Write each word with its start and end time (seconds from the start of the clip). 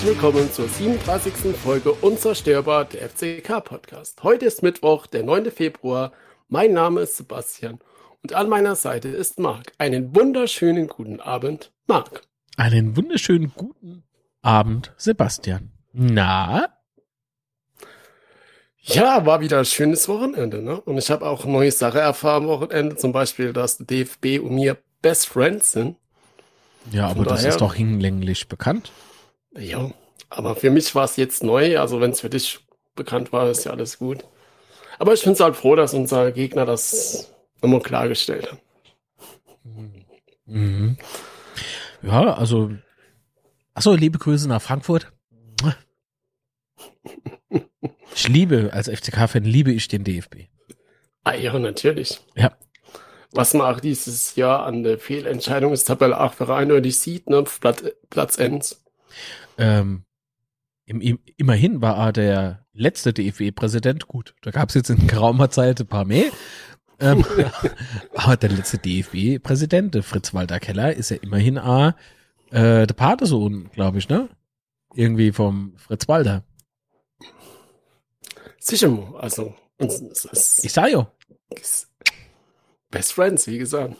Herzlich 0.00 0.16
willkommen 0.16 0.50
zur 0.50 0.66
37. 0.66 1.54
Folge 1.54 1.92
Unzerstörbar, 1.92 2.86
der 2.86 3.10
FCK 3.10 3.62
Podcast. 3.62 4.22
Heute 4.22 4.46
ist 4.46 4.62
Mittwoch, 4.62 5.06
der 5.06 5.24
9. 5.24 5.50
Februar. 5.50 6.12
Mein 6.48 6.72
Name 6.72 7.02
ist 7.02 7.18
Sebastian 7.18 7.80
und 8.22 8.32
an 8.32 8.48
meiner 8.48 8.76
Seite 8.76 9.08
ist 9.08 9.38
Marc. 9.38 9.74
Einen 9.76 10.16
wunderschönen 10.16 10.86
guten 10.86 11.20
Abend, 11.20 11.70
Marc. 11.86 12.22
Einen 12.56 12.96
wunderschönen 12.96 13.52
guten 13.54 14.04
Abend, 14.40 14.94
Sebastian. 14.96 15.70
Na? 15.92 16.70
Ja, 18.78 19.26
war 19.26 19.42
wieder 19.42 19.58
ein 19.58 19.66
schönes 19.66 20.08
Wochenende, 20.08 20.62
ne? 20.62 20.80
Und 20.80 20.96
ich 20.96 21.10
habe 21.10 21.26
auch 21.26 21.44
neue 21.44 21.72
Sache 21.72 22.00
erfahren 22.00 22.44
am 22.44 22.48
Wochenende, 22.48 22.96
zum 22.96 23.12
Beispiel, 23.12 23.52
dass 23.52 23.76
DFB 23.76 24.38
und 24.42 24.54
mir 24.54 24.78
Best 25.02 25.28
Friends 25.28 25.72
sind. 25.72 25.98
Ja, 26.90 27.08
aber 27.08 27.24
das 27.24 27.44
ist 27.44 27.60
doch 27.60 27.74
hinlänglich 27.74 28.48
bekannt. 28.48 28.92
Ja, 29.56 29.90
aber 30.28 30.54
für 30.56 30.70
mich 30.70 30.94
war 30.94 31.04
es 31.04 31.16
jetzt 31.16 31.42
neu. 31.42 31.78
Also 31.78 32.00
wenn 32.00 32.12
es 32.12 32.20
für 32.20 32.30
dich 32.30 32.60
bekannt 32.94 33.32
war, 33.32 33.50
ist 33.50 33.64
ja 33.64 33.72
alles 33.72 33.98
gut. 33.98 34.24
Aber 34.98 35.14
ich 35.14 35.24
bin 35.24 35.34
halt 35.38 35.56
froh, 35.56 35.76
dass 35.76 35.94
unser 35.94 36.30
Gegner 36.32 36.66
das 36.66 37.32
nochmal 37.62 37.80
klargestellt 37.80 38.52
hat. 38.52 38.58
Mhm. 40.46 40.98
Ja, 42.02 42.34
also. 42.34 42.70
Achso, 43.74 43.94
liebe 43.94 44.18
Grüße 44.18 44.48
nach 44.48 44.60
Frankfurt. 44.60 45.12
Ich 48.14 48.28
liebe, 48.28 48.70
als 48.72 48.88
FCK-Fan 48.88 49.44
liebe 49.44 49.72
ich 49.72 49.88
den 49.88 50.04
DFB. 50.04 50.48
Ah 51.24 51.34
ja, 51.34 51.58
natürlich. 51.58 52.20
Ja. 52.34 52.56
Was 53.32 53.54
man 53.54 53.74
auch 53.74 53.80
dieses 53.80 54.34
Jahr 54.34 54.66
an 54.66 54.82
der 54.82 54.98
Fehlentscheidungstabelle 54.98 56.18
auch 56.18 56.34
für 56.34 56.52
eindeutig 56.52 56.98
sieht, 56.98 57.30
ne? 57.30 57.44
Platz, 57.44 57.84
Platz 58.10 58.38
1. 58.38 58.82
Ähm, 59.60 60.04
im, 60.86 61.00
im, 61.00 61.18
immerhin 61.36 61.80
war 61.80 61.96
er 61.96 62.12
der 62.12 62.66
letzte 62.72 63.12
DFB-Präsident. 63.12 64.08
Gut, 64.08 64.34
da 64.42 64.50
gab 64.50 64.70
es 64.70 64.74
jetzt 64.74 64.90
in 64.90 65.06
geraumer 65.06 65.50
Zeit 65.50 65.80
ein 65.80 65.86
paar 65.86 66.04
mehr. 66.04 66.30
Ähm, 66.98 67.24
aber 68.14 68.36
der 68.36 68.50
letzte 68.50 68.78
DFB-Präsident, 68.78 69.94
der 69.94 70.02
Fritz 70.02 70.34
Walter 70.34 70.58
Keller, 70.58 70.94
ist 70.94 71.10
ja 71.10 71.18
immerhin 71.18 71.58
A, 71.58 71.96
äh, 72.50 72.86
der 72.86 72.94
Patesohn, 72.94 73.70
glaube 73.70 73.98
ich, 73.98 74.08
ne? 74.08 74.28
Irgendwie 74.94 75.30
vom 75.30 75.74
Fritz 75.76 76.08
Walter. 76.08 76.42
Sicher, 78.58 79.14
also 79.18 79.54
es 79.78 80.00
es 80.00 80.24
ist, 80.24 80.64
Ich 80.64 80.72
sag 80.72 80.90
ja, 80.90 81.10
Best 82.90 83.12
Friends, 83.12 83.46
wie 83.46 83.58
gesagt. 83.58 83.94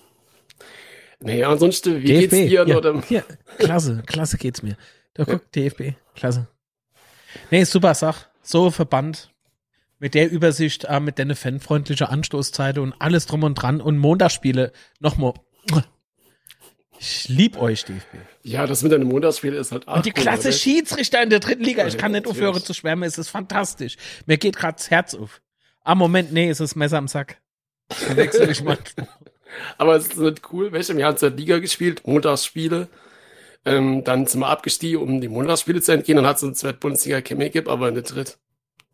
Nee, 1.20 1.44
ansonsten, 1.44 2.02
wie 2.02 2.06
DFB. 2.06 2.30
geht's 2.30 2.48
dir? 2.48 2.66
ja, 2.66 2.76
Oder? 2.76 3.02
ja, 3.08 3.22
klasse, 3.58 4.02
klasse 4.06 4.38
geht's 4.38 4.62
mir. 4.62 4.76
Da 5.14 5.24
guck, 5.24 5.50
DFB, 5.52 5.94
klasse. 6.14 6.48
Nee, 7.50 7.64
super 7.64 7.94
Sach. 7.94 8.26
So 8.42 8.70
Verband. 8.70 9.32
Mit 9.98 10.14
der 10.14 10.30
Übersicht, 10.30 10.84
äh, 10.84 10.98
mit 10.98 11.18
der 11.18 11.36
fanfreundliche 11.36 12.08
Anstoßzeite 12.08 12.80
und 12.80 12.94
alles 12.98 13.26
drum 13.26 13.42
und 13.42 13.54
dran 13.54 13.80
und 13.82 13.98
Montagsspiele. 13.98 14.72
Nochmal. 14.98 15.34
Ich 16.98 17.28
lieb 17.28 17.58
euch, 17.58 17.84
DFB. 17.84 18.14
Ja, 18.42 18.66
das 18.66 18.82
mit 18.82 18.92
einem 18.92 19.08
Montagsspiel 19.08 19.54
ist 19.54 19.72
halt 19.72 19.88
auch 19.88 19.96
Und 19.96 20.06
die 20.06 20.10
klasse 20.10 20.48
oder? 20.48 20.52
Schiedsrichter 20.52 21.22
in 21.22 21.30
der 21.30 21.40
dritten 21.40 21.64
Liga. 21.64 21.86
Ich 21.86 21.94
Ja, 21.94 22.00
kann 22.00 22.12
nicht 22.12 22.26
aufhören 22.26 22.62
zu 22.62 22.74
schwärmen. 22.74 23.04
Es 23.04 23.18
ist 23.18 23.28
fantastisch. 23.30 23.96
Mir 24.26 24.38
geht 24.38 24.56
grad 24.56 24.78
das 24.78 24.90
Herz 24.90 25.14
auf. 25.14 25.40
Ah, 25.82 25.94
Moment, 25.94 26.32
nee, 26.32 26.48
es 26.48 26.60
ist 26.60 26.76
Messer 26.76 26.98
am 26.98 27.08
Sack. 27.08 27.40
Verwechsel 27.90 28.50
ich 28.50 28.62
mal. 28.62 28.78
Aber 29.78 29.96
es 29.96 30.08
ist 30.08 30.18
nicht 30.18 30.52
cool. 30.52 30.72
Welche? 30.72 30.96
Wir 30.96 31.06
haben 31.06 31.16
zur 31.16 31.30
Liga 31.30 31.58
gespielt, 31.58 32.06
Montagsspiele. 32.06 32.88
Ähm, 33.64 34.04
dann 34.04 34.26
sind 34.26 34.40
wir 34.40 34.48
abgestiegen, 34.48 35.00
um 35.02 35.20
die 35.20 35.28
Montagsspiele 35.28 35.80
zu 35.82 35.92
entgehen. 35.92 36.16
Dann 36.16 36.26
hat 36.26 36.36
es 36.38 36.42
eine 36.44 36.54
zweite 36.54 36.78
Bundesliga 36.78 37.20
Chemie 37.20 37.44
gegeben, 37.44 37.68
aber 37.68 37.88
eine 37.88 38.02
dritte. 38.02 38.34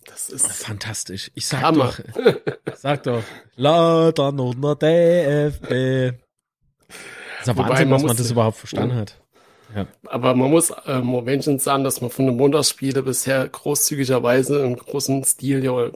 Das 0.06 0.28
ist 0.28 0.47
Fantastisch. 0.50 1.31
Ich 1.34 1.47
sag 1.47 1.62
Hammer. 1.62 1.93
doch, 2.15 2.34
sag 2.77 3.03
doch, 3.04 3.22
leider 3.56 4.32
nur 4.32 4.77
der 4.77 5.50
DFB. 5.50 6.19
Das 6.88 7.41
ist 7.41 7.47
ja 7.47 7.56
Wahnsinn, 7.56 7.88
man 7.88 7.99
dass 7.99 8.06
man 8.09 8.16
das 8.16 8.31
überhaupt 8.31 8.59
verstanden 8.59 8.94
hat. 8.97 9.21
Aber 10.06 10.34
man 10.34 10.50
muss 10.50 10.72
ähm, 10.87 11.12
wenigstens 11.27 11.65
sagen, 11.65 11.84
dass 11.84 12.00
man 12.00 12.10
von 12.10 12.27
den 12.27 12.37
Montagsspielen 12.37 13.04
bisher 13.04 13.47
großzügigerweise 13.48 14.65
im 14.65 14.77
großen 14.77 15.22
Stil 15.25 15.65
ja 15.65 15.91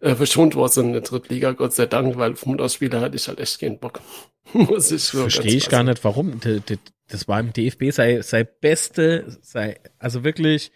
äh, 0.00 0.14
verschont 0.14 0.56
war 0.56 0.68
so 0.68 0.80
in 0.80 0.92
der 0.92 1.02
Drittliga, 1.02 1.52
Gott 1.52 1.72
sei 1.74 1.86
Dank, 1.86 2.16
weil 2.16 2.32
auf 2.32 2.46
Montagsspiele 2.46 3.00
hatte 3.00 3.16
ich 3.16 3.28
halt 3.28 3.38
echt 3.38 3.60
keinen 3.60 3.78
Bock. 3.78 4.00
muss 4.52 4.90
ich 4.90 5.04
so 5.04 5.20
Verstehe 5.20 5.56
ich 5.56 5.68
gar 5.68 5.82
nicht, 5.84 6.02
warum. 6.04 6.40
D- 6.40 6.60
d- 6.60 6.78
Das 7.08 7.28
war 7.28 7.38
im 7.40 7.52
DFB 7.52 7.90
sei, 7.90 8.20
sei 8.22 8.44
beste, 8.44 9.38
sei, 9.40 9.78
also 9.98 10.24
wirklich, 10.24 10.72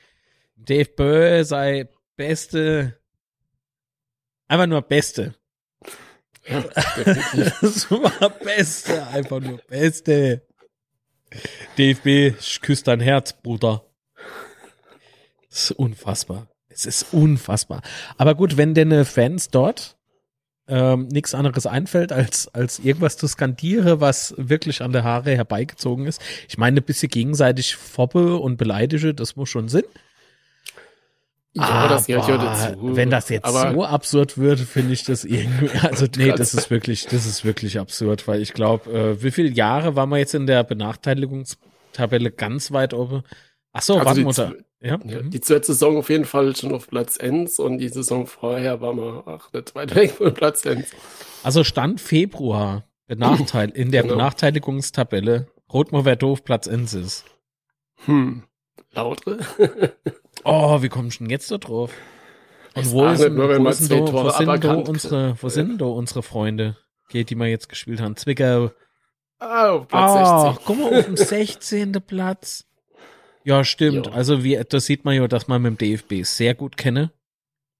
DFB 0.56 1.42
sei 1.42 1.88
beste, 2.16 2.98
einfach 4.46 4.66
nur 4.66 4.82
beste. 4.82 5.34
Ja. 6.46 6.64
Das 7.60 7.90
war 7.90 8.30
beste, 8.30 9.06
einfach 9.08 9.40
nur 9.40 9.58
beste. 9.58 10.46
DFB, 11.78 12.36
ich 12.38 12.60
küsse 12.60 12.84
dein 12.84 13.00
Herz, 13.00 13.32
Bruder. 13.32 13.84
Das 15.48 15.70
ist 15.70 15.72
unfassbar. 15.72 16.48
Es 16.69 16.86
ist 16.86 17.12
unfassbar. 17.12 17.82
Aber 18.16 18.34
gut, 18.34 18.56
wenn 18.56 18.74
denn 18.74 19.04
Fans 19.04 19.48
dort 19.48 19.98
ähm, 20.70 21.08
nichts 21.08 21.34
anderes 21.34 21.66
einfällt, 21.66 22.12
als, 22.12 22.48
als 22.54 22.78
irgendwas 22.78 23.16
zu 23.16 23.26
skandieren, 23.26 24.00
was 24.00 24.34
wirklich 24.38 24.82
an 24.82 24.92
der 24.92 25.04
Haare 25.04 25.34
herbeigezogen 25.36 26.06
ist. 26.06 26.22
Ich 26.48 26.56
meine, 26.58 26.81
ein 26.81 26.84
bisschen 26.84 27.08
gegenseitig 27.08 27.76
fobbe 27.76 28.36
und 28.36 28.56
beleidige, 28.56 29.12
das 29.12 29.36
muss 29.36 29.48
schon 29.48 29.69
Sinn. 29.69 29.84
ja, 31.54 31.88
das 31.88 32.06
gehört 32.06 32.28
ja 32.28 32.34
Aber 32.36 32.44
dazu. 32.44 32.97
Wenn 32.97 33.10
das 33.10 33.28
jetzt 33.28 33.44
Aber 33.44 33.72
so 33.72 33.84
absurd 33.84 34.38
wird, 34.38 34.60
finde 34.60 34.92
ich 34.92 35.04
das 35.04 35.25
irgendwie, 35.25 35.70
also 35.82 36.06
nee, 36.16 36.32
das 36.32 36.54
ist 36.54 36.70
wirklich, 36.70 37.06
das 37.06 37.26
ist 37.26 37.44
wirklich 37.44 37.78
absurd, 37.78 38.28
weil 38.28 38.41
ich 38.41 38.54
glaube, 38.54 38.91
äh, 38.91 39.22
wie 39.22 39.32
viele 39.32 39.50
Jahre 39.50 39.97
waren 39.97 40.08
wir 40.08 40.19
jetzt 40.19 40.34
in 40.34 40.47
der 40.47 40.62
Benachteiligungstabelle 40.62 42.31
ganz 42.31 42.70
weit 42.70 42.94
oben? 42.94 43.22
Ach 43.72 43.82
so, 43.82 43.98
Also 43.98 44.06
warten 44.06 44.64
ja? 44.80 44.98
Ja, 45.04 45.22
mhm. 45.22 45.30
die 45.30 45.41
zweite 45.41 45.66
Saison 45.66 45.98
auf 45.98 46.08
jeden 46.08 46.24
Fall 46.24 46.56
schon 46.56 46.72
auf 46.72 46.88
Platz 46.88 47.18
1 47.18 47.58
und 47.58 47.78
die 47.78 47.88
Saison 47.88 48.26
vorher 48.26 48.80
war 48.80 48.94
man 48.94 49.18
auch 49.24 49.52
nicht 49.52 49.74
weit 49.74 49.94
weg 49.94 50.12
von 50.12 50.32
Platz 50.34 50.66
1. 50.66 50.91
Also 51.42 51.64
Stand 51.64 52.00
Februar, 52.00 52.84
Benachteil, 53.06 53.70
in 53.70 53.90
der 53.90 54.02
Genau. 54.02 54.14
Benachteiligungstabelle, 54.14 55.48
Rotmover 55.72 56.16
doof, 56.16 56.44
Platz 56.44 56.69
1 56.69 56.94
ist. 56.94 57.24
Hm. 58.06 58.44
Lautere? 58.92 59.38
Oh, 60.42 60.80
wie 60.80 60.88
kommst 60.88 61.20
du 61.20 61.24
denn 61.24 61.30
jetzt 61.30 61.50
da 61.50 61.58
drauf? 61.58 61.92
Und 62.74 62.90
wo, 62.92 63.06
ist 63.06 63.28
nur, 63.28 63.48
wo, 63.48 63.64
wo 63.64 63.72
sind 63.72 63.90
da 63.90 64.30
aberkannt 64.30 64.88
unsere, 64.88 65.36
wo 65.40 65.50
sind 65.50 65.80
da 65.82 65.84
unsere 65.84 66.22
Freunde, 66.22 66.78
die 67.12 67.34
wir 67.34 67.46
jetzt 67.46 67.69
gespielt 67.69 68.00
haben? 68.00 68.16
Zwickau. 68.16 68.70
Ah, 69.38 69.70
auf 69.70 69.88
Platz 69.88 70.12
Ach, 70.14 70.54
16. 70.54 70.64
guck 70.64 70.78
mal, 70.78 70.98
auf 70.98 71.04
dem 71.04 71.16
16. 71.16 71.92
Platz. 72.06 72.64
Ja, 73.44 73.64
stimmt. 73.64 74.06
Jo. 74.06 74.12
Also 74.12 74.44
wie, 74.44 74.60
das 74.68 74.86
sieht 74.86 75.04
man 75.04 75.14
ja, 75.14 75.26
dass 75.28 75.48
man 75.48 75.62
mit 75.62 75.80
dem 75.80 75.96
DFB 75.96 76.24
sehr 76.24 76.54
gut 76.54 76.76
kenne 76.76 77.10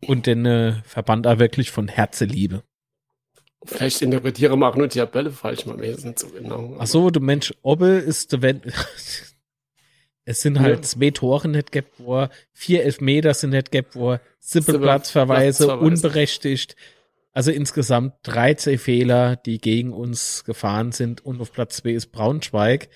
und 0.06 0.26
den 0.26 0.47
äh, 0.47 0.75
Verband 0.84 1.26
auch 1.26 1.38
wirklich 1.38 1.71
von 1.71 1.88
Herze 1.88 2.25
liebe. 2.25 2.62
Vielleicht 3.66 4.00
interpretiere 4.00 4.56
man 4.56 4.72
auch 4.72 4.76
nur 4.76 4.88
die 4.88 4.98
Tabelle 4.98 5.31
falsch, 5.31 5.66
man 5.66 5.78
weiß 5.81 6.04
nicht 6.04 6.19
so 6.19 6.28
genau. 6.31 6.76
Ach 6.78 6.87
so, 6.87 7.10
du 7.10 7.21
Mensch, 7.21 7.53
Obbe 7.62 7.89
ist 7.89 8.33
der 8.33 8.41
wenn 8.42 8.62
Es 10.24 10.42
sind 10.42 10.60
halt 10.60 10.77
Ja. 10.77 10.83
zwei 10.83 11.10
Tore 11.10 11.48
nicht 11.48 11.72
gehabt 11.72 11.98
worden, 12.01 12.30
vier 12.53 12.84
Elfmeter 12.84 13.34
sind 13.34 13.51
nicht 13.51 13.71
gehabt 13.72 13.97
worden, 13.97 14.21
sieben 14.39 14.65
Sieben 14.65 14.80
Platzverweise, 14.83 15.65
Platzverweise. 15.66 15.86
unberechtigt. 16.06 16.77
Also 17.33 17.51
insgesamt 17.51 18.15
13 18.22 18.78
Fehler, 18.78 19.36
die 19.36 19.59
gegen 19.59 19.92
uns 19.92 20.45
gefahren 20.45 20.92
sind 20.92 21.24
und 21.24 21.41
auf 21.41 21.53
Platz 21.53 21.77
zwei 21.77 21.91
ist 21.91 22.09
Braunschweig 22.13 22.89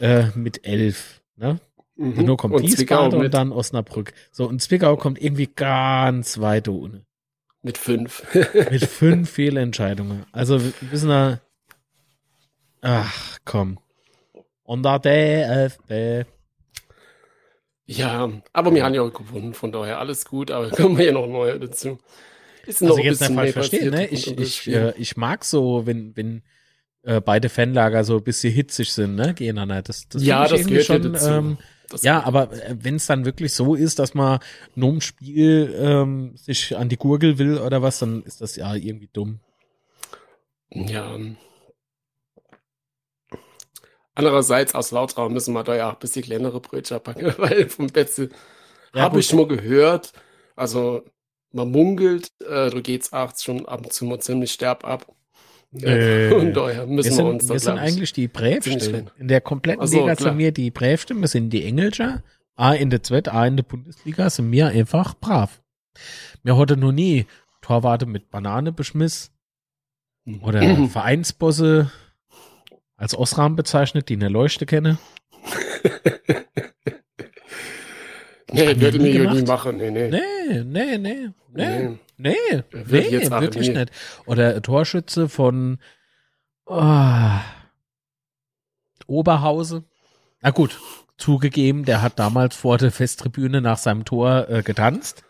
äh, 0.00 0.26
mit 0.34 0.66
elf. 0.66 1.20
Ne? 1.36 1.60
Mhm. 1.98 2.24
Nur 2.24 2.36
kommt 2.36 2.54
und 2.54 2.60
Zwickau 2.70 3.06
Wiesbaden 3.06 3.20
und 3.24 3.34
dann 3.34 3.50
Osnabrück. 3.52 4.12
So, 4.30 4.46
und 4.48 4.62
Zwickau 4.62 4.96
kommt 4.96 5.20
irgendwie 5.20 5.48
ganz 5.48 6.38
weit 6.38 6.68
ohne. 6.68 7.04
mit 7.62 7.76
fünf. 7.76 8.22
Mit 8.70 8.84
fünf 8.84 9.28
Fehlentscheidungen. 9.30 10.24
Also 10.30 10.62
wir 10.62 10.72
wissen 10.92 11.08
wir, 11.08 11.40
ach 12.82 13.38
komm. 13.44 13.80
Und 14.62 14.84
der 14.84 15.00
DFB. 15.00 16.26
ja, 17.86 18.30
aber 18.52 18.72
wir 18.74 18.84
haben 18.84 18.94
ja 18.94 19.02
auch 19.02 19.12
gewonnen, 19.12 19.54
von 19.54 19.72
daher 19.72 19.98
alles 19.98 20.24
gut, 20.24 20.52
aber 20.52 20.70
kommen 20.76 20.96
wir 20.98 21.06
ja 21.06 21.12
noch 21.12 21.26
neu 21.26 21.58
dazu. 21.58 21.98
Ist 22.64 22.80
Also 22.82 22.94
ein 22.96 23.02
jetzt 23.02 23.12
nicht 23.12 23.18
bisschen 23.20 23.34
falsch 23.34 23.52
verstehen, 23.52 23.90
ne? 23.90 24.06
Ich, 24.06 24.38
ich, 24.38 24.68
äh, 24.68 24.92
ich 24.96 25.16
mag 25.16 25.44
so, 25.44 25.84
wenn, 25.86 26.14
wenn 26.16 26.42
äh, 27.02 27.20
beide 27.20 27.48
Fanlager 27.48 28.04
so 28.04 28.18
ein 28.18 28.22
bisschen 28.22 28.52
hitzig 28.52 28.92
sind, 28.92 29.16
ne? 29.16 29.34
Gegeneinander. 29.34 29.82
Das, 29.82 30.08
das 30.08 30.22
ja, 30.22 30.46
das 30.46 30.66
gehört 30.66 30.86
ja 30.86 30.94
schon, 30.94 31.12
dazu. 31.12 31.30
ähm, 31.30 31.58
Das 31.88 32.02
Ja, 32.02 32.22
aber 32.24 32.50
wenn 32.70 32.96
es 32.96 33.06
dann 33.06 33.24
wirklich 33.24 33.54
so 33.54 33.74
ist, 33.74 33.98
dass 33.98 34.14
man 34.14 34.40
nur 34.74 34.90
im 34.90 35.00
Spiel 35.00 35.74
ähm, 35.78 36.36
sich 36.36 36.76
an 36.76 36.88
die 36.88 36.98
Gurgel 36.98 37.38
will 37.38 37.58
oder 37.58 37.82
was, 37.82 37.98
dann 37.98 38.22
ist 38.22 38.40
das 38.40 38.56
ja 38.56 38.74
irgendwie 38.74 39.08
dumm. 39.12 39.40
Ja. 40.70 41.18
Andererseits 44.14 44.74
aus 44.74 44.90
Lautraum 44.90 45.32
müssen 45.32 45.54
wir 45.54 45.64
da 45.64 45.76
ja 45.76 45.88
auch 45.88 45.94
ein 45.94 45.98
bisschen 46.00 46.24
kleinere 46.24 46.60
Brötchen 46.60 47.00
packen, 47.00 47.32
weil 47.38 47.68
vom 47.68 47.86
Betze 47.86 48.30
Ja, 48.92 49.02
habe 49.02 49.20
ich 49.20 49.32
mal 49.32 49.46
gehört, 49.46 50.12
also 50.56 51.04
man 51.52 51.70
munkelt, 51.70 52.32
äh, 52.44 52.68
du 52.68 52.82
geht's 52.82 53.12
auch 53.12 53.32
schon 53.38 53.66
ab 53.66 53.84
und 53.84 53.92
zu 53.92 54.04
mal 54.04 54.20
ziemlich 54.20 54.52
sterb 54.52 54.84
ab. 54.84 55.06
Äh, 55.72 56.32
und 56.32 56.54
daher 56.54 56.86
Wir 56.88 56.94
müssen 56.94 57.10
wir, 57.10 57.16
sind, 57.16 57.26
uns 57.26 57.46
da, 57.46 57.54
wir 57.54 57.60
sind 57.60 57.78
eigentlich 57.78 58.12
die 58.12 58.28
klein. 58.28 59.10
In 59.18 59.28
der 59.28 59.40
kompletten 59.40 59.86
so, 59.86 60.00
Liga 60.00 60.14
klar. 60.16 60.30
sind 60.30 60.38
wir 60.38 60.52
die 60.52 60.70
Brävsten. 60.70 61.20
Wir 61.20 61.28
sind 61.28 61.50
die 61.50 61.64
Engelscher. 61.64 62.22
A 62.56 62.72
in 62.72 62.90
der 62.90 63.02
Zweit, 63.02 63.28
A 63.28 63.46
in 63.46 63.56
der 63.56 63.64
Bundesliga 63.64 64.30
sind 64.30 64.50
wir 64.50 64.68
einfach 64.68 65.14
brav. 65.14 65.62
Wir 66.42 66.56
hatten 66.56 66.80
noch 66.80 66.92
nie 66.92 67.26
Torwarte 67.60 68.06
mit 68.06 68.30
Banane 68.30 68.72
beschmiss 68.72 69.30
oder 70.42 70.60
Vereinsbosse 70.88 71.92
als 72.96 73.16
Osram 73.16 73.54
bezeichnet, 73.54 74.08
die 74.08 74.14
eine 74.14 74.28
Leuchte 74.28 74.66
kenne. 74.66 74.98
nee, 78.52 78.80
würde 78.80 78.98
mir 78.98 79.12
gemacht? 79.12 79.46
machen. 79.46 79.76
Nee, 79.76 79.90
nee. 79.90 80.08
Nee, 80.08 80.64
nee, 80.64 80.98
nee, 80.98 80.98
nee, 80.98 81.28
Nee. 81.52 81.98
nee, 82.16 82.62
nee 82.72 83.08
jetzt 83.08 83.30
wirklich 83.30 83.68
nicht. 83.74 83.90
Oder 84.26 84.60
Torschütze 84.62 85.28
von 85.28 85.78
oh, 86.66 87.38
Oberhause. 89.06 89.84
Na 90.40 90.50
gut, 90.50 90.78
zugegeben, 91.16 91.84
der 91.84 92.02
hat 92.02 92.18
damals 92.18 92.56
vor 92.56 92.78
der 92.78 92.92
Festtribüne 92.92 93.60
nach 93.60 93.78
seinem 93.78 94.04
Tor 94.04 94.48
äh, 94.48 94.62
getanzt. 94.62 95.24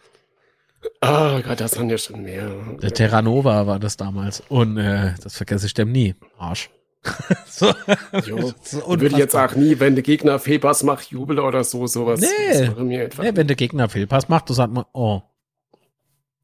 Ah 1.01 1.41
Gott, 1.41 1.61
das 1.61 1.73
sind 1.73 1.91
ja 1.91 1.99
schon 1.99 2.23
mehr. 2.23 2.51
Der 2.81 2.93
Terranova 2.93 3.67
war 3.67 3.79
das 3.79 3.97
damals. 3.97 4.43
Und 4.49 4.77
äh, 4.79 5.15
das 5.23 5.37
vergesse 5.37 5.67
ich 5.67 5.75
dem 5.75 5.91
nie. 5.91 6.15
Arsch. 6.39 6.71
so. 7.47 7.67
Würde 8.13 9.07
ich 9.07 9.17
jetzt 9.17 9.35
auch 9.35 9.55
nie, 9.55 9.79
wenn 9.81 9.95
der 9.95 10.03
Gegner 10.03 10.39
Fehlpass 10.39 10.83
macht, 10.83 11.11
jubel 11.11 11.39
oder 11.39 11.65
so, 11.65 11.87
sowas. 11.87 12.21
Nee. 12.21 12.67
Das 12.67 12.77
mir 12.77 13.05
einfach. 13.05 13.23
Nee, 13.23 13.33
wenn 13.35 13.47
der 13.47 13.57
Gegner 13.57 13.89
Fehlpass 13.89 14.29
macht, 14.29 14.49
dann 14.51 14.57
sagt 14.57 14.73
man, 14.73 14.85
oh, 14.93 15.23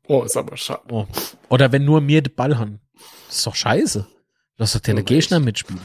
Oh, 0.06 0.22
ist 0.22 0.36
aber 0.36 0.56
schade. 0.56 0.82
oh. 0.90 1.06
Oder 1.48 1.72
wenn 1.72 1.84
nur 1.84 2.00
mir 2.00 2.20
den 2.22 2.34
Ball 2.34 2.58
haben. 2.58 2.80
Das 3.26 3.38
ist 3.38 3.46
doch 3.46 3.54
scheiße. 3.54 4.06
Lass 4.58 4.74
doch 4.74 4.80
den 4.80 4.98
Ja, 4.98 5.02
Gegner 5.02 5.40
mitspielen. 5.40 5.80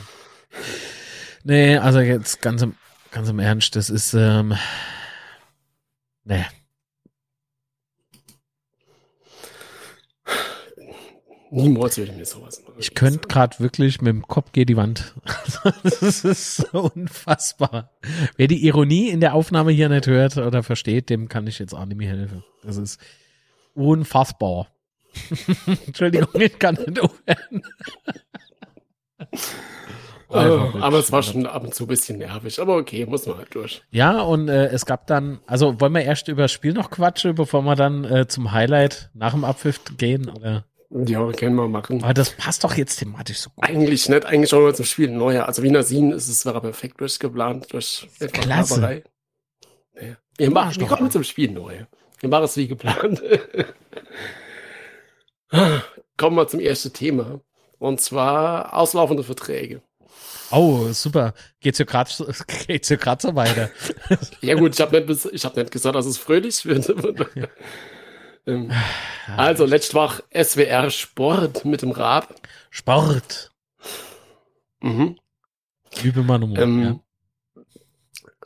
Nee, 1.44 1.78
also 1.78 2.00
jetzt 2.02 2.42
ganz 2.42 2.62
im, 2.62 2.76
ganz 3.12 3.30
im 3.30 3.40
Ernst, 3.40 3.76
das 3.76 3.90
ist, 3.90 4.14
ähm, 4.14 4.56
nee. 6.26 6.46
Niemals 11.52 11.98
würde 11.98 12.12
ich 12.12 12.18
mir 12.18 12.26
sowas 12.26 12.62
machen. 12.62 12.76
Ich 12.78 12.94
könnte 12.94 13.28
gerade 13.28 13.60
wirklich 13.60 14.02
mit 14.02 14.14
dem 14.14 14.28
Kopf 14.28 14.52
gegen 14.52 14.68
die 14.68 14.78
Wand. 14.78 15.16
das 15.84 16.24
ist 16.24 16.58
so 16.58 16.92
unfassbar. 16.94 17.92
Wer 18.38 18.48
die 18.48 18.66
Ironie 18.66 19.10
in 19.10 19.20
der 19.20 19.34
Aufnahme 19.34 19.72
hier 19.72 19.90
nicht 19.90 20.06
hört 20.06 20.38
oder 20.38 20.62
versteht, 20.62 21.10
dem 21.10 21.28
kann 21.28 21.48
ich 21.48 21.58
jetzt 21.58 21.74
auch 21.74 21.86
nicht 21.86 21.98
mehr 21.98 22.10
helfen. 22.10 22.44
Das 22.64 22.78
ist 22.78 23.00
unfassbar. 23.74 24.68
Entschuldigung, 25.88 26.30
ich 26.40 26.60
kann 26.60 26.76
nicht 26.76 27.00
aufhören. 27.00 27.64
Einfach 30.30 30.82
aber 30.82 31.00
es 31.00 31.12
war 31.12 31.24
schon 31.24 31.48
ab 31.48 31.64
und 31.64 31.74
zu 31.74 31.86
ein 31.86 31.88
bisschen 31.88 32.20
nervig. 32.20 32.60
Aber 32.62 32.76
okay, 32.76 33.06
muss 33.08 33.26
man 33.26 33.38
halt 33.38 33.56
durch. 33.56 33.82
Ja, 33.90 34.22
und 34.22 34.48
äh, 34.48 34.68
es 34.68 34.86
gab 34.86 35.08
dann, 35.08 35.40
also 35.48 35.82
wollen 35.82 35.94
wir 35.94 36.04
erst 36.04 36.28
über 36.28 36.44
das 36.44 36.52
Spiel 36.52 36.74
noch 36.74 36.92
quatschen, 36.92 37.34
bevor 37.34 37.64
wir 37.64 37.76
dann 37.76 38.04
äh, 38.04 38.28
zum 38.28 38.52
Highlight 38.52 39.10
nach 39.16 39.32
dem 39.32 39.44
Abpfiff 39.44 39.82
gehen? 39.98 40.30
Oder? 40.30 40.66
Ja, 40.92 41.32
können 41.34 41.56
wir 41.56 41.68
machen. 41.68 42.04
Aber 42.04 42.16
das 42.16 42.32
passt 42.32 42.64
doch 42.64 42.76
jetzt 42.76 42.98
thematisch 42.98 43.38
so 43.38 43.52
gut. 43.52 43.64
Eigentlich 43.64 44.10
nicht, 44.10 44.26
eigentlich 44.26 44.50
schon 44.50 44.64
mal 44.64 44.74
zum 44.74 44.86
Spiel 44.86 45.12
neuer. 45.12 45.46
Also 45.46 45.62
Wiener 45.62 45.84
Siegen 45.84 46.12
ist 46.12 46.28
es 46.28 46.46
wäre 46.46 46.62
perfekt 46.62 47.00
durchgeplant 47.00 47.72
durch 47.72 48.08
Klasse. 48.32 48.76
Laberei. 48.76 49.04
Ja. 50.02 50.18
Wir 50.38 50.52
machen, 50.52 50.80
wir 50.80 50.88
kommen 50.88 51.12
zum 51.12 51.24
Spiel 51.24 51.52
neu. 51.52 51.86
Wir 52.20 52.30
machen 52.30 52.46
es 52.46 52.58
wie 52.58 52.68
geplant. 52.68 53.22
kommen 56.18 56.36
wir 56.36 56.48
zum 56.48 56.60
ersten 56.60 56.92
Thema. 56.92 57.42
Und 57.78 58.02
zwar 58.02 58.74
auslaufende 58.74 59.24
Verträge. 59.24 59.82
Oh, 60.52 60.88
super. 60.92 61.34
Geht's 61.60 61.78
ja 61.78 61.86
gerade 61.86 62.10
geht's 62.68 62.90
grad 62.90 63.22
so 63.22 63.36
weiter. 63.36 63.70
Ja 64.42 64.56
gut, 64.56 64.74
ich 64.74 64.82
habe 64.82 65.02
nicht, 65.02 65.26
ich 65.32 65.46
hab 65.46 65.56
nicht 65.56 65.72
gesagt, 65.72 65.96
dass 65.96 66.08
es 66.08 66.18
fröhlich 66.18 66.66
wird. 66.66 66.92
Ähm, 68.50 68.72
also, 69.38 69.66
letzte 69.66 69.94
Woche 69.96 70.24
SWR 70.34 70.90
Sport 70.90 71.66
mit 71.66 71.82
dem 71.82 71.92
Raab. 71.92 72.34
Sport. 72.70 73.52
Mhm. 74.82 75.18
Mal 76.16 76.40
nochmal. 76.40 76.62
Ähm, 76.62 76.84
ja. 76.84 77.00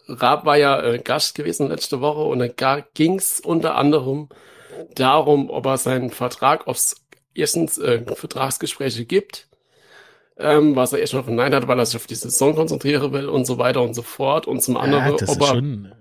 Raab 0.08 0.46
war 0.46 0.58
ja 0.58 0.82
äh, 0.82 1.00
Gast 1.00 1.36
gewesen 1.36 1.70
letzte 1.70 2.02
Woche 2.02 2.22
und 2.22 2.40
da 2.40 2.80
ging 2.94 3.16
es 3.16 3.40
unter 3.40 3.76
anderem 3.76 4.30
darum, 4.96 5.50
ob 5.50 5.66
er 5.66 5.78
seinen 5.78 6.10
Vertrag, 6.10 6.68
es 6.68 6.96
erstens 7.34 7.78
äh, 7.78 8.04
Vertragsgespräche 8.14 9.06
gibt, 9.06 9.48
ähm, 10.38 10.76
was 10.76 10.94
er 10.94 11.00
erst 11.00 11.14
mal 11.14 11.24
verneint 11.24 11.56
hat, 11.56 11.68
weil 11.68 11.80
er 11.80 11.86
sich 11.86 11.96
auf 11.96 12.08
die 12.08 12.16
Saison 12.16 12.56
konzentrieren 12.56 13.14
will 13.14 13.30
und 13.30 13.46
so 13.46 13.58
weiter 13.58 13.82
und 13.82 13.94
so 13.94 14.02
fort. 14.02 14.48
Und 14.48 14.62
zum 14.62 14.78
anderen, 14.78 15.18
ja, 15.18 15.28
ob 15.28 15.42
er, 15.42 15.48
schon. 15.48 15.94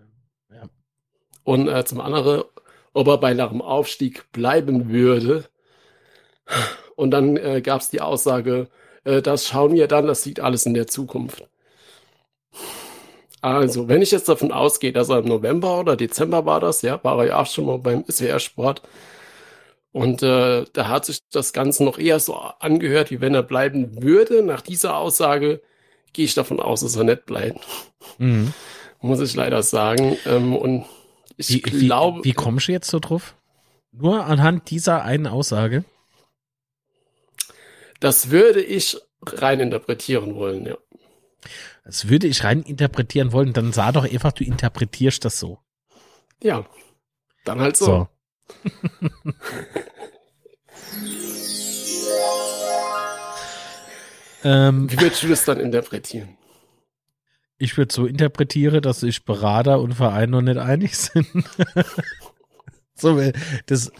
Ja. 0.50 0.62
und 1.44 1.68
äh, 1.68 1.84
zum 1.84 2.00
anderen, 2.00 2.42
ob 2.94 3.08
er 3.08 3.18
bei 3.18 3.34
nach 3.34 3.50
dem 3.50 3.62
Aufstieg 3.62 4.30
bleiben 4.32 4.90
würde. 4.90 5.44
Und 6.96 7.10
dann 7.10 7.36
äh, 7.36 7.60
gab 7.62 7.80
es 7.80 7.90
die 7.90 8.00
Aussage, 8.00 8.68
äh, 9.04 9.22
das 9.22 9.46
schauen 9.46 9.72
wir 9.74 9.88
dann, 9.88 10.06
das 10.06 10.24
liegt 10.24 10.40
alles 10.40 10.66
in 10.66 10.74
der 10.74 10.86
Zukunft. 10.86 11.44
Also, 13.40 13.88
wenn 13.88 14.02
ich 14.02 14.12
jetzt 14.12 14.28
davon 14.28 14.52
ausgehe, 14.52 14.92
dass 14.92 15.08
er 15.08 15.18
im 15.18 15.24
November 15.26 15.80
oder 15.80 15.96
Dezember 15.96 16.46
war 16.46 16.60
das, 16.60 16.82
ja, 16.82 17.02
war 17.02 17.18
er 17.18 17.26
ja 17.26 17.40
auch 17.40 17.46
schon 17.46 17.66
mal 17.66 17.78
beim 17.78 18.04
SWR 18.08 18.38
Sport. 18.38 18.82
Und 19.92 20.22
äh, 20.22 20.64
da 20.72 20.88
hat 20.88 21.04
sich 21.06 21.18
das 21.32 21.52
Ganze 21.52 21.84
noch 21.84 21.98
eher 21.98 22.18
so 22.20 22.34
angehört, 22.36 23.10
wie 23.10 23.20
wenn 23.20 23.34
er 23.34 23.42
bleiben 23.42 24.02
würde. 24.02 24.42
Nach 24.42 24.62
dieser 24.62 24.96
Aussage 24.96 25.60
gehe 26.12 26.24
ich 26.24 26.34
davon 26.34 26.60
aus, 26.60 26.80
dass 26.80 26.96
er 26.96 27.04
nicht 27.04 27.26
bleibt, 27.26 27.60
Mhm. 28.18 28.54
muss 29.00 29.20
ich 29.20 29.34
leider 29.34 29.62
sagen. 29.62 30.16
Ähm, 30.26 30.56
und 30.56 30.84
ich 31.36 31.50
Wie, 31.50 31.60
glaube, 31.60 32.20
wie, 32.20 32.30
wie 32.30 32.32
kommst 32.34 32.68
du 32.68 32.72
jetzt 32.72 32.90
so 32.90 32.98
drauf? 32.98 33.34
Nur 33.92 34.24
anhand 34.24 34.70
dieser 34.70 35.02
einen 35.02 35.26
Aussage? 35.26 35.84
das 38.02 38.30
würde 38.30 38.60
ich 38.60 38.98
rein 39.24 39.60
interpretieren 39.60 40.34
wollen, 40.34 40.66
ja. 40.66 40.76
Das 41.84 42.08
würde 42.08 42.26
ich 42.26 42.42
rein 42.44 42.62
interpretieren 42.62 43.32
wollen. 43.32 43.52
Dann 43.52 43.72
sah 43.72 43.92
doch 43.92 44.04
einfach, 44.04 44.32
du 44.32 44.42
interpretierst 44.44 45.24
das 45.24 45.38
so. 45.38 45.60
Ja, 46.42 46.66
dann 47.44 47.60
halt 47.60 47.76
so. 47.76 48.08
ähm, 54.44 54.90
Wie 54.90 55.00
würdest 55.00 55.22
du 55.22 55.28
das 55.28 55.44
dann 55.44 55.60
interpretieren? 55.60 56.36
Ich 57.62 57.76
würde 57.76 57.94
so 57.94 58.06
interpretieren, 58.06 58.82
dass 58.82 59.00
sich 59.00 59.24
Berater 59.24 59.80
und 59.80 59.94
Verein 59.94 60.30
noch 60.30 60.42
nicht 60.42 60.56
einig 60.56 60.98
sind. 60.98 61.28
so, 62.96 63.22
das, 63.66 63.92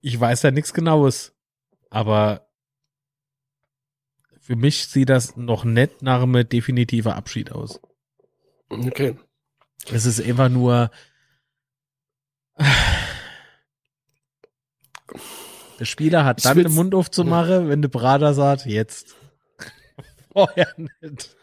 ich 0.00 0.18
weiß 0.18 0.42
ja 0.42 0.50
nichts 0.50 0.74
Genaues, 0.74 1.36
aber 1.88 2.48
für 4.40 4.56
mich 4.56 4.88
sieht 4.88 5.08
das 5.08 5.36
noch 5.36 5.64
nicht 5.64 6.02
nach 6.02 6.22
einem 6.22 6.48
definitiven 6.48 7.12
Abschied 7.12 7.52
aus. 7.52 7.80
Okay. 8.70 9.16
Es 9.92 10.04
ist 10.04 10.20
einfach 10.20 10.48
nur. 10.48 10.90
Der 15.78 15.84
Spieler 15.84 16.24
hat 16.24 16.44
dann 16.44 16.58
den 16.58 16.72
Mund 16.72 16.92
aufzumachen, 16.92 17.68
wenn 17.68 17.82
der 17.82 17.88
Berater 17.88 18.34
sagt, 18.34 18.66
jetzt. 18.66 19.14
Vorher 20.32 20.74
nicht. 20.76 21.36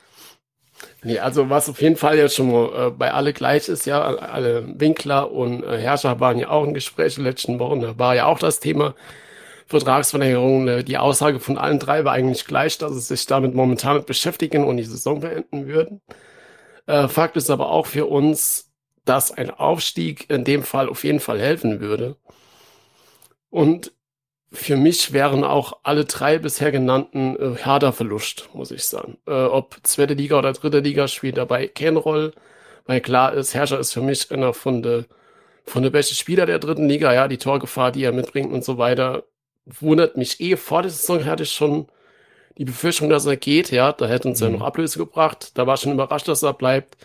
Nee, 1.03 1.19
also 1.19 1.50
was 1.50 1.69
auf 1.69 1.81
jeden 1.81 1.98
Fall 1.98 2.17
jetzt 2.17 2.36
schon 2.36 2.51
mal 2.51 2.88
äh, 2.88 2.89
bei 2.91 3.12
alle 3.12 3.33
gleich 3.33 3.67
ist, 3.67 3.86
ja, 3.86 4.01
alle 4.01 4.79
Winkler 4.79 5.31
und 5.31 5.63
äh, 5.63 5.77
Herrscher 5.77 6.19
waren 6.19 6.39
ja 6.39 6.50
auch 6.50 6.63
in 6.63 6.74
Gespräch 6.74 7.17
in 7.17 7.24
den 7.24 7.31
letzten 7.31 7.60
Wochen, 7.60 7.81
da 7.81 8.00
war 8.00 8.15
ja 8.15 8.25
auch 8.25 8.39
das 8.39 8.60
Thema 8.60 8.95
Vertragsverlängerung. 9.67 10.67
Äh, 10.67 10.83
die 10.83 10.98
Aussage 10.98 11.39
von 11.39 11.57
allen 11.57 11.79
drei 11.79 12.05
war 12.05 12.13
eigentlich 12.13 12.45
gleich, 12.45 12.77
dass 12.77 12.93
sie 12.93 13.00
sich 13.01 13.25
damit 13.25 13.53
momentan 13.53 13.98
nicht 13.98 14.07
beschäftigen 14.07 14.63
und 14.65 14.77
die 14.77 14.83
Saison 14.83 15.19
beenden 15.19 15.67
würden. 15.67 16.01
Äh, 16.88 17.07
Fakt 17.07 17.38
ist 17.38 17.50
aber 17.50 17.69
auch 17.69 17.88
für 17.88 18.05
uns, 18.05 18.72
dass 19.05 19.31
ein 19.31 19.51
Aufstieg 19.51 20.29
in 20.29 20.43
dem 20.45 20.63
Fall 20.63 20.89
auf 20.89 21.03
jeden 21.03 21.19
Fall 21.19 21.39
helfen 21.39 21.79
würde. 21.81 22.17
Und 23.50 23.91
für 24.53 24.77
mich 24.77 25.13
wären 25.13 25.43
auch 25.43 25.79
alle 25.83 26.05
drei 26.05 26.38
bisher 26.39 26.72
genannten 26.72 27.36
äh, 27.38 27.57
harter 27.63 27.91
Verlust, 27.93 28.50
muss 28.53 28.72
ich 28.72 28.86
sagen. 28.86 29.17
Äh, 29.27 29.31
ob 29.33 29.77
zweite 29.83 30.13
Liga 30.13 30.38
oder 30.39 30.53
dritte 30.53 30.79
Liga 30.79 31.07
spielt 31.07 31.38
dabei 31.38 31.67
keine 31.67 32.00
Rolle, 32.00 32.33
weil 32.86 33.01
klar 33.01 33.33
ist, 33.33 33.53
Herrscher 33.55 33.79
ist 33.79 33.93
für 33.93 34.01
mich 34.01 34.31
einer 34.31 34.53
von 34.53 34.83
der 34.83 35.05
von 35.65 35.83
der 35.83 35.91
besten 35.91 36.15
Spieler 36.15 36.45
der 36.45 36.60
dritten 36.60 36.89
Liga, 36.89 37.13
ja, 37.13 37.27
die 37.29 37.38
Torgefahr, 37.38 37.91
die 37.93 38.03
er 38.03 38.12
mitbringt 38.12 38.51
und 38.51 38.65
so 38.65 38.77
weiter, 38.77 39.24
wundert 39.65 40.17
mich 40.17 40.41
eh. 40.41 40.57
Vor 40.57 40.81
der 40.81 40.91
Saison 40.91 41.25
hatte 41.25 41.43
ich 41.43 41.53
schon 41.53 41.88
die 42.57 42.65
Befürchtung, 42.65 43.10
dass 43.10 43.25
er 43.25 43.38
geht, 43.38 43.72
ja, 43.72 43.93
da 43.93 44.07
hätte 44.07 44.27
uns 44.27 44.41
Mhm. 44.41 44.48
ja 44.48 44.51
noch 44.53 44.65
Ablöse 44.65 45.00
gebracht. 45.00 45.51
Da 45.57 45.65
war 45.67 45.75
ich 45.75 45.81
schon 45.81 45.93
überrascht, 45.93 46.27
dass 46.27 46.43
er 46.43 46.53
bleibt. 46.53 46.98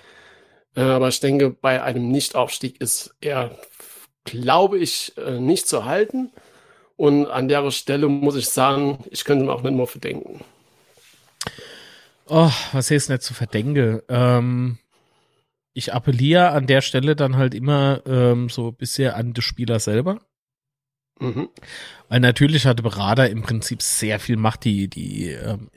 Äh, 0.76 0.82
aber 0.82 1.08
ich 1.08 1.20
denke, 1.20 1.50
bei 1.50 1.82
einem 1.82 2.08
Nichtaufstieg 2.10 2.80
ist 2.80 3.14
er, 3.20 3.52
glaube 4.24 4.78
ich, 4.78 5.12
äh, 5.18 5.38
nicht 5.40 5.68
zu 5.68 5.84
halten. 5.84 6.32
Und 6.98 7.26
an 7.28 7.48
der 7.48 7.70
Stelle 7.70 8.08
muss 8.08 8.36
ich 8.36 8.48
sagen, 8.48 9.04
ich 9.10 9.24
könnte 9.24 9.46
mir 9.46 9.52
auch 9.52 9.62
nicht 9.62 9.74
mehr 9.74 9.86
verdenken. 9.86 10.44
Oh, 12.26 12.50
was 12.72 12.90
ist 12.90 13.08
nicht 13.08 13.22
zu 13.22 13.32
verdenken? 13.32 14.02
Ähm, 14.10 14.78
ich 15.72 15.94
appelliere 15.94 16.50
an 16.50 16.66
der 16.66 16.80
Stelle 16.80 17.16
dann 17.16 17.36
halt 17.36 17.54
immer 17.54 18.02
ähm, 18.04 18.50
so 18.50 18.72
bisher 18.72 19.16
an 19.16 19.32
die 19.32 19.42
Spieler 19.42 19.78
selber. 19.78 20.20
Mhm. 21.20 21.48
Weil 22.08 22.20
natürlich 22.20 22.66
hatte 22.66 22.82
Berater 22.82 23.30
im 23.30 23.42
Prinzip 23.42 23.80
sehr 23.80 24.18
viel 24.18 24.36
Macht, 24.36 24.64
die, 24.64 24.88
die 24.88 25.28
ähm, 25.30 25.70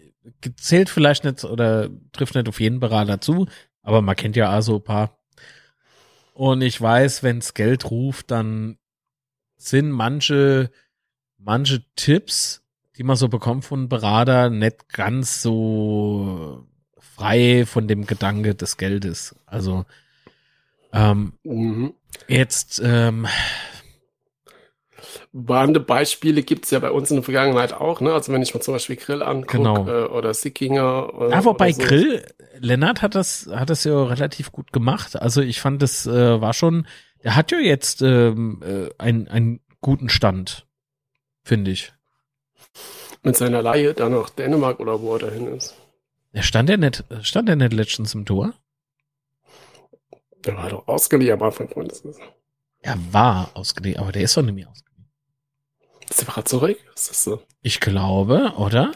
zählt 0.58 0.90
vielleicht 0.90 1.24
nicht 1.24 1.44
oder 1.44 1.90
trifft 2.14 2.36
nicht 2.36 2.50
auf 2.50 2.60
jeden 2.60 2.80
Berater 2.80 3.22
zu, 3.22 3.48
aber 3.84 4.02
man 4.02 4.16
kennt 4.16 4.36
ja 4.36 4.50
also 4.50 4.78
ein 4.78 4.84
paar. 4.84 5.20
Und 6.34 6.62
ich 6.62 6.82
weiß, 6.82 7.24
wenn's 7.24 7.54
Geld 7.54 7.90
ruft, 7.92 8.32
dann 8.32 8.78
sind 9.58 9.92
manche, 9.92 10.72
manche 11.44 11.84
Tipps, 11.96 12.64
die 12.98 13.04
man 13.04 13.16
so 13.16 13.28
bekommt 13.30 13.66
von 13.66 13.90
Berater, 13.90 14.50
nicht 14.50 14.90
ganz 14.90 15.42
so 15.42 16.66
frei 17.00 17.66
von 17.66 17.88
dem 17.88 18.06
Gedanke 18.06 18.56
des 18.56 18.78
Geldes. 18.78 19.36
Also 19.46 19.86
ähm, 20.94 21.34
Mhm. 21.44 21.94
jetzt 22.28 22.82
ähm, 22.84 23.28
Warnende 25.34 25.80
Beispiele 25.80 26.44
gibt 26.44 26.66
es 26.66 26.72
ja 26.72 26.80
bei 26.80 26.92
uns 26.92 27.10
in 27.10 27.18
der 27.18 27.24
Vergangenheit 27.24 27.74
auch, 27.74 28.02
ne? 28.02 28.14
Also 28.14 28.32
wenn 28.34 28.42
ich 28.42 28.54
mir 28.54 28.60
zum 28.60 28.74
Beispiel 28.76 28.98
Grill 28.98 29.24
angucke 29.24 29.58
Genau. 29.58 29.88
äh, 29.88 30.06
oder 30.10 30.34
Sickinger. 30.34 31.10
Äh, 31.20 31.32
Ja, 31.32 31.46
wobei 31.46 31.68
oder 31.68 31.74
so. 31.76 31.82
Grill, 31.82 32.26
Lennart 32.60 33.02
hat 33.02 33.16
das, 33.16 33.48
hat 33.52 33.70
das 33.70 33.84
ja 33.84 34.04
relativ 34.04 34.52
gut 34.52 34.72
gemacht. 34.74 35.20
Also 35.20 35.42
ich 35.42 35.60
fand, 35.62 35.82
das 35.82 36.06
äh, 36.06 36.42
war 36.42 36.54
schon, 36.54 36.86
der 37.24 37.36
hat 37.36 37.52
ja 37.52 37.60
jetzt 37.60 38.02
ähm, 38.02 38.62
äh, 38.64 38.90
einen, 38.98 39.28
einen 39.28 39.62
guten 39.80 40.10
Stand, 40.10 40.68
finde 41.44 41.72
ich. 41.72 41.94
Mit 43.24 43.38
seiner 43.38 43.62
Laie 43.62 43.94
dann 43.94 44.14
nach 44.14 44.30
Dänemark 44.30 44.80
oder 44.80 45.02
wo 45.02 45.14
er 45.14 45.20
dahin 45.20 45.48
ist. 45.56 45.76
Der 46.34 46.44
stand 46.44 46.70
ja 46.70 46.78
nicht, 46.78 47.04
stand 47.22 47.50
der 47.50 47.56
nicht 47.56 47.74
letztens 47.74 48.14
im 48.14 48.26
Tor? 48.26 48.54
Der 50.46 50.58
war 50.58 50.70
doch 50.70 50.88
ausgeliehen 50.88 51.34
am 51.34 51.44
Anfang 51.44 51.70
von. 51.70 51.92
Er 52.80 52.98
war 53.12 53.52
ausgelegt, 53.54 54.00
aber 54.00 54.12
der 54.12 54.24
ist 54.24 54.36
doch 54.36 54.42
nicht 54.42 54.56
mehr 54.56 54.70
ausgelegt. 54.70 55.10
Ist 56.10 56.22
der 56.22 56.28
gerade 56.28 56.46
zurück? 56.46 56.78
Ist 56.96 57.10
das 57.10 57.24
so? 57.24 57.42
Ich 57.62 57.80
glaube, 57.80 58.54
oder? 58.58 58.92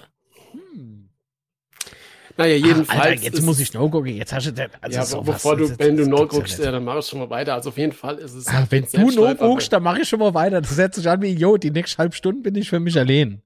Naja, 2.37 2.55
jedenfalls. 2.55 2.89
Ach, 2.99 3.05
Alter, 3.05 3.21
jetzt 3.21 3.41
muss 3.43 3.59
ich 3.59 3.73
no 3.73 3.89
gucken. 3.89 4.13
Jetzt 4.15 4.33
hast 4.33 4.47
du, 4.47 4.51
der- 4.51 4.69
also 4.81 4.97
ja, 4.97 5.05
sowas, 5.05 5.25
bevor 5.25 5.55
du, 5.55 5.79
wenn 5.79 5.95
du 5.95 6.05
no 6.07 6.27
guckst, 6.27 6.59
ja, 6.59 6.71
dann 6.71 6.83
mach 6.83 6.97
ich 6.99 7.05
schon 7.07 7.19
mal 7.19 7.29
weiter. 7.29 7.53
Also 7.53 7.69
auf 7.69 7.77
jeden 7.77 7.93
Fall 7.93 8.17
ist 8.17 8.33
es. 8.33 8.47
Ah, 8.47 8.65
wenn 8.69 8.83
ein 8.83 8.89
du 9.07 9.11
no 9.11 9.33
guckst, 9.35 9.71
dann 9.71 9.83
mache 9.83 10.01
ich 10.01 10.09
schon 10.09 10.19
mal 10.19 10.33
weiter. 10.33 10.59
Das 10.61 10.75
setzt 10.75 10.95
sich 10.97 11.07
an 11.09 11.21
wie, 11.21 11.31
jo, 11.33 11.57
die 11.57 11.71
nächste 11.71 11.97
halbe 11.97 12.15
Stunde 12.15 12.41
bin 12.41 12.55
ich 12.55 12.69
für 12.69 12.79
mich 12.79 12.97
allein. 12.97 13.41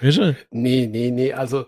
Du? 0.00 0.36
Nee, 0.50 0.86
nee, 0.86 1.10
nee, 1.10 1.32
also 1.32 1.66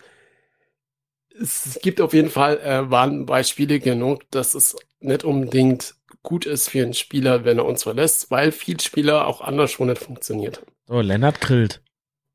es 1.40 1.78
gibt 1.82 2.00
auf 2.00 2.12
jeden 2.12 2.30
Fall 2.30 2.58
äh, 2.60 2.90
Warnbeispiele 2.90 3.80
genug, 3.80 4.30
dass 4.30 4.54
es 4.54 4.76
nicht 5.00 5.24
unbedingt 5.24 5.94
gut 6.22 6.46
ist 6.46 6.68
für 6.68 6.82
einen 6.82 6.94
Spieler, 6.94 7.44
wenn 7.44 7.58
er 7.58 7.64
uns 7.64 7.82
verlässt, 7.82 8.30
weil 8.30 8.52
viel 8.52 8.78
Spieler 8.80 9.26
auch 9.26 9.40
anders 9.40 9.72
schon 9.72 9.88
nicht 9.88 10.02
funktioniert. 10.02 10.62
So, 10.86 11.00
Lennart 11.00 11.40
grillt. 11.40 11.80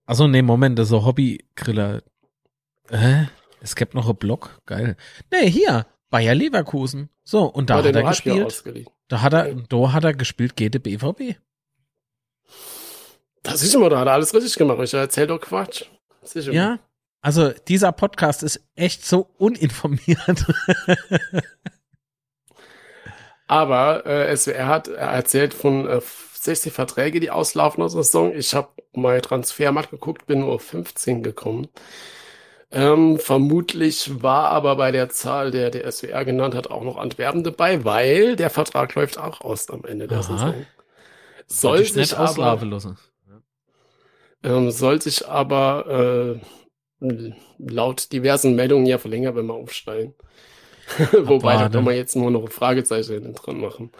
Also 0.05 0.27
nee, 0.27 0.41
Moment, 0.41 0.77
das 0.79 0.85
ist 0.85 0.89
so 0.91 1.05
Hobby-Griller. 1.05 2.01
Hä? 2.89 3.27
Es 3.67 3.75
gibt 3.75 3.93
noch 3.95 4.05
einen 4.05 4.15
Block? 4.15 4.61
Geil. 4.65 4.95
Nee, 5.29 5.49
hier, 5.49 5.85
Bayer 6.09 6.33
Leverkusen. 6.33 7.09
So, 7.25 7.43
und 7.43 7.69
da 7.69 7.83
hat 7.83 7.85
er 7.85 8.03
gespielt. 8.03 8.63
Da 9.09 9.21
hat 9.21 9.33
er, 9.33 9.55
da 9.55 9.91
hat 9.91 10.05
er 10.05 10.13
gespielt 10.13 10.55
gegen 10.55 10.71
den 10.71 10.81
BVB. 10.81 11.37
Das 13.43 13.61
ist 13.61 13.75
immer, 13.75 13.89
da 13.89 13.99
hat 13.99 14.07
er 14.07 14.13
alles 14.13 14.33
richtig 14.33 14.55
gemacht. 14.55 14.79
Ich 14.81 14.93
erzähl 14.93 15.27
doch 15.27 15.41
Quatsch. 15.41 15.83
Sicher. 16.23 16.53
Ja? 16.53 16.79
Also, 17.21 17.51
dieser 17.67 17.91
Podcast 17.91 18.41
ist 18.41 18.61
echt 18.75 19.05
so 19.05 19.27
uninformiert. 19.37 20.45
Aber 23.47 24.05
äh, 24.05 24.35
SWR 24.35 24.67
hat 24.67 24.87
er 24.87 25.09
erzählt 25.09 25.53
von 25.53 25.89
äh, 25.89 25.99
60 26.33 26.71
Verträge, 26.71 27.19
die 27.19 27.31
auslaufen 27.31 27.83
aus 27.83 27.93
der 27.93 28.03
Saison. 28.03 28.33
Ich 28.33 28.53
habe 28.53 28.69
mal 28.93 29.19
Transfermarkt 29.19 29.91
geguckt, 29.91 30.25
bin 30.25 30.39
nur 30.39 30.53
auf 30.53 30.61
15 30.61 31.21
gekommen. 31.21 31.67
Ähm, 32.69 33.17
vermutlich 33.17 34.21
war 34.21 34.49
aber 34.49 34.75
bei 34.75 34.91
der 34.91 35.09
Zahl, 35.09 35.51
der 35.51 35.71
der 35.71 35.89
SWR 35.89 36.25
genannt 36.25 36.53
hat, 36.53 36.69
auch 36.69 36.83
noch 36.83 36.97
Antwerpen 36.97 37.43
dabei, 37.43 37.85
weil 37.85 38.35
der 38.35 38.49
Vertrag 38.49 38.93
läuft 38.95 39.17
auch 39.17 39.39
aus 39.41 39.69
am 39.69 39.85
Ende 39.85 40.07
der 40.07 40.19
Aha. 40.19 40.37
Saison. 40.37 40.65
Soll 41.47 41.77
sich, 41.79 41.95
nicht 41.95 42.13
aber, 42.15 42.61
ähm, 44.43 44.71
soll 44.71 45.01
sich 45.01 45.27
aber 45.27 46.41
äh, 47.01 47.09
laut 47.57 48.11
diversen 48.11 48.55
Meldungen 48.55 48.85
ja 48.85 48.97
verlängern, 48.97 49.35
wenn 49.35 49.45
wir 49.45 49.53
aufsteigen. 49.53 50.13
Wobei, 51.13 51.55
da 51.55 51.69
kann 51.69 51.85
man 51.85 51.95
jetzt 51.95 52.17
nur 52.17 52.31
noch 52.31 52.41
ein 52.41 52.51
Fragezeichen 52.51 53.33
dran 53.33 53.59
machen. 53.61 53.91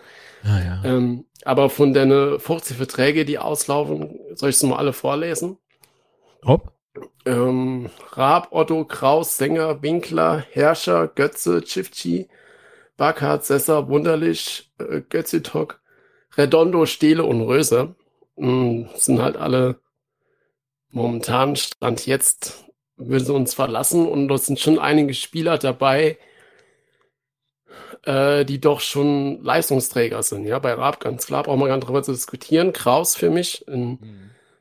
Ja, 0.43 0.59
ja. 0.59 0.81
Ähm, 0.83 1.25
aber 1.43 1.69
von 1.69 1.93
den 1.93 2.39
50 2.39 2.75
Verträge, 2.75 3.23
die 3.23 3.39
auslaufen, 3.39 4.19
soll 4.35 4.49
ich 4.49 4.57
es 4.57 4.63
mal 4.63 4.77
alle 4.77 4.93
vorlesen? 4.93 5.57
Hopp. 6.45 6.76
Ähm, 7.25 7.89
Raab, 8.11 8.49
Otto, 8.51 8.85
Kraus, 8.85 9.37
Sänger, 9.37 9.81
Winkler, 9.81 10.39
Herrscher, 10.51 11.07
Götze, 11.07 11.61
Chifchi, 11.63 12.27
Backhardt, 12.97 13.45
Sesser, 13.45 13.89
Wunderlich, 13.89 14.71
äh, 14.79 15.01
Götzitok, 15.01 15.81
Redondo, 16.37 16.85
Steele 16.85 17.23
und 17.25 17.41
Röse. 17.41 17.95
Mm, 18.37 18.85
sind 18.95 19.21
halt 19.21 19.37
alle 19.37 19.79
momentan 20.91 21.55
Stand 21.55 22.05
jetzt, 22.05 22.65
würden 22.97 23.25
sie 23.25 23.33
uns 23.33 23.53
verlassen 23.53 24.07
und 24.07 24.27
da 24.27 24.37
sind 24.37 24.59
schon 24.59 24.79
einige 24.79 25.13
Spieler 25.13 25.57
dabei, 25.57 26.17
äh, 28.03 28.45
die 28.45 28.59
doch 28.59 28.79
schon 28.81 29.41
Leistungsträger 29.43 30.23
sind. 30.23 30.45
Ja, 30.45 30.59
bei 30.59 30.73
Raab 30.73 30.99
ganz 30.99 31.25
klar, 31.27 31.43
brauchen 31.43 31.59
wir 31.59 31.67
gar 31.67 31.77
nicht 31.77 31.87
drüber 31.87 32.03
zu 32.03 32.11
diskutieren. 32.11 32.73
Kraus 32.73 33.15
für 33.15 33.29
mich, 33.29 33.65
ein 33.67 33.99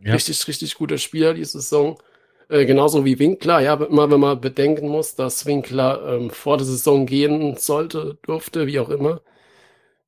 Ja. 0.01 0.13
richtig, 0.15 0.47
richtig 0.49 0.75
guter 0.75 0.99
Spieler 0.99 1.35
diese 1.35 1.61
Saison. 1.61 1.99
Äh, 2.49 2.65
genauso 2.65 3.05
wie 3.05 3.19
Winkler, 3.19 3.61
ja, 3.61 3.75
immer 3.75 4.11
wenn 4.11 4.21
man 4.21 4.41
bedenken 4.41 4.89
muss, 4.89 5.15
dass 5.17 5.47
Winkler 5.47 6.01
ähm, 6.17 6.31
vor 6.31 6.57
der 6.59 6.67
Saison 6.67 7.05
gehen 7.07 7.57
sollte, 7.57 8.19
durfte, 8.23 8.67
wie 8.67 8.79
auch 8.79 8.89
immer, 8.89 9.21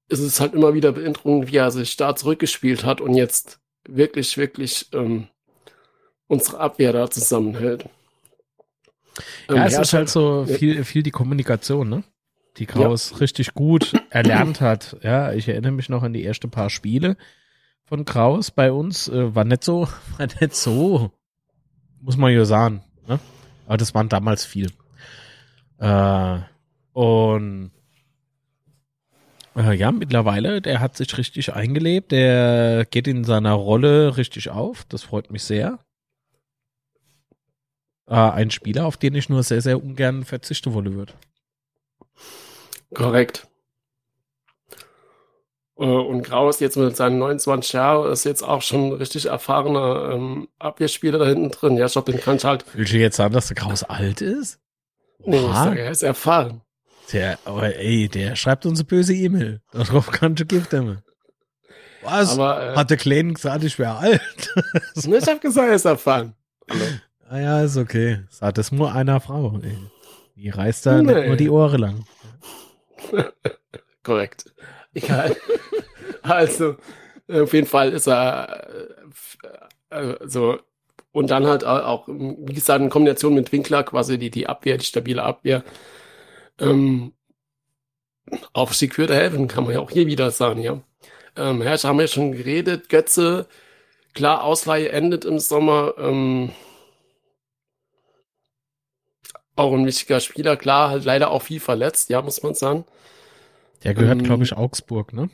ist 0.08 0.20
es 0.20 0.40
halt 0.40 0.54
immer 0.54 0.72
wieder 0.74 0.92
beeindruckend, 0.92 1.50
wie 1.52 1.56
er 1.56 1.70
sich 1.70 1.96
da 1.96 2.14
zurückgespielt 2.14 2.84
hat 2.84 3.00
und 3.00 3.14
jetzt 3.14 3.58
wirklich, 3.88 4.38
wirklich 4.38 4.86
ähm, 4.92 5.26
unsere 6.28 6.60
Abwehr 6.60 6.92
da 6.92 7.10
zusammenhält. 7.10 7.86
Ähm, 9.48 9.56
Ja, 9.56 9.64
es 9.66 9.72
ist 9.72 9.78
Herrscher- 9.78 9.96
halt 9.98 10.08
so 10.08 10.44
Ja. 10.46 10.56
viel, 10.56 10.84
viel 10.84 11.02
die 11.02 11.10
Kommunikation, 11.10 11.88
ne? 11.88 12.04
Die 12.58 12.66
Kraus 12.66 13.20
richtig 13.20 13.54
gut 13.54 13.92
erlernt 14.10 14.60
hat. 14.60 14.96
Ja, 15.02 15.32
ich 15.32 15.48
erinnere 15.48 15.72
mich 15.72 15.88
noch 15.88 16.02
an 16.02 16.12
die 16.12 16.24
ersten 16.24 16.50
paar 16.50 16.70
Spiele 16.70 17.16
von 17.84 18.04
Kraus 18.04 18.50
bei 18.50 18.72
uns. 18.72 19.08
Äh, 19.08 19.34
war 19.34 19.44
nicht 19.44 19.62
so, 19.64 19.88
war 20.18 20.26
nicht 20.40 20.54
so, 20.56 21.10
muss 22.00 22.16
man 22.16 22.32
ja 22.32 22.44
sagen. 22.44 22.82
Ne? 23.06 23.18
Aber 23.66 23.76
das 23.76 23.94
waren 23.94 24.08
damals 24.08 24.44
viel. 24.44 24.70
Äh, 25.78 26.38
und 26.92 27.70
äh, 29.56 29.74
ja, 29.74 29.90
mittlerweile, 29.90 30.62
der 30.62 30.80
hat 30.80 30.96
sich 30.96 31.18
richtig 31.18 31.52
eingelebt. 31.52 32.12
Der 32.12 32.86
geht 32.90 33.08
in 33.08 33.24
seiner 33.24 33.52
Rolle 33.52 34.16
richtig 34.16 34.50
auf. 34.50 34.84
Das 34.88 35.02
freut 35.02 35.30
mich 35.32 35.42
sehr. 35.42 35.78
Äh, 38.06 38.14
ein 38.14 38.50
Spieler, 38.50 38.86
auf 38.86 38.96
den 38.96 39.16
ich 39.16 39.28
nur 39.28 39.42
sehr, 39.42 39.60
sehr 39.60 39.82
ungern 39.82 40.24
verzichten 40.24 40.72
wollen 40.74 40.94
würde. 40.94 41.12
Korrekt. 42.94 43.47
Äh, 45.78 45.84
Und 45.84 46.22
Kraus 46.22 46.60
jetzt 46.60 46.76
mit 46.76 46.96
seinen 46.96 47.18
29 47.18 47.72
Jahren 47.72 48.10
ist 48.12 48.24
jetzt 48.24 48.42
auch 48.42 48.62
schon 48.62 48.88
ein 48.88 48.92
richtig 48.94 49.26
erfahrener 49.26 50.10
ähm, 50.12 50.48
Abwehrspieler 50.58 51.18
da 51.18 51.26
hinten 51.26 51.50
drin. 51.50 51.76
Ja, 51.76 51.86
ich 51.86 51.92
glaube, 51.92 52.10
den 52.12 52.20
kann 52.20 52.36
ich 52.36 52.44
halt. 52.44 52.64
Willst 52.74 52.92
du 52.92 52.98
jetzt 52.98 53.16
sagen, 53.16 53.34
dass 53.34 53.48
der 53.48 53.56
Kraus 53.56 53.84
alt 53.84 54.20
ist? 54.20 54.58
Nee, 55.24 55.36
ich 55.38 55.44
Oha. 55.44 55.64
sage, 55.64 55.80
er 55.80 55.90
ist 55.90 56.02
erfahren. 56.02 56.62
Der, 57.12 57.38
aber 57.44 57.74
ey, 57.76 58.08
der 58.08 58.36
schreibt 58.36 58.66
uns 58.66 58.80
eine 58.80 58.86
böse 58.86 59.14
E-Mail. 59.14 59.60
Darauf 59.72 60.10
kannst 60.10 60.40
du 60.40 60.46
geben. 60.46 61.02
Was? 62.02 62.32
Aber 62.38 62.72
äh, 62.72 62.76
Hat 62.76 62.90
der 62.90 62.96
Kleinen 62.98 63.34
gesagt, 63.34 63.64
ich 63.64 63.78
wäre 63.78 63.96
alt? 63.96 64.20
ich 64.94 65.06
habe 65.26 65.40
gesagt, 65.40 65.68
er 65.68 65.74
ist 65.74 65.84
erfahren. 65.86 66.34
Hallo. 66.70 66.84
ah 67.30 67.38
ja, 67.38 67.62
ist 67.62 67.76
okay. 67.76 68.20
Sagt 68.30 68.58
das 68.58 68.72
nur 68.72 68.92
einer 68.94 69.20
Frau. 69.20 69.58
Ey. 69.62 69.78
Die 70.36 70.50
reißt 70.50 70.86
da 70.86 71.00
Nee. 71.02 71.26
nur 71.28 71.36
die 71.36 71.50
Ohren 71.50 71.80
lang. 71.80 72.04
Korrekt. 74.02 74.52
Egal. 74.98 75.36
also, 76.22 76.76
äh, 77.28 77.42
auf 77.42 77.52
jeden 77.52 77.66
Fall 77.66 77.92
ist 77.92 78.06
er 78.08 78.68
äh, 78.68 79.48
äh, 79.90 80.16
also 80.20 80.58
Und 81.12 81.30
dann 81.30 81.46
halt 81.48 81.64
auch, 81.64 82.08
wie 82.08 82.54
gesagt, 82.54 82.82
in 82.82 82.90
Kombination 82.90 83.34
mit 83.34 83.52
Winkler 83.52 83.84
quasi 83.84 84.18
die, 84.18 84.30
die 84.30 84.48
Abwehr, 84.48 84.78
die 84.78 84.86
stabile 84.86 85.24
Abwehr. 85.24 85.64
Ähm, 86.60 87.12
Aufstieg 88.52 88.96
würde 88.98 89.14
helfen, 89.14 89.48
kann 89.48 89.64
man 89.64 89.72
ja 89.74 89.80
auch 89.80 89.90
hier 89.90 90.06
wieder 90.06 90.30
sagen, 90.30 90.60
ja. 90.60 90.80
Ähm, 91.36 91.62
Herrscher 91.62 91.88
haben 91.88 91.98
wir 91.98 92.08
schon 92.08 92.32
geredet, 92.32 92.88
Götze, 92.88 93.46
klar, 94.14 94.44
Ausleihe 94.44 94.90
endet 94.90 95.24
im 95.24 95.38
Sommer. 95.40 95.94
Ähm, 95.98 96.52
auch 99.56 99.72
ein 99.72 99.86
wichtiger 99.86 100.20
Spieler, 100.20 100.56
klar, 100.56 100.90
halt 100.90 101.04
leider 101.04 101.30
auch 101.30 101.42
viel 101.42 101.60
verletzt, 101.60 102.10
ja, 102.10 102.22
muss 102.22 102.42
man 102.42 102.54
sagen. 102.54 102.84
Der 103.84 103.94
gehört, 103.94 104.18
ähm, 104.18 104.24
glaube 104.24 104.44
ich, 104.44 104.52
Augsburg, 104.52 105.12
ne? 105.12 105.30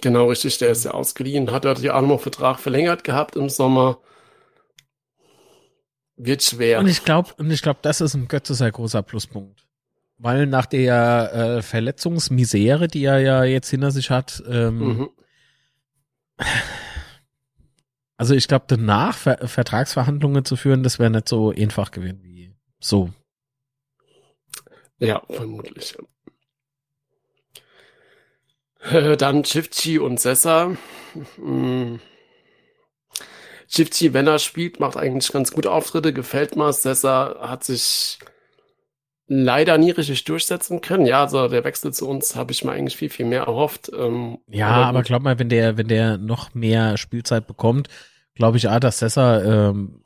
Genau, 0.00 0.28
richtig, 0.28 0.58
der 0.58 0.70
ist 0.70 0.84
ja 0.84 0.92
ausgeliehen, 0.92 1.50
hat 1.50 1.64
dort 1.64 1.80
ja 1.80 1.94
auch 1.94 2.02
noch 2.02 2.20
Vertrag 2.20 2.58
verlängert 2.60 3.04
gehabt 3.04 3.36
im 3.36 3.48
Sommer. 3.48 3.98
Wird 6.16 6.42
schwer. 6.42 6.78
Und 6.78 6.86
ich 6.86 7.04
glaube, 7.04 7.34
und 7.36 7.50
ich 7.50 7.60
glaube, 7.60 7.80
das 7.82 8.00
ist 8.00 8.14
ein 8.14 8.28
Götze 8.28 8.54
sehr 8.54 8.72
großer 8.72 9.02
Pluspunkt. 9.02 9.66
Weil 10.18 10.46
nach 10.46 10.64
der 10.64 11.32
äh, 11.58 11.62
Verletzungsmisere, 11.62 12.88
die 12.88 13.04
er 13.04 13.18
ja 13.18 13.44
jetzt 13.44 13.68
hinter 13.68 13.90
sich 13.90 14.08
hat, 14.08 14.42
ähm, 14.48 14.78
mhm. 14.78 15.08
also 18.16 18.34
ich 18.34 18.48
glaube, 18.48 18.64
danach 18.66 19.14
Ver 19.14 19.46
Vertragsverhandlungen 19.46 20.46
zu 20.46 20.56
führen, 20.56 20.82
das 20.82 20.98
wäre 20.98 21.10
nicht 21.10 21.28
so 21.28 21.50
einfach 21.50 21.90
gewesen 21.90 22.22
wie 22.22 22.54
so. 22.80 23.10
Ja, 24.98 25.22
vermutlich. 25.28 25.94
Äh, 28.90 29.16
dann 29.16 29.42
Chifchi 29.42 29.98
und 29.98 30.20
Sessa. 30.20 30.76
Hm. 31.36 32.00
Chifchi, 33.68 34.14
wenn 34.14 34.26
er 34.26 34.38
spielt, 34.38 34.78
macht 34.80 34.96
eigentlich 34.96 35.32
ganz 35.32 35.50
gute 35.52 35.70
Auftritte, 35.70 36.12
gefällt 36.12 36.56
mir. 36.56 36.72
Sessa 36.72 37.36
hat 37.40 37.64
sich 37.64 38.18
leider 39.26 39.76
nie 39.78 39.90
richtig 39.90 40.24
durchsetzen 40.24 40.80
können. 40.80 41.06
Ja, 41.06 41.22
also 41.22 41.48
der 41.48 41.64
Wechsel 41.64 41.92
zu 41.92 42.08
uns 42.08 42.36
habe 42.36 42.52
ich 42.52 42.64
mir 42.64 42.72
eigentlich 42.72 42.96
viel, 42.96 43.10
viel 43.10 43.26
mehr 43.26 43.42
erhofft. 43.42 43.90
Ähm, 43.92 44.38
ja, 44.46 44.68
aber, 44.68 44.86
aber 44.86 45.02
glaub 45.02 45.22
mal, 45.22 45.38
wenn 45.38 45.48
der, 45.48 45.76
wenn 45.76 45.88
der 45.88 46.16
noch 46.18 46.54
mehr 46.54 46.96
Spielzeit 46.96 47.46
bekommt, 47.46 47.88
glaube 48.34 48.56
ich, 48.56 48.68
ah, 48.68 48.78
dass 48.78 49.00
Sessa, 49.00 49.42
ähm, 49.70 50.04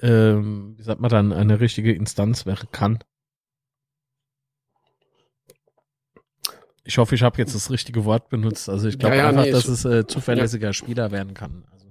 ähm, 0.00 0.74
wie 0.76 0.82
sagt 0.82 1.00
man 1.00 1.10
dann, 1.10 1.32
eine 1.32 1.58
richtige 1.60 1.92
Instanz 1.92 2.46
wäre 2.46 2.66
kann. 2.70 2.98
Ich 6.84 6.98
hoffe, 6.98 7.14
ich 7.14 7.22
habe 7.22 7.38
jetzt 7.38 7.54
das 7.54 7.70
richtige 7.70 8.04
Wort 8.04 8.28
benutzt. 8.28 8.68
Also 8.68 8.88
ich 8.88 8.98
glaube 8.98 9.16
ja, 9.16 9.22
ja, 9.22 9.28
einfach, 9.30 9.44
nee, 9.44 9.50
dass 9.50 9.68
es 9.68 9.84
äh, 9.84 10.06
zuverlässiger 10.06 10.68
ja. 10.68 10.72
Spieler 10.72 11.10
werden 11.10 11.32
kann. 11.32 11.64
Also 11.72 11.86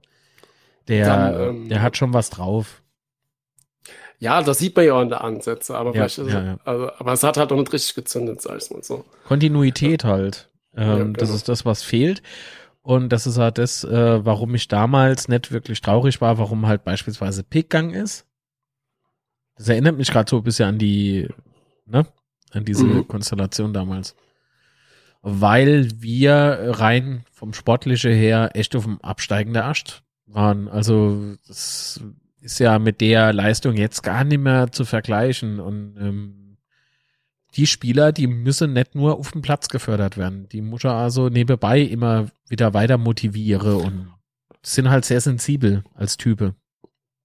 der, 0.88 1.06
Dann, 1.06 1.42
ähm, 1.42 1.70
der 1.70 1.82
hat 1.82 1.98
schon 1.98 2.14
was 2.14 2.30
drauf. 2.30 2.84
Ja, 4.20 4.42
das 4.42 4.60
sieht 4.60 4.76
man 4.76 4.86
ja 4.86 4.94
auch 4.94 5.02
in 5.02 5.10
der 5.10 5.24
Ansätze, 5.24 5.76
aber 5.76 5.94
ist 5.96 6.18
es, 6.18 6.34
also, 6.64 6.92
aber 6.98 7.12
es 7.12 7.24
hat 7.24 7.36
halt 7.36 7.50
noch 7.50 7.58
nicht 7.58 7.74
richtig 7.74 7.96
gezündet, 7.96 8.42
sag 8.42 8.62
ich 8.62 8.72
mal 8.72 8.84
so. 8.84 9.04
Kontinuität 9.26 10.06
halt. 10.06 10.50
Ähm, 10.76 10.98
genau. 10.98 11.20
Das 11.20 11.30
ist 11.30 11.50
das, 11.50 11.66
was 11.66 11.84
fehlt. 11.84 12.22
Und 12.84 13.10
das 13.10 13.28
ist 13.28 13.38
halt 13.38 13.58
das, 13.58 13.84
äh, 13.84 14.26
warum 14.26 14.54
ich 14.56 14.68
damals 14.68 15.28
nicht 15.28 15.52
wirklich 15.52 15.82
traurig 15.82 16.22
war, 16.22 16.38
warum 16.38 16.68
halt 16.68 16.84
beispielsweise 16.84 17.44
Pickgang 17.44 17.92
ist. 17.92 18.26
Das 19.56 19.70
erinnert 19.70 19.98
mich 19.98 20.12
gerade 20.12 20.30
so 20.30 20.38
ein 20.38 20.44
bisschen 20.44 20.70
an 20.70 20.78
die, 20.78 21.28
ne, 21.86 22.06
an 22.52 22.66
diese 22.66 22.86
mhm. 22.86 23.08
Konstellation 23.08 23.74
damals 23.74 24.16
weil 25.24 25.90
wir 26.02 26.74
rein 26.76 27.24
vom 27.32 27.54
Sportliche 27.54 28.10
her 28.10 28.52
echt 28.54 28.76
auf 28.76 28.84
dem 28.84 29.00
absteigenden 29.02 29.64
Ast 29.64 30.04
waren. 30.28 30.68
Also 30.68 31.36
das 31.48 32.02
ist 32.42 32.60
ja 32.60 32.78
mit 32.78 33.00
der 33.00 33.32
Leistung 33.32 33.76
jetzt 33.76 34.04
gar 34.04 34.26
nicht 34.26 34.42
mehr 34.42 34.72
zu 34.72 34.84
vergleichen. 34.84 35.62
Und 35.62 35.96
ähm, 35.98 36.58
die 37.56 37.68
Spieler, 37.68 38.12
die 38.12 38.28
müssen 38.28 38.74
nicht 38.74 38.96
nur 38.96 39.18
auf 39.18 39.32
dem 39.32 39.42
Platz 39.42 39.70
gefördert 39.70 40.18
werden. 40.18 40.50
Die 40.50 40.62
muss 40.62 40.84
er 40.84 40.96
also 40.96 41.30
nebenbei 41.30 41.80
immer 41.80 42.28
wieder 42.50 42.74
weiter 42.74 42.98
motivieren 42.98 43.76
und 43.76 44.14
sind 44.62 44.90
halt 44.90 45.06
sehr 45.06 45.22
sensibel 45.22 45.86
als 45.94 46.18
Type. 46.18 46.54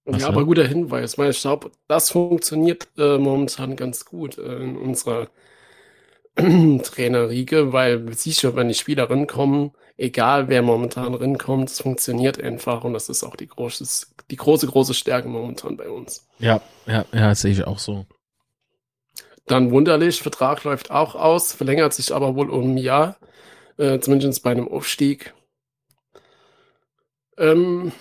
Was, 0.04 0.22
ja, 0.22 0.28
aber 0.28 0.44
guter 0.44 0.66
Hinweis, 0.66 1.18
weil 1.18 1.30
ich 1.30 1.40
glaube, 1.40 1.72
das 1.88 2.10
funktioniert 2.10 2.88
äh, 2.96 3.18
momentan 3.18 3.74
ganz 3.74 4.04
gut 4.04 4.38
äh, 4.38 4.56
in 4.62 4.76
unserer 4.76 5.28
Trainerriege, 6.82 7.72
weil 7.72 8.12
siehst 8.12 8.44
du, 8.44 8.54
wenn 8.54 8.68
die 8.68 8.74
Spieler 8.74 9.08
kommen, 9.26 9.72
egal 9.96 10.48
wer 10.48 10.62
momentan 10.62 11.14
rinkommt, 11.14 11.68
es 11.68 11.80
funktioniert 11.80 12.40
einfach 12.40 12.84
und 12.84 12.92
das 12.92 13.08
ist 13.08 13.24
auch 13.24 13.34
die 13.34 13.48
große, 13.48 14.06
die 14.30 14.36
große, 14.36 14.68
große 14.68 14.94
Stärke 14.94 15.28
momentan 15.28 15.76
bei 15.76 15.88
uns. 15.88 16.26
Ja, 16.38 16.60
ja, 16.86 17.04
ja, 17.12 17.34
sehe 17.34 17.52
ich 17.52 17.66
auch 17.66 17.80
so. 17.80 18.06
Dann 19.46 19.72
wunderlich, 19.72 20.22
Vertrag 20.22 20.62
läuft 20.62 20.90
auch 20.90 21.16
aus, 21.16 21.52
verlängert 21.52 21.94
sich 21.94 22.14
aber 22.14 22.36
wohl 22.36 22.50
um 22.50 22.74
ein 22.74 22.78
Jahr, 22.78 23.16
äh, 23.76 23.98
zumindest 23.98 24.42
bei 24.42 24.52
einem 24.52 24.68
Aufstieg. 24.68 25.34
Ähm, 27.36 27.92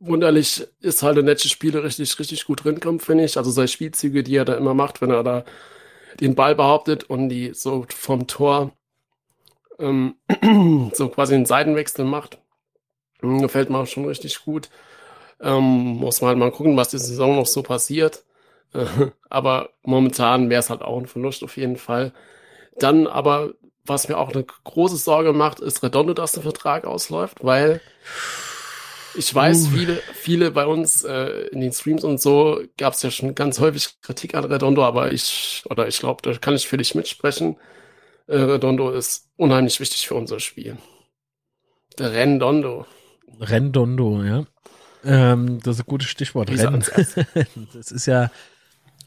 wunderlich 0.00 0.66
ist 0.80 1.02
halt 1.02 1.16
der 1.16 1.24
nette 1.24 1.48
Spieler 1.48 1.84
richtig, 1.84 2.18
richtig 2.18 2.46
gut 2.46 2.64
rinkommt, 2.64 3.02
finde 3.02 3.24
ich. 3.24 3.36
Also 3.36 3.50
seine 3.50 3.68
Spielzüge, 3.68 4.22
die 4.22 4.36
er 4.36 4.44
da 4.44 4.54
immer 4.54 4.72
macht, 4.72 5.02
wenn 5.02 5.10
er 5.10 5.24
da 5.24 5.44
den 6.20 6.34
Ball 6.34 6.54
behauptet 6.54 7.04
und 7.04 7.28
die 7.28 7.54
so 7.54 7.86
vom 7.88 8.26
Tor 8.26 8.72
ähm, 9.78 10.16
so 10.94 11.08
quasi 11.08 11.34
einen 11.34 11.46
Seitenwechsel 11.46 12.04
macht. 12.04 12.38
Hm, 13.20 13.42
gefällt 13.42 13.70
mir 13.70 13.78
auch 13.78 13.86
schon 13.86 14.04
richtig 14.04 14.44
gut. 14.44 14.70
Ähm, 15.40 15.96
muss 15.98 16.20
man 16.20 16.28
halt 16.28 16.38
mal 16.38 16.50
gucken, 16.50 16.76
was 16.76 16.90
die 16.90 16.98
Saison 16.98 17.36
noch 17.36 17.46
so 17.46 17.62
passiert. 17.62 18.24
aber 19.30 19.70
momentan 19.82 20.50
wäre 20.50 20.60
es 20.60 20.70
halt 20.70 20.82
auch 20.82 20.98
ein 20.98 21.06
Verlust 21.06 21.42
auf 21.42 21.56
jeden 21.56 21.76
Fall. 21.76 22.12
Dann 22.78 23.06
aber, 23.06 23.54
was 23.84 24.08
mir 24.08 24.18
auch 24.18 24.32
eine 24.32 24.44
große 24.44 24.96
Sorge 24.96 25.32
macht, 25.32 25.60
ist 25.60 25.82
Redondo, 25.82 26.14
dass 26.14 26.32
der 26.32 26.42
Vertrag 26.42 26.84
ausläuft, 26.84 27.44
weil 27.44 27.80
ich 29.14 29.34
weiß, 29.34 29.66
uh. 29.66 29.70
viele, 29.70 30.02
viele 30.14 30.50
bei 30.50 30.66
uns 30.66 31.04
äh, 31.04 31.48
in 31.48 31.60
den 31.60 31.72
Streams 31.72 32.04
und 32.04 32.20
so 32.20 32.60
gab 32.76 32.94
es 32.94 33.02
ja 33.02 33.10
schon 33.10 33.34
ganz 33.34 33.60
häufig 33.60 34.00
Kritik 34.02 34.34
an 34.34 34.44
Redondo, 34.44 34.84
aber 34.84 35.12
ich, 35.12 35.62
oder 35.68 35.88
ich 35.88 35.98
glaube, 35.98 36.22
da 36.22 36.36
kann 36.38 36.54
ich 36.54 36.68
für 36.68 36.76
dich 36.76 36.94
mitsprechen. 36.94 37.56
Äh, 38.26 38.36
Redondo 38.36 38.90
ist 38.90 39.28
unheimlich 39.36 39.80
wichtig 39.80 40.06
für 40.06 40.14
unser 40.14 40.40
Spiel. 40.40 40.76
Der 41.98 42.12
Rendondo. 42.12 42.86
Rendondo, 43.40 44.22
ja. 44.22 44.46
Ähm, 45.04 45.60
das 45.62 45.76
ist 45.76 45.82
ein 45.82 45.86
gutes 45.86 46.08
Stichwort. 46.08 46.50
Rennen. 46.50 46.84
das 47.74 47.90
ist 47.90 48.06
ja, 48.06 48.30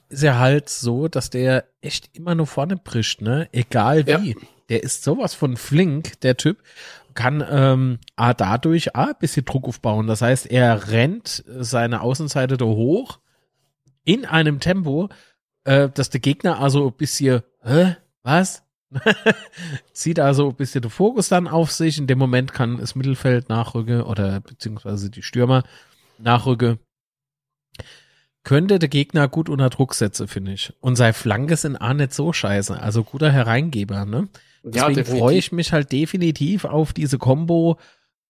ist 0.10 0.24
ja 0.24 0.40
halt 0.40 0.70
so, 0.70 1.08
dass 1.08 1.30
der 1.30 1.66
echt 1.82 2.10
immer 2.14 2.36
nur 2.36 2.48
vorne 2.48 2.78
brischt, 2.78 3.22
ne? 3.22 3.50
Egal 3.52 4.08
wie. 4.08 4.32
Ja. 4.32 4.36
Der 4.70 4.84
ist 4.84 5.04
sowas 5.04 5.34
von 5.34 5.58
flink, 5.58 6.22
der 6.22 6.38
Typ 6.38 6.64
kann 7.13 7.43
ähm, 7.47 8.00
A, 8.15 8.34
dadurch 8.34 8.95
A, 8.95 9.06
ein 9.06 9.19
bisschen 9.19 9.45
Druck 9.45 9.67
aufbauen. 9.67 10.08
Das 10.08 10.21
heißt, 10.21 10.47
er 10.47 10.89
rennt 10.89 11.43
seine 11.47 12.02
Außenseite 12.02 12.58
da 12.58 12.65
hoch 12.65 13.19
in 14.04 14.26
einem 14.26 14.60
Tempo, 14.60 15.10
äh, 15.63 15.89
dass 15.89 16.10
der 16.10 16.21
Gegner 16.21 16.60
also 16.60 16.88
ein 16.88 16.97
bisschen, 16.97 17.41
hä, 17.63 17.97
was? 18.24 18.63
Zieht 19.93 20.19
also 20.19 20.50
ein 20.50 20.56
bisschen 20.56 20.82
den 20.82 20.91
Fokus 20.91 21.30
dann 21.30 21.47
auf 21.47 21.71
sich. 21.71 21.97
In 21.97 22.08
dem 22.08 22.19
Moment 22.19 22.54
kann 22.54 22.78
das 22.78 22.95
Mittelfeld 22.95 23.50
nachrücken 23.50 24.02
oder 24.02 24.41
beziehungsweise 24.41 25.10
die 25.10 25.24
Stürmer 25.24 25.63
nachrücken. 26.17 26.80
Könnte 28.43 28.80
der 28.80 28.89
Gegner 28.89 29.28
gut 29.28 29.50
unter 29.50 29.69
Druck 29.69 29.93
setzen, 29.93 30.28
finde 30.28 30.54
ich. 30.54 30.74
Und 30.82 30.95
sei 30.95 31.13
Flanke 31.13 31.56
sind 31.56 31.78
auch 31.78 31.93
nicht 31.93 32.13
so 32.13 32.34
scheiße. 32.34 32.80
Also 32.80 33.04
guter 33.04 33.32
Hereingeber, 33.32 34.06
ne? 34.06 34.30
Deswegen 34.63 34.97
ja, 34.97 35.04
freue 35.04 35.38
ich 35.38 35.52
mich 35.52 35.74
halt 35.74 35.91
definitiv 35.91 36.65
auf 36.65 36.93
diese 36.93 37.17
Combo 37.17 37.78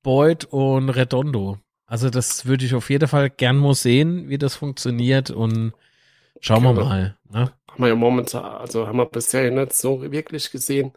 Boyd 0.03 0.45
und 0.45 0.89
Redondo. 0.89 1.57
Also 1.85 2.09
das 2.09 2.45
würde 2.45 2.65
ich 2.65 2.73
auf 2.73 2.89
jeden 2.89 3.07
Fall 3.07 3.29
gern 3.29 3.57
mal 3.57 3.73
sehen, 3.73 4.29
wie 4.29 4.37
das 4.37 4.55
funktioniert 4.55 5.29
und 5.29 5.73
schauen 6.39 6.63
wir 6.63 6.73
mal. 6.73 7.17
Ne? 7.29 7.51
Haben 7.67 7.83
wir 7.83 7.87
ja 7.89 7.95
momentan, 7.95 8.43
also 8.43 8.87
haben 8.87 8.97
wir 8.97 9.05
bisher 9.05 9.51
nicht 9.51 9.73
so 9.73 10.01
wirklich 10.11 10.51
gesehen. 10.51 10.93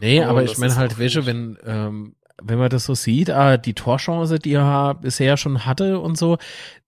Nee, 0.00 0.22
aber, 0.22 0.30
aber 0.30 0.44
ich 0.44 0.56
meine 0.56 0.74
halt, 0.76 0.98
welche, 0.98 1.26
wenn, 1.26 1.58
ähm, 1.64 2.16
wenn 2.42 2.58
man 2.58 2.70
das 2.70 2.86
so 2.86 2.94
sieht, 2.94 3.30
ah, 3.30 3.58
die 3.58 3.74
Torchance, 3.74 4.38
die 4.38 4.54
er 4.54 4.94
bisher 4.94 5.36
schon 5.36 5.66
hatte 5.66 5.98
und 6.00 6.16
so, 6.16 6.38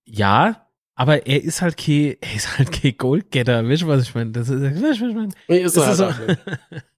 ja, 0.05 0.67
aber 0.95 1.27
er 1.27 1.43
ist 1.43 1.63
halt 1.63 1.77
kein, 1.77 2.17
er 2.21 2.35
ist 2.35 2.59
halt 2.59 2.73
kein 2.73 2.97
Goldgetter, 2.97 3.69
weißt 3.69 3.83
du, 3.83 3.87
was 3.87 4.03
ich 4.03 4.15
meine? 4.15 4.31
Das 4.33 4.49
ist, 4.49 4.63
weißt 4.63 4.81
du, 4.81 4.83
was 4.83 5.01
ich 5.01 5.15
meine? 5.15 5.33
Nee, 5.49 5.59
ist 5.59 5.77
ist 5.77 5.87
halt 5.87 5.97
so, 5.97 6.11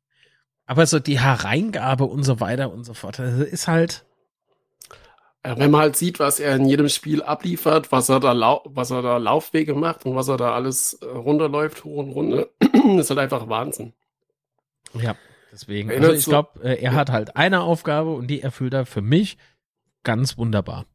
Aber 0.66 0.86
so 0.86 0.98
die 0.98 1.20
Hereingabe 1.20 2.04
und 2.04 2.22
so 2.22 2.40
weiter 2.40 2.72
und 2.72 2.84
so 2.84 2.94
fort, 2.94 3.18
das 3.18 3.38
ist 3.40 3.68
halt. 3.68 4.04
Ja, 5.44 5.58
wenn 5.58 5.70
man 5.70 5.82
halt 5.82 5.96
sieht, 5.96 6.20
was 6.20 6.40
er 6.40 6.56
in 6.56 6.64
jedem 6.64 6.88
Spiel 6.88 7.22
abliefert, 7.22 7.92
was 7.92 8.08
er 8.08 8.18
da, 8.18 8.32
lau 8.32 8.62
was 8.64 8.90
er 8.90 9.02
da 9.02 9.18
Laufwege 9.18 9.74
macht 9.74 10.06
und 10.06 10.16
was 10.16 10.28
er 10.28 10.38
da 10.38 10.54
alles 10.54 10.94
äh, 10.94 11.04
runterläuft, 11.04 11.84
hoch 11.84 11.98
und 11.98 12.10
runter, 12.12 12.46
ist 12.98 13.10
halt 13.10 13.20
einfach 13.20 13.46
Wahnsinn. 13.48 13.92
Ja, 14.94 15.16
deswegen. 15.52 15.90
Also 15.90 16.12
ich 16.12 16.24
glaube, 16.24 16.60
äh, 16.62 16.80
er 16.80 16.94
hat 16.94 17.10
halt 17.10 17.36
eine 17.36 17.60
Aufgabe 17.60 18.10
und 18.14 18.28
die 18.28 18.40
erfüllt 18.40 18.72
er 18.72 18.86
für 18.86 19.02
mich 19.02 19.36
ganz 20.02 20.38
wunderbar. 20.38 20.86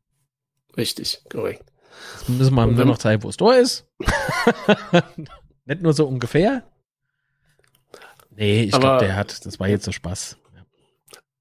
Richtig, 0.77 1.21
korrekt. 1.29 1.71
Jetzt 2.19 2.29
müssen 2.29 2.55
wir 2.55 2.65
nur 2.65 2.85
noch 2.85 2.97
zeigen, 2.97 3.23
wo 3.23 3.29
es 3.29 3.37
da 3.37 3.53
ist. 3.53 3.85
Nicht 5.65 5.81
nur 5.81 5.93
so 5.93 6.07
ungefähr. 6.07 6.63
Nee, 8.39 8.63
ich 8.63 8.71
glaube, 8.71 9.05
der 9.05 9.17
hat, 9.17 9.45
das 9.45 9.59
war 9.59 9.67
jetzt 9.67 9.83
so 9.83 9.91
Spaß. 9.91 10.37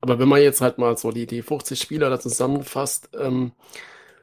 Aber 0.01 0.19
wenn 0.19 0.29
man 0.29 0.43
jetzt 0.43 0.61
halt 0.61 0.79
mal 0.79 0.97
so 0.97 1.13
die, 1.13 1.27
die 1.27 1.43
50 1.43 1.81
Spieler 1.81 2.11
da 2.11 2.19
zusammenfasst, 2.19 3.11
ähm, 3.17 3.53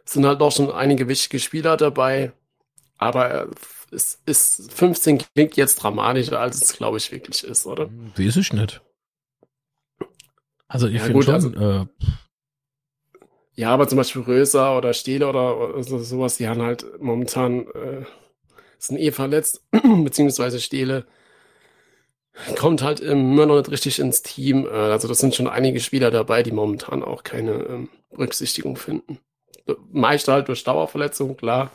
sind 0.04 0.26
halt 0.26 0.42
doch 0.42 0.52
schon 0.52 0.70
einige 0.70 1.08
wichtige 1.08 1.40
Spieler 1.40 1.78
dabei. 1.78 2.34
Aber 2.98 3.48
es 3.92 4.22
ist 4.26 4.74
15 4.74 5.20
klingt 5.34 5.56
jetzt 5.56 5.76
dramatischer, 5.76 6.42
als 6.42 6.62
es, 6.62 6.74
glaube 6.74 6.98
ich, 6.98 7.14
wirklich 7.14 7.46
ist, 7.46 7.66
oder? 7.66 7.90
Weiß 8.18 8.36
ich 8.36 8.52
nicht. 8.52 8.82
Also 10.68 10.88
ich 10.88 10.96
ja, 10.96 11.04
finde 11.04 11.24
schon, 11.24 11.34
also, 11.34 11.50
äh, 11.54 11.86
ja, 13.54 13.70
aber 13.70 13.88
zum 13.88 13.98
Beispiel 13.98 14.24
Röser 14.24 14.78
oder 14.78 14.94
Steele 14.94 15.30
oder, 15.30 15.76
oder 15.76 15.82
sowas, 15.82 16.36
die 16.38 16.50
haben 16.50 16.62
halt 16.62 16.86
momentan 17.02 17.68
äh, 17.68 18.04
sind 18.80 18.98
eh 18.98 19.12
verletzt, 19.12 19.64
beziehungsweise 20.04 20.60
Steele 20.60 21.06
kommt 22.58 22.84
halt 22.84 23.00
immer 23.00 23.46
noch 23.46 23.58
nicht 23.58 23.72
richtig 23.72 24.00
ins 24.00 24.22
Team. 24.22 24.66
Äh, 24.66 24.70
also 24.70 25.08
das 25.08 25.20
sind 25.20 25.36
schon 25.36 25.48
einige 25.48 25.80
Spieler 25.80 26.12
dabei, 26.12 26.44
die 26.44 26.52
momentan 26.52 27.04
auch 27.04 27.24
keine 27.24 27.52
ähm, 27.52 27.90
Berücksichtigung 28.10 28.78
finden. 28.78 29.20
Meist 29.92 30.28
halt 30.28 30.48
durch 30.48 30.64
Dauerverletzung, 30.64 31.38
klar, 31.38 31.72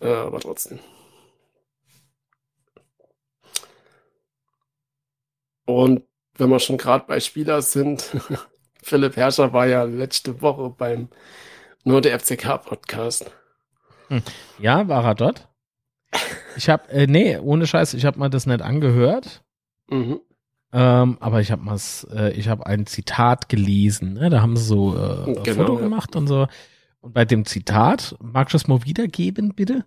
äh, 0.00 0.08
aber 0.08 0.40
trotzdem. 0.40 0.78
Und 5.66 6.02
wenn 6.36 6.50
wir 6.50 6.58
schon 6.58 6.78
gerade 6.78 7.04
bei 7.06 7.20
Spieler 7.20 7.62
sind, 7.62 8.10
Philipp 8.82 9.16
Herrscher 9.16 9.52
war 9.52 9.66
ja 9.66 9.84
letzte 9.84 10.40
Woche 10.42 10.70
beim 10.76 11.08
Nur 11.84 12.00
der 12.00 12.18
FCK 12.18 12.58
Podcast. 12.58 13.30
Hm. 14.08 14.22
Ja, 14.58 14.88
war 14.88 15.04
er 15.04 15.14
dort? 15.14 15.48
Ich 16.56 16.68
habe, 16.68 16.88
äh, 16.90 17.06
nee, 17.06 17.36
ohne 17.38 17.66
Scheiß, 17.66 17.94
ich 17.94 18.04
habe 18.04 18.18
mal 18.18 18.30
das 18.30 18.46
nicht 18.46 18.62
angehört. 18.62 19.42
Mhm. 19.88 20.20
Ähm, 20.72 21.18
aber 21.20 21.40
ich 21.40 21.52
habe 21.52 21.62
mal, 21.62 21.78
äh, 22.12 22.32
ich 22.32 22.48
habe 22.48 22.66
ein 22.66 22.86
Zitat 22.86 23.48
gelesen. 23.48 24.14
Ne? 24.14 24.28
Da 24.28 24.42
haben 24.42 24.56
sie 24.56 24.64
so 24.64 24.96
äh, 24.96 25.28
ein 25.28 25.42
genau, 25.44 25.56
Foto 25.56 25.74
ja. 25.76 25.80
gemacht 25.80 26.16
und 26.16 26.26
so. 26.26 26.48
Und 27.00 27.14
bei 27.14 27.24
dem 27.24 27.44
Zitat, 27.44 28.16
magst 28.20 28.54
du 28.54 28.58
das 28.58 28.66
mal 28.66 28.84
wiedergeben, 28.84 29.54
bitte? 29.54 29.84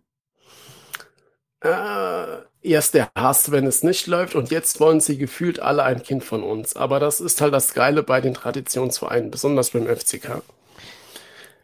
Äh, 1.61 2.37
erst 2.61 2.93
der 2.93 3.09
Hass, 3.15 3.51
wenn 3.51 3.65
es 3.65 3.83
nicht 3.83 4.07
läuft, 4.07 4.35
und 4.35 4.51
jetzt 4.51 4.79
wollen 4.79 4.99
sie 4.99 5.17
gefühlt 5.17 5.59
alle 5.59 5.83
ein 5.83 6.03
Kind 6.03 6.23
von 6.23 6.43
uns. 6.43 6.75
Aber 6.75 6.99
das 6.99 7.19
ist 7.19 7.41
halt 7.41 7.53
das 7.53 7.73
Geile 7.73 8.03
bei 8.03 8.21
den 8.21 8.33
Traditionsvereinen, 8.33 9.31
besonders 9.31 9.71
beim 9.71 9.87
FCK. 9.87 10.41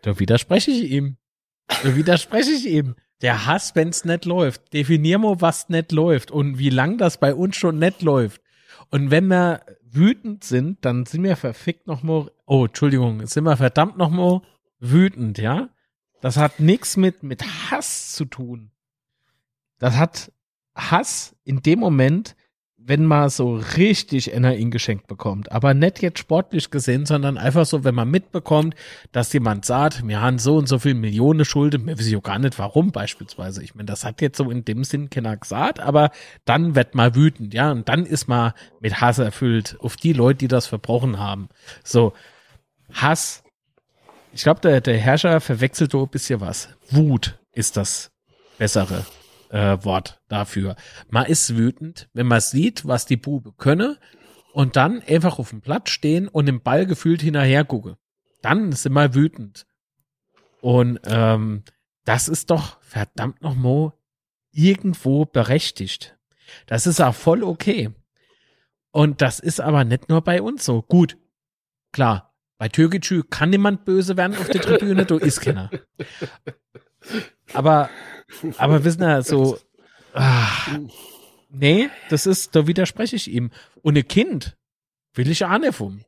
Da 0.02 0.19
widerspreche 0.19 0.72
ich 0.72 0.91
ihm. 0.91 1.17
Da 1.67 1.96
widerspreche 1.96 2.52
ich 2.52 2.65
ihm. 2.65 2.96
Der 3.21 3.45
Hass, 3.45 3.76
wenn 3.76 3.89
es 3.89 4.06
nicht 4.06 4.26
läuft. 4.26 4.73
Definier 4.73 5.17
mal, 5.17 5.39
was 5.39 5.69
nicht 5.69 5.91
läuft 5.91 6.32
und 6.32 6.58
wie 6.58 6.69
lang 6.69 6.97
das 6.97 7.17
bei 7.17 7.34
uns 7.34 7.56
schon 7.56 7.80
nicht 7.80 8.02
läuft. 8.02 8.41
Und 8.89 9.12
wenn 9.12 9.28
wir 9.28 9.62
wütend 9.84 10.43
sind, 10.43 10.84
dann 10.84 11.06
sind 11.06 11.23
wir 11.23 11.36
verfickt 11.36 11.88
noch 11.88 12.04
mal, 12.04 12.32
oh, 12.45 12.65
Entschuldigung, 12.65 13.26
sind 13.26 13.43
wir 13.43 13.58
verdammt 13.58 13.97
noch 13.97 14.10
mal 14.10 14.41
wütend, 14.80 15.38
ja? 15.38 15.69
Das 16.21 16.38
hat 16.38 16.60
nichts 16.60 16.97
mit, 16.97 17.23
mit 17.23 17.43
Hass 17.43 18.13
zu 18.13 18.26
tun. 18.26 18.71
Das 19.78 19.97
hat 19.97 20.32
Hass 20.76 21.36
in 21.43 21.62
dem 21.62 21.80
Moment, 21.80 22.36
wenn 22.86 23.06
man 23.06 23.30
so 23.30 23.56
richtig 23.78 24.34
Energie 24.34 24.69
geschenkt 24.69 25.08
bekommt. 25.08 25.52
Aber 25.52 25.74
nicht 25.74 26.02
jetzt 26.02 26.19
sportlich 26.19 26.69
gesehen, 26.69 27.06
sondern 27.06 27.38
einfach 27.38 27.65
so, 27.65 27.84
wenn 27.84 27.96
man 27.96 28.10
mitbekommt, 28.10 28.76
dass 29.12 29.32
jemand 29.32 29.65
sagt, 29.65 30.06
wir 30.06 30.22
haben 30.22 30.38
so 30.38 30.58
und 30.58 30.67
so 30.67 30.80
viel 30.80 30.93
Millionen 30.93 31.46
Schulden, 31.46 31.88
wir 31.88 31.98
wissen 31.98 32.12
ja 32.12 32.19
gar 32.19 32.39
nicht 32.39 32.60
warum 32.60 32.91
beispielsweise. 32.91 33.63
Ich 33.63 33.76
meine, 33.76 33.86
das 33.86 34.04
hat 34.04 34.22
jetzt 34.22 34.38
so 34.38 34.52
in 34.52 34.65
dem 34.65 34.84
Sinn 34.84 35.10
keiner 35.10 35.38
gesagt, 35.38 35.80
aber 35.80 36.12
dann 36.46 36.76
wird 36.76 36.93
man 36.93 37.15
wütend, 37.15 37.54
ja, 37.54 37.72
und 37.72 37.88
dann 37.88 38.06
ist 38.06 38.28
man 38.28 38.54
mit 38.82 39.00
Hass 39.00 39.17
erfüllt 39.17 39.78
auf 39.80 39.96
die 39.96 40.13
Leute, 40.13 40.39
die 40.39 40.48
das 40.48 40.67
verbrochen 40.67 41.19
haben. 41.19 41.50
So, 41.84 42.13
Hass. 42.91 43.43
Ich 44.34 44.43
glaube, 44.43 44.62
der, 44.62 44.82
der 44.82 44.98
Herrscher 44.98 45.39
verwechselt 45.41 45.91
so 45.91 46.04
ein 46.04 46.10
bisschen 46.10 46.41
was. 46.41 46.69
Wut 46.89 47.39
ist 47.54 47.78
das 47.78 48.12
Bessere 48.58 49.06
äh, 49.54 49.78
Wort 49.84 50.20
dafür. 50.28 50.76
Man 51.10 51.28
ist 51.28 51.56
wütend, 51.56 52.10
wenn 52.13 52.26
man 52.26 52.42
sieht, 52.42 52.88
was 52.88 53.06
die 53.06 53.18
Bube 53.18 53.54
könne 53.56 54.00
und 54.52 54.76
dann 54.76 55.02
einfach 55.04 55.38
auf 55.38 55.52
dem 55.52 55.62
Platz 55.62 55.92
stehen 55.92 56.28
und 56.28 56.48
dem 56.48 56.62
Ball 56.62 56.88
gefühlt 56.88 57.22
hinterher 57.22 57.63
gucke. 57.63 57.98
Dann 58.42 58.72
sind 58.72 58.94
wir 58.94 59.13
wütend. 59.13 59.68
Und 60.60 61.00
ähm, 61.06 61.63
das 62.04 62.28
ist 62.28 62.50
doch 62.50 62.82
verdammt 62.82 63.42
noch 63.42 63.56
mal 63.56 63.94
irgendwo 64.52 65.26
berechtigt. 65.26 66.18
Das 66.66 66.88
ist 66.88 67.00
auch 67.00 67.16
voll 67.16 67.44
okay. 67.44 67.92
Und 68.92 69.22
das 69.22 69.39
ist 69.39 69.62
aber 69.62 69.84
nicht 69.84 70.10
nur 70.10 70.22
bei 70.22 70.42
uns 70.42 70.66
so. 70.66 70.82
Gut, 70.82 71.18
klar, 71.92 72.34
bei 72.58 72.70
Türkgücü 72.70 73.24
kann 73.30 73.52
niemand 73.52 73.86
böse 73.86 74.18
werden 74.18 74.36
auf 74.38 74.50
der 74.50 74.62
Tribüne, 74.62 75.06
du 75.06 75.18
ist 75.18 75.42
keiner. 75.42 75.70
Aber 77.54 77.89
aber 78.58 78.84
wissen 78.84 79.02
Sie, 79.02 79.30
so, 79.30 79.58
ach, 80.13 80.69
nee, 81.50 81.89
das 82.10 82.26
ist, 82.26 82.56
da 82.56 82.67
widerspreche 82.67 83.15
ich 83.15 83.32
ihm. 83.32 83.52
Und 83.82 83.98
ein 83.98 84.08
Kind 84.08 84.58
will 85.13 85.30
ich 85.30 85.46
auch 85.46 85.58
nicht 85.58 85.76
von. 85.76 86.04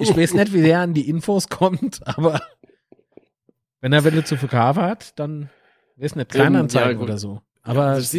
Ich 0.00 0.16
weiß 0.16 0.34
nicht, 0.34 0.52
wie 0.52 0.62
der 0.62 0.80
an 0.80 0.94
die 0.94 1.08
Infos 1.08 1.48
kommt, 1.48 2.06
aber 2.06 2.40
wenn 3.80 3.92
er 3.92 4.04
Welle 4.04 4.24
zu 4.24 4.36
verkaufen 4.36 4.82
hat, 4.82 5.18
dann 5.18 5.50
weiß 5.96 6.16
nicht, 6.16 6.30
Kleinanzeigen 6.30 6.98
ja, 6.98 7.02
oder 7.02 7.18
so. 7.18 7.42
Aber 7.62 7.84
also 7.84 8.18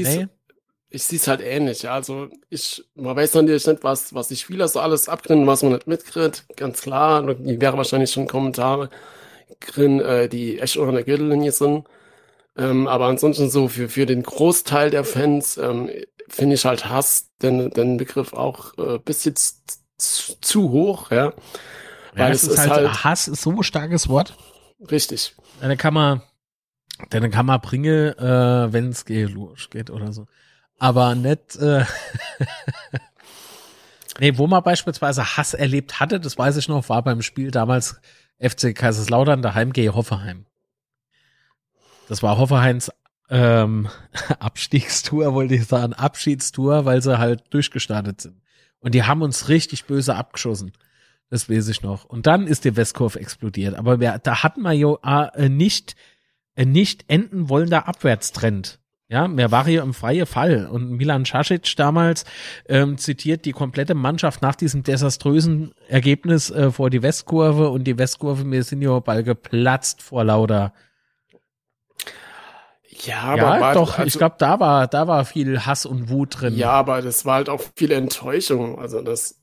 ich 0.94 1.04
sehe 1.04 1.18
es 1.18 1.28
halt 1.28 1.42
ähnlich. 1.42 1.90
Also 1.90 2.30
ich, 2.50 2.84
man 2.94 3.16
weiß 3.16 3.34
natürlich 3.34 3.66
nicht, 3.66 3.84
was, 3.84 4.14
was 4.14 4.28
die 4.28 4.36
Spieler 4.36 4.68
so 4.68 4.80
alles 4.80 5.10
abgrinnen, 5.10 5.48
was 5.48 5.64
man 5.64 5.74
nicht 5.74 5.88
mitkriegt. 5.88 6.46
Ganz 6.56 6.82
klar, 6.82 7.34
die 7.34 7.60
wäre 7.60 7.78
wahrscheinlich 7.78 8.12
schon 8.12 8.28
Kommentare 8.28 8.90
drin, 9.60 10.00
äh, 10.00 10.30
die 10.30 10.60
echt 10.60 10.78
unter 10.78 10.94
der 10.94 11.04
Gürtellinie 11.04 11.52
sind. 11.52 11.88
Ähm, 12.58 12.88
aber 12.88 13.08
ansonsten 13.08 13.50
so 13.50 13.68
für, 13.68 13.90
für 13.90 14.06
den 14.06 14.24
Großteil 14.24 14.90
der 14.92 15.04
Fans 15.04 15.58
ähm, 15.58 15.90
finde 16.28 16.56
ich 16.56 16.66
halt 16.66 16.90
Hass 16.90 17.32
den, 17.42 17.72
den 17.72 17.98
Begriff 17.98 18.34
auch 18.34 18.78
äh, 18.78 19.00
bis 19.00 19.26
jetzt 19.26 19.82
zu, 19.98 20.40
zu 20.40 20.72
hoch, 20.72 21.12
ja. 21.12 21.34
Weil 22.14 22.28
ja, 22.28 22.30
es 22.30 22.44
ist 22.44 22.58
halt, 22.60 22.72
halt, 22.72 23.04
Hass 23.04 23.28
ist 23.28 23.42
so 23.42 23.52
ein 23.52 23.64
starkes 23.64 24.08
Wort. 24.08 24.38
Richtig. 24.92 25.36
Dann 25.62 25.76
kann 25.78 25.94
man, 25.94 26.22
dann 27.10 27.32
kann 27.32 27.46
man 27.46 27.60
bringen, 27.62 28.18
äh, 28.18 28.74
wenn 28.74 28.90
es 28.90 29.06
geht, 29.06 29.36
geht 29.72 29.90
oder 29.90 30.12
so. 30.12 30.28
Aber 30.78 31.16
nicht, 31.16 31.56
äh, 31.56 31.86
nee, 34.20 34.38
wo 34.38 34.46
man 34.48 34.64
beispielsweise 34.64 35.38
Hass 35.38 35.54
erlebt 35.54 36.00
hatte, 36.00 36.20
das 36.20 36.38
weiß 36.38 36.58
ich 36.58 36.68
noch, 36.68 36.90
war 36.90 37.02
beim 37.02 37.22
Spiel 37.22 37.50
damals 37.50 38.00
FC 38.40 38.76
Kaiserslautern 38.76 39.42
daheim 39.42 39.74
gegen 39.74 39.96
Hoffenheim. 39.96 40.46
Das 42.08 42.24
war 42.24 42.38
Hoffenheims 42.38 42.92
ähm, 43.30 43.88
Abstiegstour, 44.40 45.34
wollte 45.34 45.56
ich 45.56 45.66
sagen, 45.66 45.94
Abschiedstour, 45.94 46.86
weil 46.86 47.02
sie 47.02 47.18
halt 47.18 47.44
durchgestartet 47.50 48.22
sind. 48.22 48.42
Und 48.80 48.94
die 48.94 49.04
haben 49.04 49.22
uns 49.22 49.50
richtig 49.50 49.86
böse 49.86 50.16
abgeschossen. 50.16 50.74
Das 51.30 51.50
weiß 51.50 51.70
ich 51.70 51.82
noch. 51.82 52.06
Und 52.06 52.28
dann 52.28 52.46
ist 52.46 52.66
die 52.66 52.76
Westkurve 52.76 53.20
explodiert. 53.20 53.76
Aber 53.76 54.00
wir, 54.00 54.20
da 54.22 54.44
hatten 54.44 54.62
wir 54.62 54.74
ja 54.74 55.30
äh, 55.30 55.50
nicht, 55.50 55.96
äh, 56.56 56.66
nicht 56.66 57.06
enden 57.08 57.50
wollender 57.50 57.88
Abwärtstrend. 57.88 58.80
Ja, 59.10 59.28
mehr 59.28 59.52
war 59.52 59.66
hier 59.66 59.84
im 59.84 59.94
freien 59.94 60.26
Fall. 60.26 60.68
Und 60.68 60.92
Milan 60.92 61.24
Casic 61.24 61.76
damals 61.76 62.26
ähm, 62.68 62.98
zitiert 62.98 63.46
die 63.46 63.52
komplette 63.52 63.96
Mannschaft 63.96 64.42
nach 64.42 64.56
diesem 64.56 64.84
desaströsen 64.84 65.74
Ergebnis 65.88 66.50
äh, 66.52 66.72
vor 66.72 66.90
die 66.90 67.04
Westkurve 67.04 67.70
und 67.70 67.86
die 67.86 67.98
Westkurve, 67.98 68.50
wir 68.50 68.64
sind 68.64 68.82
ja 68.82 69.00
bald 69.00 69.26
geplatzt 69.26 70.02
vor 70.02 70.24
lauter 70.24 70.74
ja, 73.06 73.22
aber 73.22 73.38
ja, 73.38 73.62
war, 73.62 73.74
doch, 73.74 73.98
also, 73.98 74.08
ich 74.08 74.14
glaube, 74.14 74.36
da 74.38 74.60
war, 74.60 74.88
da 74.88 75.08
war 75.08 75.26
viel 75.26 75.66
Hass 75.66 75.86
und 75.86 76.10
Wut 76.10 76.42
drin. 76.42 76.56
Ja, 76.56 76.72
aber 76.72 77.02
das 77.02 77.26
war 77.26 77.36
halt 77.36 77.50
auch 77.50 77.62
viel 77.76 77.92
Enttäuschung. 77.92 78.80
Also 78.80 79.02
das. 79.02 79.42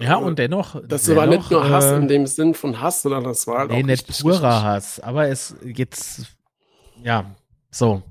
Ja, 0.00 0.16
und 0.16 0.38
dennoch. 0.38 0.80
Das 0.86 1.04
dennoch, 1.04 1.20
war 1.20 1.26
nicht 1.26 1.50
nur 1.50 1.68
Hass 1.68 1.86
äh, 1.86 1.96
in 1.96 2.08
dem 2.08 2.26
Sinn 2.26 2.54
von 2.54 2.80
Hass, 2.80 3.02
sondern 3.02 3.24
das 3.24 3.46
war 3.46 3.58
halt 3.58 3.70
nee, 3.70 3.76
auch. 3.76 3.82
Nee, 3.82 3.92
nicht 3.92 4.20
purer 4.20 4.62
Hass, 4.62 5.00
aber 5.00 5.28
es 5.28 5.56
jetzt, 5.64 6.26
ja, 7.02 7.34
so. 7.70 8.02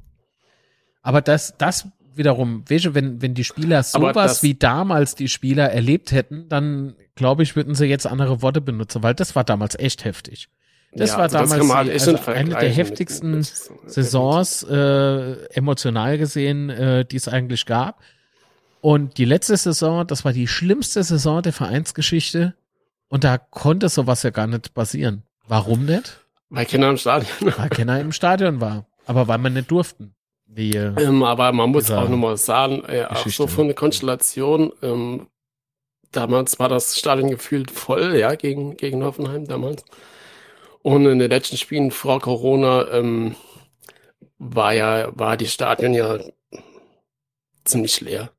Aber 1.01 1.21
das, 1.21 1.55
das 1.57 1.88
wiederum, 2.13 2.63
wenn, 2.67 3.21
wenn 3.21 3.33
die 3.33 3.43
Spieler 3.45 3.81
sowas 3.83 4.43
wie 4.43 4.53
damals 4.53 5.15
die 5.15 5.29
Spieler 5.29 5.71
erlebt 5.71 6.12
hätten, 6.12 6.49
dann 6.49 6.95
glaube 7.15 7.43
ich, 7.43 7.55
würden 7.55 7.75
sie 7.75 7.85
jetzt 7.85 8.05
andere 8.05 8.41
Worte 8.41 8.62
benutzen, 8.62 9.03
weil 9.03 9.13
das 9.13 9.35
war 9.35 9.43
damals 9.43 9.77
echt 9.79 10.05
heftig. 10.05 10.49
Das 10.91 11.12
ja, 11.12 11.17
war 11.17 11.23
also 11.23 11.38
damals 11.38 11.67
das 11.67 12.06
die, 12.06 12.12
also 12.12 12.32
eine 12.32 12.56
der 12.56 12.69
heftigsten 12.69 13.43
Saisons, 13.43 14.63
äh, 14.63 15.45
emotional 15.54 16.17
gesehen, 16.17 16.69
äh, 16.69 17.06
die 17.06 17.17
es 17.17 17.28
eigentlich 17.28 17.65
gab. 17.65 18.02
Und 18.82 19.17
die 19.17 19.25
letzte 19.25 19.58
Saison, 19.58 20.08
das 20.08 20.25
war 20.25 20.34
die 20.34 20.47
schlimmste 20.47 21.04
Saison 21.04 21.41
der 21.41 21.54
Vereinsgeschichte. 21.54 22.56
Und 23.10 23.23
da 23.23 23.38
konnte 23.38 23.89
sowas 23.89 24.23
ja 24.23 24.30
gar 24.30 24.47
nicht 24.47 24.73
passieren. 24.73 25.23
Warum 25.47 25.86
nicht? 25.86 26.21
Weil 26.49 26.65
Kenner 26.65 26.89
im 26.89 26.97
Stadion 26.97 27.54
Weil 27.58 27.69
Kenner 27.69 27.99
im 27.99 28.12
Stadion 28.12 28.62
war. 28.62 28.86
Aber 29.06 29.28
weil 29.28 29.39
wir 29.39 29.49
nicht 29.49 29.69
durften. 29.69 30.15
Wie, 30.47 30.75
ähm, 30.75 31.23
aber 31.23 31.52
man 31.52 31.69
muss 31.69 31.91
auch 31.91 32.10
nochmal 32.10 32.38
sagen, 32.38 32.84
äh, 32.88 33.06
auch 33.06 33.28
so 33.28 33.45
von 33.45 33.67
der 33.67 33.75
Konstellation, 33.75 34.71
ähm, 34.82 35.28
damals 36.12 36.58
war 36.58 36.69
das 36.69 36.97
Stadion 36.97 37.30
gefühlt 37.30 37.69
voll, 37.69 38.15
ja, 38.15 38.34
gegen, 38.34 38.75
gegen 38.75 39.04
Hoffenheim 39.04 39.45
damals. 39.45 39.86
Und 40.81 41.05
in 41.05 41.19
den 41.19 41.29
letzten 41.29 41.57
Spielen 41.57 41.91
vor 41.91 42.21
Corona 42.21 42.87
ähm, 42.91 43.35
war 44.37 44.73
ja, 44.73 45.11
war 45.17 45.37
die 45.37 45.47
Stadion 45.47 45.93
ja 45.93 46.19
ziemlich 47.65 47.99
leer. 48.01 48.31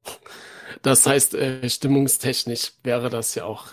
Das 0.83 1.07
heißt, 1.07 1.35
äh, 1.35 1.68
stimmungstechnisch 1.68 2.72
wäre 2.83 3.11
das 3.11 3.35
ja 3.35 3.44
auch 3.44 3.66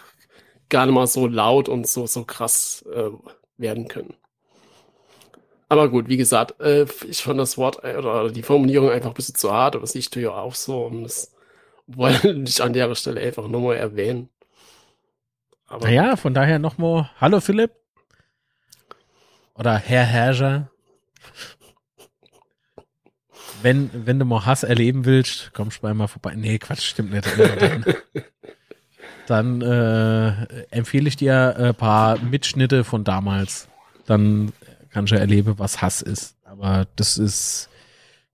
gar 0.70 0.86
nicht 0.86 0.96
mal 0.96 1.08
so 1.08 1.28
laut 1.28 1.70
und 1.70 1.88
so, 1.88 2.06
so 2.06 2.26
krass 2.26 2.86
äh, 2.94 3.10
werden 3.58 3.88
können. 3.88 4.16
Aber 5.70 5.90
gut, 5.90 6.08
wie 6.08 6.18
gesagt, 6.18 6.60
äh, 6.62 6.86
ich 7.08 7.24
fand 7.24 7.40
das 7.40 7.58
Wort 7.58 7.84
äh, 7.84 7.96
oder 7.98 8.30
die 8.32 8.44
Formulierung 8.44 8.90
einfach 8.90 9.10
ein 9.10 9.16
bisschen 9.16 9.36
zu 9.36 9.52
hart, 9.52 9.76
aber 9.76 9.84
das 9.84 9.92
siehst 9.94 10.16
ja 10.16 10.32
auch 10.32 10.56
so 10.56 10.86
und 10.86 11.04
das 11.04 11.34
wollte 11.88 12.32
ich 12.46 12.62
an 12.62 12.74
der 12.74 12.94
Stelle 12.96 13.22
einfach 13.22 13.48
nochmal 13.48 13.78
erwähnen. 13.78 14.30
Aber 15.68 15.86
naja, 15.86 16.16
von 16.16 16.34
daher 16.34 16.60
nochmal, 16.60 17.10
hallo 17.20 17.42
Philipp. 17.42 17.72
Oder 19.58 19.78
Herr 19.78 20.04
Herrscher. 20.04 20.70
Wenn, 23.62 23.90
wenn 23.94 24.20
du 24.20 24.26
mal 24.26 24.46
Hass 24.46 24.64
erleben 24.64 25.06
willst, 25.06 25.52
kommst 25.54 25.82
du 25.82 25.94
mal 25.94 26.08
vorbei. 26.08 26.36
Nee, 26.36 26.60
Quatsch, 26.60 26.84
stimmt 26.84 27.12
nicht. 27.12 27.28
Dann, 27.40 27.86
dann 29.26 29.62
äh, 29.62 30.64
empfehle 30.70 31.08
ich 31.08 31.16
dir 31.16 31.56
ein 31.58 31.76
paar 31.76 32.20
Mitschnitte 32.20 32.84
von 32.84 33.04
damals. 33.04 33.68
Dann 34.06 34.54
kannst 34.92 35.12
du 35.12 35.20
erleben, 35.20 35.58
was 35.58 35.82
Hass 35.82 36.04
ist. 36.04 36.38
Aber 36.46 36.88
das 36.96 37.18
ist, 37.18 37.70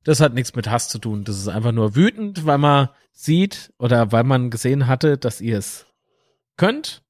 das 0.04 0.20
hat 0.20 0.34
nichts 0.34 0.56
mit 0.56 0.70
Hass 0.70 0.90
zu 0.90 1.00
tun. 1.00 1.24
Das 1.24 1.38
ist 1.38 1.48
einfach 1.48 1.72
nur 1.72 1.96
wütend, 1.96 2.46
weil 2.46 2.58
man 2.58 2.90
sieht 3.14 3.72
oder 3.80 4.12
weil 4.12 4.26
man 4.26 4.50
gesehen 4.50 4.88
hatte, 4.88 5.18
dass 5.18 5.40
ihr 5.40 5.58
es 5.58 5.86
könnt. 6.58 7.02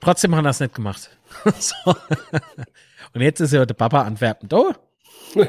Trotzdem 0.00 0.36
haben 0.36 0.44
das 0.44 0.60
nicht 0.60 0.74
gemacht. 0.74 1.17
so. 1.58 1.94
Und 3.14 3.20
jetzt 3.20 3.40
ist 3.40 3.52
ja 3.52 3.64
der 3.64 3.74
Papa 3.74 4.02
Antwerpen 4.02 4.48
da. 4.48 4.74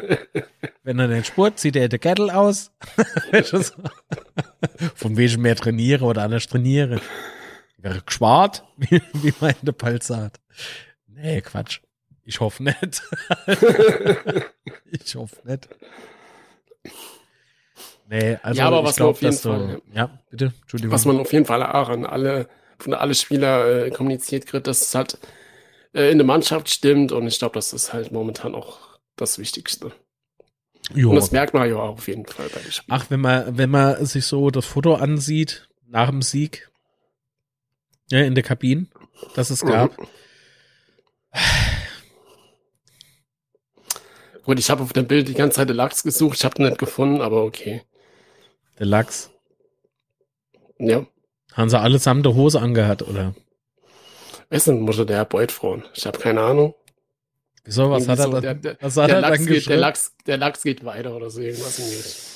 Wenn 0.83 0.99
er 0.99 1.07
den 1.07 1.23
Sport 1.23 1.59
zieht 1.59 1.75
er 1.75 1.89
den 1.89 1.99
Kettel 1.99 2.29
aus. 2.29 2.71
Von 4.95 5.17
welchem 5.17 5.41
mehr 5.41 5.55
trainiere 5.55 6.05
oder 6.05 6.23
anders 6.23 6.47
trainiere. 6.47 7.01
Wäre 7.77 8.01
geschwart, 8.01 8.63
wie, 8.77 9.01
wie 9.13 9.33
man 9.39 9.51
in 9.51 9.65
der 9.65 9.71
Palt 9.71 10.03
sagt. 10.03 10.39
Nee, 11.07 11.41
Quatsch. 11.41 11.79
Ich 12.25 12.39
hoffe 12.39 12.63
nicht. 12.63 13.01
ich 14.91 15.15
hoffe 15.15 15.37
nicht. 15.45 15.69
Nee, 18.09 18.37
also 18.41 18.59
ja, 18.59 18.67
aber 18.67 18.83
was 18.83 18.95
glaub, 18.95 19.07
man 19.07 19.11
auf 19.11 19.21
jeden 19.21 19.37
Fall, 19.37 19.81
du, 19.85 19.95
ja, 19.95 20.19
bitte. 20.29 20.53
Was 20.71 21.05
man 21.05 21.19
auf 21.19 21.31
jeden 21.31 21.45
Fall 21.45 21.63
auch 21.63 21.89
an 21.89 22.05
alle, 22.05 22.47
von 22.79 22.93
alle 22.93 23.13
Spieler 23.13 23.85
äh, 23.85 23.91
kommuniziert 23.91 24.47
kriegt, 24.47 24.67
dass 24.67 24.81
es 24.81 24.95
halt 24.95 25.19
äh, 25.93 26.11
in 26.11 26.17
der 26.17 26.27
Mannschaft 26.27 26.69
stimmt 26.69 27.11
und 27.11 27.27
ich 27.27 27.39
glaube, 27.39 27.53
das 27.53 27.73
ist 27.73 27.93
halt 27.93 28.11
momentan 28.11 28.55
auch 28.55 28.99
das 29.15 29.37
Wichtigste. 29.39 29.91
Jo. 30.93 31.09
Und 31.09 31.15
das 31.15 31.31
merkt 31.31 31.53
man 31.53 31.69
ja 31.69 31.75
auch 31.75 31.93
auf 31.93 32.07
jeden 32.07 32.25
Fall 32.25 32.47
bei 32.49 32.59
den 32.59 32.71
Spielen. 32.71 32.97
Ach, 32.97 33.05
wenn 33.09 33.19
man, 33.19 33.57
wenn 33.57 33.69
man 33.69 34.03
sich 34.05 34.25
so 34.25 34.49
das 34.49 34.65
Foto 34.65 34.95
ansieht, 34.95 35.69
nach 35.87 36.09
dem 36.09 36.21
Sieg, 36.21 36.69
ja, 38.09 38.21
in 38.21 38.33
der 38.35 38.43
Kabine, 38.43 38.87
das 39.35 39.49
es 39.49 39.61
gab. 39.61 39.97
Mhm. 39.97 40.07
Gut, 44.43 44.57
ich 44.57 44.71
habe 44.71 44.81
auf 44.81 44.93
dem 44.93 45.05
Bild 45.05 45.27
die 45.27 45.35
ganze 45.35 45.57
Zeit 45.57 45.69
den 45.69 45.75
Lachs 45.75 46.01
gesucht, 46.01 46.37
ich 46.37 46.45
habe 46.45 46.55
den 46.55 46.65
nicht 46.65 46.79
gefunden, 46.79 47.21
aber 47.21 47.43
okay. 47.43 47.83
Der 48.79 48.87
Lachs. 48.87 49.29
Ja. 50.79 51.05
Haben 51.53 51.69
sie 51.69 51.79
allesamt 51.79 52.25
der 52.25 52.33
Hose 52.33 52.59
angehört, 52.59 53.07
oder? 53.07 53.35
Essen 54.49 54.81
musste 54.81 55.05
der 55.05 55.17
Herr 55.17 55.25
Beutfrauen. 55.25 55.83
Ich 55.93 56.05
habe 56.05 56.17
keine 56.17 56.41
Ahnung. 56.41 56.73
Wieso, 57.63 57.91
was 57.91 58.07
hat 58.07 58.19
er 58.19 58.29
dann, 58.29 58.41
der, 58.41 58.55
der, 58.55 58.77
was 58.81 58.97
hat 58.97 59.09
der 59.09 59.17
er 59.17 59.21
Lachs 59.21 59.37
dann 59.37 59.45
geht, 59.45 59.69
der, 59.69 59.77
Lachs, 59.77 60.15
der 60.25 60.37
Lachs 60.37 60.63
geht 60.63 60.83
weiter 60.83 61.15
oder 61.15 61.29
so 61.29 61.39
irgendwas 61.41 62.29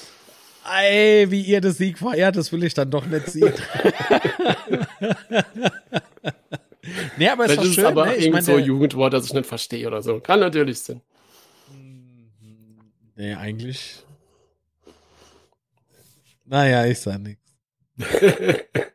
Ey, 0.72 1.30
wie 1.30 1.42
ihr 1.42 1.60
das 1.60 1.78
Sieg 1.78 1.98
feiert, 1.98 2.36
das 2.38 2.52
will 2.52 2.64
ich 2.64 2.74
dann 2.74 2.90
doch 2.90 3.06
nicht 3.06 3.28
sehen. 3.28 3.54
nee, 7.18 7.28
aber 7.28 7.46
ist 7.46 7.58
doch 7.58 7.64
schön, 7.64 7.72
ist 7.72 7.84
aber 7.84 8.06
ne? 8.06 8.30
mein, 8.32 8.44
so 8.44 8.58
Jugendwort, 8.58 9.12
das 9.14 9.26
ich 9.26 9.34
nicht 9.34 9.46
verstehe 9.46 9.86
oder 9.88 10.02
so. 10.02 10.22
Kann 10.22 10.40
natürlich 10.40 10.80
sein. 10.80 11.02
Nee, 13.16 13.34
eigentlich. 13.34 14.06
Naja, 16.46 16.86
ich 16.86 17.00
sag 17.00 17.20
nichts. 17.20 17.44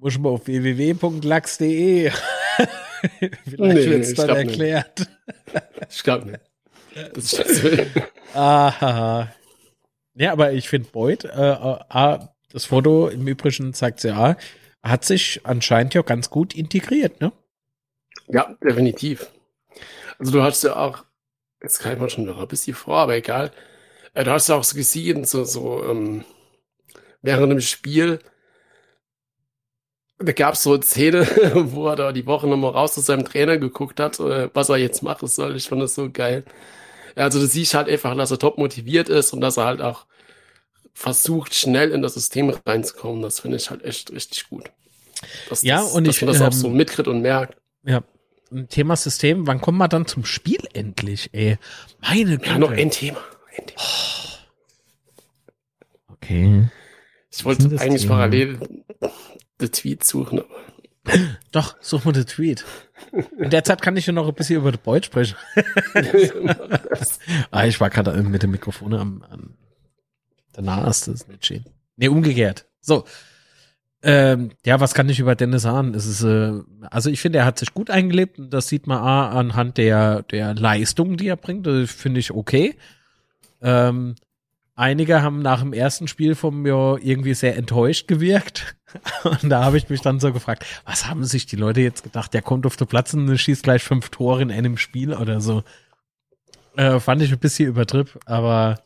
Muss 0.00 0.18
mal 0.18 0.30
auf 0.30 0.46
www.lachs.de. 0.46 2.10
Vielleicht 3.44 3.58
nee, 3.58 3.86
wird 3.86 4.02
es 4.02 4.14
dann 4.14 4.30
erklärt. 4.30 4.98
Nicht. 4.98 5.10
Ich 5.90 6.02
glaube 6.04 6.30
nicht. 6.30 6.40
Das 7.14 7.32
ist 7.32 7.64
Aha. 8.34 9.32
Ja, 10.14 10.32
aber 10.32 10.52
ich 10.52 10.68
finde 10.68 10.88
Boyd, 10.90 11.24
äh, 11.24 11.52
äh, 11.52 12.18
das 12.52 12.66
Foto 12.66 13.08
im 13.08 13.26
Übrigen 13.26 13.74
zeigt 13.74 14.04
ja, 14.04 14.36
hat 14.82 15.04
sich 15.04 15.40
anscheinend 15.44 15.94
ja 15.94 16.02
ganz 16.02 16.30
gut 16.30 16.54
integriert, 16.54 17.20
ne? 17.20 17.32
Ja, 18.28 18.56
definitiv. 18.62 19.26
Also 20.18 20.32
du 20.32 20.42
hast 20.42 20.62
ja 20.62 20.76
auch 20.76 21.04
jetzt 21.62 21.80
kann 21.80 21.94
ich 21.94 21.98
mal 21.98 22.10
schon 22.10 22.24
noch 22.24 22.40
ein 22.40 22.48
bisschen 22.48 22.74
vor, 22.74 22.98
aber 22.98 23.16
egal. 23.16 23.52
Äh, 24.14 24.24
du 24.24 24.30
hast 24.30 24.48
ja 24.48 24.54
auch 24.54 24.64
so 24.64 24.76
gesehen, 24.76 25.24
so, 25.24 25.44
so 25.44 25.84
ähm, 25.84 26.24
während 27.22 27.52
dem 27.52 27.60
Spiel, 27.60 28.20
da 30.22 30.32
gab 30.32 30.54
es 30.54 30.62
so 30.62 30.74
eine 30.74 30.82
Szene, 30.82 31.26
wo 31.72 31.88
er 31.88 31.96
da 31.96 32.12
die 32.12 32.26
Woche 32.26 32.46
nochmal 32.46 32.72
raus 32.72 32.94
zu 32.94 33.00
seinem 33.00 33.24
Trainer 33.24 33.58
geguckt 33.58 34.00
hat, 34.00 34.20
äh, 34.20 34.50
was 34.52 34.68
er 34.68 34.76
jetzt 34.76 35.02
machen 35.02 35.28
soll. 35.28 35.56
Ich 35.56 35.68
fand 35.68 35.82
das 35.82 35.94
so 35.94 36.10
geil. 36.10 36.44
Also 37.16 37.40
du 37.40 37.46
siehst 37.46 37.74
halt 37.74 37.88
einfach, 37.88 38.16
dass 38.16 38.30
er 38.30 38.38
top 38.38 38.58
motiviert 38.58 39.08
ist 39.08 39.32
und 39.32 39.40
dass 39.40 39.56
er 39.56 39.64
halt 39.64 39.80
auch 39.80 40.06
versucht, 40.92 41.54
schnell 41.54 41.90
in 41.90 42.02
das 42.02 42.14
System 42.14 42.50
reinzukommen. 42.66 43.22
Das 43.22 43.40
finde 43.40 43.56
ich 43.56 43.70
halt 43.70 43.84
echt 43.84 44.12
richtig 44.12 44.48
gut. 44.48 44.70
Dass, 45.48 45.62
ja, 45.62 45.78
das, 45.78 45.92
und 45.92 46.06
dass 46.06 46.16
ich 46.16 46.22
man 46.22 46.32
das 46.32 46.40
ähm, 46.40 46.46
auch 46.48 46.52
so 46.52 46.68
mitkriegt 46.68 47.08
und 47.08 47.22
merkt. 47.22 47.56
Ja, 47.84 48.02
Thema 48.68 48.96
System, 48.96 49.46
wann 49.46 49.60
kommen 49.60 49.78
wir 49.78 49.88
dann 49.88 50.06
zum 50.06 50.24
Spiel 50.24 50.60
endlich, 50.72 51.30
ey? 51.32 51.56
Meine 52.00 52.38
Güte. 52.38 52.50
Ja, 52.50 52.58
noch 52.58 52.70
ein 52.70 52.90
Thema. 52.90 53.20
Ein 53.56 53.66
Thema. 53.66 53.82
Okay. 56.08 56.68
Ich 57.30 57.44
wollte 57.44 57.64
eigentlich 57.80 58.02
Thema? 58.02 58.14
parallel 58.14 58.58
den 59.60 59.72
Tweet 59.72 60.04
suchen, 60.04 60.40
aber. 60.40 60.48
Doch, 61.52 61.76
such 61.80 62.04
mal 62.04 62.12
den 62.12 62.26
Tweet. 62.26 62.64
In 63.38 63.50
der 63.50 63.64
Zeit 63.64 63.80
kann 63.80 63.96
ich 63.96 64.06
ja 64.06 64.12
noch 64.12 64.28
ein 64.28 64.34
bisschen 64.34 64.56
über 64.56 64.70
den 64.70 64.80
Beut 64.82 65.06
sprechen. 65.06 65.36
ah, 67.50 67.64
ich 67.64 67.80
war 67.80 67.90
gerade 67.90 68.22
mit 68.22 68.42
dem 68.42 68.50
Mikrofon 68.50 68.94
am, 68.94 69.22
am 69.30 69.54
danach 70.52 70.86
ist 70.88 71.08
das 71.08 71.26
nicht 71.26 71.46
schön. 71.46 71.64
Nee, 71.96 72.08
umgekehrt. 72.08 72.66
So, 72.80 73.04
ähm, 74.02 74.52
ja, 74.64 74.80
was 74.80 74.94
kann 74.94 75.08
ich 75.08 75.20
über 75.20 75.34
Dennis 75.34 75.62
sagen? 75.62 75.94
Es 75.94 76.06
ist, 76.06 76.22
äh, 76.22 76.60
also 76.90 77.10
ich 77.10 77.20
finde, 77.20 77.38
er 77.38 77.44
hat 77.44 77.58
sich 77.58 77.74
gut 77.74 77.90
eingelebt 77.90 78.38
und 78.38 78.50
das 78.50 78.68
sieht 78.68 78.86
man 78.86 78.98
A, 78.98 79.30
anhand 79.30 79.76
der, 79.76 80.22
der 80.22 80.54
Leistung, 80.54 81.16
die 81.16 81.28
er 81.28 81.36
bringt. 81.36 81.66
Das 81.66 81.90
finde 81.90 82.20
ich 82.20 82.30
okay. 82.30 82.76
Ähm, 83.60 84.14
einige 84.80 85.22
haben 85.22 85.42
nach 85.42 85.60
dem 85.60 85.72
ersten 85.72 86.08
Spiel 86.08 86.34
von 86.34 86.62
mir 86.62 86.98
irgendwie 87.02 87.34
sehr 87.34 87.56
enttäuscht 87.56 88.08
gewirkt. 88.08 88.76
Und 89.24 89.50
da 89.50 89.62
habe 89.62 89.76
ich 89.76 89.88
mich 89.88 90.00
dann 90.00 90.18
so 90.18 90.32
gefragt, 90.32 90.64
was 90.84 91.06
haben 91.06 91.24
sich 91.24 91.46
die 91.46 91.56
Leute 91.56 91.82
jetzt 91.82 92.02
gedacht? 92.02 92.34
Der 92.34 92.42
kommt 92.42 92.66
auf 92.66 92.76
den 92.76 92.88
Platz 92.88 93.14
und 93.14 93.36
schießt 93.36 93.62
gleich 93.62 93.84
fünf 93.84 94.08
Tore 94.08 94.42
in 94.42 94.50
einem 94.50 94.76
Spiel 94.76 95.14
oder 95.14 95.40
so. 95.40 95.62
Äh, 96.76 96.98
fand 96.98 97.22
ich 97.22 97.30
ein 97.30 97.38
bisschen 97.38 97.68
übertrieben, 97.68 98.10
aber 98.26 98.80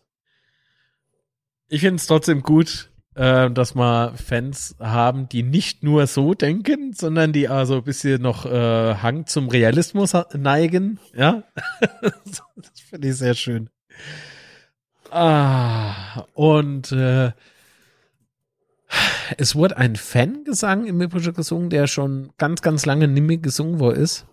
ich 1.68 1.80
finde 1.80 1.96
es 1.96 2.07
trotzdem 2.07 2.42
gut, 2.42 2.90
äh, 3.14 3.50
dass 3.50 3.74
wir 3.74 4.14
Fans 4.16 4.76
haben, 4.80 5.28
die 5.28 5.42
nicht 5.42 5.83
nur 5.83 6.07
so 6.07 6.35
denken, 6.35 6.92
sondern 6.92 7.33
die 7.33 7.48
also 7.48 7.76
ein 7.76 7.85
bisschen 7.85 8.20
noch 8.20 8.44
äh, 8.44 8.96
Hang 8.96 9.26
zum 9.26 9.48
Realismus 9.48 10.12
neigen. 10.35 10.98
Ja, 11.14 11.44
das 12.02 12.42
finde 12.90 13.09
ich 13.09 13.16
sehr 13.16 13.35
schön. 13.35 13.70
Ah, 15.14 16.27
und 16.35 16.90
äh, 16.90 17.31
es 19.38 19.55
wurde 19.55 19.77
ein 19.77 19.94
Fangesang 19.94 20.87
im 20.87 21.00
Übrigen 21.00 21.33
gesungen, 21.35 21.70
der 21.70 21.87
schon 21.87 22.33
ganz, 22.37 22.62
ganz 22.62 22.85
lange 22.85 23.07
nicht 23.07 23.22
mehr 23.22 23.37
gesungen 23.37 23.79
worden 23.79 24.03
ist. 24.03 24.27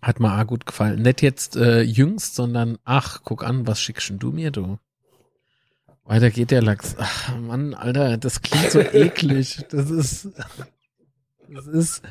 Hat 0.00 0.20
mir 0.20 0.40
auch 0.40 0.46
gut 0.46 0.66
gefallen. 0.66 1.02
Nicht 1.02 1.20
jetzt 1.20 1.56
äh, 1.56 1.82
jüngst, 1.82 2.36
sondern 2.36 2.78
ach, 2.84 3.22
guck 3.24 3.42
an, 3.42 3.66
was 3.66 3.80
schickst 3.80 4.12
du 4.20 4.30
mir, 4.30 4.52
du? 4.52 4.78
Weiter 6.04 6.30
geht 6.30 6.52
der 6.52 6.62
Lachs. 6.62 6.94
Ach, 6.96 7.36
Mann, 7.36 7.74
Alter, 7.74 8.18
das 8.18 8.42
klingt 8.42 8.70
so 8.70 8.78
eklig. 8.92 9.66
Das 9.70 9.90
ist, 9.90 10.28
das 11.48 11.66
ist 11.66 12.02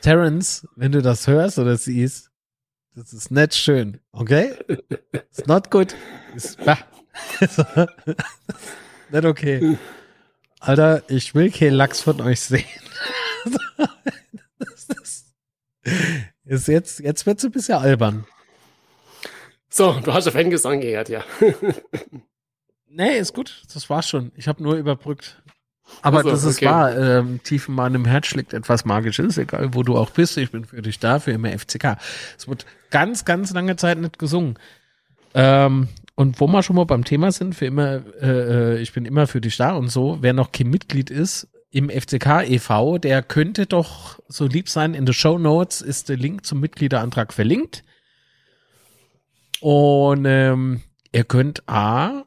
Terence, 0.00 0.66
wenn 0.74 0.90
du 0.90 1.02
das 1.02 1.28
hörst 1.28 1.60
oder 1.60 1.76
siehst, 1.76 2.32
das 2.98 3.12
ist 3.12 3.30
nicht 3.30 3.54
schön, 3.54 4.00
okay? 4.10 4.54
It's 5.12 5.46
not 5.46 5.70
good. 5.70 5.94
It's, 6.34 6.56
bah. 6.56 6.78
nicht 9.10 9.24
okay. 9.24 9.78
Alter, 10.58 11.04
ich 11.08 11.32
will 11.32 11.52
kein 11.52 11.74
Lachs 11.74 12.00
von 12.00 12.20
euch 12.20 12.40
sehen. 12.40 12.64
ist 16.44 16.66
jetzt, 16.66 16.98
jetzt 16.98 17.24
wird's 17.24 17.44
ein 17.44 17.52
bisschen 17.52 17.76
albern. 17.76 18.26
So, 19.70 20.00
du 20.00 20.12
hast 20.12 20.26
auf 20.26 20.32
Fangesang 20.32 20.80
gehört, 20.80 21.08
ja. 21.08 21.24
nee, 22.88 23.18
ist 23.18 23.32
gut. 23.32 23.62
Das 23.72 23.88
war's 23.88 24.08
schon. 24.08 24.32
Ich 24.34 24.48
habe 24.48 24.60
nur 24.60 24.74
überbrückt. 24.74 25.40
Aber 26.02 26.18
also, 26.18 26.30
das 26.30 26.44
ist 26.44 26.58
okay. 26.58 26.66
wahr. 26.66 26.96
Ähm, 26.96 27.40
tief 27.42 27.68
in 27.68 27.74
meinem 27.74 28.04
Herz 28.04 28.26
schlägt 28.26 28.52
etwas 28.52 28.84
Magisches, 28.84 29.38
egal 29.38 29.74
wo 29.74 29.82
du 29.82 29.96
auch 29.96 30.10
bist. 30.10 30.36
Ich 30.36 30.50
bin 30.50 30.64
für 30.64 30.82
dich 30.82 30.98
da, 30.98 31.18
für 31.18 31.32
immer 31.32 31.50
FCK. 31.50 31.96
Es 32.36 32.48
wird 32.48 32.66
ganz, 32.90 33.24
ganz 33.24 33.52
lange 33.52 33.76
Zeit 33.76 33.98
nicht 33.98 34.18
gesungen. 34.18 34.58
Ähm, 35.34 35.88
und 36.14 36.40
wo 36.40 36.46
wir 36.46 36.62
schon 36.62 36.76
mal 36.76 36.86
beim 36.86 37.04
Thema 37.04 37.32
sind, 37.32 37.54
für 37.54 37.66
immer, 37.66 38.02
äh, 38.20 38.76
äh 38.76 38.78
ich 38.78 38.92
bin 38.92 39.04
immer 39.04 39.26
für 39.26 39.40
dich 39.40 39.56
da 39.56 39.72
und 39.72 39.88
so, 39.88 40.18
wer 40.20 40.32
noch 40.32 40.52
kein 40.52 40.68
Mitglied 40.68 41.10
ist 41.10 41.48
im 41.70 41.90
FCK 41.90 42.48
e.V., 42.48 42.98
der 42.98 43.22
könnte 43.22 43.66
doch 43.66 44.18
so 44.28 44.46
lieb 44.46 44.68
sein. 44.68 44.94
In 44.94 45.04
den 45.04 45.12
Show 45.12 45.38
Notes 45.38 45.80
ist 45.80 46.08
der 46.08 46.16
Link 46.16 46.46
zum 46.46 46.60
Mitgliederantrag 46.60 47.32
verlinkt. 47.32 47.84
Und 49.60 50.24
ähm, 50.24 50.82
ihr 51.12 51.24
könnt 51.24 51.68
A 51.68 52.24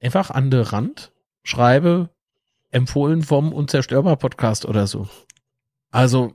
einfach 0.00 0.30
an 0.30 0.50
den 0.50 0.62
Rand 0.62 1.12
schreibe 1.42 2.08
empfohlen 2.74 3.22
vom 3.22 3.52
Unzerstörbar 3.52 4.16
Podcast 4.16 4.66
oder 4.66 4.86
so. 4.86 5.08
Also, 5.90 6.34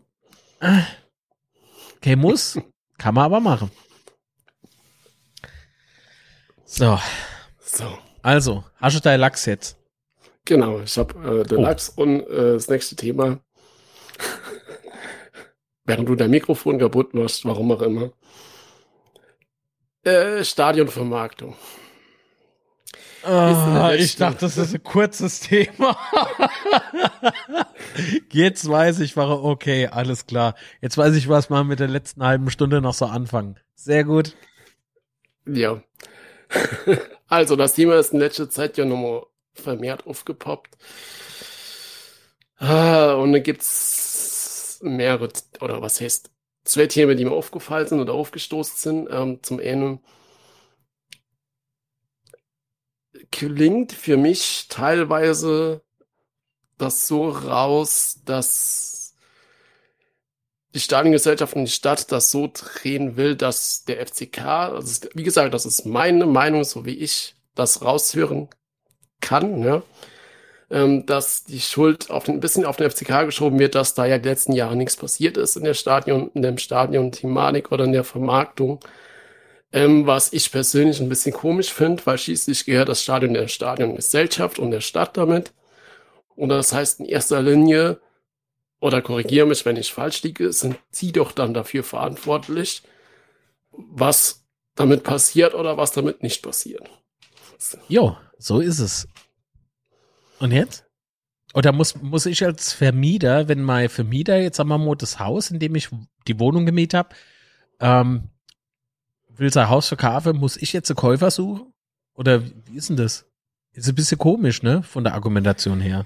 okay, 1.97 2.15
muss, 2.15 2.57
kann 2.97 3.13
man 3.13 3.25
aber 3.25 3.39
machen. 3.41 3.69
So. 6.65 6.97
So. 7.59 7.97
Also, 8.21 8.63
hast 8.75 8.95
du 8.95 9.01
dein 9.01 9.19
Lachs 9.19 9.45
jetzt? 9.45 9.77
Genau, 10.45 10.79
ich 10.79 10.97
habe 10.97 11.41
äh, 11.41 11.43
den 11.43 11.57
oh. 11.59 11.61
Lachs 11.61 11.89
und 11.89 12.21
äh, 12.21 12.53
das 12.53 12.69
nächste 12.69 12.95
Thema. 12.95 13.39
Während 15.85 16.07
du 16.07 16.15
dein 16.15 16.31
Mikrofon 16.31 16.79
kaputt 16.79 17.13
machst, 17.13 17.43
warum 17.43 17.71
auch 17.71 17.81
immer. 17.81 18.11
Äh, 20.03 20.43
Stadionvermarktung. 20.43 21.55
Oh, 23.27 23.89
ich 23.97 24.15
dachte, 24.15 24.39
das 24.41 24.57
ist 24.57 24.73
ein 24.73 24.83
kurzes 24.83 25.41
Thema. 25.41 25.97
Jetzt 28.31 28.67
weiß 28.67 28.99
ich, 29.01 29.17
warum. 29.17 29.43
Okay, 29.45 29.87
alles 29.87 30.25
klar. 30.25 30.55
Jetzt 30.81 30.97
weiß 30.97 31.15
ich, 31.15 31.27
was 31.27 31.49
wir 31.49 31.63
mit 31.63 31.79
der 31.79 31.87
letzten 31.87 32.23
halben 32.23 32.49
Stunde 32.49 32.81
noch 32.81 32.93
so 32.93 33.05
anfangen. 33.05 33.59
Sehr 33.75 34.03
gut. 34.03 34.35
Ja. 35.45 35.81
Also, 37.31 37.55
das 37.55 37.75
Thema 37.75 37.93
ist 37.99 38.11
in 38.11 38.17
letzter 38.17 38.49
Zeit 38.49 38.75
ja 38.79 38.85
nochmal 38.85 39.21
vermehrt 39.53 40.07
aufgepoppt. 40.07 40.75
Ah, 42.57 43.13
und 43.13 43.33
da 43.33 43.37
gibt's 43.39 44.79
mehrere, 44.81 45.29
oder 45.61 45.79
was 45.83 46.01
heißt, 46.01 46.31
zwei 46.63 46.87
Themen, 46.87 47.15
die 47.17 47.25
mir 47.25 47.31
aufgefallen 47.31 47.87
sind 47.87 47.99
oder 47.99 48.13
aufgestoßen 48.13 48.77
sind. 48.77 49.09
Ähm, 49.11 49.39
zum 49.43 49.59
einen 49.59 49.99
klingt 53.31 53.91
für 53.93 54.17
mich 54.17 54.67
teilweise 54.69 55.81
das 56.77 57.07
so 57.07 57.29
raus, 57.29 58.19
dass 58.25 59.15
die 60.73 60.79
Stadiongesellschaft 60.79 61.55
und 61.55 61.65
die 61.65 61.71
Stadt 61.71 62.11
das 62.11 62.31
so 62.31 62.49
drehen 62.53 63.17
will, 63.17 63.35
dass 63.35 63.83
der 63.85 64.05
FCK, 64.05 64.39
also 64.39 65.07
wie 65.13 65.23
gesagt, 65.23 65.53
das 65.53 65.65
ist 65.65 65.85
meine 65.85 66.25
Meinung, 66.25 66.63
so 66.63 66.85
wie 66.85 66.95
ich 66.95 67.35
das 67.55 67.81
raushören 67.83 68.49
kann, 69.19 69.59
ne? 69.59 69.83
dass 70.69 71.45
die 71.45 71.59
Schuld 71.59 72.11
auf 72.11 72.25
den, 72.25 72.35
ein 72.35 72.39
bisschen 72.39 72.63
auf 72.63 72.77
den 72.77 72.91
FCK 72.91 73.25
geschoben 73.25 73.57
wird, 73.57 73.73
dass 73.73 73.95
da 73.95 74.05
ja 74.05 74.19
die 74.19 74.29
letzten 74.29 74.53
Jahre 74.53 74.75
nichts 74.75 74.95
passiert 74.95 75.35
ist 75.35 75.57
in 75.57 75.63
der 75.63 75.73
Stadion, 75.73 76.29
in 76.35 76.43
dem 76.43 76.59
Stadion-Thematik 76.59 77.71
oder 77.71 77.85
in 77.85 77.91
der 77.91 78.03
Vermarktung. 78.03 78.79
Ähm, 79.71 80.07
was 80.07 80.33
ich 80.33 80.51
persönlich 80.51 80.99
ein 80.99 81.09
bisschen 81.09 81.33
komisch 81.33 81.71
finde, 81.71 82.03
weil 82.05 82.17
schließlich 82.17 82.65
gehört 82.65 82.89
das 82.89 83.03
Stadion 83.03 83.35
der 83.35 83.47
Stadiongesellschaft 83.47 84.57
und 84.57 84.71
der 84.71 84.81
Stadt 84.81 85.15
damit. 85.15 85.53
Und 86.35 86.49
das 86.49 86.73
heißt 86.73 87.01
in 87.01 87.05
erster 87.05 87.41
Linie, 87.41 87.99
oder 88.79 89.01
korrigiere 89.01 89.45
mich, 89.45 89.65
wenn 89.65 89.75
ich 89.75 89.93
falsch 89.93 90.23
liege, 90.23 90.51
sind 90.53 90.77
sie 90.89 91.11
doch 91.11 91.31
dann 91.31 91.53
dafür 91.53 91.83
verantwortlich, 91.83 92.81
was 93.71 94.45
damit 94.75 95.03
passiert 95.03 95.53
oder 95.53 95.77
was 95.77 95.91
damit 95.91 96.23
nicht 96.23 96.41
passiert. 96.41 96.89
Jo, 97.89 98.17
so 98.37 98.61
ist 98.61 98.79
es. 98.79 99.07
Und 100.39 100.51
jetzt? 100.51 100.85
Oder 101.53 101.73
muss, 101.73 101.95
muss 102.01 102.25
ich 102.25 102.43
als 102.45 102.73
Vermieter, 102.73 103.47
wenn 103.47 103.61
mein 103.61 103.89
Vermieter 103.89 104.39
jetzt 104.39 104.57
sagen 104.57 104.69
wir 104.69 104.77
mal 104.77 104.95
das 104.95 105.19
Haus, 105.19 105.51
in 105.51 105.59
dem 105.59 105.75
ich 105.75 105.89
die 106.27 106.39
Wohnung 106.39 106.65
gemietet 106.65 106.93
habe, 106.93 107.15
ähm, 107.81 108.29
will 109.39 109.51
sein 109.51 109.69
Haus 109.69 109.87
verkaufen, 109.87 110.37
muss 110.37 110.57
ich 110.57 110.73
jetzt 110.73 110.89
einen 110.89 110.97
Käufer 110.97 111.31
suchen? 111.31 111.73
Oder 112.13 112.43
wie 112.43 112.75
ist 112.75 112.89
denn 112.89 112.97
das? 112.97 113.25
Ist 113.71 113.87
ein 113.87 113.95
bisschen 113.95 114.17
komisch, 114.17 114.63
ne? 114.63 114.83
Von 114.83 115.03
der 115.03 115.13
Argumentation 115.13 115.79
her. 115.79 116.05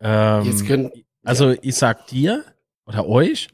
Ähm, 0.00 0.66
können, 0.66 0.90
also 1.22 1.50
ja. 1.50 1.58
ich 1.62 1.76
sag 1.76 2.06
dir 2.08 2.44
oder 2.86 3.06
euch, 3.06 3.48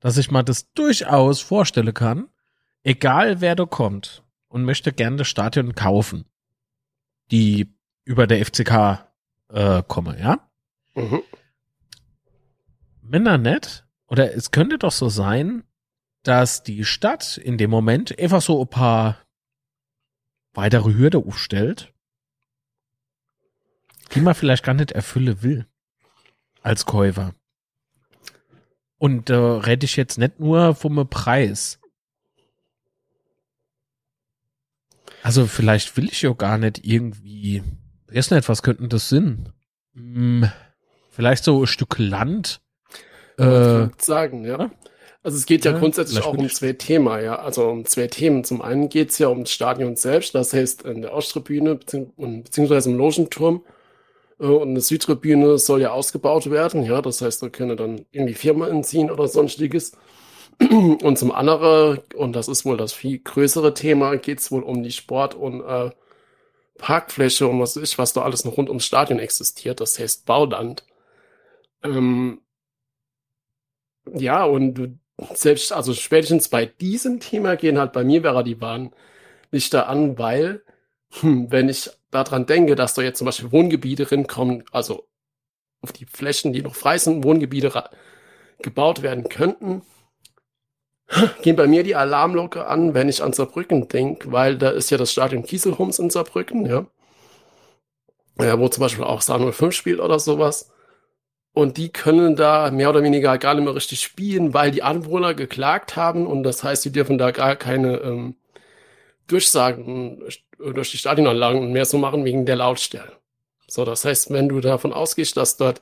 dass 0.00 0.18
ich 0.18 0.30
mal 0.30 0.42
das 0.42 0.72
durchaus 0.72 1.40
vorstellen 1.40 1.94
kann, 1.94 2.28
egal 2.82 3.40
wer 3.40 3.56
da 3.56 3.64
kommt 3.64 4.22
und 4.48 4.64
möchte 4.64 4.92
gerne 4.92 5.16
das 5.16 5.28
Stadion 5.28 5.74
kaufen, 5.74 6.26
die 7.30 7.74
über 8.04 8.26
der 8.26 8.44
FCK 8.44 9.08
äh, 9.48 9.82
komme, 9.88 10.20
ja? 10.20 10.48
Mhm. 10.94 11.22
Wenn 13.02 13.26
er 13.26 13.38
nicht, 13.38 13.84
oder 14.06 14.34
es 14.34 14.50
könnte 14.50 14.78
doch 14.78 14.92
so 14.92 15.08
sein, 15.08 15.64
dass 16.24 16.62
die 16.62 16.84
Stadt 16.84 17.36
in 17.36 17.58
dem 17.58 17.70
Moment 17.70 18.18
einfach 18.18 18.42
so 18.42 18.60
ein 18.60 18.68
paar 18.68 19.18
weitere 20.54 20.94
Hürde 20.94 21.18
aufstellt, 21.18 21.92
die 24.14 24.20
man 24.20 24.34
vielleicht 24.34 24.64
gar 24.64 24.74
nicht 24.74 24.92
erfüllen 24.92 25.42
will 25.42 25.66
als 26.62 26.86
Käufer. 26.86 27.34
Und 28.98 29.28
da 29.28 29.56
äh, 29.56 29.60
rede 29.60 29.84
ich 29.84 29.96
jetzt 29.96 30.18
nicht 30.18 30.40
nur 30.40 30.74
vom 30.74 31.08
Preis. 31.08 31.78
Also 35.22 35.46
vielleicht 35.46 35.96
will 35.96 36.06
ich 36.06 36.22
ja 36.22 36.32
gar 36.32 36.58
nicht 36.58 36.84
irgendwie, 36.84 37.62
weiß 38.08 38.30
nicht, 38.30 38.48
was 38.48 38.62
könnten 38.62 38.88
das 38.88 39.08
Sinn? 39.08 39.52
Hm, 39.94 40.50
vielleicht 41.10 41.44
so 41.44 41.62
ein 41.62 41.66
Stück 41.66 41.98
Land. 41.98 42.62
Äh, 43.36 43.88
sagen, 43.98 44.44
ja. 44.44 44.70
Also 45.24 45.38
es 45.38 45.46
geht 45.46 45.64
ja, 45.64 45.72
ja 45.72 45.78
grundsätzlich 45.78 46.22
auch 46.22 46.36
um 46.36 46.48
zwei 46.50 46.74
Themen, 46.74 47.24
ja. 47.24 47.36
Also 47.36 47.66
um 47.66 47.86
zwei 47.86 48.08
Themen. 48.08 48.44
Zum 48.44 48.60
einen 48.60 48.90
geht 48.90 49.10
es 49.10 49.18
ja 49.18 49.28
um 49.28 49.40
das 49.40 49.52
Stadion 49.52 49.96
selbst, 49.96 50.34
das 50.34 50.52
heißt 50.52 50.82
in 50.82 51.00
der 51.00 51.14
Osttribüne 51.14 51.76
beziehungsweise 51.76 52.90
im 52.90 52.98
Logenturm. 52.98 53.64
Äh, 54.38 54.46
und 54.46 54.70
eine 54.70 54.80
Südtribüne 54.82 55.58
soll 55.58 55.80
ja 55.80 55.92
ausgebaut 55.92 56.50
werden, 56.50 56.84
ja. 56.84 57.00
Das 57.02 57.22
heißt, 57.22 57.42
da 57.42 57.48
können 57.48 57.76
dann 57.76 58.06
irgendwie 58.12 58.34
Firmen 58.34 58.70
entziehen 58.70 59.10
oder 59.10 59.26
sonstiges. 59.26 59.92
Und 60.60 61.18
zum 61.18 61.32
anderen, 61.32 61.98
und 62.14 62.36
das 62.36 62.46
ist 62.48 62.64
wohl 62.64 62.76
das 62.76 62.92
viel 62.92 63.18
größere 63.18 63.74
Thema, 63.74 64.16
geht 64.16 64.38
es 64.38 64.52
wohl 64.52 64.62
um 64.62 64.84
die 64.84 64.92
Sport- 64.92 65.34
und 65.34 65.62
äh, 65.62 65.90
Parkfläche 66.78 67.48
und 67.48 67.60
was 67.60 67.76
ist, 67.76 67.98
was 67.98 68.12
da 68.12 68.22
alles 68.22 68.44
noch 68.44 68.56
rund 68.56 68.68
ums 68.68 68.86
Stadion 68.86 69.18
existiert. 69.18 69.80
Das 69.80 69.98
heißt 69.98 70.26
Bauland. 70.26 70.84
Ähm, 71.82 72.40
ja, 74.12 74.44
und 74.44 74.98
selbst, 75.34 75.72
also 75.72 75.94
spätestens 75.94 76.48
bei 76.48 76.66
diesem 76.66 77.20
Thema 77.20 77.56
gehen 77.56 77.78
halt 77.78 77.92
bei 77.92 78.04
mir 78.04 78.22
wäre 78.22 78.44
die 78.44 78.60
Warnlichter 78.60 79.88
an, 79.88 80.18
weil, 80.18 80.62
hm, 81.20 81.50
wenn 81.50 81.68
ich 81.68 81.90
daran 82.10 82.46
denke, 82.46 82.74
dass 82.74 82.94
da 82.94 83.02
jetzt 83.02 83.18
zum 83.18 83.26
Beispiel 83.26 83.52
Wohngebiete 83.52 84.10
rinkommen, 84.10 84.64
also 84.72 85.08
auf 85.80 85.92
die 85.92 86.06
Flächen, 86.06 86.52
die 86.52 86.62
noch 86.62 86.74
frei 86.74 86.98
sind, 86.98 87.24
Wohngebiete 87.24 87.90
gebaut 88.62 89.02
werden 89.02 89.28
könnten, 89.28 89.82
gehen 91.42 91.56
bei 91.56 91.66
mir 91.66 91.82
die 91.82 91.94
Alarmlocke 91.94 92.66
an, 92.66 92.94
wenn 92.94 93.08
ich 93.08 93.22
an 93.22 93.32
Saarbrücken 93.32 93.88
denke, 93.88 94.32
weil 94.32 94.56
da 94.56 94.70
ist 94.70 94.90
ja 94.90 94.98
das 94.98 95.12
Stadion 95.12 95.44
Kieselhums 95.44 95.98
in 95.98 96.10
Saarbrücken, 96.10 96.66
ja. 96.66 96.86
ja 98.40 98.58
wo 98.58 98.68
zum 98.68 98.80
Beispiel 98.80 99.04
auch 99.04 99.20
Saar 99.20 99.52
05 99.52 99.74
spielt 99.74 100.00
oder 100.00 100.18
sowas. 100.18 100.72
Und 101.54 101.76
die 101.76 101.90
können 101.90 102.34
da 102.36 102.70
mehr 102.72 102.90
oder 102.90 103.02
weniger 103.02 103.38
gar 103.38 103.54
nicht 103.54 103.64
mehr 103.64 103.74
richtig 103.76 104.00
spielen, 104.02 104.52
weil 104.54 104.72
die 104.72 104.82
Anwohner 104.82 105.34
geklagt 105.34 105.94
haben 105.96 106.26
und 106.26 106.42
das 106.42 106.62
heißt, 106.64 106.84
die 106.84 106.90
dürfen 106.92 107.16
da 107.16 107.30
gar 107.30 107.54
keine 107.56 107.98
ähm, 107.98 108.34
Durchsagen 109.28 110.20
durch 110.58 110.90
die 110.90 110.98
Stadionanlagen 110.98 111.72
mehr 111.72 111.84
so 111.84 111.96
machen 111.96 112.24
wegen 112.24 112.44
der 112.44 112.56
Lautstärke. 112.56 113.12
So, 113.68 113.84
das 113.84 114.04
heißt, 114.04 114.30
wenn 114.32 114.48
du 114.48 114.60
davon 114.60 114.92
ausgehst, 114.92 115.36
dass 115.36 115.56
dort 115.56 115.80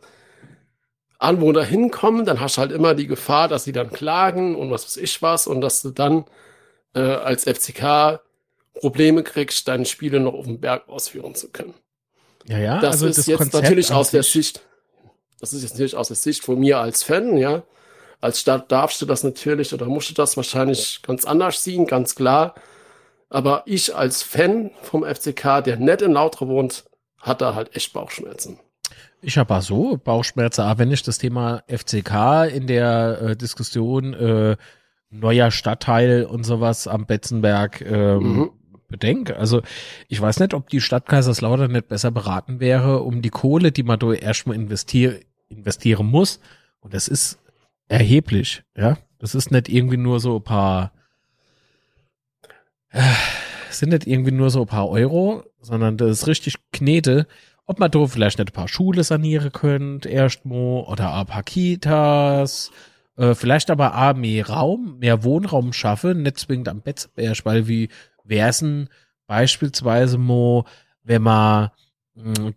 Anwohner 1.18 1.64
hinkommen, 1.64 2.24
dann 2.26 2.40
hast 2.40 2.56
du 2.56 2.60
halt 2.60 2.72
immer 2.72 2.94
die 2.94 3.06
Gefahr, 3.06 3.48
dass 3.48 3.64
sie 3.64 3.72
dann 3.72 3.90
klagen 3.90 4.54
und 4.56 4.70
was 4.70 4.84
weiß 4.84 4.96
ich 4.98 5.22
was 5.22 5.46
und 5.46 5.60
dass 5.60 5.82
du 5.82 5.90
dann 5.90 6.24
äh, 6.94 7.00
als 7.00 7.44
FCK 7.44 8.20
Probleme 8.74 9.22
kriegst, 9.22 9.68
deine 9.68 9.84
Spiele 9.86 10.20
noch 10.20 10.34
auf 10.34 10.46
dem 10.46 10.60
Berg 10.60 10.88
ausführen 10.88 11.34
zu 11.34 11.50
können. 11.50 11.74
Ja, 12.46 12.58
ja. 12.58 12.80
Das 12.80 12.94
also 12.94 13.06
ist 13.06 13.18
das 13.18 13.26
jetzt 13.26 13.38
Konzept 13.38 13.62
natürlich 13.64 13.92
aus 13.92 14.10
der 14.10 14.22
sich- 14.22 14.32
Sicht, 14.32 14.62
das 15.42 15.52
ist 15.52 15.62
jetzt 15.62 15.72
natürlich 15.72 15.96
aus 15.96 16.06
der 16.08 16.16
Sicht 16.16 16.42
von 16.44 16.58
mir 16.58 16.78
als 16.78 17.02
Fan, 17.02 17.36
ja. 17.36 17.62
Als 18.20 18.40
Stadt 18.40 18.70
darfst 18.70 19.02
du 19.02 19.06
das 19.06 19.24
natürlich 19.24 19.74
oder 19.74 19.86
musst 19.86 20.08
du 20.08 20.14
das 20.14 20.36
wahrscheinlich 20.36 21.02
ganz 21.02 21.24
anders 21.24 21.64
sehen, 21.64 21.86
ganz 21.86 22.14
klar. 22.14 22.54
Aber 23.28 23.64
ich 23.66 23.94
als 23.94 24.22
Fan 24.22 24.70
vom 24.82 25.04
FCK, 25.04 25.62
der 25.64 25.76
nicht 25.78 26.00
in 26.02 26.12
Lautre 26.12 26.46
wohnt, 26.46 26.84
hat 27.18 27.40
da 27.40 27.56
halt 27.56 27.74
echt 27.74 27.92
Bauchschmerzen. 27.92 28.60
Ich 29.20 29.36
habe 29.36 29.54
auch 29.56 29.62
so 29.62 29.96
Bauchschmerzen, 29.96 30.60
aber 30.62 30.78
wenn 30.78 30.92
ich 30.92 31.02
das 31.02 31.18
Thema 31.18 31.64
FCK 31.66 32.44
in 32.54 32.68
der 32.68 33.20
äh, 33.22 33.36
Diskussion 33.36 34.14
äh, 34.14 34.56
neuer 35.10 35.50
Stadtteil 35.50 36.24
und 36.24 36.44
sowas 36.44 36.86
am 36.86 37.06
Betzenberg 37.06 37.80
ähm, 37.80 38.18
Mhm. 38.22 38.50
bedenke, 38.88 39.36
also 39.36 39.62
ich 40.08 40.20
weiß 40.20 40.38
nicht, 40.38 40.54
ob 40.54 40.68
die 40.68 40.80
Stadt 40.80 41.06
Kaiserslautern 41.06 41.72
nicht 41.72 41.88
besser 41.88 42.12
beraten 42.12 42.60
wäre, 42.60 43.00
um 43.02 43.22
die 43.22 43.30
Kohle, 43.30 43.72
die 43.72 43.82
man 43.82 43.98
da 43.98 44.12
erstmal 44.12 44.54
investier 44.56 45.18
investieren 45.52 46.06
muss, 46.06 46.40
und 46.80 46.94
das 46.94 47.08
ist 47.08 47.38
erheblich, 47.88 48.64
ja, 48.76 48.98
das 49.18 49.34
ist 49.34 49.50
nicht 49.50 49.68
irgendwie 49.68 49.96
nur 49.96 50.18
so 50.18 50.36
ein 50.36 50.42
paar 50.42 50.92
äh, 52.90 53.02
sind 53.70 53.90
nicht 53.90 54.06
irgendwie 54.06 54.32
nur 54.32 54.50
so 54.50 54.62
ein 54.62 54.66
paar 54.66 54.88
Euro, 54.88 55.44
sondern 55.60 55.96
das 55.96 56.10
ist 56.10 56.26
richtig 56.26 56.56
Knete, 56.72 57.26
ob 57.66 57.78
man 57.78 57.90
da 57.90 58.06
vielleicht 58.06 58.38
nicht 58.38 58.50
ein 58.50 58.54
paar 58.54 58.68
Schule 58.68 59.04
sanieren 59.04 59.52
könnt, 59.52 60.06
erstmal, 60.06 60.82
oder 60.84 61.14
ein 61.14 61.26
paar 61.26 61.42
Kitas, 61.42 62.70
äh, 63.16 63.34
vielleicht 63.34 63.70
aber 63.70 63.96
auch 63.96 64.14
mehr 64.14 64.48
Raum, 64.48 64.98
mehr 64.98 65.24
Wohnraum 65.24 65.72
schaffen, 65.72 66.22
nicht 66.22 66.38
zwingend 66.38 66.68
am 66.68 66.82
Betzberg, 66.82 67.44
weil 67.44 67.68
wie 67.68 67.88
wär's 68.24 68.64
beispielsweise 69.26 70.18
mo, 70.18 70.64
wenn 71.02 71.22
man 71.22 71.70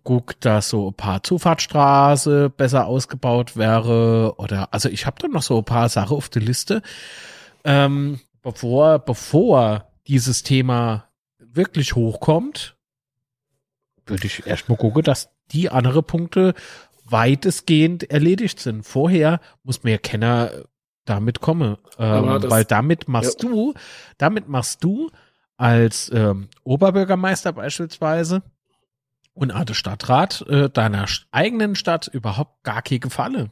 guckt, 0.04 0.44
dass 0.44 0.68
so 0.68 0.88
ein 0.90 0.94
paar 0.94 1.22
Zufahrtsstraße 1.22 2.50
besser 2.50 2.86
ausgebaut 2.86 3.56
wäre, 3.56 4.34
oder, 4.36 4.72
also 4.74 4.88
ich 4.90 5.06
habe 5.06 5.16
da 5.20 5.28
noch 5.28 5.42
so 5.42 5.58
ein 5.58 5.64
paar 5.64 5.88
Sachen 5.88 6.16
auf 6.16 6.28
der 6.28 6.42
Liste, 6.42 6.82
ähm, 7.64 8.20
bevor, 8.42 8.98
bevor 8.98 9.90
dieses 10.06 10.42
Thema 10.42 11.08
wirklich 11.38 11.94
hochkommt, 11.94 12.76
würde 14.04 14.26
ich 14.26 14.46
erstmal 14.46 14.76
gucken, 14.78 15.02
dass 15.02 15.30
die 15.52 15.70
andere 15.70 16.02
Punkte 16.02 16.54
weitestgehend 17.04 18.10
erledigt 18.10 18.60
sind. 18.60 18.82
Vorher 18.84 19.40
muss 19.62 19.80
ja 19.84 19.96
Kenner 19.98 20.50
damit 21.06 21.40
kommen, 21.40 21.76
ähm, 21.98 22.24
das- 22.40 22.50
weil 22.50 22.64
damit 22.64 23.08
machst 23.08 23.42
du, 23.42 23.74
damit 24.18 24.48
machst 24.48 24.84
du 24.84 25.10
als 25.56 26.10
ähm, 26.12 26.48
Oberbürgermeister 26.64 27.52
beispielsweise 27.52 28.42
und 29.36 29.52
Arte 29.52 29.74
Stadtrat 29.74 30.42
äh, 30.48 30.70
deiner 30.70 31.06
eigenen 31.30 31.76
Stadt 31.76 32.08
überhaupt 32.08 32.64
gar 32.64 32.82
keine 32.82 33.00
Gefalle. 33.00 33.50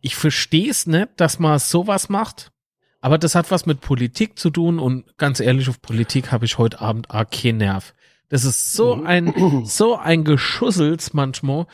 Ich 0.00 0.14
verstehe 0.16 0.70
es 0.70 0.86
nicht, 0.86 1.08
dass 1.16 1.38
man 1.38 1.58
sowas 1.58 2.08
macht, 2.08 2.52
aber 3.00 3.18
das 3.18 3.34
hat 3.34 3.50
was 3.50 3.66
mit 3.66 3.80
Politik 3.80 4.38
zu 4.38 4.50
tun 4.50 4.78
und 4.78 5.18
ganz 5.18 5.40
ehrlich, 5.40 5.68
auf 5.68 5.82
Politik 5.82 6.30
habe 6.30 6.44
ich 6.44 6.56
heute 6.56 6.80
Abend 6.80 7.10
auch 7.10 7.28
keinen 7.28 7.58
Nerv. 7.58 7.94
Das 8.28 8.44
ist 8.44 8.72
so 8.72 8.96
Mhm. 8.96 9.06
ein, 9.06 9.34
so 9.66 9.96
ein 9.96 10.24
Geschussels 10.24 11.12
manchmal. 11.12 11.66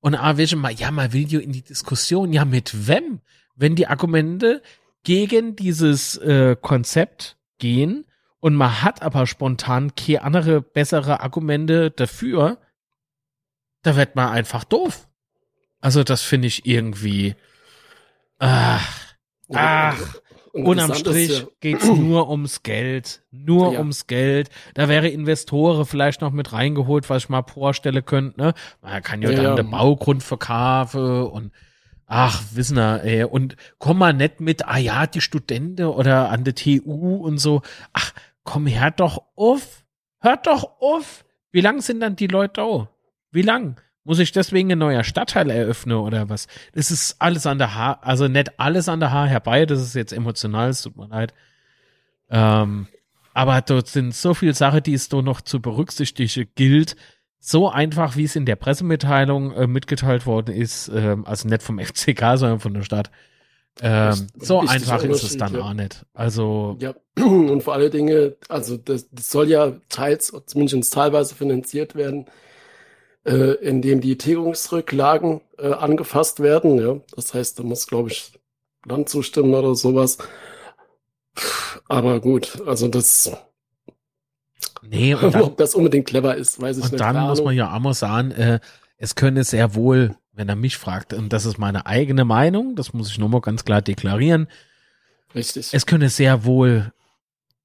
Und 0.00 0.14
ah, 0.14 0.36
welche 0.36 0.54
mal, 0.56 0.72
ja, 0.72 0.92
man 0.92 1.12
will 1.12 1.32
in 1.34 1.50
die 1.52 1.62
Diskussion, 1.64 2.32
ja, 2.32 2.44
mit 2.44 2.86
wem? 2.86 3.20
Wenn 3.56 3.74
die 3.74 3.88
Argumente 3.88 4.62
gegen 5.02 5.56
dieses 5.56 6.16
äh, 6.18 6.54
Konzept 6.60 7.36
gehen 7.58 8.04
und 8.38 8.54
man 8.54 8.82
hat 8.82 9.02
aber 9.02 9.26
spontan 9.26 9.96
keine 9.96 10.22
andere, 10.22 10.62
bessere 10.62 11.20
Argumente 11.20 11.90
dafür, 11.90 12.58
da 13.88 13.96
wird 13.96 14.14
man 14.16 14.28
einfach 14.28 14.64
doof. 14.64 15.08
Also 15.80 16.04
das 16.04 16.22
finde 16.22 16.48
ich 16.48 16.66
irgendwie, 16.66 17.34
ach, 18.38 19.16
Ach, 19.54 19.98
Und 20.52 20.76
ist 20.78 20.98
Strich 20.98 21.38
ja- 21.40 21.46
geht's 21.60 21.86
nur 21.86 22.28
ums 22.28 22.62
Geld. 22.62 23.22
Nur 23.30 23.72
Ja. 23.72 23.78
ums 23.78 24.06
Geld. 24.06 24.50
Da 24.74 24.88
wäre 24.90 25.08
Investoren 25.08 25.86
vielleicht 25.86 26.20
noch 26.20 26.32
mit 26.32 26.52
reingeholt, 26.52 27.08
was 27.08 27.24
ich 27.24 27.28
mal 27.30 27.42
vorstellen 27.44 28.04
könnte. 28.04 28.38
Ne? 28.38 28.52
Man 28.82 29.02
kann 29.02 29.22
ja, 29.22 29.30
Ja, 29.30 29.42
dann 29.42 29.56
den 29.56 29.70
Baugrund 29.70 30.22
verkaufen 30.22 31.22
und 31.28 31.52
ach, 32.06 32.42
wissen 32.52 32.76
wir, 32.76 33.02
ey. 33.04 33.24
Und 33.24 33.56
komm 33.78 33.98
mal 33.98 34.12
nicht 34.12 34.40
mit, 34.40 34.66
ah 34.68 34.76
ja, 34.76 35.06
die 35.06 35.22
Studenten 35.22 35.86
oder 35.86 36.28
an 36.28 36.44
der 36.44 36.54
TU 36.54 37.16
und 37.24 37.38
so. 37.38 37.62
Ach, 37.94 38.12
komm, 38.44 38.66
hört 38.68 39.00
doch 39.00 39.22
auf. 39.34 39.82
Hört 40.20 40.46
doch 40.46 40.80
auf. 40.80 41.24
Wie 41.52 41.62
lang 41.62 41.80
sind 41.80 42.00
dann 42.00 42.16
die 42.16 42.26
Leute 42.26 42.60
da? 42.60 42.90
Wie 43.30 43.42
lang? 43.42 43.80
Muss 44.04 44.20
ich 44.20 44.32
deswegen 44.32 44.72
ein 44.72 44.78
neuer 44.78 45.04
Stadtteil 45.04 45.50
eröffnen 45.50 45.98
oder 45.98 46.30
was? 46.30 46.46
Das 46.72 46.90
ist 46.90 47.16
alles 47.18 47.44
an 47.46 47.58
der 47.58 47.74
Haar, 47.74 47.98
also 48.02 48.26
nicht 48.26 48.58
alles 48.58 48.88
an 48.88 49.00
der 49.00 49.10
Haar 49.10 49.28
herbei, 49.28 49.66
das 49.66 49.82
ist 49.82 49.94
jetzt 49.94 50.12
emotional, 50.12 50.70
es 50.70 50.82
tut 50.82 50.96
mir 50.96 51.08
leid. 51.08 51.34
Ähm, 52.30 52.86
aber 53.34 53.60
dort 53.60 53.88
sind 53.88 54.14
so 54.14 54.34
viele 54.34 54.54
Sachen, 54.54 54.82
die 54.82 54.94
es 54.94 55.08
da 55.08 55.20
noch 55.20 55.40
zu 55.40 55.60
berücksichtigen 55.60 56.48
gilt. 56.54 56.96
So 57.38 57.68
einfach, 57.68 58.16
wie 58.16 58.24
es 58.24 58.34
in 58.34 58.46
der 58.46 58.56
Pressemitteilung 58.56 59.52
äh, 59.52 59.66
mitgeteilt 59.66 60.26
worden 60.26 60.54
ist, 60.54 60.90
ähm, 60.92 61.24
also 61.24 61.46
nicht 61.46 61.62
vom 61.62 61.78
FCK, 61.84 62.36
sondern 62.36 62.60
von 62.60 62.74
der 62.74 62.82
Stadt. 62.82 63.10
Ähm, 63.80 64.10
ist 64.10 64.46
so 64.46 64.62
wichtiger 64.62 64.94
einfach 64.94 65.02
ist 65.04 65.22
es 65.22 65.36
dann 65.36 65.54
ja. 65.54 65.60
auch 65.60 65.74
nicht. 65.74 66.04
Also, 66.14 66.76
Ja, 66.80 66.94
und 67.16 67.62
vor 67.62 67.74
alle 67.74 67.90
Dinge, 67.90 68.36
also 68.48 68.76
das, 68.76 69.08
das 69.10 69.30
soll 69.30 69.48
ja 69.48 69.74
teils, 69.88 70.32
zumindest 70.46 70.92
teilweise 70.92 71.34
finanziert 71.34 71.94
werden, 71.94 72.26
äh, 73.24 73.52
indem 73.54 74.00
die 74.00 74.18
Tilgungsrücklagen 74.18 75.40
äh, 75.58 75.72
angefasst 75.72 76.40
werden. 76.40 76.78
Ja, 76.78 77.00
das 77.14 77.34
heißt, 77.34 77.58
da 77.58 77.62
muss, 77.62 77.86
glaube 77.86 78.10
ich, 78.10 78.32
Land 78.84 79.08
zustimmen 79.08 79.54
oder 79.54 79.74
sowas. 79.74 80.18
Aber 81.88 82.20
gut, 82.20 82.62
also 82.66 82.88
das, 82.88 83.30
nee, 84.82 85.14
und 85.14 85.34
dann, 85.34 85.42
ob 85.42 85.56
das 85.56 85.74
unbedingt 85.74 86.06
clever 86.06 86.36
ist, 86.36 86.60
weiß 86.60 86.78
ich 86.78 86.84
Und 86.84 86.92
nicht. 86.92 87.00
dann 87.00 87.14
Keine 87.14 87.28
muss 87.28 87.42
man 87.42 87.54
ja 87.54 87.74
auch 87.74 87.80
mal 87.80 87.94
sagen, 87.94 88.30
äh, 88.32 88.60
es 88.96 89.14
könne 89.14 89.44
sehr 89.44 89.74
wohl, 89.74 90.16
wenn 90.32 90.48
er 90.48 90.56
mich 90.56 90.76
fragt, 90.76 91.12
und 91.12 91.32
das 91.32 91.44
ist 91.44 91.58
meine 91.58 91.86
eigene 91.86 92.24
Meinung, 92.24 92.74
das 92.76 92.92
muss 92.92 93.10
ich 93.10 93.18
nur 93.18 93.28
mal 93.28 93.40
ganz 93.40 93.64
klar 93.64 93.82
deklarieren, 93.82 94.48
Richtig. 95.34 95.68
es 95.72 95.86
könne 95.86 96.08
sehr 96.08 96.44
wohl 96.44 96.92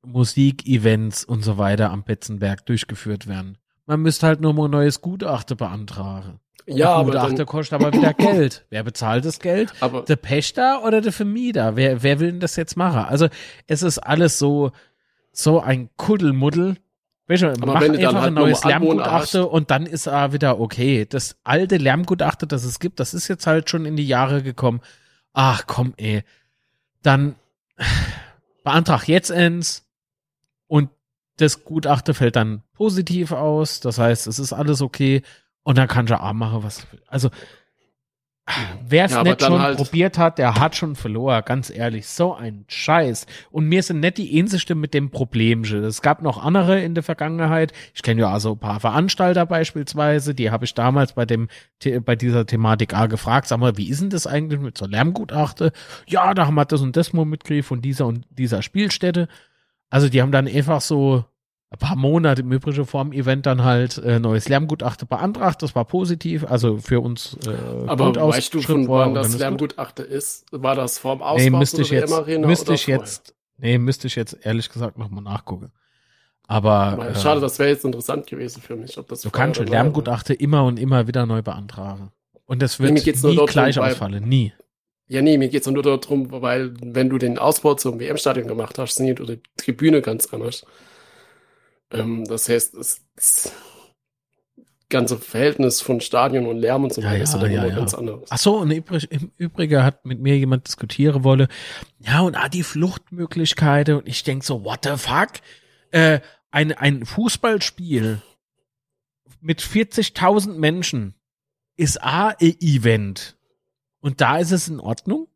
Musikevents 0.06 1.24
und 1.24 1.44
so 1.44 1.58
weiter 1.58 1.92
am 1.92 2.04
Betzenberg 2.04 2.66
durchgeführt 2.66 3.28
werden. 3.28 3.58
Man 3.86 4.02
müsste 4.02 4.28
halt 4.28 4.42
nur 4.42 4.54
mal 4.54 4.66
ein 4.66 4.72
neues 4.72 5.02
Gutachten 5.02 5.58
beantragen. 5.58 6.40
ja, 6.66 6.90
aber 6.94 7.12
Gutachter 7.12 7.36
dann, 7.36 7.46
kostet 7.46 7.74
aber 7.82 7.94
wieder 7.94 8.14
Geld. 8.18 8.66
Wer 8.70 8.84
bezahlt 8.84 9.26
das 9.26 9.40
Geld? 9.40 9.74
aber 9.82 10.04
Der 10.04 10.16
Pächter 10.16 10.84
oder 10.84 11.02
der 11.02 11.12
Vermieter? 11.12 11.76
Wer, 11.76 12.02
wer 12.04 12.20
will 12.20 12.32
denn 12.32 12.40
das 12.40 12.56
jetzt 12.56 12.78
machen? 12.78 13.04
Also 13.04 13.28
es 13.68 13.84
ist 13.84 14.00
alles 14.00 14.40
so, 14.40 14.72
so 15.32 15.60
ein 15.60 15.90
Kuddelmuddel. 15.98 16.78
Weißt 17.28 17.44
du, 17.44 17.54
mach 17.66 17.82
wenn 17.82 17.96
einfach 17.96 18.14
halt 18.16 18.28
ein 18.28 18.34
neues 18.34 18.64
Lärmgutachten 18.64 19.44
und 19.44 19.72
dann 19.72 19.86
ist 19.86 20.08
er 20.08 20.34
wieder 20.34 20.60
okay. 20.60 21.06
Das 21.06 21.38
alte 21.44 21.78
Lärmgutachten, 21.78 22.48
das 22.50 22.64
es 22.66 22.80
gibt, 22.80 23.00
das 23.00 23.14
ist 23.14 23.28
jetzt 23.28 23.48
halt 23.48 23.70
schon 23.70 23.86
in 23.86 23.96
die 23.96 24.08
Jahre 24.08 24.44
gekommen. 24.44 24.82
Ach 25.34 25.64
komm, 25.68 25.94
ey. 25.98 26.24
Dann 27.02 27.36
beantrag 28.64 29.08
jetzt 29.08 29.32
eins 29.32 29.86
und 30.68 30.90
das 31.38 31.64
Gutachten 31.64 32.14
fällt 32.14 32.36
dann 32.36 32.64
positiv 32.74 33.32
aus. 33.32 33.80
Das 33.80 33.98
heißt, 33.98 34.28
es 34.28 34.40
ist 34.40 34.54
alles 34.54 34.82
okay 34.82 35.22
und 35.64 35.78
dann 35.78 35.88
kann 35.88 36.12
auch 36.12 36.34
machen, 36.34 36.64
was 36.64 36.80
er 36.86 36.92
will. 36.94 37.02
Also 37.08 37.30
Wer 38.86 39.06
es 39.06 39.14
Ja, 39.14 39.24
nicht 39.24 39.42
schon 39.42 39.62
halt- 39.62 39.78
probiert 39.78 40.18
hat, 40.18 40.38
der 40.38 40.56
hat 40.56 40.76
schon 40.76 40.98
verloren, 40.98 41.44
ganz 41.46 41.70
ehrlich. 41.70 42.08
So 42.08 42.34
ein 42.36 42.66
Scheiß. 42.68 43.26
Und 43.52 43.70
mir 43.70 43.82
sind 43.84 44.02
nicht 44.02 44.18
die 44.18 44.38
Einzige 44.38 44.76
mit 44.76 44.94
dem 44.94 45.12
Problemchen. 45.12 45.82
Es 45.86 46.02
gab 46.02 46.22
noch 46.22 46.44
andere 46.44 46.82
in 46.82 46.94
der 46.94 47.04
Vergangenheit. 47.04 47.72
Ich 47.94 48.02
kenne 48.04 48.20
ja 48.20 48.30
also 48.34 48.52
ein 48.52 48.60
paar 48.60 48.82
Veranstalter 48.82 49.46
beispielsweise, 49.46 50.36
die 50.36 50.52
habe 50.52 50.66
ich 50.66 50.74
damals 50.74 51.14
bei 51.14 51.26
dem 51.26 51.48
bei 52.04 52.18
dieser 52.18 52.46
Thematik 52.46 52.94
A 52.94 53.06
gefragt, 53.06 53.48
sag 53.48 53.60
mal, 53.60 53.78
wie 53.78 53.88
ist 53.90 54.02
denn 54.02 54.10
das 54.10 54.28
eigentlich 54.28 54.60
mit 54.60 54.78
so 54.78 54.88
Lärmgutachte? 54.88 55.72
Ja, 56.06 56.34
da 56.34 56.46
haben 56.46 56.56
wir 56.56 56.66
das 56.66 56.82
und 56.82 56.98
das 56.98 57.14
mal 57.14 57.24
mitgekriegt 57.26 57.66
von 57.66 57.82
dieser 57.82 58.08
und 58.08 58.26
dieser 58.30 58.62
Spielstätte. 58.62 59.30
Also 59.94 60.10
die 60.10 60.24
haben 60.24 60.32
dann 60.32 60.48
einfach 60.48 60.82
so 60.82 61.24
ein 61.70 61.78
paar 61.78 61.96
Monate 61.96 62.42
im 62.42 62.52
Übrigen 62.52 62.84
vor 62.84 63.04
dem 63.04 63.14
Event 63.14 63.46
dann 63.46 63.64
halt 63.64 64.00
äh, 64.00 64.20
neues 64.20 64.50
Lärmgutachten 64.50 65.08
beantragt. 65.08 65.62
Das 65.62 65.76
war 65.76 65.86
positiv, 65.86 66.46
also 66.50 66.80
für 66.80 67.00
uns 67.00 67.38
äh, 67.46 67.52
aber 67.86 68.08
gut 68.08 68.16
weißt 68.16 68.56
du, 68.56 68.68
worden 68.68 68.88
wann 68.88 69.14
das 69.14 69.28
ist 69.28 69.34
gut. 69.34 69.42
Lärmgutachte 69.42 70.02
ist? 70.02 70.46
War 70.50 70.74
das 70.74 70.98
vorm 70.98 71.22
Ausbau 71.22 71.44
Nee, 71.44 71.52
müsste 71.52 71.84
ich 71.84 71.92
jetzt, 71.92 72.12
müsste 72.28 72.74
ich 72.74 72.88
jetzt, 72.88 73.36
nee, 73.60 73.78
müsste 73.78 74.08
ich 74.08 74.16
jetzt 74.16 74.36
ehrlich 74.42 74.68
gesagt 74.72 74.98
nochmal 74.98 75.22
nachgucken. 75.22 75.72
Aber 76.48 77.10
äh, 77.10 77.16
Schade, 77.16 77.40
das 77.40 77.60
wäre 77.60 77.70
jetzt 77.70 77.86
interessant 77.86 78.26
gewesen 78.26 78.64
für 78.64 78.76
mich. 78.76 78.98
Ob 78.98 79.08
das 79.10 79.22
du 79.22 79.30
kannst 79.30 79.58
schon. 79.58 79.68
Lärmgutachten 79.68 80.36
immer 80.38 80.66
und 80.66 80.80
immer 80.80 81.06
wieder 81.08 81.28
neu 81.28 81.44
beantragen. 81.44 82.12
Und 82.48 82.64
das 82.64 82.80
wird 82.80 82.94
nie 82.94 83.46
gleich 83.46 83.78
ausfallen. 83.78 84.28
Nie. 84.28 84.54
Ja, 85.14 85.22
nee, 85.22 85.38
mir 85.38 85.48
geht's 85.50 85.68
nur 85.68 85.84
darum, 85.84 86.32
weil 86.32 86.74
wenn 86.82 87.08
du 87.08 87.20
den 87.20 87.38
Ausbau 87.38 87.76
zum 87.76 88.00
WM-Stadion 88.00 88.48
gemacht 88.48 88.80
hast, 88.80 88.96
sind 88.96 89.20
die 89.20 89.40
Tribüne 89.58 90.02
ganz 90.02 90.34
anders. 90.34 90.66
Ähm, 91.92 92.26
das 92.26 92.50
heißt, 92.50 92.74
das, 92.74 93.00
ganze 94.90 95.20
Verhältnis 95.20 95.82
von 95.82 96.02
Stadion 96.02 96.48
und 96.48 96.58
Lärm 96.58 96.84
und 96.84 96.94
so 96.94 97.04
weiter 97.04 97.18
ja, 97.18 97.24
ist 97.24 97.34
ja 97.34 97.40
dann 97.40 97.52
ja, 97.52 97.60
immer 97.62 97.70
ja. 97.70 97.76
ganz 97.76 97.94
anders. 97.94 98.22
Ach 98.32 98.38
so, 98.40 98.58
und 98.58 98.72
übrig, 98.72 99.12
im 99.12 99.32
Übrigen 99.38 99.84
hat 99.84 100.04
mit 100.04 100.20
mir 100.20 100.36
jemand 100.36 100.66
diskutieren 100.66 101.24
wolle. 101.24 101.48
Ja, 102.00 102.22
und 102.22 102.36
ah, 102.36 102.50
die 102.50 102.64
Fluchtmöglichkeiten. 102.64 103.98
Und 103.98 104.08
ich 104.08 104.24
denk 104.24 104.44
so, 104.44 104.64
what 104.64 104.80
the 104.84 104.98
fuck? 104.98 105.34
Äh, 105.92 106.22
ein, 106.50 106.72
ein 106.72 107.06
Fußballspiel 107.06 108.20
mit 109.42 109.62
40.000 109.62 110.54
Menschen 110.56 111.14
ist 111.76 112.02
A, 112.04 112.30
ein 112.30 112.56
Event. 112.62 113.38
Und 114.04 114.20
da 114.22 114.38
ist 114.38 114.52
es 114.52 114.68
in 114.68 114.80
Ordnung? 114.82 115.28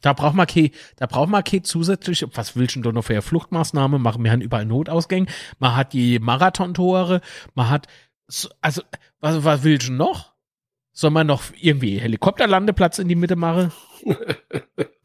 Da 0.00 0.12
braucht 0.12 0.34
man 0.34 0.46
kein, 0.46 0.70
da 0.96 1.06
braucht 1.06 1.28
man 1.28 1.44
kein 1.44 1.62
zusätzlich, 1.62 2.24
was 2.34 2.56
willst 2.56 2.76
du 2.76 2.80
denn 2.80 2.94
noch 2.94 3.02
für 3.04 3.12
eine 3.12 3.22
Fluchtmaßnahme 3.22 3.98
machen? 3.98 4.24
Wir 4.24 4.30
haben 4.32 4.40
überall 4.40 4.64
Notausgänge. 4.64 5.26
Man 5.58 5.76
hat 5.76 5.92
die 5.92 6.18
Marathontore, 6.18 7.20
man 7.54 7.68
hat, 7.70 7.86
so- 8.28 8.48
also, 8.60 8.82
was, 9.20 9.44
was 9.44 9.62
willst 9.62 9.88
du 9.88 9.92
noch? 9.92 10.34
Soll 10.92 11.10
man 11.10 11.26
noch 11.26 11.42
irgendwie 11.60 11.98
Helikopterlandeplatz 11.98 12.98
in 12.98 13.08
die 13.08 13.14
Mitte 13.14 13.36
machen? 13.36 13.72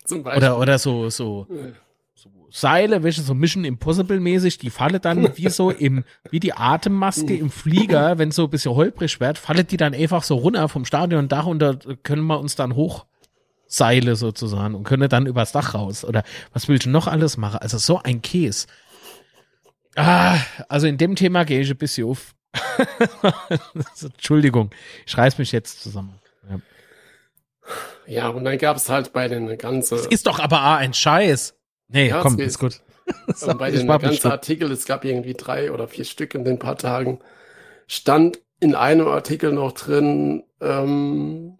Zum 0.05 0.23
Beispiel. 0.23 0.37
Oder, 0.49 0.57
oder 0.59 0.79
so, 0.79 1.09
so, 1.09 1.45
so 1.49 1.57
Seile, 2.51 3.01
welche 3.03 3.21
so 3.21 3.33
Mission 3.33 3.63
Impossible 3.63 4.19
mäßig, 4.19 4.57
die 4.57 4.69
fallen 4.69 4.99
dann 5.01 5.37
wie 5.37 5.49
so 5.49 5.71
im, 5.71 6.03
wie 6.29 6.39
die 6.39 6.53
Atemmaske 6.53 7.35
im 7.35 7.49
Flieger, 7.49 8.17
wenn 8.17 8.31
so 8.31 8.43
ein 8.43 8.49
bisschen 8.49 8.75
holprig 8.75 9.19
wird, 9.19 9.37
fallen 9.37 9.65
die 9.65 9.77
dann 9.77 9.93
einfach 9.93 10.23
so 10.23 10.35
runter 10.35 10.67
vom 10.67 10.85
Stadiondach 10.85 11.45
und 11.45 11.59
da 11.59 11.77
können 12.03 12.25
wir 12.27 12.39
uns 12.39 12.55
dann 12.55 12.75
hoch 12.75 13.05
Seile 13.67 14.17
sozusagen 14.17 14.75
und 14.75 14.83
können 14.83 15.07
dann 15.07 15.25
übers 15.25 15.53
Dach 15.53 15.73
raus. 15.73 16.03
Oder 16.03 16.23
was 16.51 16.67
willst 16.67 16.85
du 16.85 16.89
noch 16.89 17.07
alles 17.07 17.37
machen? 17.37 17.59
Also 17.59 17.77
so 17.77 18.01
ein 18.03 18.21
Käse. 18.21 18.67
Ah, 19.95 20.37
also 20.67 20.87
in 20.87 20.97
dem 20.97 21.15
Thema 21.15 21.45
gehe 21.45 21.61
ich 21.61 21.69
ein 21.69 21.77
bisschen 21.77 22.07
auf. 22.07 22.35
Entschuldigung, 24.01 24.71
ich 25.05 25.17
reiß 25.17 25.37
mich 25.37 25.53
jetzt 25.53 25.81
zusammen. 25.81 26.19
Ja. 26.49 26.59
Ja, 28.07 28.27
und 28.27 28.43
dann 28.43 28.57
gab 28.57 28.75
es 28.75 28.89
halt 28.89 29.13
bei 29.13 29.29
den 29.29 29.57
ganzen, 29.57 29.97
Das 29.97 30.07
ist 30.07 30.27
doch 30.27 30.39
aber 30.39 30.57
auch 30.65 30.77
ein 30.77 30.93
Scheiß. 30.93 31.55
Nee, 31.91 32.09
Ja, 32.09 32.21
komm, 32.21 32.39
ist 32.39 32.59
gut. 32.59 32.81
äh, 33.41 33.53
bei 33.53 33.87
war 33.87 33.99
ganzen. 33.99 34.31
Artikel, 34.31 34.71
es 34.71 34.85
gab 34.85 35.05
irgendwie 35.05 35.33
drei 35.33 35.71
oder 35.71 35.87
vier 35.87 36.05
Stück 36.05 36.33
in 36.35 36.45
den 36.45 36.59
paar 36.59 36.77
Tagen, 36.77 37.19
stand 37.87 38.39
in 38.59 38.75
einem 38.75 39.07
Artikel 39.07 39.51
noch 39.51 39.73
drin, 39.73 40.43
ähm, 40.61 41.57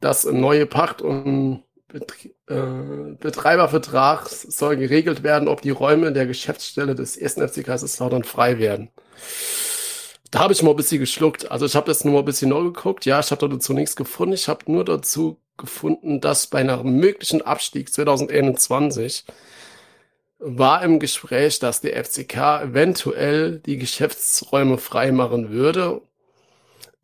dass 0.00 0.24
neue 0.24 0.66
Pacht 0.66 1.02
und 1.02 1.62
Betrie 1.88 2.34
äh, 2.48 3.14
Betreibervertrag 3.18 4.28
soll 4.28 4.76
geregelt 4.76 5.22
werden, 5.22 5.48
ob 5.48 5.62
die 5.62 5.70
Räume 5.70 6.12
der 6.12 6.26
Geschäftsstelle 6.26 6.94
des 6.94 7.20
1. 7.20 7.34
FC 7.34 7.64
Kaiserslautern 7.64 8.24
frei 8.24 8.58
werden. 8.58 8.90
Da 10.30 10.38
habe 10.40 10.54
ich 10.54 10.62
mal 10.62 10.70
ein 10.70 10.76
bisschen 10.76 11.00
geschluckt. 11.00 11.50
Also 11.50 11.66
ich 11.66 11.76
habe 11.76 11.86
das 11.86 12.04
nur 12.04 12.14
mal 12.14 12.18
ein 12.20 12.24
bisschen 12.24 12.48
neu 12.48 12.64
geguckt. 12.64 13.04
Ja, 13.04 13.20
ich 13.20 13.30
habe 13.30 13.48
dazu 13.48 13.74
nichts 13.74 13.96
gefunden. 13.96 14.32
Ich 14.32 14.48
habe 14.48 14.70
nur 14.72 14.84
dazu 14.84 15.41
gefunden, 15.56 16.20
dass 16.20 16.46
bei 16.46 16.60
einem 16.60 16.96
möglichen 16.96 17.42
Abstieg 17.42 17.92
2021 17.92 19.24
war 20.38 20.82
im 20.82 20.98
Gespräch, 20.98 21.60
dass 21.60 21.80
der 21.80 22.02
FCK 22.04 22.36
eventuell 22.62 23.60
die 23.60 23.76
Geschäftsräume 23.78 24.78
freimachen 24.78 25.50
würde. 25.50 26.02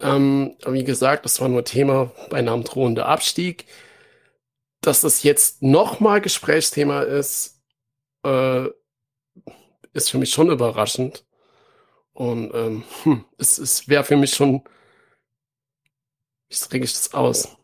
Ähm, 0.00 0.56
wie 0.66 0.84
gesagt, 0.84 1.24
das 1.24 1.40
war 1.40 1.48
nur 1.48 1.64
Thema 1.64 2.10
bei 2.30 2.38
einem 2.38 2.64
drohenden 2.64 3.04
Abstieg. 3.04 3.66
Dass 4.80 5.00
das 5.00 5.22
jetzt 5.22 5.62
nochmal 5.62 6.20
Gesprächsthema 6.20 7.02
ist, 7.02 7.60
äh, 8.24 8.66
ist 9.92 10.10
für 10.10 10.18
mich 10.18 10.30
schon 10.30 10.50
überraschend. 10.50 11.24
Und 12.12 12.52
ähm, 12.54 12.84
hm, 13.04 13.24
es, 13.38 13.58
es 13.58 13.88
wäre 13.88 14.04
für 14.04 14.16
mich 14.16 14.34
schon, 14.34 14.62
wie 16.48 16.56
drücke 16.56 16.84
ich 16.84 16.92
das 16.92 17.14
aus? 17.14 17.57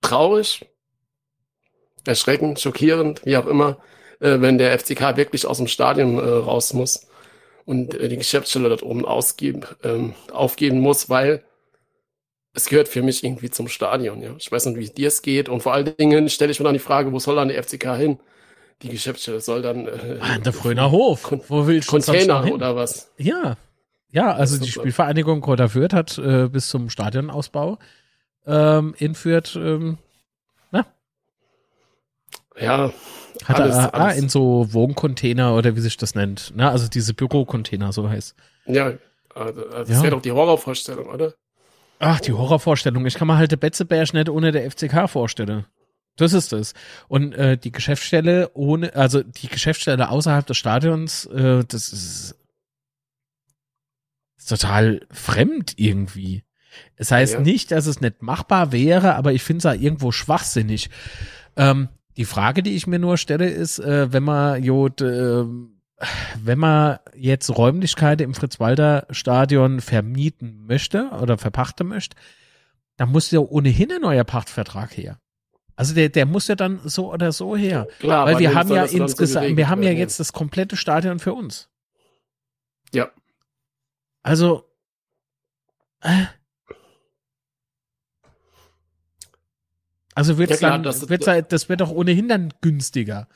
Traurig, 0.00 0.64
erschreckend, 2.06 2.60
schockierend, 2.60 3.24
wie 3.24 3.36
auch 3.36 3.46
immer, 3.46 3.78
äh, 4.20 4.40
wenn 4.40 4.58
der 4.58 4.78
FCK 4.78 5.16
wirklich 5.16 5.46
aus 5.46 5.58
dem 5.58 5.66
Stadion 5.66 6.18
äh, 6.18 6.20
raus 6.28 6.72
muss 6.72 7.06
und 7.64 7.94
äh, 7.94 8.08
die 8.08 8.16
Geschäftsstelle 8.16 8.68
dort 8.68 8.82
oben 8.82 9.04
ausgeben, 9.04 9.62
ähm, 9.82 10.14
aufgeben 10.32 10.80
muss, 10.80 11.10
weil 11.10 11.42
es 12.54 12.66
gehört 12.66 12.88
für 12.88 13.02
mich 13.02 13.22
irgendwie 13.22 13.50
zum 13.50 13.68
Stadion. 13.68 14.22
Ja. 14.22 14.30
Ich 14.38 14.50
weiß 14.50 14.66
nicht, 14.66 14.78
wie 14.78 14.88
dir 14.88 15.08
es 15.08 15.22
geht. 15.22 15.48
Und 15.48 15.62
vor 15.62 15.74
allen 15.74 15.94
Dingen 15.96 16.28
stelle 16.28 16.50
ich 16.50 16.58
mir 16.58 16.64
dann 16.64 16.72
die 16.72 16.78
Frage, 16.80 17.12
wo 17.12 17.18
soll 17.18 17.36
dann 17.36 17.48
der 17.48 17.62
FCK 17.62 17.94
hin? 17.96 18.18
Die 18.82 18.88
Geschäftsstelle 18.88 19.40
soll 19.40 19.62
dann 19.62 19.86
äh, 19.86 20.18
Ah, 20.20 20.38
der 20.38 20.52
Fröner 20.52 20.90
Hof. 20.90 21.24
Kon- 21.24 21.42
Wo 21.48 21.66
willst 21.66 21.88
du 21.88 21.92
Container 21.92 22.42
hin? 22.44 22.54
oder 22.54 22.74
was? 22.74 23.12
Ja. 23.18 23.56
Ja, 24.10 24.32
also 24.32 24.58
die. 24.58 24.70
Spielvereinigung 24.70 25.40
Kräuter 25.42 25.68
Fürth 25.68 25.92
hat 25.92 26.16
äh, 26.18 26.48
bis 26.48 26.68
zum 26.68 26.88
Stadionausbau 26.88 27.78
ähm, 28.48 28.94
in 28.98 29.14
Fürth 29.14 29.54
ähm, 29.56 29.98
Ja, 32.60 32.92
hat 33.44 33.60
Alles, 33.60 33.76
er 33.76 33.94
alles. 33.94 34.16
in 34.18 34.28
so 34.28 34.66
Wohncontainer 34.72 35.54
oder 35.54 35.76
wie 35.76 35.80
sich 35.80 35.96
das 35.96 36.16
nennt. 36.16 36.56
Ne? 36.56 36.68
Also 36.68 36.88
diese 36.88 37.14
Bürocontainer, 37.14 37.92
so 37.92 38.08
heißt. 38.08 38.34
ja, 38.66 38.94
also, 39.32 39.60
also 39.68 39.78
das 39.78 39.88
Ja. 39.90 40.02
wäre 40.02 40.10
doch 40.16 40.22
die 40.22 40.32
Horrorvorstellung, 40.32 41.06
oder? 41.06 41.34
Ach, 42.00 42.18
die 42.20 42.32
Horrorvorstellung. 42.32 43.06
Ich 43.06 43.14
kann 43.14 43.28
mir 43.28 43.36
halt 43.36 43.52
der 43.52 43.56
Betzeberg 43.58 44.12
nicht 44.12 44.28
ohne 44.28 44.50
der 44.50 44.68
FCK 44.68 45.08
vorstellen. 45.08 45.66
Das 46.16 46.32
ist 46.32 46.52
es. 46.52 46.74
Und 47.06 47.32
äh, 47.34 47.56
die 47.56 47.70
Geschäftsstelle 47.70 48.50
ohne, 48.54 48.94
also 48.96 49.22
die 49.22 49.46
Geschäftsstelle 49.46 50.08
außerhalb 50.08 50.44
des 50.44 50.56
Stadions, 50.56 51.26
äh, 51.26 51.64
das 51.64 51.92
ist, 51.92 52.34
ist 54.36 54.48
total 54.48 55.06
fremd 55.12 55.74
irgendwie. 55.76 56.42
Es 56.96 57.10
heißt 57.10 57.34
Ja. 57.34 57.40
nicht, 57.40 57.70
dass 57.70 57.86
es 57.86 58.00
nicht 58.00 58.22
machbar 58.22 58.72
wäre, 58.72 59.14
aber 59.14 59.32
ich 59.32 59.42
finde 59.42 59.58
es 59.58 59.66
auch 59.76 59.80
irgendwo 59.80 60.12
schwachsinnig. 60.12 60.90
Ähm, 61.56 61.88
die 62.16 62.24
Frage, 62.24 62.62
die 62.62 62.74
ich 62.74 62.86
mir 62.86 62.98
nur 62.98 63.16
stelle, 63.16 63.48
ist, 63.48 63.78
äh, 63.78 64.12
wenn 64.12 64.24
man 64.24 64.62
Jod, 64.62 65.00
äh, 65.00 65.44
wenn 66.42 66.58
man 66.58 66.98
jetzt 67.16 67.50
Räumlichkeiten 67.56 68.24
im 68.24 68.34
Fritz-Walter-Stadion 68.34 69.80
vermieten 69.80 70.64
möchte 70.66 71.10
oder 71.20 71.38
verpachten 71.38 71.88
möchte, 71.88 72.16
dann 72.96 73.10
muss 73.10 73.30
ja 73.30 73.40
ohnehin 73.40 73.92
ein 73.92 74.00
neuer 74.02 74.24
Pachtvertrag 74.24 74.96
her. 74.96 75.18
Also 75.76 75.94
der, 75.94 76.08
der 76.08 76.26
muss 76.26 76.48
ja 76.48 76.56
dann 76.56 76.80
so 76.84 77.12
oder 77.12 77.30
so 77.30 77.56
her. 77.56 77.86
Klar, 78.00 78.26
Weil 78.26 78.40
wir 78.40 78.54
haben 78.54 78.68
ja 78.70 78.84
insgesamt, 78.84 79.56
wir 79.56 79.68
haben 79.68 79.84
ja 79.84 79.92
jetzt 79.92 80.18
das 80.18 80.32
komplette 80.32 80.76
Stadion 80.76 81.20
für 81.20 81.32
uns. 81.34 81.68
Ja. 82.92 83.10
Also, 84.24 84.64
äh, 86.00 86.24
also 90.18 90.38
wird's 90.38 90.52
Ja, 90.52 90.56
klar, 90.58 90.70
dann, 90.72 90.82
das- 90.82 91.08
wird's 91.08 91.26
halt, 91.26 91.52
das 91.52 91.68
wird 91.68 91.80
doch 91.80 91.90
ohnehin 91.90 92.28
dann 92.28 92.52
günstiger. 92.60 93.28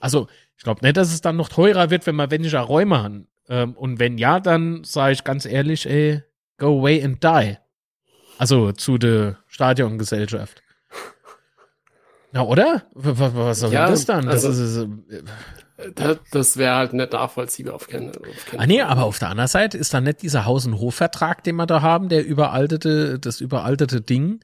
Also, 0.00 0.28
ich 0.56 0.64
glaube 0.64 0.84
nicht, 0.84 0.96
dass 0.96 1.12
es 1.12 1.20
dann 1.20 1.36
noch 1.36 1.48
teurer 1.48 1.90
wird, 1.90 2.06
wenn 2.06 2.16
wir 2.16 2.30
weniger 2.30 2.60
Räume 2.60 3.02
haben. 3.02 3.26
Ähm, 3.48 3.74
und 3.74 3.98
wenn 3.98 4.18
ja, 4.18 4.40
dann 4.40 4.82
sage 4.84 5.12
ich 5.12 5.22
ganz 5.24 5.44
ehrlich, 5.46 5.88
ey, 5.88 6.22
go 6.58 6.80
away 6.80 7.02
and 7.04 7.22
die. 7.22 7.56
Also 8.38 8.72
zu 8.72 8.98
der 8.98 9.38
Stadiongesellschaft. 9.46 10.62
Na, 12.32 12.42
oder? 12.42 12.82
W- 12.94 13.18
w- 13.18 13.30
Was 13.34 13.60
soll 13.60 13.72
Ja, 13.72 13.88
das 13.88 14.04
dann? 14.04 14.26
Das 14.26 14.44
also- 14.44 14.84
ist, 14.84 14.88
äh, 15.10 15.22
Das, 15.94 16.18
das 16.32 16.56
wäre 16.56 16.74
halt 16.76 16.92
nicht 16.94 17.12
nachvollziehbar 17.12 17.74
auf 17.74 17.86
keinen, 17.86 18.10
Ah 18.56 18.66
nee, 18.66 18.78
Fall. 18.80 18.86
aber 18.88 19.04
auf 19.04 19.18
der 19.18 19.28
anderen 19.28 19.48
Seite 19.48 19.76
ist 19.76 19.92
dann 19.92 20.04
nicht 20.04 20.22
dieser 20.22 20.46
Haus- 20.46 20.66
und 20.66 20.78
Hofvertrag, 20.80 21.44
den 21.44 21.56
wir 21.56 21.66
da 21.66 21.82
haben, 21.82 22.08
der 22.08 22.24
überaltete, 22.26 23.18
das 23.18 23.40
überaltete 23.42 24.00
Ding. 24.00 24.40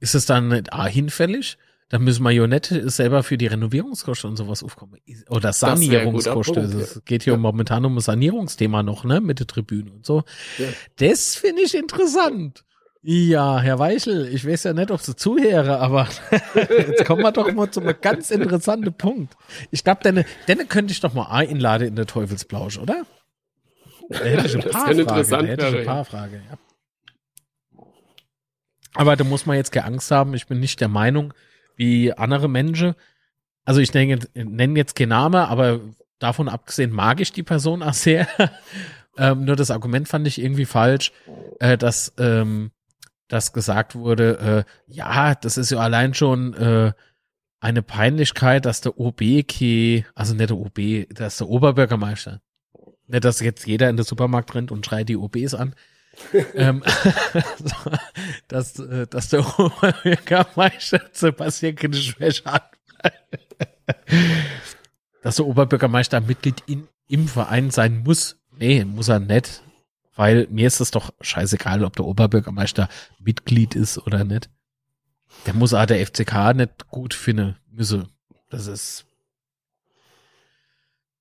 Ist 0.00 0.14
es 0.14 0.26
dann 0.26 0.48
nicht 0.48 0.72
A 0.72 0.86
hinfällig? 0.86 1.58
Dann 1.88 2.02
müssen 2.02 2.24
nicht 2.48 2.66
selber 2.66 3.22
für 3.22 3.38
die 3.38 3.46
Renovierungskosten 3.46 4.30
und 4.30 4.36
sowas 4.36 4.64
aufkommen. 4.64 4.98
Oder 5.30 5.52
Sanierungskosten. 5.52 6.80
Es 6.80 7.00
geht 7.04 7.22
hier 7.22 7.34
Ja. 7.34 7.38
momentan 7.38 7.84
um 7.84 7.96
ein 7.96 8.00
Sanierungsthema 8.00 8.82
noch, 8.82 9.04
ne, 9.04 9.20
mit 9.20 9.38
der 9.38 9.46
Tribüne 9.46 9.92
und 9.92 10.04
so. 10.04 10.24
Ja. 10.58 10.66
Das 10.96 11.36
finde 11.36 11.62
ich 11.62 11.76
interessant. 11.76 12.64
Ja, 13.02 13.60
Herr 13.60 13.78
Weichel, 13.78 14.26
ich 14.34 14.44
weiß 14.44 14.64
ja 14.64 14.72
nicht, 14.72 14.90
ob 14.90 15.00
Sie 15.00 15.14
zuhören, 15.14 15.68
aber 15.70 16.08
jetzt 16.56 17.04
kommen 17.04 17.22
wir 17.22 17.30
doch 17.30 17.52
mal 17.52 17.70
zu 17.70 17.80
einem 17.80 17.94
ganz 18.00 18.32
interessanten 18.32 18.92
Punkt. 18.92 19.36
Ich 19.70 19.84
glaube, 19.84 20.02
denne, 20.02 20.24
denne 20.48 20.66
könnte 20.66 20.90
ich 20.92 20.98
doch 20.98 21.14
mal 21.14 21.26
einladen 21.30 21.86
in 21.86 21.94
der 21.94 22.06
Teufelsblausch, 22.06 22.78
oder? 22.78 23.06
Da 24.08 24.18
hätte 24.18 24.46
ich 24.46 24.56
ein 24.56 24.70
paar 24.72 24.86
Fragen. 24.92 25.06
Da 25.06 25.42
hätte 25.42 25.68
ich 25.68 25.76
ein 25.76 25.84
paar 25.84 26.04
Fragen, 26.04 26.42
ja. 26.50 26.58
Aber 28.96 29.16
da 29.16 29.24
muss 29.24 29.46
man 29.46 29.56
jetzt 29.56 29.72
keine 29.72 29.86
Angst 29.86 30.10
haben. 30.10 30.34
Ich 30.34 30.46
bin 30.46 30.60
nicht 30.60 30.80
der 30.80 30.88
Meinung, 30.88 31.34
wie 31.76 32.12
andere 32.12 32.48
Menschen. 32.48 32.94
Also 33.64 33.80
ich 33.80 33.92
nenne, 33.92 34.20
nenne 34.34 34.78
jetzt 34.78 34.96
keinen 34.96 35.10
Namen, 35.10 35.36
aber 35.36 35.80
davon 36.18 36.48
abgesehen 36.48 36.92
mag 36.92 37.20
ich 37.20 37.32
die 37.32 37.42
Person 37.42 37.82
auch 37.82 37.94
sehr. 37.94 38.26
ähm, 39.18 39.44
nur 39.44 39.56
das 39.56 39.70
Argument 39.70 40.08
fand 40.08 40.26
ich 40.26 40.40
irgendwie 40.40 40.66
falsch, 40.66 41.12
äh, 41.58 41.76
dass 41.76 42.12
ähm, 42.18 42.70
dass 43.28 43.52
gesagt 43.52 43.94
wurde, 43.94 44.64
äh, 44.88 44.92
ja, 44.92 45.34
das 45.34 45.56
ist 45.56 45.70
ja 45.70 45.78
allein 45.78 46.14
schon 46.14 46.54
äh, 46.54 46.92
eine 47.60 47.82
Peinlichkeit, 47.82 48.64
dass 48.64 48.80
der 48.80 48.98
OB, 48.98 49.22
also 50.14 50.34
nicht 50.34 50.50
der 50.50 50.56
OB, 50.56 51.08
dass 51.12 51.38
der 51.38 51.48
Oberbürgermeister, 51.48 52.40
nicht, 53.08 53.24
dass 53.24 53.40
jetzt 53.40 53.66
jeder 53.66 53.88
in 53.88 53.96
den 53.96 54.04
Supermarkt 54.04 54.54
rennt 54.54 54.70
und 54.70 54.84
schreit 54.86 55.08
die 55.08 55.16
OBs 55.16 55.54
an, 55.54 55.74
ähm, 56.54 56.82
dass, 58.48 58.78
äh, 58.78 59.06
dass 59.06 59.28
der 59.30 59.40
Oberbürgermeister 59.58 61.02
Sebastian 61.12 61.76
Kindeschwäche 61.76 62.44
hat. 62.44 62.72
dass 65.22 65.36
der 65.36 65.46
Oberbürgermeister 65.46 66.20
Mitglied 66.20 66.62
in, 66.66 66.88
im 67.08 67.28
Verein 67.28 67.70
sein 67.70 68.02
muss. 68.04 68.36
Nee, 68.58 68.84
muss 68.84 69.08
er 69.08 69.20
nicht. 69.20 69.62
Weil 70.14 70.46
mir 70.50 70.66
ist 70.66 70.80
es 70.80 70.90
doch 70.90 71.12
scheißegal, 71.20 71.84
ob 71.84 71.94
der 71.94 72.06
Oberbürgermeister 72.06 72.88
Mitglied 73.18 73.74
ist 73.74 73.98
oder 73.98 74.24
nicht. 74.24 74.48
Der 75.44 75.54
muss 75.54 75.74
auch 75.74 75.86
der 75.86 76.04
FCK 76.04 76.54
nicht 76.54 76.88
gut 76.88 77.12
finden 77.12 77.56
müsse. 77.70 78.08
Das 78.48 78.66
ist 78.66 79.05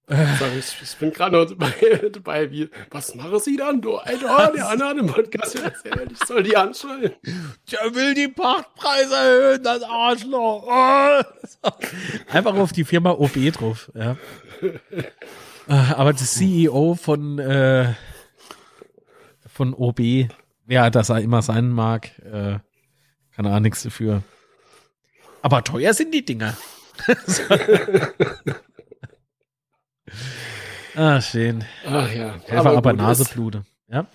ich, 0.07 0.81
ich 0.83 0.97
bin 0.97 1.11
gerade 1.11 1.35
noch 1.35 1.45
dabei, 1.45 2.09
dabei, 2.13 2.51
wie, 2.51 2.69
was 2.91 3.15
machen 3.15 3.39
Sie 3.39 3.57
dann, 3.57 3.81
du 3.81 3.97
Alter? 3.97 4.51
Der 4.55 4.69
andere 4.69 4.99
im 4.99 5.07
Podcast 5.07 5.55
ich 5.55 6.27
soll 6.27 6.43
die 6.43 6.55
anschreien. 6.55 7.13
Der 7.71 7.95
will 7.95 8.13
die 8.13 8.27
Pachtpreise 8.27 9.15
erhöhen, 9.15 9.63
das 9.63 9.81
Arschloch. 9.81 10.67
Oh. 10.67 11.69
Einfach 12.31 12.55
auf 12.55 12.71
die 12.71 12.83
Firma 12.83 13.11
OB 13.11 13.51
drauf, 13.51 13.91
ja. 13.95 14.15
Aber 15.67 16.13
der 16.13 16.25
CEO 16.25 16.93
von, 16.93 17.39
äh, 17.39 17.93
von 19.47 19.73
OB, 19.73 20.29
ja, 20.67 20.89
dass 20.91 21.09
er 21.09 21.21
immer 21.21 21.41
sein 21.41 21.69
mag, 21.69 22.11
äh, 22.19 22.59
kann 23.35 23.45
er 23.45 23.55
auch 23.55 23.59
nichts 23.59 23.81
dafür. 23.81 24.21
Aber 25.41 25.63
teuer 25.63 25.93
sind 25.93 26.13
die 26.13 26.23
Dinger. 26.23 26.55
Ah, 30.95 31.19
schön. 31.21 31.65
Ach 31.85 32.11
ja. 32.11 32.35
Helfer 32.45 32.59
aber, 32.59 32.77
aber 32.77 32.93
Naseblute. 32.93 33.63
Ja. 33.89 34.07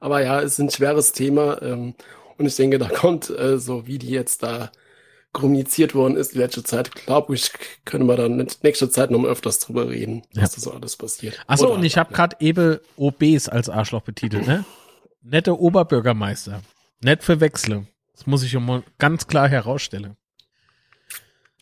Aber 0.00 0.22
ja, 0.22 0.40
es 0.40 0.54
ist 0.54 0.58
ein 0.58 0.70
schweres 0.70 1.12
Thema. 1.12 1.62
Ähm, 1.62 1.94
und 2.36 2.46
ich 2.46 2.56
denke, 2.56 2.78
da 2.78 2.88
kommt, 2.88 3.30
äh, 3.30 3.58
so 3.58 3.86
wie 3.86 3.98
die 3.98 4.10
jetzt 4.10 4.42
da 4.42 4.70
kommuniziert 5.34 5.94
worden 5.94 6.16
ist 6.16 6.34
die 6.34 6.38
letzte 6.38 6.62
Zeit, 6.62 6.94
glaube 6.94 7.34
ich, 7.34 7.50
können 7.84 8.06
wir 8.06 8.16
dann 8.16 8.40
in 8.40 8.46
nächster 8.62 8.88
Zeit 8.88 9.10
noch 9.10 9.18
mal 9.18 9.28
öfters 9.28 9.58
drüber 9.58 9.90
reden, 9.90 10.22
ja. 10.32 10.42
was 10.42 10.54
da 10.54 10.60
so 10.60 10.72
alles 10.72 10.96
passiert. 10.96 11.42
Achso, 11.46 11.74
und 11.74 11.84
ich 11.84 11.98
habe 11.98 12.14
gerade 12.14 12.36
eben 12.40 12.78
OBs 12.96 13.48
als 13.48 13.68
Arschloch 13.68 14.02
betitelt, 14.02 14.46
ne? 14.46 14.64
Nette 15.22 15.58
Oberbürgermeister. 15.58 16.62
Nett 17.02 17.24
verwechseln. 17.24 17.88
Das 18.12 18.26
muss 18.26 18.42
ich 18.42 18.54
immer 18.54 18.84
ganz 18.98 19.26
klar 19.26 19.48
herausstellen. 19.48 20.16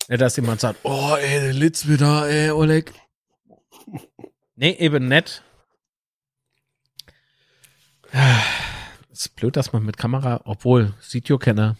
Ja, 0.07 0.17
dass 0.17 0.35
jemand 0.35 0.61
sagt, 0.61 0.79
oh, 0.83 1.15
ey, 1.19 1.39
der 1.39 1.53
Litz 1.53 1.87
wieder, 1.87 2.29
ey, 2.29 2.51
Oleg. 2.51 2.91
Nee, 4.55 4.71
eben 4.73 5.07
nett. 5.07 5.43
Ist 9.11 9.35
blöd, 9.35 9.55
dass 9.55 9.73
man 9.73 9.83
mit 9.83 9.97
Kamera, 9.97 10.41
obwohl, 10.45 10.93
sieht 10.99 11.29
jo 11.29 11.37
keiner. 11.37 11.77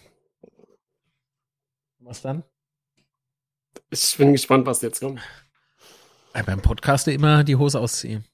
Was 1.99 2.21
dann? 2.21 2.43
Ich 3.89 4.17
bin 4.17 4.31
gespannt, 4.31 4.65
was 4.65 4.81
jetzt 4.81 4.99
kommt. 4.99 5.21
Ja, 6.33 6.41
beim 6.41 6.61
Podcast 6.61 7.07
immer 7.07 7.43
die 7.43 7.55
Hose 7.55 7.79
ausziehen. 7.79 8.25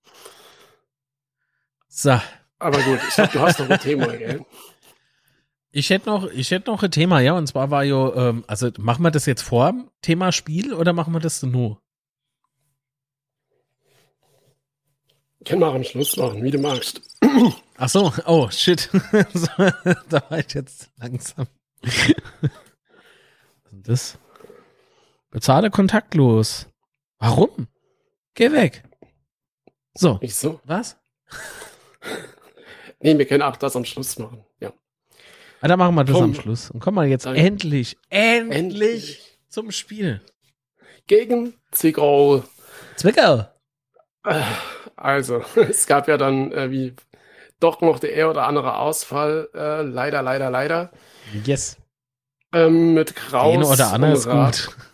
So. 1.87 2.19
Aber 2.59 2.81
gut, 2.81 2.99
ich 3.07 3.13
glaube, 3.13 3.31
du 3.33 3.39
hast 3.39 3.59
noch 3.59 3.69
ein 3.69 3.79
Thema, 3.79 4.07
gell? 4.15 4.45
Ich 5.71 5.89
hätte 5.89 6.09
noch, 6.09 6.29
ich 6.31 6.49
hätte 6.51 6.71
noch 6.71 6.81
ein 6.81 6.91
Thema, 6.91 7.19
ja, 7.19 7.33
und 7.33 7.47
zwar 7.47 7.69
war 7.71 7.83
ja, 7.83 8.13
ähm, 8.15 8.43
also 8.47 8.71
machen 8.79 9.03
wir 9.03 9.11
das 9.11 9.25
jetzt 9.25 9.41
vor 9.41 9.71
dem 9.71 9.91
Thema 10.01 10.31
Spiel 10.31 10.73
oder 10.73 10.93
machen 10.93 11.13
wir 11.13 11.19
das 11.19 11.43
nur? 11.43 11.81
Können 15.45 15.61
wir 15.61 15.67
am 15.67 15.83
Schluss 15.83 16.17
machen, 16.17 16.43
wie 16.43 16.51
du 16.51 16.59
magst. 16.59 17.01
Ach 17.77 17.89
so, 17.89 18.11
oh 18.25 18.49
shit. 18.49 18.89
da 20.09 20.23
war 20.29 20.39
ich 20.39 20.53
jetzt 20.53 20.89
langsam. 20.97 21.47
das? 23.71 24.17
Bezahle 25.31 25.69
kontaktlos. 25.69 26.67
Warum? 27.19 27.67
Geh 28.33 28.51
weg. 28.51 28.83
So. 29.93 30.17
Ich 30.21 30.35
so. 30.35 30.59
Was? 30.65 30.97
nee, 32.99 33.17
wir 33.17 33.25
können 33.25 33.43
auch 33.43 33.55
das 33.55 33.75
am 33.75 33.85
Schluss 33.85 34.17
machen. 34.19 34.43
Ja. 34.59 34.73
Ah, 35.61 35.67
dann 35.67 35.79
machen 35.79 35.95
wir 35.95 36.03
das 36.03 36.15
Komm. 36.15 36.23
am 36.23 36.33
Schluss. 36.35 36.71
Und 36.71 36.79
kommen 36.79 36.97
wir 36.97 37.05
jetzt 37.05 37.25
endlich, 37.25 37.97
endlich, 38.09 38.57
endlich 38.57 39.39
zum 39.49 39.71
Spiel. 39.71 40.21
Gegen 41.07 41.53
Zwickau. 41.71 42.43
Zwickau. 42.95 43.47
Also, 44.99 45.43
es 45.55 45.87
gab 45.87 46.07
ja 46.07 46.17
dann 46.17 46.51
äh, 46.51 46.71
wie 46.71 46.93
doch 47.59 47.81
noch 47.81 47.99
der 47.99 48.13
eher 48.13 48.29
oder 48.29 48.47
andere 48.47 48.77
Ausfall. 48.77 49.49
Äh, 49.53 49.81
leider, 49.81 50.21
leider, 50.21 50.49
leider. 50.49 50.91
Yes. 51.45 51.77
Ähm, 52.53 52.93
mit 52.93 53.15
Kraus. 53.15 53.53
Eine 53.53 53.67
oder 53.67 53.93
andere 53.93 54.13
ist 54.13 54.29
gut. 54.29 54.75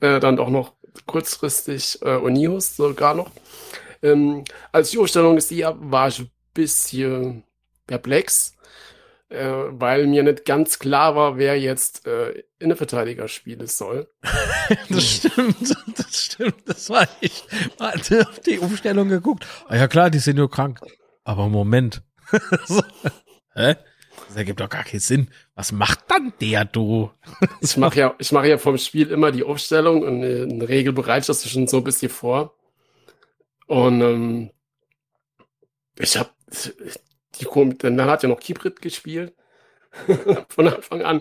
Äh, 0.00 0.18
dann 0.18 0.34
doch 0.34 0.48
noch 0.48 0.72
kurzfristig 1.06 2.02
äh, 2.02 2.16
Onius 2.16 2.74
sogar 2.74 3.14
noch. 3.14 3.30
Ähm, 4.02 4.42
als 4.72 4.90
die 4.90 4.98
Umstellung 4.98 5.36
ist, 5.36 5.52
die 5.52 5.64
war 5.64 6.08
ich 6.08 6.18
ein 6.18 6.30
bisschen 6.54 7.44
perplex 7.86 8.56
äh, 9.32 9.80
weil 9.80 10.06
mir 10.06 10.22
nicht 10.22 10.44
ganz 10.44 10.78
klar 10.78 11.16
war, 11.16 11.36
wer 11.36 11.58
jetzt 11.58 12.06
äh, 12.06 12.44
Innenverteidiger 12.58 13.28
spielen 13.28 13.66
soll. 13.66 14.08
das 14.88 15.04
stimmt, 15.04 15.76
das 15.98 16.24
stimmt. 16.24 16.56
Das 16.66 16.90
war 16.90 17.08
ich. 17.20 17.44
Hatte 17.80 18.28
auf 18.28 18.40
die 18.40 18.58
Umstellung 18.58 19.08
geguckt. 19.08 19.46
Ah, 19.68 19.76
ja 19.76 19.88
klar, 19.88 20.10
die 20.10 20.18
sind 20.18 20.36
nur 20.36 20.50
krank. 20.50 20.80
Aber 21.24 21.48
Moment. 21.48 22.02
so. 22.66 22.82
Hä? 23.54 23.76
Das 24.28 24.36
ergibt 24.36 24.60
doch 24.60 24.68
gar 24.68 24.84
keinen 24.84 25.00
Sinn. 25.00 25.28
Was 25.54 25.72
macht 25.72 26.00
dann 26.08 26.32
der, 26.40 26.64
du? 26.64 27.10
ich 27.60 27.76
mache 27.76 27.98
ja, 27.98 28.14
ich 28.18 28.32
mache 28.32 28.48
ja 28.48 28.58
vom 28.58 28.78
Spiel 28.78 29.10
immer 29.10 29.32
die 29.32 29.44
Aufstellung 29.44 30.02
und 30.02 30.22
äh, 30.22 30.44
in 30.44 30.60
der 30.60 30.68
Regel 30.68 30.92
bereite 30.92 31.20
ich 31.20 31.26
das 31.26 31.48
schon 31.48 31.66
so 31.66 31.78
ein 31.78 31.84
bisschen 31.84 32.10
vor. 32.10 32.54
Und 33.66 34.00
ähm, 34.00 34.50
ich 35.98 36.16
habe 36.16 36.30
die 37.40 37.76
dann 37.78 38.04
hat 38.04 38.22
ja 38.22 38.28
noch 38.28 38.40
Kibrit 38.40 38.80
gespielt 38.82 39.32
von 40.48 40.68
Anfang 40.68 41.02
an. 41.02 41.20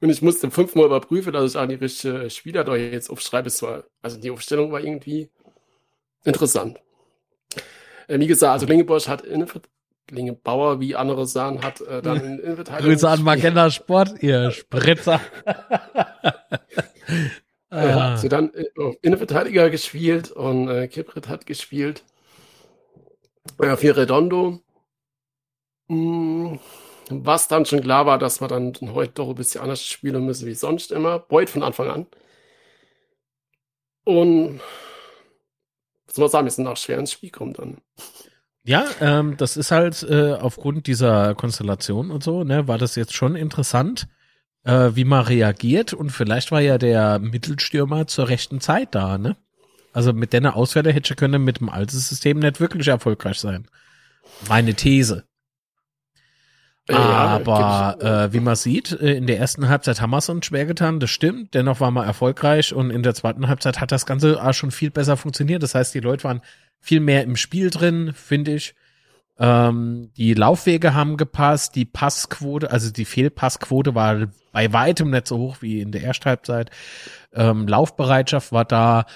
Und 0.00 0.10
ich 0.10 0.22
musste 0.22 0.50
fünfmal 0.50 0.86
überprüfen, 0.86 1.32
dass 1.32 1.52
ich 1.52 1.58
auch 1.58 1.66
die 1.66 1.76
richtige 1.76 2.28
Spieler 2.28 2.64
da 2.64 2.74
jetzt 2.74 3.08
aufschreibe. 3.08 3.50
also 4.02 4.18
die 4.18 4.30
Aufstellung 4.30 4.72
war 4.72 4.80
irgendwie 4.80 5.30
interessant. 6.24 6.80
Äh, 8.08 8.18
wie 8.18 8.26
gesagt, 8.26 8.52
also 8.52 8.66
Lingebosch 8.66 9.06
hat 9.08 9.24
Lingebauer, 10.10 10.80
wie 10.80 10.96
andere 10.96 11.26
sagen, 11.26 11.62
hat 11.62 11.80
äh, 11.82 12.02
dann 12.02 12.16
in 12.18 12.38
Innenverteidigung. 12.40 12.92
Grüße 12.92 13.08
an 13.08 13.22
Magenta 13.22 13.70
Sport, 13.70 14.22
ihr 14.22 14.50
Spritzer. 14.50 15.20
er 17.70 17.94
hat 17.94 18.18
sie 18.20 18.28
dann 18.28 18.52
äh, 18.54 18.64
Innenverteidiger 19.02 19.70
gespielt 19.70 20.30
und 20.30 20.68
äh, 20.68 20.88
Kiprit 20.88 21.28
hat 21.28 21.46
gespielt. 21.46 22.02
Äh, 23.60 23.76
für 23.76 23.96
Redondo. 23.96 24.60
Mm, 25.92 26.58
was 27.10 27.48
dann 27.48 27.66
schon 27.66 27.82
klar 27.82 28.06
war, 28.06 28.18
dass 28.18 28.40
wir 28.40 28.48
dann 28.48 28.72
heute 28.94 29.12
doch 29.14 29.28
ein 29.28 29.34
bisschen 29.34 29.60
anders 29.60 29.84
spielen 29.84 30.24
müssen 30.24 30.46
wie 30.46 30.54
sonst 30.54 30.90
immer. 30.90 31.18
Beut 31.18 31.50
von 31.50 31.62
Anfang 31.62 31.90
an. 31.90 32.06
Und 34.04 34.60
was 36.06 36.14
soll 36.16 36.24
man 36.24 36.30
sagen, 36.30 36.46
wir 36.46 36.50
sind 36.50 36.66
auch 36.66 36.76
schwer 36.76 36.98
ins 36.98 37.12
Spiel 37.12 37.30
kommen 37.30 37.52
dann. 37.52 37.76
Ja, 38.64 38.86
ähm, 39.00 39.36
das 39.36 39.56
ist 39.56 39.70
halt 39.70 40.02
äh, 40.04 40.34
aufgrund 40.34 40.86
dieser 40.86 41.34
Konstellation 41.34 42.10
und 42.10 42.22
so, 42.22 42.44
ne, 42.44 42.68
war 42.68 42.78
das 42.78 42.94
jetzt 42.94 43.14
schon 43.14 43.34
interessant, 43.34 44.08
äh, 44.64 44.90
wie 44.94 45.04
man 45.04 45.24
reagiert 45.24 45.92
und 45.92 46.10
vielleicht 46.10 46.52
war 46.52 46.60
ja 46.60 46.78
der 46.78 47.18
Mittelstürmer 47.18 48.06
zur 48.06 48.28
rechten 48.28 48.60
Zeit 48.60 48.94
da, 48.94 49.18
ne? 49.18 49.36
Also 49.92 50.12
mit 50.12 50.32
der 50.32 50.56
Auswerte 50.56 50.92
hätte 50.92 51.16
können 51.16 51.44
mit 51.44 51.60
dem 51.60 51.68
alten 51.68 51.98
System 51.98 52.38
nicht 52.38 52.60
wirklich 52.60 52.88
erfolgreich 52.88 53.38
sein. 53.38 53.66
Meine 54.48 54.74
These. 54.74 55.24
Aber 56.88 57.96
äh, 58.00 58.32
wie 58.32 58.40
man 58.40 58.56
sieht, 58.56 58.92
äh, 58.92 59.14
in 59.14 59.26
der 59.26 59.38
ersten 59.38 59.68
Halbzeit 59.68 60.00
haben 60.00 60.10
wir 60.10 60.18
es 60.18 60.28
uns 60.28 60.46
schwer 60.46 60.66
getan, 60.66 60.98
das 60.98 61.10
stimmt. 61.10 61.54
Dennoch 61.54 61.80
waren 61.80 61.94
wir 61.94 62.04
erfolgreich 62.04 62.74
und 62.74 62.90
in 62.90 63.02
der 63.02 63.14
zweiten 63.14 63.46
Halbzeit 63.48 63.80
hat 63.80 63.92
das 63.92 64.04
Ganze 64.04 64.42
auch 64.42 64.52
schon 64.52 64.72
viel 64.72 64.90
besser 64.90 65.16
funktioniert. 65.16 65.62
Das 65.62 65.74
heißt, 65.74 65.94
die 65.94 66.00
Leute 66.00 66.24
waren 66.24 66.42
viel 66.80 67.00
mehr 67.00 67.22
im 67.22 67.36
Spiel 67.36 67.70
drin, 67.70 68.12
finde 68.14 68.54
ich. 68.54 68.74
Ähm, 69.38 70.10
die 70.16 70.34
Laufwege 70.34 70.94
haben 70.94 71.16
gepasst, 71.16 71.76
die 71.76 71.84
Passquote, 71.84 72.70
also 72.70 72.90
die 72.90 73.04
Fehlpassquote 73.04 73.94
war 73.94 74.26
bei 74.52 74.72
weitem 74.72 75.10
nicht 75.10 75.26
so 75.26 75.38
hoch 75.38 75.56
wie 75.60 75.80
in 75.80 75.92
der 75.92 76.02
ersten 76.02 76.26
Halbzeit. 76.26 76.70
Ähm, 77.32 77.66
Laufbereitschaft 77.66 78.52
war 78.52 78.64
da. 78.64 79.06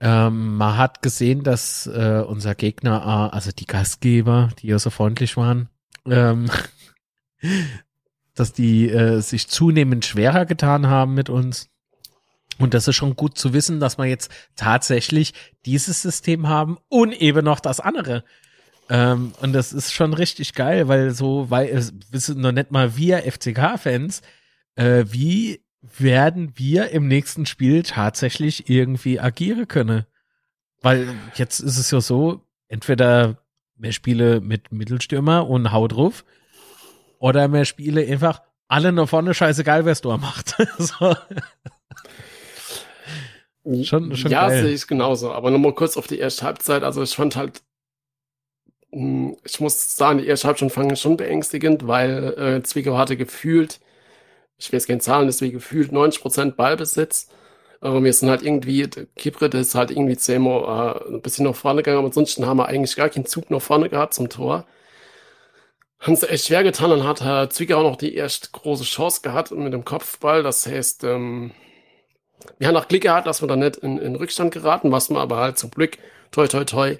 Ähm, 0.00 0.56
man 0.56 0.76
hat 0.76 1.02
gesehen, 1.02 1.44
dass 1.44 1.86
äh, 1.86 2.22
unser 2.26 2.54
Gegner, 2.54 3.30
äh, 3.32 3.34
also 3.34 3.52
die 3.52 3.64
Gastgeber, 3.64 4.50
die 4.58 4.66
ja 4.66 4.78
so 4.78 4.90
freundlich 4.90 5.36
waren, 5.36 5.70
ähm, 6.08 6.50
dass 8.34 8.52
die 8.52 8.88
äh, 8.88 9.20
sich 9.20 9.48
zunehmend 9.48 10.04
schwerer 10.04 10.46
getan 10.46 10.88
haben 10.88 11.14
mit 11.14 11.28
uns. 11.28 11.68
Und 12.58 12.74
das 12.74 12.86
ist 12.86 12.96
schon 12.96 13.16
gut 13.16 13.36
zu 13.36 13.52
wissen, 13.52 13.80
dass 13.80 13.98
wir 13.98 14.04
jetzt 14.04 14.30
tatsächlich 14.54 15.34
dieses 15.66 16.02
System 16.02 16.48
haben 16.48 16.78
und 16.88 17.12
eben 17.12 17.44
noch 17.44 17.60
das 17.60 17.80
andere. 17.80 18.24
Ähm, 18.88 19.32
und 19.40 19.52
das 19.52 19.72
ist 19.72 19.92
schon 19.92 20.14
richtig 20.14 20.54
geil, 20.54 20.88
weil 20.88 21.10
so, 21.10 21.50
weil 21.50 21.68
es 21.68 21.92
wissen 22.10 22.40
noch 22.40 22.52
nicht 22.52 22.70
mal 22.70 22.96
wir 22.96 23.22
FCK-Fans, 23.22 24.22
äh, 24.76 25.04
wie 25.08 25.64
werden 25.98 26.52
wir 26.56 26.90
im 26.90 27.08
nächsten 27.08 27.46
Spiel 27.46 27.82
tatsächlich 27.82 28.68
irgendwie 28.68 29.20
agieren 29.20 29.68
können. 29.68 30.06
Weil 30.80 31.14
jetzt 31.34 31.60
ist 31.60 31.78
es 31.78 31.90
ja 31.90 32.00
so, 32.00 32.42
entweder 32.68 33.38
mehr 33.84 33.92
Spiele 33.92 34.40
mit 34.40 34.72
Mittelstürmer 34.72 35.46
und 35.46 35.70
Haut 35.70 35.92
drauf, 35.92 36.24
oder 37.18 37.48
mehr 37.48 37.66
Spiele 37.66 38.00
einfach 38.06 38.40
alle 38.66 38.92
nur 38.92 39.06
vorne 39.06 39.34
scheißegal, 39.34 39.84
wer 39.84 39.92
es 39.92 40.00
da 40.00 40.16
macht. 40.16 40.56
so. 40.78 41.14
Schon, 43.84 44.16
schon 44.16 44.30
ja, 44.30 44.48
sehe 44.48 44.72
ich 44.72 44.86
genauso. 44.86 45.32
Aber 45.32 45.50
nochmal 45.50 45.74
kurz 45.74 45.98
auf 45.98 46.06
die 46.06 46.18
erste 46.18 46.46
Halbzeit. 46.46 46.82
Also 46.82 47.02
ich 47.02 47.14
fand 47.14 47.36
halt, 47.36 47.62
hm, 48.90 49.36
ich 49.44 49.60
muss 49.60 49.96
sagen, 49.96 50.18
die 50.18 50.26
erste 50.26 50.48
Halbzeit 50.48 50.72
fand 50.72 50.98
schon 50.98 51.18
beängstigend, 51.18 51.86
weil 51.86 52.34
äh, 52.38 52.62
Zwickau 52.62 52.96
hatte 52.96 53.18
gefühlt, 53.18 53.80
ich 54.56 54.72
weiß 54.72 54.86
keine 54.86 55.00
Zahlen, 55.00 55.26
deswegen 55.26 55.52
gefühlt 55.52 55.92
90% 55.92 56.52
Ballbesitz. 56.52 57.28
Wir 57.92 58.12
sind 58.14 58.30
halt 58.30 58.42
irgendwie, 58.42 58.88
Kiprit 59.14 59.52
ist 59.52 59.74
halt 59.74 59.90
irgendwie 59.90 60.16
zehnmal 60.16 60.96
äh, 61.10 61.14
ein 61.14 61.20
bisschen 61.20 61.44
nach 61.44 61.54
vorne 61.54 61.82
gegangen, 61.82 61.98
aber 61.98 62.06
ansonsten 62.06 62.46
haben 62.46 62.56
wir 62.56 62.66
eigentlich 62.66 62.96
gar 62.96 63.10
keinen 63.10 63.26
Zug 63.26 63.50
nach 63.50 63.60
vorne 63.60 63.90
gehabt 63.90 64.14
zum 64.14 64.30
Tor. 64.30 64.64
Haben 66.00 66.14
es 66.14 66.22
echt 66.22 66.46
schwer 66.46 66.62
getan, 66.62 66.90
dann 66.90 67.04
hat 67.04 67.20
Herr 67.22 67.50
Zwickau 67.50 67.82
noch 67.82 67.96
die 67.96 68.14
erste 68.14 68.48
große 68.52 68.84
Chance 68.84 69.20
gehabt 69.22 69.50
mit 69.50 69.72
dem 69.74 69.84
Kopfball. 69.84 70.42
Das 70.42 70.66
heißt, 70.66 71.04
ähm, 71.04 71.52
wir 72.58 72.68
haben 72.68 72.76
auch 72.76 72.88
Glück 72.88 73.02
gehabt, 73.02 73.26
dass 73.26 73.42
wir 73.42 73.48
da 73.48 73.56
nicht 73.56 73.76
in, 73.76 73.98
in 73.98 74.16
Rückstand 74.16 74.52
geraten, 74.54 74.90
was 74.90 75.10
wir 75.10 75.18
aber 75.18 75.36
halt 75.36 75.58
zum 75.58 75.70
Glück, 75.70 75.98
toi, 76.30 76.46
toi, 76.46 76.64
toi, 76.64 76.96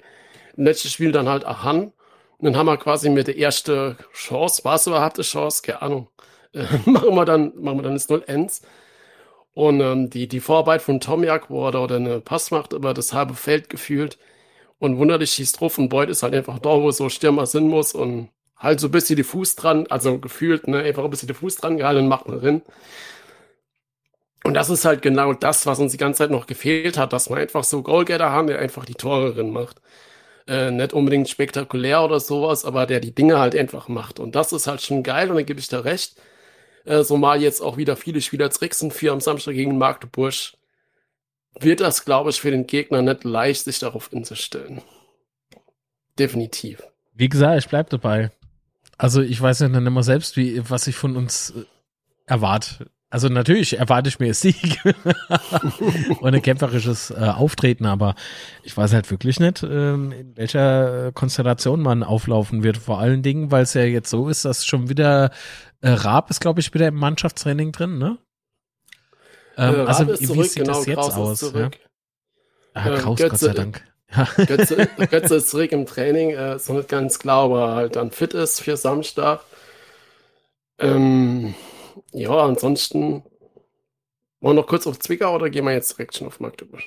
im 0.55 0.65
letzten 0.65 0.89
Spiel 0.89 1.11
dann 1.11 1.27
halt 1.27 1.45
auch 1.45 1.63
haben. 1.63 1.93
Und 2.37 2.45
dann 2.45 2.57
haben 2.57 2.67
wir 2.67 2.77
quasi 2.77 3.09
mit 3.09 3.25
der 3.27 3.39
ersten 3.39 3.97
Chance, 4.13 4.63
war 4.63 4.75
es 4.75 4.85
überhaupt 4.85 5.17
eine 5.17 5.23
Chance? 5.23 5.63
Keine 5.63 5.81
Ahnung. 5.81 6.09
Äh, 6.53 6.65
machen 6.85 7.15
wir 7.15 7.25
dann, 7.25 7.53
machen 7.55 7.79
wir 7.79 7.83
dann 7.83 7.93
das 7.93 8.07
0-1. 8.09 8.61
Und 9.55 9.81
ähm, 9.81 10.11
die, 10.11 10.27
die 10.29 10.41
Vorarbeit 10.41 10.83
von 10.83 11.01
Tomiak, 11.01 11.49
wo 11.51 11.67
er 11.67 11.71
da 11.73 11.85
eine 11.87 12.21
Pass 12.21 12.51
macht 12.51 12.73
über 12.73 12.93
das 12.93 13.13
halbe 13.13 13.35
Feld 13.35 13.69
gefühlt 13.69 14.19
und 14.79 14.97
wunderlich 14.99 15.31
schießt 15.33 15.61
drauf 15.61 15.77
und 15.79 15.89
Beuth 15.89 16.09
ist 16.09 16.23
halt 16.23 16.35
einfach 16.35 16.59
da, 16.59 16.71
wo 16.71 16.91
so 16.91 17.09
Stürmer 17.09 17.45
sind 17.47 17.67
muss 17.69 17.93
und 17.93 18.29
halt 18.57 18.79
so 18.81 18.87
ein 18.89 18.91
bisschen 18.91 19.17
die 19.17 19.23
Fuß 19.23 19.55
dran, 19.55 19.87
also 19.89 20.19
gefühlt, 20.19 20.67
ne, 20.67 20.79
einfach 20.83 21.03
ein 21.05 21.09
bisschen 21.11 21.27
die 21.29 21.33
Fuß 21.35 21.57
dran 21.57 21.77
gehalten 21.77 22.01
und 22.03 22.09
macht 22.09 22.27
man 22.27 22.39
drin. 22.39 22.61
Und 24.43 24.53
das 24.53 24.69
ist 24.69 24.85
halt 24.85 25.01
genau 25.01 25.33
das, 25.33 25.65
was 25.65 25.79
uns 25.79 25.91
die 25.91 25.97
ganze 25.97 26.19
Zeit 26.19 26.29
noch 26.31 26.45
gefehlt 26.45 26.97
hat, 26.97 27.13
dass 27.13 27.29
wir 27.29 27.37
einfach 27.37 27.63
so 27.63 27.81
Goalgetter 27.81 28.29
haben, 28.31 28.47
der 28.47 28.59
einfach 28.59 28.85
die 28.85 28.93
Tore 28.93 29.33
drin 29.33 29.51
macht. 29.51 29.81
Äh, 30.47 30.71
nicht 30.71 30.93
unbedingt 30.93 31.29
spektakulär 31.29 32.03
oder 32.03 32.19
sowas, 32.19 32.65
aber 32.65 32.85
der 32.87 32.99
die 32.99 33.15
Dinge 33.15 33.39
halt 33.39 33.55
einfach 33.55 33.87
macht. 33.89 34.19
Und 34.19 34.35
das 34.35 34.53
ist 34.53 34.67
halt 34.67 34.81
schon 34.81 35.03
geil 35.03 35.29
und 35.31 35.37
dann 35.37 35.45
gebe 35.45 35.59
ich 35.59 35.67
da 35.69 35.81
recht. 35.81 36.15
Äh, 36.85 37.03
so 37.03 37.17
mal 37.17 37.41
jetzt 37.41 37.61
auch 37.61 37.77
wieder 37.77 37.95
viele 37.95 38.21
Spieler 38.21 38.49
tricksen 38.49 38.91
für 38.91 39.11
am 39.11 39.19
Samstag 39.19 39.53
gegen 39.53 39.77
Magdeburg. 39.77 40.33
Wird 41.59 41.79
das, 41.79 42.05
glaube 42.05 42.29
ich, 42.29 42.39
für 42.39 42.51
den 42.51 42.67
Gegner 42.67 43.01
nicht 43.01 43.23
leicht, 43.23 43.63
sich 43.63 43.79
darauf 43.79 44.11
inzustellen. 44.11 44.81
Definitiv. 46.17 46.83
Wie 47.13 47.29
gesagt, 47.29 47.59
ich 47.59 47.69
bleib 47.69 47.89
dabei. 47.89 48.31
Also 48.97 49.21
ich 49.21 49.41
weiß 49.41 49.59
ja 49.59 49.69
dann 49.69 49.85
immer 49.85 50.03
selbst, 50.03 50.37
wie, 50.37 50.61
was 50.69 50.87
ich 50.87 50.95
von 50.95 51.17
uns 51.17 51.51
äh, 51.51 51.65
erwarte. 52.25 52.87
Also 53.09 53.29
natürlich 53.29 53.77
erwarte 53.79 54.09
ich 54.09 54.19
mir 54.19 54.33
Sieg 54.33 54.81
und 56.19 56.35
ein 56.35 56.41
kämpferisches 56.41 57.11
äh, 57.11 57.15
Auftreten, 57.15 57.85
aber 57.85 58.15
ich 58.63 58.75
weiß 58.75 58.93
halt 58.93 59.09
wirklich 59.09 59.39
nicht, 59.39 59.63
ähm, 59.63 60.11
in 60.11 60.35
welcher 60.35 61.13
Konstellation 61.13 61.81
man 61.81 62.03
auflaufen 62.03 62.63
wird. 62.63 62.77
Vor 62.77 62.99
allen 62.99 63.21
Dingen, 63.21 63.51
weil 63.51 63.63
es 63.63 63.73
ja 63.73 63.83
jetzt 63.83 64.09
so 64.09 64.27
ist, 64.27 64.43
dass 64.43 64.65
schon 64.65 64.89
wieder 64.89 65.31
äh, 65.81 65.89
Raab 65.89 66.29
ist, 66.29 66.41
glaube 66.41 66.59
ich, 66.59 66.73
wieder 66.73 66.87
im 66.87 66.95
Mannschaftstraining 66.95 67.71
drin, 67.71 67.97
ne? 67.97 68.17
Ähm, 69.57 69.75
äh, 69.75 69.77
also 69.79 70.07
wie 70.07 70.25
zurück, 70.25 70.45
sieht 70.45 70.63
genau, 70.63 70.77
das 70.77 70.85
jetzt 70.85 70.95
Kraus 70.95 71.43
aus? 71.43 71.53
Ja? 71.53 71.69
Ah, 72.73 72.87
ähm, 72.87 72.97
Kraus, 72.99 73.17
Götze, 73.17 73.29
Gott 73.29 73.39
sei 73.39 73.53
Dank. 73.53 73.83
Götze, 74.47 74.87
Götze 75.09 75.35
ist 75.35 75.49
zurück 75.49 75.71
im 75.71 75.85
Training, 75.85 76.31
äh, 76.31 76.55
ist 76.55 76.69
noch 76.69 76.77
nicht 76.77 76.89
ganz 76.89 77.19
klar, 77.19 77.49
ob 77.49 77.53
er 77.53 77.75
halt 77.75 77.95
dann 77.95 78.11
fit 78.11 78.33
ist 78.33 78.61
für 78.61 78.77
Samstag. 78.77 79.41
Ähm, 80.77 81.55
ja, 82.11 82.31
ansonsten 82.31 83.23
wollen 84.41 84.57
wir 84.57 84.61
noch 84.61 84.67
kurz 84.67 84.85
auf 84.87 84.99
Zwickau 84.99 85.33
oder 85.33 85.49
gehen 85.49 85.65
wir 85.65 85.73
jetzt 85.73 85.97
direkt 85.97 86.15
schon 86.15 86.27
auf 86.27 86.39
Magdeburg? 86.39 86.83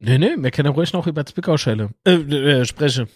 Nee, 0.00 0.18
nee, 0.18 0.34
wir 0.36 0.50
können 0.50 0.72
ruhig 0.72 0.92
noch 0.92 1.06
über 1.06 1.26
Zwickau-Schelle 1.26 1.90
äh, 2.04 2.12
äh, 2.12 2.64
sprechen. 2.64 3.08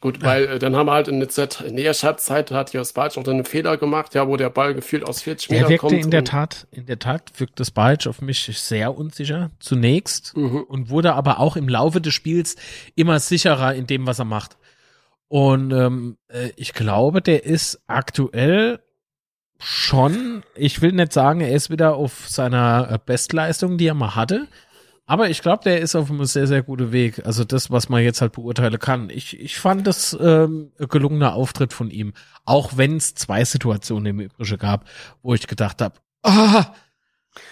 Gut, 0.00 0.22
weil 0.22 0.44
äh, 0.44 0.58
dann 0.58 0.76
haben 0.76 0.86
wir 0.86 0.92
halt 0.92 1.08
in 1.08 1.18
der, 1.18 1.30
Zeit, 1.30 1.62
in 1.62 1.76
der 1.76 1.92
Halbzeit 1.92 2.50
hat 2.50 2.74
Jos 2.74 2.92
Balc 2.92 3.16
auch 3.16 3.26
einen 3.26 3.44
Fehler 3.44 3.78
gemacht, 3.78 4.14
ja, 4.14 4.28
wo 4.28 4.36
der 4.36 4.50
Ball 4.50 4.74
gefühlt 4.74 5.02
aus 5.02 5.22
40 5.22 5.50
Metern 5.50 5.64
kommt. 5.64 5.72
Er 5.72 5.82
wirkte 5.82 5.96
in 5.96 6.10
der 6.10 6.24
Tat, 6.24 6.66
in 6.70 6.86
der 6.86 6.98
Tat 6.98 7.32
wirkt 7.38 7.58
das 7.58 7.70
Balc 7.70 8.06
auf 8.06 8.20
mich 8.20 8.44
sehr 8.58 8.96
unsicher 8.96 9.50
zunächst 9.60 10.36
mhm. 10.36 10.62
und 10.62 10.90
wurde 10.90 11.14
aber 11.14 11.40
auch 11.40 11.56
im 11.56 11.68
Laufe 11.68 12.02
des 12.02 12.12
Spiels 12.12 12.56
immer 12.94 13.18
sicherer 13.18 13.74
in 13.74 13.86
dem, 13.86 14.06
was 14.06 14.18
er 14.18 14.26
macht. 14.26 14.58
Und 15.28 15.72
ähm, 15.72 16.18
äh, 16.28 16.50
ich 16.56 16.74
glaube, 16.74 17.22
der 17.22 17.44
ist 17.44 17.82
aktuell 17.86 18.80
schon, 19.58 20.42
ich 20.54 20.82
will 20.82 20.92
nicht 20.92 21.12
sagen, 21.12 21.40
er 21.40 21.52
ist 21.52 21.70
wieder 21.70 21.96
auf 21.96 22.28
seiner 22.28 22.88
äh, 22.90 22.98
Bestleistung, 23.04 23.78
die 23.78 23.86
er 23.86 23.94
mal 23.94 24.14
hatte. 24.14 24.48
Aber 25.06 25.28
ich 25.28 25.42
glaube, 25.42 25.64
der 25.64 25.80
ist 25.80 25.94
auf 25.94 26.10
einem 26.10 26.24
sehr, 26.24 26.46
sehr 26.46 26.62
guten 26.62 26.90
Weg. 26.90 27.26
Also 27.26 27.44
das, 27.44 27.70
was 27.70 27.88
man 27.88 28.02
jetzt 28.02 28.22
halt 28.22 28.32
beurteilen 28.32 28.78
kann. 28.78 29.10
Ich, 29.10 29.38
ich 29.38 29.58
fand 29.58 29.86
das 29.86 30.16
ähm, 30.18 30.72
gelungener 30.78 31.34
Auftritt 31.34 31.74
von 31.74 31.90
ihm. 31.90 32.14
Auch 32.46 32.76
wenn 32.76 32.96
es 32.96 33.14
zwei 33.14 33.44
Situationen 33.44 34.06
im 34.06 34.20
Übrigen 34.20 34.58
gab, 34.58 34.86
wo 35.22 35.34
ich 35.34 35.46
gedacht 35.46 35.82
habe, 35.82 35.96
ah, 36.22 36.66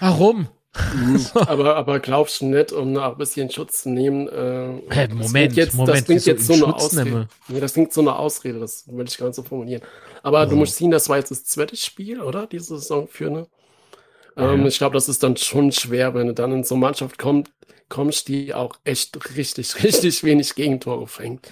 warum? 0.01 0.49
Mhm. 0.95 1.27
aber, 1.35 1.77
aber 1.77 2.01
glaubst 2.01 2.41
du 2.41 2.47
nicht, 2.47 2.73
um 2.73 2.93
noch 2.93 3.13
ein 3.13 3.19
bisschen 3.19 3.51
Schutz 3.51 3.83
zu 3.83 3.91
nehmen? 3.91 4.29
Äh, 4.29 4.81
hey, 4.89 5.09
Moment, 5.09 5.55
jetzt, 5.55 5.75
Moment, 5.75 5.99
das 5.99 6.05
klingt 6.05 6.25
jetzt 6.25 6.47
so 6.47 6.55
eine 6.55 6.75
Ausrede. 6.75 7.29
Nee, 7.49 7.61
das 7.61 7.75
klingt 7.75 7.93
so 7.93 8.01
eine 8.01 8.17
Ausrede, 8.17 8.61
das 8.61 8.85
will 8.89 9.07
ich 9.07 9.19
gar 9.19 9.27
nicht 9.27 9.37
so 9.37 9.43
formulieren. 9.43 9.83
Aber 10.23 10.39
also. 10.39 10.53
du 10.53 10.57
musst 10.57 10.77
sehen, 10.77 10.91
das 10.91 11.11
war 11.11 11.19
jetzt 11.19 11.31
das 11.31 11.45
zweite 11.45 11.77
Spiel, 11.77 12.23
oder? 12.23 12.47
Diese 12.47 12.79
Saison 12.79 13.07
für 13.07 13.27
eine. 13.27 13.47
Ähm, 14.37 14.61
ja. 14.63 14.67
Ich 14.67 14.79
glaube, 14.79 14.95
das 14.95 15.09
ist 15.09 15.23
dann 15.23 15.37
schon 15.37 15.73
schwer, 15.73 16.15
wenn 16.15 16.29
du 16.29 16.35
dann 16.35 16.53
in 16.53 16.65
so 16.65 16.75
eine 16.75 16.81
Mannschaft 16.83 17.19
komm, 17.19 17.45
kommst, 17.89 18.29
die 18.29 18.55
auch 18.55 18.77
echt 18.85 19.37
richtig, 19.37 19.75
richtig 19.83 20.25
wenig 20.25 20.55
Gegentore 20.55 21.07
fängt. 21.07 21.49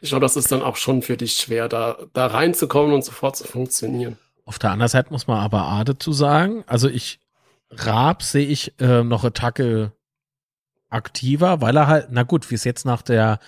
Ich 0.00 0.10
glaube, 0.10 0.24
das 0.24 0.36
ist 0.36 0.52
dann 0.52 0.62
auch 0.62 0.76
schon 0.76 1.02
für 1.02 1.16
dich 1.16 1.34
schwer, 1.34 1.68
da, 1.68 1.98
da 2.12 2.26
reinzukommen 2.26 2.92
und 2.92 3.04
sofort 3.04 3.36
zu 3.36 3.44
funktionieren. 3.44 4.18
Auf 4.44 4.58
der 4.58 4.70
anderen 4.70 4.88
Seite 4.88 5.10
muss 5.10 5.26
man 5.26 5.38
aber 5.38 5.62
A 5.62 5.84
dazu 5.84 6.12
sagen, 6.12 6.64
also 6.66 6.88
ich, 6.88 7.18
Raab 7.70 8.22
sehe 8.22 8.46
ich 8.46 8.78
äh, 8.80 9.02
noch 9.02 9.24
Attacke 9.24 9.92
aktiver, 10.88 11.60
weil 11.60 11.76
er 11.76 11.86
halt, 11.88 12.08
na 12.10 12.22
gut, 12.22 12.50
wie 12.50 12.54
es 12.54 12.64
jetzt 12.64 12.86
nach 12.86 13.02
der 13.02 13.40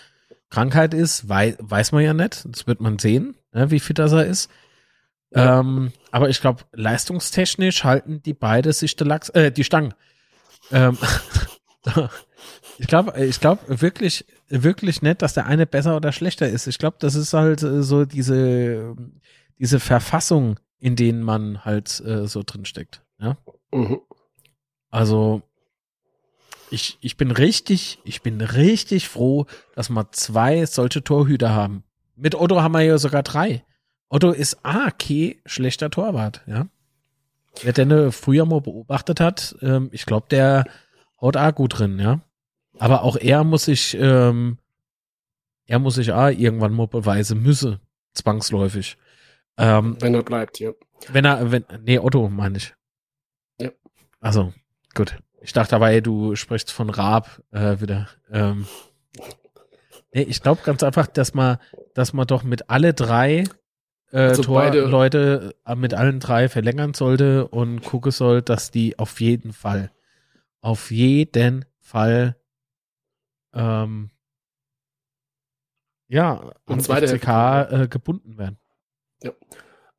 Krankheit 0.50 0.94
ist, 0.94 1.28
wei 1.28 1.56
weiß 1.60 1.92
man 1.92 2.02
ja 2.02 2.14
nicht. 2.14 2.44
Das 2.46 2.66
wird 2.66 2.80
man 2.80 2.98
sehen, 2.98 3.36
ne, 3.52 3.70
wie 3.70 3.80
fit 3.80 3.98
das 3.98 4.12
er 4.12 4.26
ist. 4.26 4.50
Ja. 5.30 5.60
Ähm, 5.60 5.92
aber 6.10 6.28
ich 6.28 6.40
glaube, 6.40 6.64
leistungstechnisch 6.72 7.84
halten 7.84 8.22
die 8.22 8.34
beide 8.34 8.72
sich 8.72 8.96
die, 8.96 9.04
Lachs, 9.04 9.28
äh, 9.30 9.52
die 9.52 9.64
Stangen. 9.64 9.94
Ähm, 10.70 10.96
ich 12.78 12.86
glaube, 12.86 13.24
ich 13.24 13.40
glaube 13.40 13.80
wirklich, 13.80 14.24
wirklich 14.48 15.02
nett, 15.02 15.22
dass 15.22 15.34
der 15.34 15.46
eine 15.46 15.66
besser 15.66 15.96
oder 15.96 16.12
schlechter 16.12 16.48
ist. 16.48 16.66
Ich 16.66 16.78
glaube, 16.78 16.96
das 17.00 17.14
ist 17.14 17.34
halt 17.34 17.62
äh, 17.62 17.82
so 17.82 18.04
diese, 18.04 18.96
diese 19.58 19.80
Verfassung, 19.80 20.58
in 20.78 20.96
denen 20.96 21.22
man 21.22 21.64
halt 21.64 22.00
äh, 22.00 22.26
so 22.26 22.42
drin 22.44 22.64
steckt. 22.64 23.02
Ja? 23.20 23.36
Mhm. 23.72 24.00
Also, 24.90 25.42
ich, 26.70 26.98
ich 27.00 27.16
bin 27.16 27.30
richtig, 27.30 27.98
ich 28.04 28.22
bin 28.22 28.40
richtig 28.40 29.08
froh, 29.08 29.46
dass 29.74 29.90
wir 29.90 30.10
zwei 30.12 30.64
solche 30.66 31.02
Torhüter 31.02 31.50
haben. 31.50 31.84
Mit 32.16 32.34
Otto 32.34 32.62
haben 32.62 32.72
wir 32.72 32.82
ja 32.82 32.98
sogar 32.98 33.22
drei. 33.22 33.64
Otto 34.08 34.30
ist 34.30 34.64
A, 34.64 34.86
okay, 34.86 35.40
schlechter 35.44 35.90
Torwart, 35.90 36.42
ja. 36.46 36.68
Wer 37.62 37.72
denn 37.72 38.12
früher 38.12 38.46
mal 38.46 38.60
beobachtet 38.60 39.20
hat, 39.20 39.56
ähm, 39.62 39.88
ich 39.92 40.06
glaube, 40.06 40.26
der 40.30 40.64
haut 41.20 41.36
A 41.36 41.50
gut 41.50 41.78
drin, 41.78 41.98
ja. 41.98 42.20
Aber 42.78 43.02
auch 43.02 43.16
er 43.16 43.44
muss 43.44 43.64
sich, 43.64 43.96
ähm, 43.98 44.58
er 45.66 45.78
muss 45.78 45.96
sich 45.96 46.12
A 46.12 46.30
irgendwann 46.30 46.72
mal 46.72 46.86
beweisen 46.86 47.42
müsse, 47.42 47.80
zwangsläufig. 48.14 48.96
Ähm, 49.56 49.96
wenn 50.00 50.14
er 50.14 50.22
bleibt, 50.22 50.60
ja. 50.60 50.70
Wenn 51.08 51.24
er, 51.24 51.50
wenn, 51.50 51.64
nee, 51.82 51.98
Otto 51.98 52.28
meine 52.28 52.58
ich. 52.58 52.74
Ja. 53.60 53.70
Also, 54.20 54.52
gut. 54.94 55.18
Ich 55.40 55.52
dachte 55.52 55.76
aber, 55.76 55.90
ey, 55.90 56.02
du 56.02 56.34
sprichst 56.36 56.72
von 56.72 56.90
Raab 56.90 57.42
äh, 57.52 57.80
wieder. 57.80 58.08
Ähm, 58.30 58.66
nee, 60.12 60.22
ich 60.22 60.42
glaube 60.42 60.62
ganz 60.64 60.82
einfach, 60.82 61.06
dass 61.06 61.34
man, 61.34 61.58
dass 61.94 62.12
man 62.12 62.26
doch 62.26 62.42
mit 62.42 62.70
alle 62.70 62.94
drei 62.94 63.44
äh, 64.12 64.18
Also 64.18 64.42
Tor 64.42 64.60
beide- 64.62 64.86
Leute 64.86 65.54
äh, 65.66 65.74
mit 65.74 65.94
allen 65.94 66.20
drei 66.20 66.48
verlängern 66.48 66.94
sollte 66.94 67.46
und 67.48 67.82
gucken 67.82 68.10
soll, 68.12 68.42
dass 68.42 68.70
die 68.70 68.98
auf 68.98 69.20
jeden 69.20 69.52
Fall, 69.52 69.90
auf 70.60 70.90
jeden 70.90 71.64
Fall, 71.80 72.36
ähm, 73.54 74.10
ja, 76.08 76.52
Und 76.66 76.82
zweite 76.82 77.06
FCK 77.08 77.28
äh, 77.82 77.88
gebunden 77.88 78.38
werden. 78.38 78.58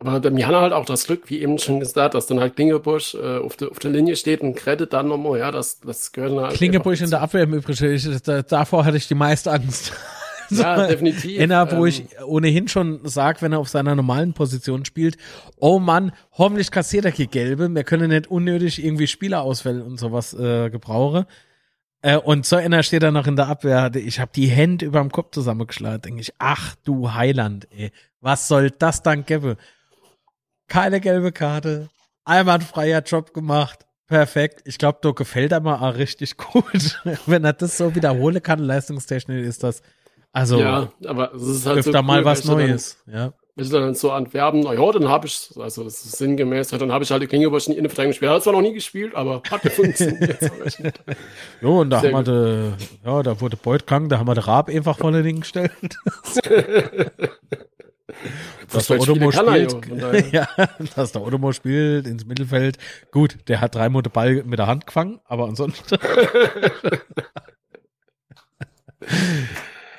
Aber 0.02 0.22
der 0.22 0.32
Jan 0.32 0.56
hat 0.56 0.62
halt 0.62 0.74
auch 0.74 0.86
das 0.86 1.06
Glück, 1.08 1.30
wie 1.30 1.42
eben 1.42 1.58
schon 1.60 1.82
gesagt, 1.82 2.14
dass 2.14 2.26
dann 2.26 2.40
halt 2.40 2.56
Klingebusch 2.56 3.16
äh, 3.16 3.38
auf, 3.40 3.58
der, 3.58 3.70
auf 3.70 3.80
der 3.80 3.92
Linie 3.92 4.16
steht 4.16 4.40
und 4.40 4.56
Credit 4.56 4.92
dann 4.94 5.10
nochmal, 5.10 5.40
ja, 5.40 5.52
das, 5.52 5.82
das 5.82 6.14
gehört 6.14 6.32
dann 6.32 6.40
halt 6.46 6.54
Klingebusch 6.56 7.02
in 7.02 7.10
der 7.10 7.22
Abwehr 7.22 7.44
im 7.44 7.54
Übrigen, 7.54 7.94
ich, 7.94 8.22
da, 8.22 8.42
davor 8.42 8.86
hatte 8.86 8.96
ich 8.96 9.10
die 9.10 9.16
meiste 9.16 9.52
Angst. 9.52 9.92
Ja, 10.58 10.88
definitiv. 10.88 11.40
Enna, 11.40 11.72
wo 11.72 11.86
ähm, 11.86 11.88
ich 11.88 12.06
ohnehin 12.26 12.68
schon 12.68 13.00
sag, 13.04 13.42
wenn 13.42 13.54
er 13.54 13.60
auf 13.60 13.70
seiner 13.70 13.96
normalen 13.96 14.34
Position 14.34 14.86
spielt, 14.86 15.18
oh 15.58 15.80
Mann, 15.80 16.12
hoffentlich 16.32 16.72
kassiert 16.72 17.06
er 17.06 17.12
die 17.12 17.28
Gelbe, 17.28 17.70
wir 17.74 17.84
können 17.84 18.10
nicht 18.10 18.28
unnötig 18.28 18.84
irgendwie 18.84 19.08
Spielerausfälle 19.08 19.84
und 19.84 20.00
sowas 20.00 20.34
äh, 20.34 20.70
gebrauchen. 20.70 21.26
Äh, 22.02 22.18
und 22.18 22.46
so 22.46 22.56
Enna 22.56 22.84
steht 22.84 23.04
er 23.04 23.12
noch 23.12 23.28
in 23.28 23.36
der 23.36 23.48
Abwehr. 23.48 23.92
Ich 23.96 24.20
habe 24.20 24.32
die 24.34 24.48
Hände 24.48 24.86
überm 24.86 25.12
Kopf 25.12 25.32
zusammengeschlagen. 25.32 26.02
Denke 26.02 26.22
ich, 26.22 26.34
ach 26.40 26.76
du 26.84 27.14
Heiland, 27.14 27.68
ey, 27.72 27.92
was 28.22 28.48
soll 28.48 28.72
das 28.72 29.02
dann 29.02 29.26
geben? 29.26 29.56
Keine 30.68 31.02
gelbe 31.02 31.32
Karte, 31.32 31.90
einwandfreier 32.26 33.02
Job 33.02 33.34
gemacht. 33.34 33.86
Perfekt. 34.08 34.62
Ich 34.66 34.78
glaube, 34.80 35.00
du 35.02 35.14
gefällt 35.14 35.52
er 35.52 35.60
mal 35.60 35.88
auch 35.88 35.96
richtig 35.96 36.38
gut. 36.38 37.00
Wenn 37.26 37.44
er 37.44 37.54
das 37.54 37.78
so 37.78 37.96
wiederholen 37.96 38.42
kann, 38.42 38.60
leistungstechnisch 38.60 39.46
ist 39.46 39.64
das. 39.64 39.82
Also, 40.32 40.60
Ja, 40.60 40.92
aber 41.06 41.34
es 41.34 41.42
ist 41.44 41.66
halt 41.66 41.76
trifft 41.76 41.86
so 41.86 41.92
da 41.92 42.02
mal 42.02 42.20
cool, 42.20 42.26
was 42.26 42.46
Neues. 42.46 42.98
Ja. 43.08 43.14
Dann, 43.14 43.34
wenn 43.56 43.66
ich 43.66 43.72
dann 43.72 43.96
so 43.96 44.12
anwerben, 44.12 44.62
na 44.62 44.74
ja, 44.74 44.92
dann 44.92 45.10
habe 45.10 45.28
ich, 45.28 45.50
also 45.58 45.84
das 45.84 46.06
ist 46.06 46.18
sinngemäß, 46.18 46.70
dann 46.70 46.92
habe 46.92 47.04
ich 47.04 47.12
halt 47.12 47.22
die 47.22 47.28
Klingebusch 47.28 47.68
in 47.68 47.74
die 47.74 47.80
Innenverteidigung 47.80 48.12
gespielt. 48.12 48.32
Hat 48.32 48.44
zwar 48.44 48.54
noch 48.54 48.62
nie 48.62 48.74
gespielt, 48.74 49.16
aber 49.16 49.42
hat 49.50 49.62
funktioniert. 49.72 50.40
Jo, 51.62 51.82
und 51.82 51.90
da 51.90 52.00
Sehr 52.00 52.14
haben 52.14 52.26
wir 52.26 52.32
de, 52.32 52.72
ja, 53.04 53.24
da 53.24 53.42
wurde 53.42 53.58
Beuth 53.58 53.86
krank, 53.86 54.10
da 54.10 54.20
haben 54.20 54.28
wir 54.28 54.36
den 54.36 54.44
Raab 54.44 54.70
einfach 54.70 54.98
vor 54.98 55.12
den 55.12 55.24
Ding 55.24 55.40
gestellt. 55.42 55.72
dass 58.72 58.88
der 58.88 59.00
Odomo 59.00 59.32
ja, 59.32 59.70
spielt. 59.70 60.34
ja, 60.34 60.48
dass 60.96 61.12
der 61.12 61.22
Odomo 61.22 61.52
spielt 61.52 62.08
ins 62.08 62.26
Mittelfeld. 62.26 62.78
Gut, 63.12 63.38
der 63.48 63.62
hat 63.62 63.76
drei 63.76 63.90
Monate 63.90 64.10
Ball 64.10 64.44
mit 64.46 64.60
der 64.60 64.68
Hand 64.68 64.88
gefangen, 64.88 65.20
aber 65.26 65.46
ansonsten. 65.48 65.98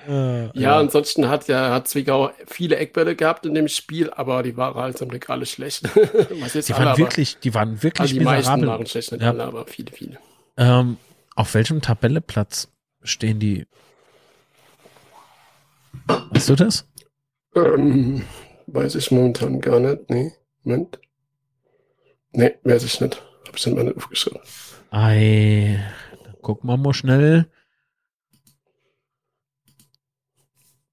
Äh, 0.09 0.59
Ja, 0.59 0.79
ansonsten 0.79 1.29
hat 1.29 1.47
ja 1.49 1.71
hat 1.73 1.89
Zwickau 1.89 2.31
viele 2.47 2.77
Eckbälle 2.77 3.17
gehabt 3.17 3.45
in 3.47 3.55
dem 3.55 3.69
Spiel, 3.69 4.11
aber 4.11 4.43
die 4.43 4.57
waren 4.57 4.75
halt 4.75 4.99
zum 4.99 5.09
Glück 5.09 5.29
alle 5.31 5.47
schlecht. 5.47 5.83
Die 5.95 5.99
alle, 5.99 6.79
waren 6.79 6.89
aber- 6.89 6.99
wirklich, 6.99 7.39
die 7.39 7.55
waren 7.55 7.83
wirklich 7.83 8.01
also 8.11 8.15
die 8.19 8.25
meisten 8.25 8.53
miserabel. 8.53 8.69
waren 8.69 8.87
schlecht, 8.87 9.13
nicht 9.13 9.23
Ja. 9.23 9.31
alle, 9.31 9.45
aber 9.45 9.67
viele, 9.67 9.93
viele. 9.93 10.19
Ähm, 10.57 10.97
auf 11.37 11.55
welchem 11.55 11.81
Tabelleplatz 11.83 12.69
stehen 13.03 13.39
die? 13.41 13.67
Weißt 16.31 16.49
du 16.49 16.55
das? 16.57 16.87
Ähm, 17.55 18.25
weiß 18.67 18.95
ich 18.95 19.11
momentan 19.11 19.61
gar 19.61 19.81
nicht. 19.81 20.09
Nee, 20.11 20.33
Moment. 20.63 20.99
Nee, 22.33 22.55
weiß 22.65 22.85
ich 22.85 23.01
nicht. 23.01 23.23
Hab 23.47 23.57
ich 23.57 23.63
dann 23.65 23.75
mal 23.75 23.85
nicht 23.85 23.97
aufgeschrieben. 23.97 24.41
Ei, 24.91 25.81
dann 26.25 26.35
gucken 26.43 26.69
wir 26.71 26.77
mal 26.77 26.95
schnell. 26.95 27.51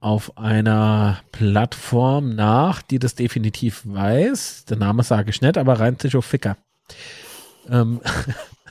Auf 0.08 0.38
einer 0.38 1.20
Plattform 1.34 2.34
nach, 2.34 2.82
die 2.82 2.97
das 2.97 3.16
definitiv 3.16 3.82
weiß. 3.84 4.64
Der 4.64 4.78
Name 4.78 5.03
sage 5.03 5.32
ich 5.32 5.41
nicht, 5.41 5.58
aber 5.58 5.82
rein 5.82 5.97
auf 6.16 6.24
Ficker. 6.24 6.55
Ähm, 7.70 7.99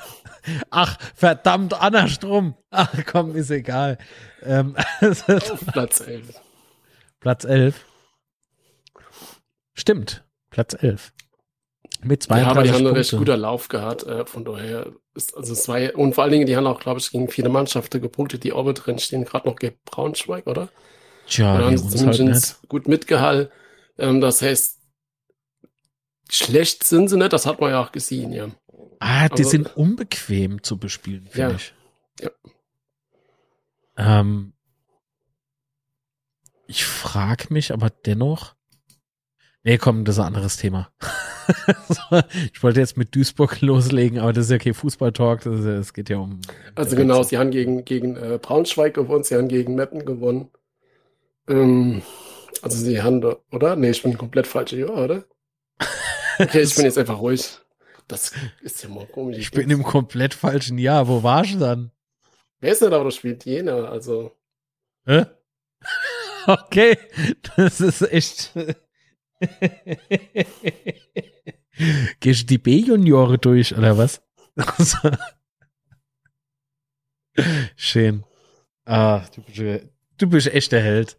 Ach, 0.70 0.97
verdammt, 1.14 1.74
Anna 1.74 2.09
Strom. 2.09 2.55
Ach 2.70 2.91
komm, 3.05 3.37
ist 3.37 3.51
egal. 3.51 3.99
Ähm, 4.45 4.76
Platz 5.72 6.01
11. 6.01 6.41
Platz 7.20 7.45
11. 7.45 7.84
Stimmt, 9.74 10.24
Platz 10.49 10.74
11. 10.80 11.12
Mit 12.03 12.30
Ja, 12.30 12.47
aber 12.47 12.64
32 12.64 12.70
die 12.70 12.74
haben 12.78 12.87
einen 12.87 12.97
recht 12.97 13.11
guter 13.12 13.37
Lauf 13.37 13.68
gehabt. 13.68 14.05
Äh, 14.05 14.24
von 14.24 14.47
daher 14.47 14.91
ist, 15.12 15.37
also 15.37 15.53
es 15.53 15.68
war 15.68 15.76
ja, 15.80 15.95
und 15.97 16.14
vor 16.14 16.24
allen 16.24 16.32
Dingen, 16.32 16.47
die 16.47 16.57
haben 16.57 16.66
auch, 16.66 16.80
glaube 16.80 16.99
ich, 16.99 17.11
gegen 17.11 17.28
viele 17.28 17.51
Mannschaften 17.51 18.01
gepunktet, 18.01 18.43
die 18.43 18.55
oben 18.55 18.72
drin 18.72 18.99
stehen, 18.99 19.26
gerade 19.26 19.47
noch 19.47 19.57
gegen 19.57 19.76
Braunschweig, 19.84 20.47
oder? 20.47 20.70
Tja, 21.27 21.59
wie 21.70 21.77
haben 21.77 22.33
halt 22.33 22.57
gut 22.68 22.89
mitgehalten. 22.89 23.53
Ähm, 23.99 24.20
das 24.20 24.43
heißt, 24.43 24.79
schlecht 26.31 26.85
sind 26.85 27.09
sie 27.09 27.16
nicht, 27.16 27.33
das 27.33 27.47
hat 27.47 27.61
man 27.61 27.70
ja 27.70 27.83
auch 27.83 27.93
gesehen, 27.93 28.33
ja. 28.33 28.49
Ah, 29.01 29.29
die 29.29 29.39
Also- 29.43 29.51
sind 29.51 29.77
unbequem 29.77 30.62
zu 30.62 30.79
bespielen, 30.79 31.27
finde 31.29 31.51
Ja. 31.51 31.55
ich. 31.57 31.74
Ja. 32.20 32.31
Ähm, 33.99 34.53
ich 36.66 36.85
frage 36.85 37.53
mich 37.53 37.72
aber 37.72 37.91
dennoch. 37.91 38.55
Nee, 39.62 39.79
komm, 39.79 40.05
das 40.05 40.16
ist 40.16 40.20
ein 40.20 40.27
anderes 40.27 40.57
Thema. 40.57 40.91
ich 42.53 42.62
wollte 42.62 42.81
jetzt 42.81 42.97
mit 42.97 43.14
Duisburg 43.14 43.61
loslegen, 43.61 44.18
aber 44.18 44.33
das 44.33 44.47
ist 44.47 44.51
ja 44.51 44.59
kein 44.59 44.74
Fußball-Talk, 44.74 45.45
es 45.47 45.93
geht 45.93 46.09
ja 46.09 46.18
um. 46.18 46.41
Also 46.74 46.97
genau, 46.97 47.22
sie 47.22 47.39
haben 47.39 47.51
gegen, 47.51 47.85
gegen 47.85 48.16
äh, 48.16 48.39
Braunschweig 48.41 48.95
gewonnen, 48.95 49.24
sie 49.24 49.35
haben 49.37 49.49
gegen 49.49 49.74
Meppen 49.74 50.05
gewonnen. 50.05 50.51
Ähm, 51.49 52.03
also 52.62 52.76
sie 52.78 53.03
haben, 53.03 53.20
da- 53.20 53.36
oder? 53.53 53.76
Nee, 53.76 53.90
ich 53.90 54.03
bin 54.03 54.16
komplett 54.18 54.47
falsch, 54.47 54.72
oder? 54.74 55.24
Okay, 56.38 56.61
ich 56.62 56.74
bin 56.74 56.84
jetzt 56.84 56.99
einfach 56.99 57.18
ruhig. 57.20 57.59
Das 58.09 58.32
ist 58.61 58.82
ja 58.82 58.88
mal 58.88 59.07
komisch. 59.07 59.38
Ich 59.38 59.51
bin 59.51 59.70
im 59.70 59.82
komplett 59.82 60.34
falschen 60.34 60.78
Jahr. 60.78 61.09
Wo 61.09 61.22
warst 61.22 61.55
du 61.55 61.59
dann? 61.59 61.90
Wer 62.61 62.72
ist 62.72 62.80
denn 62.82 62.90
da, 62.90 62.97
aber 62.97 63.07
das 63.07 63.16
spielt 63.16 63.44
Jena, 63.44 63.84
also. 63.86 64.32
Hä? 65.07 65.26
Okay, 66.49 66.97
das 67.57 67.80
ist 67.80 68.03
echt. 68.03 68.53
Gehst 72.20 72.42
du 72.42 72.47
die 72.47 72.59
B-Juniore 72.59 73.38
durch, 73.38 73.76
oder 73.76 73.99
was? 73.99 74.22
Schön. 77.76 78.24
Ah, 78.84 79.24
du 79.34 79.42
bist, 79.42 79.88
du 80.18 80.26
bist 80.28 80.47
echt 80.47 80.70
der 80.70 80.82
Held. 80.82 81.18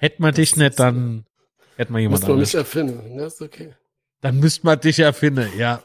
Hätte 0.00 0.22
man 0.22 0.32
dich 0.34 0.52
Das 0.52 0.58
nicht, 0.58 0.80
dann 0.80 1.26
hätte 1.76 1.92
man 1.92 2.00
jemand 2.00 2.22
Muss 2.22 2.28
man 2.28 2.38
nicht 2.38 2.54
erfinden, 2.54 3.16
ne? 3.16 3.24
Ist 3.24 3.42
okay. 3.42 3.74
Dann 4.22 4.40
müsste 4.40 4.64
man 4.64 4.80
dich 4.80 4.98
erfinden, 4.98 5.46
ja. 5.58 5.82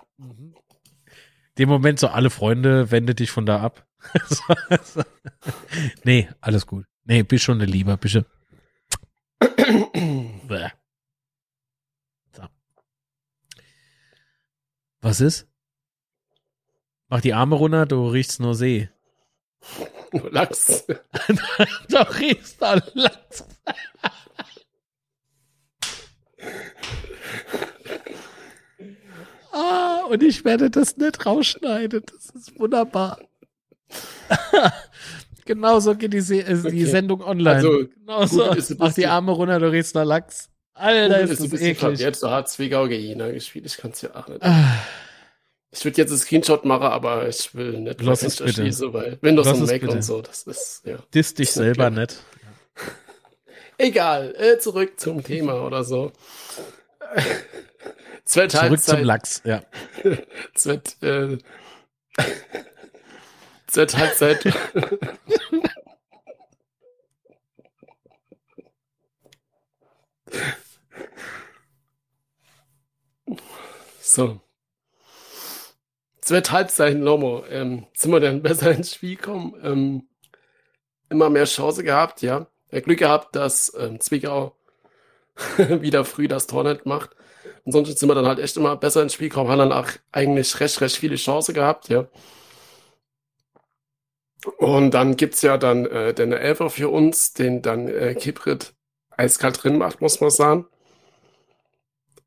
Dem 1.57 1.67
Moment 1.67 1.99
so 1.99 2.07
alle 2.07 2.29
Freunde, 2.29 2.91
wende 2.91 3.13
dich 3.13 3.29
von 3.29 3.45
da 3.45 3.61
ab. 3.61 3.85
Nee, 6.03 6.29
alles 6.39 6.65
gut. 6.65 6.85
Nee, 7.03 7.23
bist 7.23 7.43
schon 7.43 7.57
eine 7.59 7.69
Liebe, 7.69 7.97
bitte. 7.97 8.25
Bäh. 9.39 10.69
So. 12.37 12.43
Was 15.01 15.19
ist? 15.19 15.47
Mach 17.09 17.19
die 17.19 17.33
Arme 17.33 17.55
runter, 17.55 17.85
du 17.85 18.07
riechst 18.07 18.39
nur 18.39 18.55
See. 18.55 18.89
Nur 20.13 20.31
Lachs. 20.31 20.85
du 21.89 21.97
riechst 22.19 22.61
doch 22.61 22.79
Lachs. 22.93 23.43
Ah, 29.51 30.03
und 30.09 30.23
ich 30.23 30.43
werde 30.45 30.69
das 30.69 30.97
nicht 30.97 31.25
rausschneiden. 31.25 32.03
Das 32.05 32.29
ist 32.35 32.59
wunderbar. 32.59 33.19
Genauso 35.45 35.95
geht 35.95 36.13
die, 36.13 36.21
Se 36.21 36.39
äh, 36.39 36.55
die 36.55 36.67
Okay. 36.67 36.85
Sendung 36.85 37.21
online. 37.21 37.87
Also, 38.07 38.41
ein 38.43 38.77
Mach 38.79 38.93
die 38.93 39.05
Arme 39.07 39.31
runter, 39.31 39.59
du 39.59 39.71
riechst 39.71 39.93
nach 39.95 40.03
Lachs. 40.05 40.49
Alter, 40.73 41.19
ist 41.21 41.39
ist 41.39 41.53
das 41.53 41.61
eklig. 41.61 41.77
verwirrt. 41.77 42.15
So 42.17 42.29
hat 42.31 42.49
Zwickau 42.49 42.87
gegen 42.87 43.03
Jena 43.03 43.29
gespielt. 43.31 43.65
Ich 43.65 43.77
kann 43.77 43.91
es 43.91 44.01
ja 44.01 44.09
auch 44.15 44.27
nicht. 44.27 44.43
Ah, 44.43 44.75
Ich 45.71 45.85
würde 45.85 45.97
jetzt 45.97 46.09
einen 46.09 46.19
Screenshot 46.19 46.65
machen, 46.65 46.87
aber 46.87 47.29
ich 47.29 47.53
will 47.55 47.79
nicht 47.79 48.01
Lass 48.01 48.23
es 48.23 48.37
bitte. 48.37 48.63
weil 48.91 49.19
Windows 49.21 49.45
Lass 49.45 49.59
und 49.61 49.67
Mac 49.67 49.81
bitte. 49.81 49.93
und 49.93 50.01
so, 50.01 50.21
das 50.21 50.43
ist, 50.43 50.81
ja. 50.85 50.97
diss 51.13 51.33
dich 51.35 51.51
selber 51.51 51.89
nicht. 51.91 52.15
Egal, 53.77 54.33
äh, 54.35 54.57
zurück 54.59 54.99
zum 54.99 55.23
Thema 55.23 55.61
oder 55.65 55.83
so. 55.83 56.11
Zurück 58.25 58.51
zum 58.51 58.61
Halbzeit, 58.61 59.03
Lachs, 59.03 59.41
ja. 59.45 59.61
Zweit, 60.55 61.01
äh, 61.03 61.37
zweite 63.67 63.97
Halbzeit. 63.97 64.43
so. 74.01 74.41
Zweite 76.21 76.51
Halbzeit, 76.51 76.97
Lomo. 76.97 77.45
Ähm, 77.47 77.85
sind 77.93 78.11
wir 78.11 78.19
dann 78.19 78.41
besser 78.41 78.71
ins 78.71 78.95
Spiel 78.95 79.17
gekommen? 79.17 79.53
Ähm, 79.61 80.09
immer 81.09 81.29
mehr 81.29 81.45
Chance 81.45 81.83
gehabt, 81.83 82.23
ja. 82.23 82.47
Äh, 82.75 82.81
Glück 82.81 82.99
gehabt, 82.99 83.35
dass 83.35 83.73
ähm, 83.79 83.99
Zwickau 83.99 84.55
wieder 85.57 86.05
früh 86.05 86.27
das 86.27 86.47
Tor 86.47 86.63
nicht 86.63 86.85
macht. 86.85 87.11
Ansonsten 87.65 87.95
sind 87.95 88.09
wir 88.09 88.15
dann 88.15 88.27
halt 88.27 88.39
echt 88.39 88.57
immer 88.57 88.75
besser 88.75 89.01
ins 89.01 89.13
Spiel 89.13 89.29
gekommen, 89.29 89.49
haben 89.49 89.59
dann 89.59 89.71
auch 89.71 89.89
eigentlich 90.11 90.59
recht, 90.59 90.81
recht 90.81 90.97
viele 90.97 91.15
Chancen 91.15 91.53
gehabt, 91.53 91.89
ja. 91.89 92.07
Und 94.57 94.91
dann 94.91 95.17
gibt's 95.17 95.41
ja 95.41 95.57
dann 95.57 95.85
äh, 95.87 96.13
den 96.13 96.31
Elfer 96.31 96.69
für 96.69 96.89
uns, 96.89 97.33
den 97.33 97.61
dann 97.61 97.87
äh, 97.87 98.13
Kiprit 98.13 98.73
eiskalt 99.09 99.63
drin 99.63 99.77
macht, 99.77 100.01
muss 100.01 100.21
man 100.21 100.29
sagen. 100.29 100.67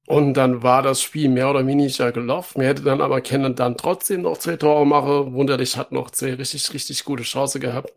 Und 0.06 0.34
dann 0.34 0.62
war 0.62 0.82
das 0.82 1.02
Spiel 1.02 1.28
mehr 1.28 1.50
oder 1.50 1.66
weniger 1.66 2.12
gelaufen. 2.12 2.60
Wir 2.62 2.68
hätten 2.68 2.84
dann 2.86 3.02
aber 3.02 3.20
kennen 3.20 3.54
dann 3.54 3.76
trotzdem 3.76 4.22
noch 4.22 4.38
zwei 4.38 4.56
Tore 4.56 4.86
machen. 4.86 5.34
Wunderlich 5.34 5.76
hat 5.76 5.92
noch 5.92 6.10
zwei 6.10 6.34
richtig, 6.34 6.72
richtig 6.72 7.04
gute 7.04 7.24
Chancen 7.24 7.60
gehabt. 7.60 7.92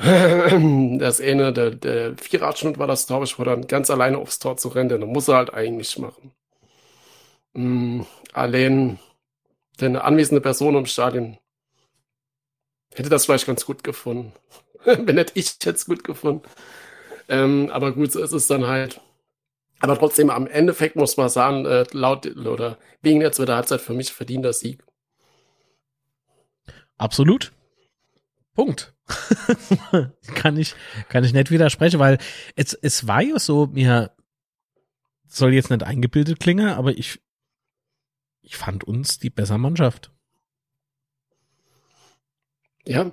Das 0.00 1.20
eine, 1.20 1.52
der, 1.52 1.70
der 1.70 2.16
Vierradschnitt 2.16 2.78
war 2.78 2.86
das 2.86 3.06
Tor, 3.06 3.22
ich 3.24 3.36
war 3.38 3.46
dann 3.46 3.66
ganz 3.66 3.90
alleine 3.90 4.18
aufs 4.18 4.38
Tor 4.38 4.56
zu 4.56 4.68
rennen, 4.68 4.88
dann 4.88 5.08
muss 5.08 5.26
er 5.26 5.36
halt 5.36 5.52
eigentlich 5.52 5.98
machen. 5.98 6.32
Mm, 7.54 8.02
allein 8.32 9.00
eine 9.80 10.04
anwesende 10.04 10.40
Person 10.40 10.76
im 10.76 10.86
Stadion 10.86 11.38
hätte 12.94 13.08
das 13.08 13.24
vielleicht 13.24 13.46
ganz 13.46 13.66
gut 13.66 13.82
gefunden. 13.82 14.32
Wenn 14.84 15.16
nicht 15.16 15.32
ich, 15.34 15.56
es 15.64 15.86
gut 15.86 16.04
gefunden. 16.04 16.42
Ähm, 17.28 17.70
aber 17.72 17.92
gut, 17.92 18.12
so 18.12 18.22
ist 18.22 18.32
es 18.32 18.46
dann 18.46 18.66
halt. 18.66 19.00
Aber 19.80 19.98
trotzdem, 19.98 20.30
am 20.30 20.46
Endeffekt 20.46 20.96
muss 20.96 21.16
man 21.16 21.28
sagen, 21.28 21.64
äh, 21.66 21.84
laut 21.92 22.26
oder 22.36 22.78
wegen 23.02 23.20
der 23.20 23.32
zweiten 23.32 23.52
Halbzeit 23.52 23.80
für 23.80 23.94
mich 23.94 24.12
verdient 24.12 24.44
der 24.44 24.52
Sieg. 24.52 24.84
Absolut. 26.96 27.52
Punkt. 28.54 28.94
kann 30.34 30.56
ich, 30.56 30.74
kann 31.08 31.24
ich 31.24 31.32
nicht 31.32 31.50
widersprechen, 31.50 31.98
weil 31.98 32.18
es, 32.56 32.74
es 32.74 33.06
war 33.06 33.22
ja 33.22 33.38
so, 33.38 33.66
mir 33.66 34.12
soll 35.26 35.54
jetzt 35.54 35.70
nicht 35.70 35.82
eingebildet 35.82 36.40
klingen, 36.40 36.68
aber 36.68 36.92
ich, 36.92 37.20
ich 38.42 38.56
fand 38.56 38.84
uns 38.84 39.18
die 39.18 39.30
bessere 39.30 39.58
Mannschaft. 39.58 40.12
Ja. 42.86 43.10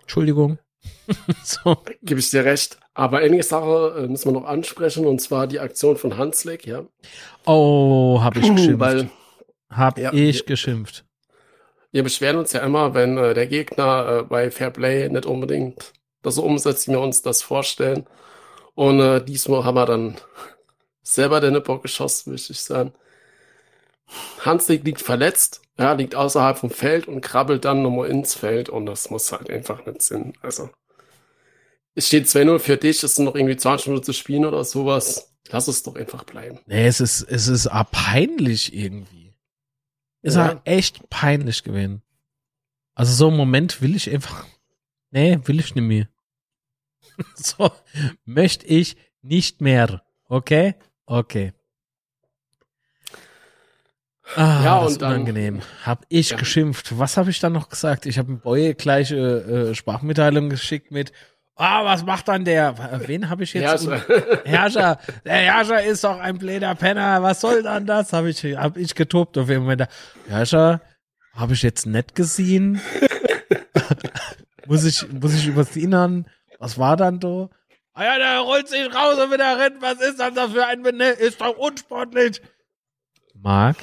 Entschuldigung. 0.00 0.58
so. 1.42 1.82
Gebe 2.02 2.20
ich 2.20 2.30
dir 2.30 2.44
recht. 2.44 2.78
Aber 2.94 3.18
einige 3.18 3.42
Sache 3.42 4.04
äh, 4.04 4.06
müssen 4.06 4.28
wir 4.28 4.40
noch 4.40 4.46
ansprechen, 4.46 5.06
und 5.06 5.20
zwar 5.20 5.46
die 5.46 5.58
Aktion 5.58 5.96
von 5.96 6.16
Hanslick, 6.16 6.66
ja. 6.66 6.86
Oh, 7.44 8.20
habe 8.22 8.38
ich 8.38 8.48
geschimpft. 8.48 8.78
Weil, 8.78 9.10
hab 9.68 9.98
ja, 9.98 10.12
ich 10.12 10.46
geschimpft. 10.46 11.04
Wir 11.94 12.02
beschweren 12.02 12.38
uns 12.38 12.52
ja 12.52 12.58
immer, 12.58 12.92
wenn 12.94 13.16
äh, 13.18 13.34
der 13.34 13.46
Gegner 13.46 14.08
äh, 14.08 14.22
bei 14.24 14.50
Fairplay 14.50 15.08
nicht 15.08 15.26
unbedingt 15.26 15.92
das 16.22 16.34
so 16.34 16.42
umsetzt, 16.42 16.88
wie 16.88 16.90
wir 16.90 17.00
uns 17.00 17.22
das 17.22 17.40
vorstellen. 17.40 18.04
Und 18.74 18.98
äh, 18.98 19.24
diesmal 19.24 19.62
haben 19.62 19.76
wir 19.76 19.86
dann 19.86 20.16
selber 21.04 21.40
den 21.40 21.62
Bock 21.62 21.82
geschossen, 21.82 22.32
möchte 22.32 22.52
ich 22.52 22.62
sagen. 22.62 22.92
Hanslick 24.40 24.82
liegt 24.82 25.02
verletzt, 25.02 25.62
ja, 25.78 25.92
liegt 25.92 26.16
außerhalb 26.16 26.58
vom 26.58 26.70
Feld 26.70 27.06
und 27.06 27.20
krabbelt 27.20 27.64
dann 27.64 27.82
nochmal 27.82 28.08
ins 28.08 28.34
Feld 28.34 28.68
und 28.68 28.86
das 28.86 29.10
muss 29.10 29.30
halt 29.30 29.48
einfach 29.48 29.86
nicht 29.86 30.02
Sinn. 30.02 30.32
Also, 30.42 30.70
es 31.94 32.08
steht 32.08 32.26
2-0 32.26 32.58
für 32.58 32.76
dich, 32.76 33.04
es 33.04 33.14
sind 33.14 33.24
noch 33.24 33.36
irgendwie 33.36 33.56
20 33.56 33.86
Minuten 33.86 34.06
zu 34.06 34.14
spielen 34.14 34.46
oder 34.46 34.64
sowas. 34.64 35.32
Lass 35.50 35.68
es 35.68 35.84
doch 35.84 35.94
einfach 35.94 36.24
bleiben. 36.24 36.58
Nee, 36.66 36.88
es 36.88 36.98
ist, 36.98 37.22
es 37.22 37.46
ist 37.46 37.70
peinlich 37.92 38.74
irgendwie. 38.74 39.13
Es 40.24 40.36
ja. 40.36 40.46
war 40.46 40.62
echt 40.64 41.10
peinlich 41.10 41.62
gewesen. 41.62 42.02
Also 42.94 43.12
so 43.12 43.28
einen 43.28 43.36
Moment 43.36 43.82
will 43.82 43.94
ich 43.94 44.10
einfach, 44.10 44.46
nee, 45.10 45.38
will 45.44 45.60
ich 45.60 45.74
nicht 45.74 45.84
mehr. 45.84 46.08
so, 47.34 47.70
möchte 48.24 48.66
ich 48.66 48.96
nicht 49.20 49.60
mehr. 49.60 50.02
Okay? 50.26 50.76
Okay. 51.04 51.52
Ah, 54.34 54.64
ja, 54.64 54.80
das 54.80 54.86
und 54.86 54.92
ist 54.92 55.02
unangenehm. 55.02 55.58
Dann, 55.58 55.86
hab 55.86 56.06
ich 56.08 56.30
ja. 56.30 56.38
geschimpft. 56.38 56.98
Was 56.98 57.18
habe 57.18 57.28
ich 57.28 57.38
dann 57.38 57.52
noch 57.52 57.68
gesagt? 57.68 58.06
Ich 58.06 58.16
habe 58.16 58.32
ein 58.32 58.40
Boy 58.40 58.72
gleiche 58.72 59.16
äh, 59.16 59.74
Sprachmitteilung 59.74 60.48
geschickt 60.48 60.90
mit 60.90 61.12
Ah, 61.56 61.84
was 61.84 62.04
macht 62.04 62.26
dann 62.26 62.44
der? 62.44 62.74
Wen 63.06 63.30
habe 63.30 63.44
ich 63.44 63.54
jetzt? 63.54 63.86
Herrscher. 63.86 64.40
Herrscher. 64.44 64.98
Der 65.24 65.34
Herrscher 65.34 65.84
ist 65.84 66.02
doch 66.02 66.18
ein 66.18 66.38
blöder 66.38 66.74
Penner. 66.74 67.22
Was 67.22 67.40
soll 67.40 67.62
dann 67.62 67.86
das? 67.86 68.12
Habe 68.12 68.30
ich, 68.30 68.42
hab 68.44 68.76
ich 68.76 68.94
getobt 68.94 69.38
auf 69.38 69.48
jeden 69.48 69.62
Moment. 69.62 69.86
Herrscher, 70.26 70.80
habe 71.32 71.52
ich 71.54 71.62
jetzt 71.62 71.86
nett 71.86 72.16
gesehen? 72.16 72.80
muss 74.66 74.84
ich, 74.84 75.08
muss 75.12 75.34
ich 75.34 75.46
übers 75.46 75.76
erinnern? 75.76 76.26
Was 76.58 76.76
war 76.78 76.96
dann 76.96 77.20
da? 77.20 77.48
Ah 77.92 78.04
ja, 78.04 78.18
der 78.18 78.40
rollt 78.40 78.68
sich 78.68 78.92
raus 78.92 79.16
und 79.18 79.32
wieder 79.32 79.56
rennt. 79.56 79.80
Was 79.80 80.00
ist 80.00 80.18
das 80.18 80.34
da 80.34 80.48
für 80.48 80.66
ein 80.66 80.82
Bene? 80.82 81.10
Ist 81.10 81.40
doch 81.40 81.56
unsportlich. 81.56 82.42
Marc? 83.34 83.76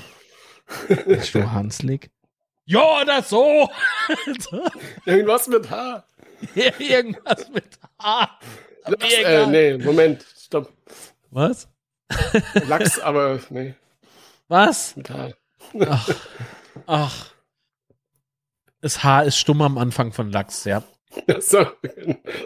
Bist 1.05 1.36
du 1.36 1.51
Hanslik? 1.51 2.09
Ja, 2.65 3.03
das 3.03 3.30
so. 3.30 3.69
Irgendwas 5.05 5.47
mit 5.47 5.69
H. 5.69 6.05
Irgendwas 6.80 7.50
mit 7.50 7.80
H. 8.00 8.39
Lachs, 8.86 9.14
äh, 9.14 9.48
nee, 9.48 9.78
Moment, 9.78 10.26
stopp. 10.38 10.72
Was? 11.30 11.68
Lachs, 12.68 13.00
aber 13.02 13.39
nee. 13.50 13.76
Was? 14.48 14.96
Mit 14.96 15.10
H. 15.10 15.30
Ach. 15.88 16.10
Ach. 16.88 17.32
Das 18.82 19.04
H 19.04 19.22
ist 19.22 19.38
stumm 19.38 19.62
am 19.62 19.78
Anfang 19.78 20.12
von 20.12 20.32
Lachs, 20.32 20.66
ja. 20.66 20.84
So, 21.39 21.66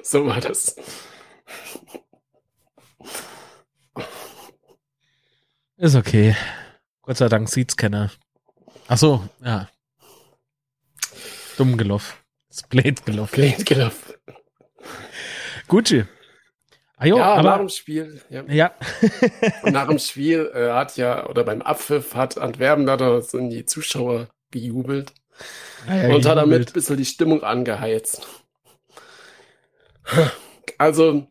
so 0.04 0.26
war 0.26 0.42
das. 0.42 0.76
Ist 5.78 5.96
okay. 5.96 6.36
Gott 7.04 7.18
sei 7.18 7.30
Dank 7.30 7.48
sieht's 7.50 7.78
keiner. 7.78 8.12
Ach 8.88 8.98
so, 8.98 9.28
ja. 9.44 9.70
Dumm 11.58 11.78
gelaufen. 11.78 12.25
Das 12.56 12.64
Blade 12.70 12.96
gelaufen. 13.04 13.36
Blade 13.36 13.64
gelaufen. 13.66 14.14
Gucci. 15.68 16.06
Ah, 16.96 17.06
jo, 17.06 17.18
ja, 17.18 17.34
aber 17.34 17.44
nach 17.44 17.58
dem 17.58 17.70
Spiel. 17.70 18.22
Ja. 18.30 18.44
ja. 18.48 18.72
nach 19.64 19.88
dem 19.88 20.00
Spiel 20.00 20.50
äh, 20.54 20.72
hat 20.72 20.96
ja, 20.96 21.28
oder 21.28 21.44
beim 21.44 21.62
Abpfiff 21.62 22.16
hat 22.16 22.38
Antwerpen 22.38 22.86
da 22.86 23.22
sind 23.22 23.50
die 23.50 23.66
Zuschauer 23.66 24.30
gejubelt. 24.52 25.12
Ah, 25.86 25.88
ja, 25.88 25.94
und 25.96 26.00
gejubelt. 26.02 26.26
hat 26.28 26.38
damit 26.38 26.68
ein 26.70 26.74
bisschen 26.74 26.96
die 26.96 27.04
Stimmung 27.04 27.44
angeheizt. 27.44 28.26
Also, 30.78 31.28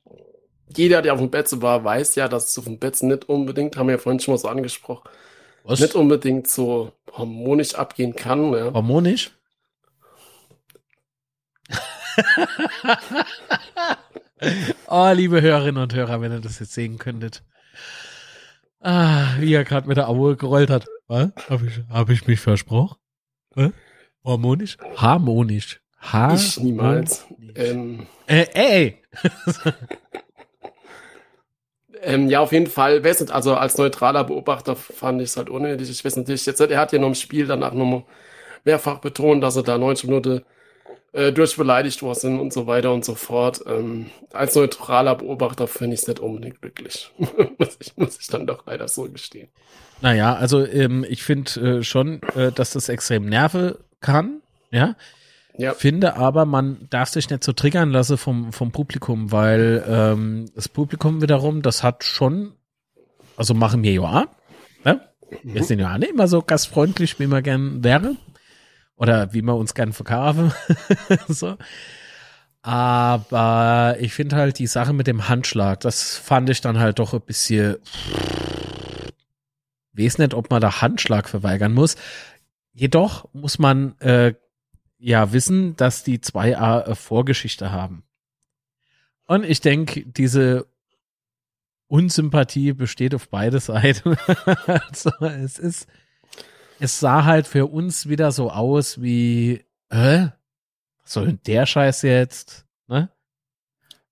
jeder, 0.77 1.01
der 1.01 1.15
auf 1.15 1.21
dem 1.21 1.31
Bett 1.31 1.49
war, 1.63 1.85
weiß 1.85 2.17
ja, 2.17 2.29
dass 2.29 2.51
es 2.51 2.59
auf 2.59 2.65
dem 2.65 2.79
Bett 2.79 3.03
nicht 3.03 3.31
unbedingt, 3.31 3.79
haben 3.79 3.87
wir 3.87 3.95
ja 3.95 3.99
vorhin 3.99 4.21
schon 4.21 4.35
mal 4.35 4.39
so 4.39 4.49
angesprochen, 4.49 5.09
Was? 5.63 5.81
nicht 5.81 5.95
unbedingt 5.95 6.49
so 6.49 6.93
harmonisch 7.13 7.75
abgehen 7.77 8.15
kann. 8.15 8.53
Ja. 8.53 8.75
Harmonisch? 8.75 9.31
oh, 14.89 15.11
liebe 15.15 15.41
Hörerinnen 15.41 15.83
und 15.83 15.95
Hörer, 15.95 16.21
wenn 16.21 16.33
ihr 16.33 16.41
das 16.41 16.59
jetzt 16.59 16.75
sehen 16.75 16.99
könntet. 16.99 17.43
Ah, 18.81 19.29
wie 19.39 19.55
er 19.55 19.65
gerade 19.65 19.89
mit 19.89 19.97
der 19.97 20.09
Aue 20.09 20.37
gerollt 20.37 20.71
hat. 20.71 20.87
Was? 21.07 21.31
Hab 21.49 21.63
ich, 21.63 21.81
hab 21.89 22.11
ich 22.11 22.27
mich 22.27 22.41
versprochen? 22.41 22.97
Was? 23.55 23.73
Harmonisch? 24.25 24.77
Harmonisch. 24.97 25.81
Ha 26.13 26.35
ich 26.35 26.61
niemals. 26.61 27.27
Ähm, 27.55 28.07
äh, 28.27 28.47
ey! 28.53 29.03
ähm, 32.03 32.29
ja, 32.29 32.41
auf 32.41 32.53
jeden 32.53 32.67
Fall. 32.67 33.03
Also 33.31 33.55
als 33.55 33.79
neutraler 33.79 34.25
Beobachter 34.25 34.77
fand 34.77 35.23
ich 35.23 35.31
es 35.31 35.37
halt 35.37 35.49
unnötig. 35.49 35.91
Ich 35.91 36.05
weiß 36.05 36.17
natürlich 36.17 36.45
jetzt, 36.47 36.61
er 36.61 36.79
hat 36.79 36.93
ja 36.93 36.99
noch 36.99 37.09
im 37.09 37.15
Spiel 37.15 37.47
danach 37.47 37.73
nochmal 37.73 38.05
mehrfach 38.65 38.99
betont, 38.99 39.43
dass 39.43 39.57
er 39.57 39.63
da 39.63 39.79
90 39.79 40.09
Minuten 40.09 40.43
äh, 41.15 41.33
durchbeleidigt 41.33 42.03
worden 42.03 42.19
sind 42.19 42.41
und 42.41 42.53
so 42.53 42.67
weiter 42.67 42.93
und 42.93 43.05
so 43.05 43.15
fort. 43.15 43.63
Ähm, 43.67 44.11
als 44.33 44.57
neutraler 44.57 45.15
Beobachter 45.15 45.69
finde 45.69 45.95
ich 45.95 46.03
es 46.03 46.09
nicht 46.09 46.19
unbedingt 46.19 46.61
glücklich. 46.61 47.13
muss, 47.59 47.79
ich, 47.81 47.97
muss 47.97 48.19
ich 48.21 48.27
dann 48.27 48.49
doch 48.49 48.67
leider 48.67 48.89
so 48.89 49.05
gestehen. 49.05 49.49
Naja, 50.01 50.35
also 50.35 50.67
ähm, 50.67 51.07
ich 51.09 51.23
finde 51.23 51.79
äh, 51.79 51.83
schon, 51.85 52.21
äh, 52.35 52.51
dass 52.51 52.73
das 52.73 52.89
extrem 52.89 53.27
nerven 53.27 53.75
kann, 54.01 54.43
ja. 54.73 54.97
Ja. 55.57 55.73
Finde 55.75 56.17
aber, 56.17 56.47
man 56.47 56.89
darf 56.91 57.11
sich 57.11 57.31
nicht 57.31 57.45
so 57.45 57.53
triggern 57.53 57.91
lassen 57.91 58.19
vom, 58.19 58.53
vom 58.53 58.73
Publikum, 58.73 59.31
weil 59.31 59.85
ähm, 59.87 60.47
das 60.57 60.69
Publikum 60.69 61.23
wiederum, 61.23 61.63
das 61.63 61.85
hat 61.85 62.03
schon, 62.03 62.55
also 63.37 63.55
machen 63.55 63.85
wir 63.85 63.93
ja, 63.93 64.27
ne? 64.85 65.01
Wir 65.45 65.63
mhm. 65.63 65.65
sind 65.65 65.79
ja 65.79 65.97
nicht 65.97 66.11
immer 66.11 66.27
so 66.27 66.43
gastfreundlich, 66.43 67.21
wie 67.21 67.29
man 67.29 67.45
gern 67.45 67.85
wäre. 67.85 68.17
Oder 68.97 69.33
wie 69.33 69.43
man 69.43 69.57
uns 69.57 69.75
gern 69.75 69.93
verkaufen. 69.93 70.53
so. 71.29 71.57
Aber 72.63 73.97
ich 74.01 74.15
finde 74.15 74.37
halt 74.37 74.59
die 74.59 74.67
Sache 74.67 74.93
mit 74.93 75.07
dem 75.07 75.29
Handschlag, 75.29 75.81
das 75.81 76.17
fand 76.17 76.49
ich 76.49 76.61
dann 76.61 76.79
halt 76.79 76.99
doch 76.99 77.13
ein 77.13 77.21
bisschen. 77.21 77.77
Weiß 79.93 80.19
nicht, 80.19 80.35
ob 80.35 80.51
man 80.51 80.61
da 80.61 80.81
Handschlag 80.81 81.29
verweigern 81.29 81.73
muss. 81.73 81.97
Jedoch 82.73 83.29
muss 83.33 83.59
man 83.59 83.99
äh, 84.01 84.35
ja 84.99 85.33
wissen, 85.33 85.77
dass 85.77 86.03
die 86.03 86.19
2a 86.19 86.95
Vorgeschichte 86.95 87.71
haben. 87.71 88.03
Und 89.27 89.45
ich 89.45 89.61
denke, 89.61 90.05
diese 90.07 90.67
Unsympathie 91.87 92.73
besteht 92.73 93.15
auf 93.15 93.29
beide 93.29 93.61
Seiten. 93.61 94.17
also, 94.67 95.11
es 95.21 95.59
ist, 95.59 95.87
es 96.85 97.01
sah 97.01 97.25
halt 97.25 97.47
für 97.47 97.67
uns 97.67 98.09
wieder 98.09 98.31
so 98.31 98.51
aus 98.51 99.01
wie, 99.03 99.65
äh, 99.89 100.29
was 101.03 101.13
soll 101.13 101.27
denn 101.27 101.41
der 101.47 101.67
Scheiß 101.67 102.03
jetzt? 102.03 102.67
Ne? 102.87 103.11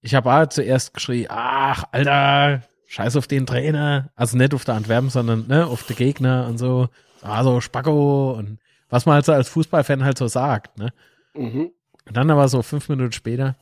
Ich 0.01 0.15
habe 0.15 0.33
halt 0.33 0.53
zuerst 0.53 0.95
geschrien, 0.95 1.27
ach, 1.29 1.85
Alter, 1.93 2.63
scheiß 2.87 3.17
auf 3.17 3.27
den 3.27 3.47
Trainer. 3.47 4.11
Also 4.17 4.37
nicht 4.37 4.55
auf 4.55 4.65
der 4.65 4.75
Antwerpen, 4.75 5.11
sondern 5.11 5.47
ne, 5.47 5.67
auf 5.67 5.85
den 5.85 5.97
Gegner 5.97 6.47
und 6.49 6.59
so. 6.59 6.89
Also 7.21 7.61
Spacko 7.61 8.33
und 8.33 8.59
was 8.89 9.07
man 9.07 9.15
halt 9.15 9.25
so 9.25 9.33
als 9.33 9.49
Fußballfan 9.49 10.05
halt 10.05 10.19
so 10.19 10.27
sagt, 10.27 10.79
ne? 10.79 10.93
Mhm. 11.35 11.71
Und 12.05 12.17
dann 12.17 12.31
aber 12.31 12.49
so 12.49 12.63
fünf 12.63 12.89
Minuten 12.89 13.13
später. 13.13 13.57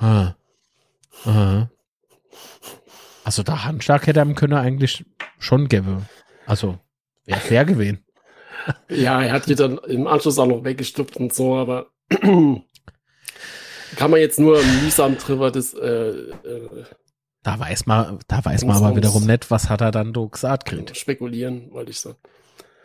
Ha. 0.00 0.36
Aha. 1.24 1.70
Also 3.24 3.42
der 3.42 3.64
Handschlag 3.64 4.06
hätte 4.06 4.20
er 4.20 4.34
können 4.34 4.54
eigentlich 4.54 5.04
schon 5.38 5.68
geben. 5.68 6.08
Also 6.46 6.78
wäre 7.24 7.40
fair 7.40 7.64
gewesen. 7.64 8.00
Ja, 8.88 9.20
er 9.20 9.32
hat 9.32 9.46
die 9.46 9.56
dann 9.56 9.76
im 9.76 10.06
Anschluss 10.06 10.38
auch 10.38 10.46
noch 10.46 10.64
weggestuppt 10.64 11.18
und 11.18 11.34
so, 11.34 11.54
aber 11.56 11.88
kann 12.08 12.62
man 14.10 14.20
jetzt 14.20 14.40
nur 14.40 14.58
mühsam 14.82 15.18
drüber 15.18 15.50
das 15.50 15.74
äh, 15.74 16.08
äh, 16.08 16.84
da 17.42 17.60
weiß 17.60 17.84
man, 17.84 18.20
da 18.26 18.42
weiß 18.42 18.64
man 18.64 18.76
aber 18.76 18.96
wiederum 18.96 19.26
nicht, 19.26 19.50
was 19.50 19.68
hat 19.68 19.82
er 19.82 19.90
dann 19.90 20.14
do 20.14 20.28
gesagt 20.30 20.64
kriegt. 20.64 20.96
Spekulieren, 20.96 21.70
wollte 21.72 21.90
ich 21.90 22.00
sagen. 22.00 22.16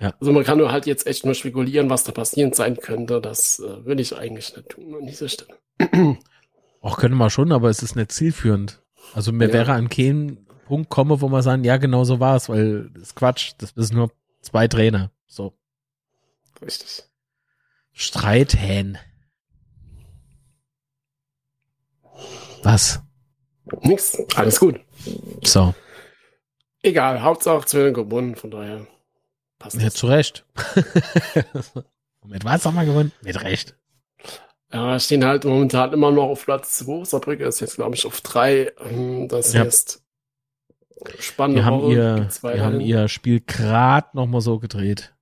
Ja. 0.01 0.13
Also 0.19 0.33
man 0.33 0.43
kann 0.43 0.57
nur 0.57 0.71
halt 0.71 0.85
jetzt 0.85 1.07
echt 1.07 1.25
nur 1.25 1.33
spekulieren, 1.33 1.89
was 1.89 2.03
da 2.03 2.11
passieren 2.11 2.51
sein 2.53 2.77
könnte. 2.77 3.21
Das 3.21 3.59
äh, 3.59 3.85
will 3.85 4.01
ich 4.01 4.17
eigentlich 4.17 4.55
nicht 4.55 4.69
tun 4.69 4.95
an 4.95 5.07
dieser 5.07 5.29
Stelle. 5.29 5.55
Auch 6.81 6.97
können 6.97 7.15
wir 7.15 7.29
schon, 7.29 7.53
aber 7.53 7.69
es 7.69 7.81
ist 7.81 7.95
nicht 7.95 8.11
zielführend. 8.11 8.81
Also 9.13 9.31
mir 9.31 9.47
ja. 9.47 9.53
wäre 9.53 9.73
an 9.73 9.89
keinem 9.89 10.45
Punkt 10.67 10.89
komme, 10.89 11.21
wo 11.21 11.29
man 11.29 11.41
sagen, 11.41 11.63
ja, 11.63 11.77
genau 11.77 12.03
so 12.03 12.19
war 12.19 12.35
es, 12.35 12.49
weil 12.49 12.89
das 12.93 13.03
ist 13.03 13.15
Quatsch, 13.15 13.53
das 13.57 13.71
ist 13.71 13.93
nur 13.93 14.11
zwei 14.41 14.67
Trainer. 14.67 15.11
So. 15.27 15.53
Richtig. 16.61 17.03
Streithähn. 17.93 18.97
Was? 22.63 23.01
Nix, 23.81 24.17
alles 24.35 24.59
gut. 24.59 24.79
So. 25.43 25.73
Egal, 26.81 27.21
Hauptsache 27.21 27.65
Zwilling 27.65 27.93
gewonnen, 27.93 28.35
von 28.35 28.51
daher 28.51 28.87
passt 29.57 29.81
Ja, 29.81 29.89
zu 29.91 30.07
Recht. 30.07 30.45
mit 32.25 32.45
was 32.45 32.65
haben 32.65 32.75
wir 32.75 32.85
gewonnen? 32.85 33.11
Mit 33.21 33.41
Recht. 33.41 33.75
Ja, 34.71 34.99
stehen 34.99 35.25
halt 35.25 35.45
momentan 35.45 35.93
immer 35.93 36.11
noch 36.11 36.29
auf 36.29 36.45
Platz 36.45 36.77
2. 36.79 37.03
Saarbrücke 37.05 37.45
ist 37.45 37.59
jetzt, 37.59 37.75
glaube 37.75 37.95
ich, 37.95 38.05
auf 38.05 38.21
3. 38.21 38.73
Ähm, 38.89 39.27
das 39.27 39.53
ja. 39.53 39.63
heißt, 39.63 40.03
spannende 41.19 41.61
die 41.61 41.65
haben 41.65 41.81
Woche. 41.81 41.93
Ihr, 41.93 42.29
die 42.53 42.61
haben 42.61 42.79
ihr 42.79 43.07
Spiel 43.07 43.41
gerade 43.41 44.09
noch 44.13 44.27
mal 44.27 44.41
so 44.41 44.59
gedreht. 44.59 45.13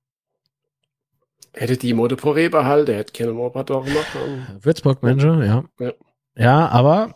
Hätte 1.52 1.76
die 1.76 1.94
Modeporé 1.94 2.50
behalten, 2.50 2.94
hätte 2.94 3.12
keine 3.12 3.32
Morpador 3.32 3.84
gemacht. 3.84 4.06
Würzburg 4.60 5.02
Manager, 5.02 5.44
ja. 5.44 5.64
ja. 5.80 5.92
Ja, 6.36 6.68
aber 6.68 7.14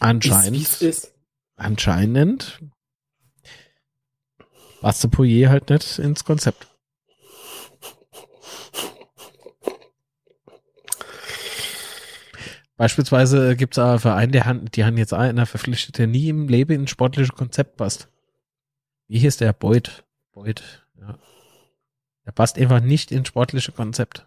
anscheinend, 0.00 0.56
ist, 0.56 0.82
ist. 0.82 1.14
anscheinend 1.54 2.60
passte 4.80 5.08
Poirier 5.08 5.50
halt 5.50 5.70
nicht 5.70 5.98
ins 5.98 6.24
Konzept. 6.24 6.66
Beispielsweise 12.76 13.56
gibt 13.56 13.74
es 13.74 13.78
aber 13.78 13.98
Vereine, 13.98 14.32
die 14.32 14.42
haben, 14.42 14.70
die 14.70 14.84
haben 14.84 14.98
jetzt 14.98 15.14
einer 15.14 15.46
verpflichtet, 15.46 15.98
der 15.98 16.06
nie 16.06 16.28
im 16.28 16.48
Leben 16.48 16.72
ins 16.72 16.90
sportliche 16.90 17.32
Konzept 17.32 17.76
passt. 17.76 18.08
Wie 19.08 19.18
hieß 19.18 19.38
der? 19.38 19.52
Beuth. 19.52 20.04
Beuth, 20.32 20.86
ja. 21.00 21.18
Der 22.26 22.32
passt 22.32 22.58
einfach 22.58 22.80
nicht 22.80 23.12
ins 23.12 23.28
sportliche 23.28 23.72
Konzept. 23.72 24.26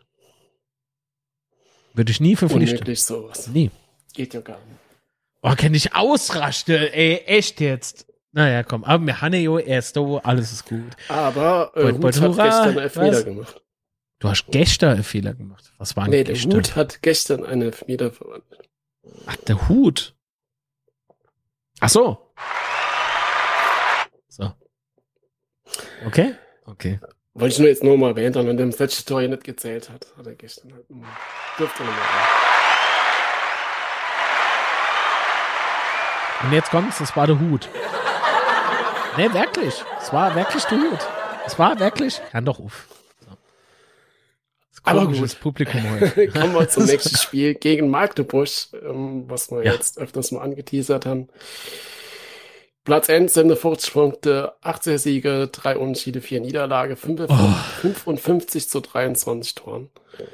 Würde 1.94 2.12
ich 2.12 2.20
nie 2.20 2.36
verpflichten. 2.36 2.80
Unmöglich 2.80 3.04
sowas. 3.04 3.48
Nie. 3.48 3.72
Geht 4.14 4.34
ja 4.34 4.42
gar 4.42 4.58
nicht. 4.58 4.80
Oh, 5.42 5.54
kann 5.56 5.74
ich 5.74 5.96
ausraste, 5.96 6.94
ey, 6.94 7.18
echt 7.26 7.62
jetzt. 7.62 8.08
Naja, 8.32 8.64
komm, 8.64 8.84
aber 8.84 9.06
wir 9.06 9.22
haben 9.22 9.34
ja 9.34 9.60
erst 9.60 9.98
alles 9.98 10.52
ist 10.52 10.66
gut. 10.66 10.96
Aber 11.08 11.72
äh, 11.76 11.92
Hut 11.92 12.04
hat 12.04 12.14
gestern 12.14 12.78
einen 12.78 12.90
Fehler 12.90 13.24
gemacht. 13.24 13.62
Du 14.20 14.28
hast 14.28 14.48
gestern 14.48 14.96
einen 14.96 15.04
Fehler 15.04 15.34
gemacht. 15.34 15.72
Was 15.78 15.96
war 15.96 16.04
denn 16.04 16.12
nee, 16.12 16.24
gestern? 16.26 16.50
der 16.50 16.60
Hut 16.60 16.76
hat 16.76 17.02
gestern 17.02 17.46
eine 17.46 17.72
Fehler 17.72 18.12
verwandelt. 18.12 18.70
Ach, 19.26 19.36
der 19.38 19.70
Hut. 19.70 20.14
Ach 21.80 21.90
so. 21.90 22.34
So. 24.28 24.52
Okay, 26.06 26.36
okay. 26.66 27.00
Wollte 27.34 27.54
ich 27.54 27.60
nur 27.60 27.70
jetzt 27.70 27.84
nur 27.84 27.98
mal 27.98 28.10
erwähnt 28.10 28.36
haben, 28.36 28.48
wenn 28.48 28.58
der 28.58 28.66
im 28.66 28.76
letzten 28.78 29.08
Tor 29.08 29.22
nicht 29.22 29.46
gezählt 29.46 29.90
hat, 29.90 30.08
hat 30.18 30.28
er 30.28 30.36
gestern 30.36 30.74
halt 30.74 30.90
nur, 30.90 31.06
dürfte 31.58 31.84
nochmal 31.84 32.04
Und 36.44 36.54
jetzt 36.54 36.70
kommt's, 36.72 37.00
es 37.00 37.16
war 37.16 37.28
der 37.28 37.40
Hut. 37.40 37.70
Ne, 39.18 39.34
wirklich. 39.34 39.84
Es 40.02 40.12
war 40.12 40.36
wirklich 40.36 40.64
der 40.66 40.78
Hut. 40.78 41.08
Es 41.46 41.58
war 41.58 41.80
wirklich. 41.80 42.22
Kann 42.32 42.46
doch 42.46 42.60
auf. 42.60 42.88
Aber 44.84 45.08
gut. 45.08 45.40
Publikum 45.40 45.82
heute. 45.92 46.28
Kommen 46.34 46.54
wir 46.54 46.70
zum 46.70 46.86
nächsten 46.88 47.18
Spiel 47.18 47.56
gegen 47.56 47.90
Magdeburg, 47.90 48.50
ähm, 48.74 49.26
was 49.28 49.52
wir 49.52 49.64
ja. 49.64 49.74
jetzt 49.74 49.98
öfters 49.98 50.32
mal 50.32 50.42
angeteasert 50.42 51.06
haben. 51.06 51.30
Platz 52.86 53.10
1 53.10 53.34
sind 53.34 53.56
40 53.56 53.94
Punkte, 53.94 54.54
18 54.62 54.98
Siege, 54.98 55.50
3 55.52 55.78
Unentschiede, 55.78 56.22
4 56.22 56.42
Niederlage, 56.42 56.96
55 56.96 57.30
oh. 58.66 58.68
zu 58.68 58.80
23 58.80 59.56
Toren. 59.56 59.90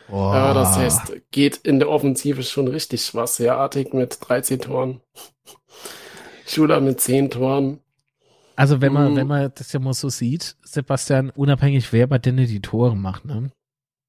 Oh. 0.10 0.32
Ja, 0.34 0.54
das 0.54 0.78
heißt, 0.78 1.14
geht 1.32 1.58
in 1.58 1.80
der 1.80 1.90
Offensive 1.90 2.44
schon 2.44 2.68
richtig 2.68 3.14
was. 3.14 3.40
Ja, 3.40 3.58
Artig 3.58 3.94
mit 3.94 4.20
13 4.22 4.62
Toren. 4.62 5.02
Schuler 6.48 6.80
mit 6.80 7.02
10 7.02 7.32
Toren. 7.32 7.80
Also 8.56 8.80
wenn 8.80 8.94
man, 8.94 9.14
mm. 9.14 9.18
wenn 9.18 9.28
man 9.28 9.52
das 9.54 9.74
ja 9.74 9.80
mal 9.80 9.94
so 9.94 10.08
sieht, 10.08 10.56
Sebastian, 10.64 11.32
unabhängig 11.32 11.92
wer 11.92 12.08
bei 12.08 12.20
denen 12.20 12.48
die 12.48 12.62
Tore 12.62 12.96
macht, 12.96 13.26
ne? 13.26 13.52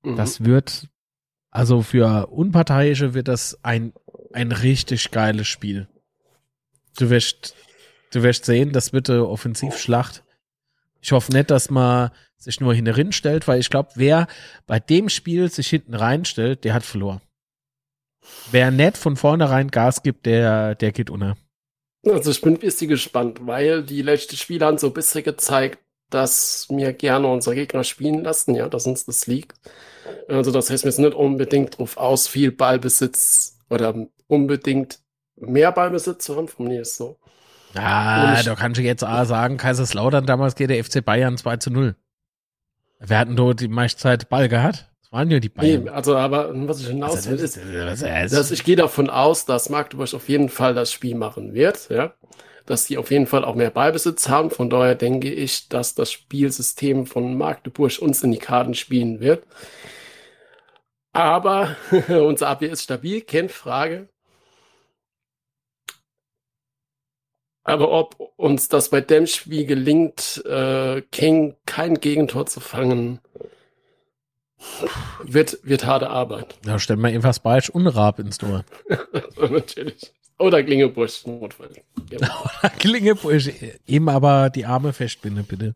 Mhm. 0.07 0.17
Das 0.17 0.45
wird, 0.45 0.89
also 1.51 1.83
für 1.83 2.29
Unparteiische 2.29 3.13
wird 3.13 3.29
das 3.29 3.59
ein, 3.65 3.93
ein 4.33 4.53
richtig 4.53 5.11
geiles 5.11 5.49
Spiel. 5.49 5.89
Du 6.97 7.11
wirst, 7.11 7.55
du 8.13 8.23
wirst 8.23 8.45
sehen, 8.45 8.73
das 8.73 8.93
wird 8.93 9.11
eine 9.11 9.27
Offensivschlacht. 9.27 10.23
Ich 11.01 11.13
hoffe 11.13 11.33
nicht, 11.33 11.51
dass 11.51 11.71
man 11.71 12.11
sich 12.37 12.61
nur 12.61 12.73
hinterin 12.73 13.13
stellt, 13.13 13.49
weil 13.49 13.59
ich 13.59 13.69
glaube, 13.69 13.91
wer 13.97 14.29
bei 14.67 14.79
dem 14.79 15.09
Spiel 15.09 15.51
sich 15.51 15.69
hinten 15.69 15.95
reinstellt, 15.95 16.65
der 16.65 16.75
hat 16.75 16.85
verloren. 16.85 17.21
Wer 18.51 18.71
nicht 18.71 18.97
von 18.97 19.17
vornherein 19.17 19.71
Gas 19.71 20.03
gibt, 20.03 20.27
der, 20.27 20.75
der 20.77 20.93
geht 20.93 21.11
unter. 21.11 21.37
Also 22.05 22.31
ich 22.31 22.41
bin 22.41 22.55
ein 22.55 22.61
bisschen 22.61 22.89
gespannt, 22.89 23.41
weil 23.43 23.83
die 23.83 24.03
letzten 24.03 24.37
Spiele 24.37 24.67
haben 24.67 24.79
so 24.79 24.89
ein 24.89 24.93
bisschen 24.93 25.25
gezeigt, 25.25 25.79
dass 26.11 26.69
wir 26.71 26.93
gerne 26.93 27.27
unsere 27.27 27.57
Gegner 27.57 27.83
spielen 27.83 28.23
lassen, 28.23 28.55
ja, 28.55 28.69
dass 28.69 28.87
uns 28.87 29.05
das 29.05 29.27
liegt. 29.27 29.55
Also 30.29 30.51
das 30.51 30.71
heißt, 30.71 30.85
wir 30.85 30.93
sind 30.93 31.05
nicht 31.05 31.15
unbedingt 31.15 31.79
drauf 31.79 31.97
aus, 31.97 32.29
viel 32.29 32.53
Ballbesitz 32.53 33.59
oder 33.71 33.95
unbedingt 34.27 34.99
mehr 35.37 35.73
Ballbesitz 35.73 36.25
zu 36.25 36.37
haben, 36.37 36.49
von 36.49 36.69
mir 36.69 36.83
ist 36.83 36.97
so. 36.97 37.19
Ja, 37.75 38.43
da 38.43 38.55
kannst 38.55 38.79
du 38.79 38.83
jetzt 38.83 39.05
auch 39.05 39.25
sagen, 39.25 39.59
Kaiserslautern 39.59 40.25
damals 40.25 40.55
geht 40.55 40.71
der 40.71 40.83
FC 40.83 41.05
Bayern 41.05 41.37
2 41.37 41.57
zu 41.59 41.71
0. 41.71 41.95
Wir 43.01 43.19
hatten 43.19 43.37
dort 43.37 43.61
die 43.61 43.69
meiste 43.69 44.01
Zeit 44.01 44.29
Ball 44.31 44.49
gehabt. 44.49 44.91
Das 45.03 45.13
waren 45.13 45.31
ja 45.31 45.39
die 45.39 45.51
Bayern. 45.51 45.85
Nee, 45.85 45.91
also 45.91 46.17
aber 46.17 46.51
was 46.67 46.81
ich 46.81 46.87
hinaus 46.89 47.17
also, 47.17 47.31
will, 47.31 47.39
ist, 47.39 47.59
dass 48.33 48.51
ich 48.51 48.65
gehe 48.65 48.77
davon 48.77 49.11
aus, 49.11 49.45
dass 49.45 49.69
Magdeburg 49.69 50.15
auf 50.15 50.29
jeden 50.29 50.49
Fall 50.49 50.75
das 50.75 50.91
Spiel 50.91 51.15
machen 51.15 51.53
wird, 51.53 51.91
ja 51.91 52.15
dass 52.67 52.85
die 52.87 52.99
auf 52.99 53.11
jeden 53.11 53.27
Fall 53.27 53.45
auch 53.45 53.55
mehr 53.55 53.71
Ballbesitz 53.71 54.29
haben. 54.29 54.51
Von 54.51 54.69
daher 54.69 54.95
denke 54.95 55.33
ich, 55.33 55.69
dass 55.69 55.95
das 55.95 56.13
Spielsystem 56.13 57.07
von 57.07 57.39
Magdeburg 57.39 57.99
uns 58.01 58.23
in 58.23 58.33
die 58.33 58.39
Karten 58.39 58.75
spielen 58.75 59.21
wird. 59.21 59.45
Aber 61.17 61.77
unser 62.09 62.49
Abwehr 62.49 62.71
ist 62.71 62.83
stabil, 62.83 63.23
keine 63.23 63.49
Frage. 63.49 64.11
Aber 67.65 67.91
ob 67.91 68.35
uns 68.37 68.69
das 68.69 68.91
bei 68.91 69.01
dem 69.01 69.27
Spiel 69.27 69.65
gelingt, 69.65 70.45
äh, 70.45 71.01
King 71.11 71.57
kein 71.65 71.95
Gegentor 71.95 72.45
zu 72.45 72.61
fangen, 72.61 73.21
wird, 75.23 75.59
wird 75.63 75.87
harte 75.87 76.11
Arbeit. 76.11 76.59
Ja, 76.67 76.79
stell 76.79 76.97
mal 76.97 77.11
irgendwas 77.11 77.39
falsch 77.39 77.71
Unrab 77.71 78.19
ins 78.19 78.37
Tor. 78.37 78.67
Natürlich. 79.37 80.13
Oder 80.39 80.63
Klingebusch. 80.63 81.25
Oder 81.25 81.59
Klingebusch. 82.79 83.51
Eben 83.87 84.11
aber 84.11 84.51
die 84.51 84.67
Arme 84.67 84.93
festbinden, 84.93 85.47
bitte. 85.47 85.75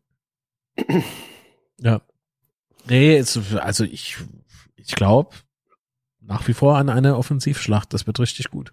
ja. 1.79 2.03
Nee, 2.87 3.25
also 3.57 3.85
ich, 3.85 4.19
ich 4.85 4.94
glaube 4.94 5.35
nach 6.20 6.47
wie 6.48 6.52
vor 6.52 6.77
an 6.77 6.89
eine 6.89 7.16
Offensivschlacht. 7.16 7.93
Das 7.93 8.07
wird 8.07 8.20
richtig 8.20 8.51
gut. 8.51 8.73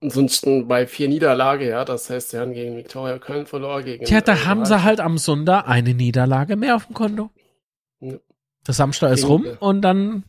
ansonsten 0.00 0.68
bei 0.68 0.86
vier 0.86 1.08
Niederlage, 1.08 1.68
ja, 1.68 1.84
das 1.84 2.08
heißt, 2.08 2.30
sie 2.30 2.38
haben 2.38 2.52
gegen 2.52 2.76
Viktoria 2.76 3.18
Köln 3.18 3.46
verloren. 3.46 3.84
Gegen, 3.84 4.04
Tja, 4.04 4.20
da 4.20 4.34
äh, 4.34 4.44
haben 4.44 4.64
sie 4.64 4.84
halt 4.84 5.00
am 5.00 5.18
Sonntag 5.18 5.66
eine 5.66 5.92
Niederlage 5.92 6.54
mehr 6.56 6.76
auf 6.76 6.86
dem 6.86 6.94
Konto. 6.94 7.30
Ja. 8.00 8.14
Der 8.66 8.74
Samstag 8.74 9.12
ist 9.12 9.26
rum 9.26 9.44
und 9.58 9.82
dann 9.82 10.22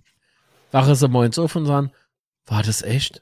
wachen 0.71 0.95
sie 0.95 1.07
morgens 1.07 1.37
auf 1.37 1.55
und 1.55 1.67
sagen, 1.67 1.91
war 2.47 2.63
das 2.63 2.81
echt? 2.81 3.21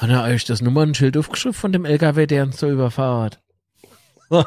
Hat 0.00 0.10
er 0.10 0.22
euch 0.22 0.44
das 0.44 0.62
Nummernschild 0.62 1.16
aufgeschrieben 1.16 1.54
von 1.54 1.72
dem 1.72 1.84
LKW, 1.84 2.26
der 2.26 2.44
uns 2.44 2.60
so 2.60 2.70
überfahrt? 2.70 3.42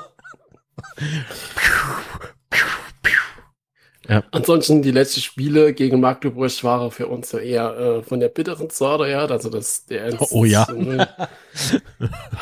Ansonsten 4.32 4.82
die 4.82 4.92
letzten 4.92 5.22
Spiele 5.22 5.74
gegen 5.74 6.00
Magdeburg 6.00 6.64
waren 6.64 6.92
für 6.92 7.08
uns 7.08 7.30
so 7.30 7.38
eher 7.38 7.78
äh, 7.78 8.04
von 8.04 8.20
der 8.20 8.30
bitteren 8.30 8.70
Sorte, 8.70 9.10
ja, 9.10 9.26
also 9.26 9.50
das 9.50 9.86
der 9.86 10.06
1 10.06 10.32
Oh 10.32 10.46
ja. 10.46 10.66
zu 10.66 10.74
0 10.76 11.08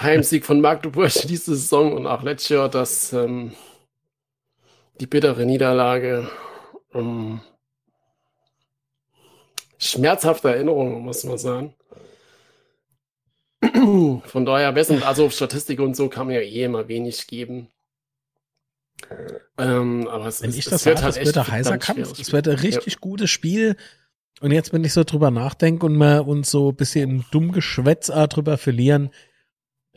Heimsieg 0.02 0.46
von 0.46 0.62
Magdeburg 0.62 1.12
diese 1.28 1.56
Saison 1.56 1.94
und 1.94 2.08
auch 2.08 2.24
letztes 2.24 2.50
Jahr 2.50 2.70
das 2.70 3.14
ähm, 3.14 3.54
die 5.00 5.08
bittere 5.08 5.46
Niederlage. 5.46 6.30
Ähm, 6.94 7.42
schmerzhafte 9.78 10.50
Erinnerungen, 10.50 11.02
muss 11.02 11.24
man 11.24 11.38
sagen. 11.38 11.74
Von 14.26 14.46
daher, 14.46 14.84
sind 14.84 15.04
also 15.04 15.26
auf 15.26 15.34
Statistik 15.34 15.80
und 15.80 15.96
so 15.96 16.10
kann 16.10 16.28
man 16.28 16.36
ja 16.36 16.42
eh 16.42 16.64
immer 16.64 16.88
wenig 16.88 17.28
geben. 17.28 17.68
Ähm, 19.58 20.08
aber 20.08 20.28
es, 20.28 20.42
Wenn 20.42 20.50
es, 20.50 20.58
ich 20.58 20.66
das 20.66 20.86
wird 20.86 21.00
sage, 21.00 21.06
halt 21.06 21.18
es 21.18 21.26
wird 21.26 21.38
ein 21.38 21.52
heißer 21.52 21.78
Kampf, 21.78 22.20
es 22.20 22.32
wird 22.32 22.48
ein 22.48 22.58
richtig 22.58 23.00
gutes 23.00 23.30
Spiel. 23.30 23.76
Und 24.42 24.52
jetzt, 24.52 24.74
wenn 24.74 24.84
ich 24.84 24.94
so 24.94 25.04
drüber 25.04 25.32
nachdenke 25.32 25.86
und 25.86 25.96
wir 25.98 26.28
uns 26.28 26.50
so 26.50 26.70
ein 26.70 26.76
bisschen 26.76 27.26
dumm 27.32 27.52
Geschwätz 27.52 28.10
auch 28.10 28.28
drüber 28.28 28.58
verlieren, 28.58 29.12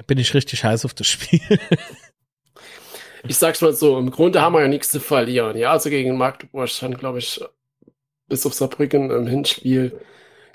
bin 0.06 0.18
ich 0.18 0.34
richtig 0.34 0.62
heiß 0.64 0.84
auf 0.84 0.94
das 0.94 1.06
Spiel. 1.06 1.40
Ich 3.28 3.38
sag's 3.38 3.60
mal 3.60 3.72
so, 3.72 3.98
im 3.98 4.10
Grunde 4.10 4.40
haben 4.40 4.52
wir 4.52 4.60
ja 4.60 4.68
nichts 4.68 4.90
zu 4.90 5.00
verlieren. 5.00 5.56
Ja, 5.56 5.72
also 5.72 5.90
gegen 5.90 6.16
Magdeburg 6.16 6.68
haben, 6.80 6.96
glaube 6.96 7.18
ich, 7.18 7.40
bis 8.28 8.46
auf 8.46 8.54
Saarbrücken 8.54 9.10
im 9.10 9.26
Hinspiel, 9.26 9.98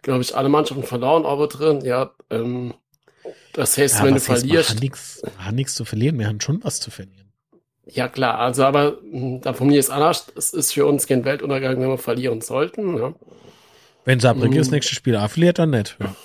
glaube 0.01 0.21
ich, 0.21 0.35
alle 0.35 0.49
Mannschaften 0.49 0.83
verloren, 0.83 1.25
aber 1.25 1.47
drin. 1.47 1.81
Ja, 1.81 2.11
ähm, 2.29 2.73
das 3.53 3.77
heißt, 3.77 4.03
wenn 4.03 4.09
du 4.09 4.15
heißt, 4.15 4.25
verlierst, 4.25 4.79
wir 5.23 5.45
haben 5.45 5.55
nichts 5.55 5.75
zu 5.75 5.85
verlieren, 5.85 6.17
wir 6.17 6.27
haben 6.27 6.41
schon 6.41 6.63
was 6.63 6.79
zu 6.79 6.91
verlieren. 6.91 7.20
Ja 7.93 8.07
klar, 8.07 8.39
also 8.39 8.63
aber 8.63 8.97
mh, 9.03 9.39
da 9.41 9.53
von 9.53 9.67
mir 9.67 9.79
ist 9.79 9.89
anders, 9.89 10.27
es 10.35 10.53
ist 10.53 10.73
für 10.73 10.85
uns 10.85 11.07
kein 11.07 11.25
Weltuntergang, 11.25 11.79
wenn 11.79 11.89
wir 11.89 11.97
verlieren 11.97 12.41
sollten. 12.41 12.97
Ja. 12.97 13.13
Wenn 14.05 14.19
Saarbrücken 14.19 14.53
Mhm. 14.53 14.57
das 14.59 14.71
nächste 14.71 14.95
Spiel 14.95 15.17
verliert, 15.27 15.59
dann 15.59 15.71
nicht. 15.71 15.97
Ja. 15.99 16.15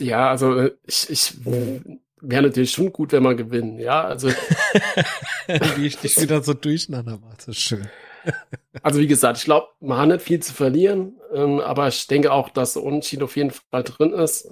Ja, 0.00 0.30
also 0.30 0.56
äh, 0.58 0.70
ich, 0.86 1.10
ich 1.10 1.34
wäre 1.44 2.42
natürlich 2.42 2.72
schon 2.72 2.92
gut, 2.92 3.12
wenn 3.12 3.22
wir 3.22 3.34
gewinnen. 3.34 3.78
Ja, 3.78 4.02
also, 4.04 4.28
Wie 5.76 5.86
ich 5.86 5.98
dich 5.98 6.18
wieder 6.20 6.42
so 6.42 6.54
durcheinander 6.54 7.18
mache, 7.18 7.36
das 7.36 7.48
ist 7.48 7.60
schön. 7.60 7.88
also 8.82 9.00
wie 9.00 9.06
gesagt, 9.06 9.38
ich 9.38 9.44
glaube, 9.44 9.68
man 9.80 9.98
hat 9.98 10.08
nicht 10.08 10.22
viel 10.22 10.40
zu 10.40 10.52
verlieren, 10.54 11.14
ähm, 11.34 11.60
aber 11.60 11.88
ich 11.88 12.06
denke 12.06 12.32
auch, 12.32 12.50
dass 12.50 12.74
der 12.74 12.82
Unentschieden 12.82 13.24
auf 13.24 13.36
jeden 13.36 13.50
Fall 13.50 13.82
drin 13.82 14.12
ist. 14.12 14.48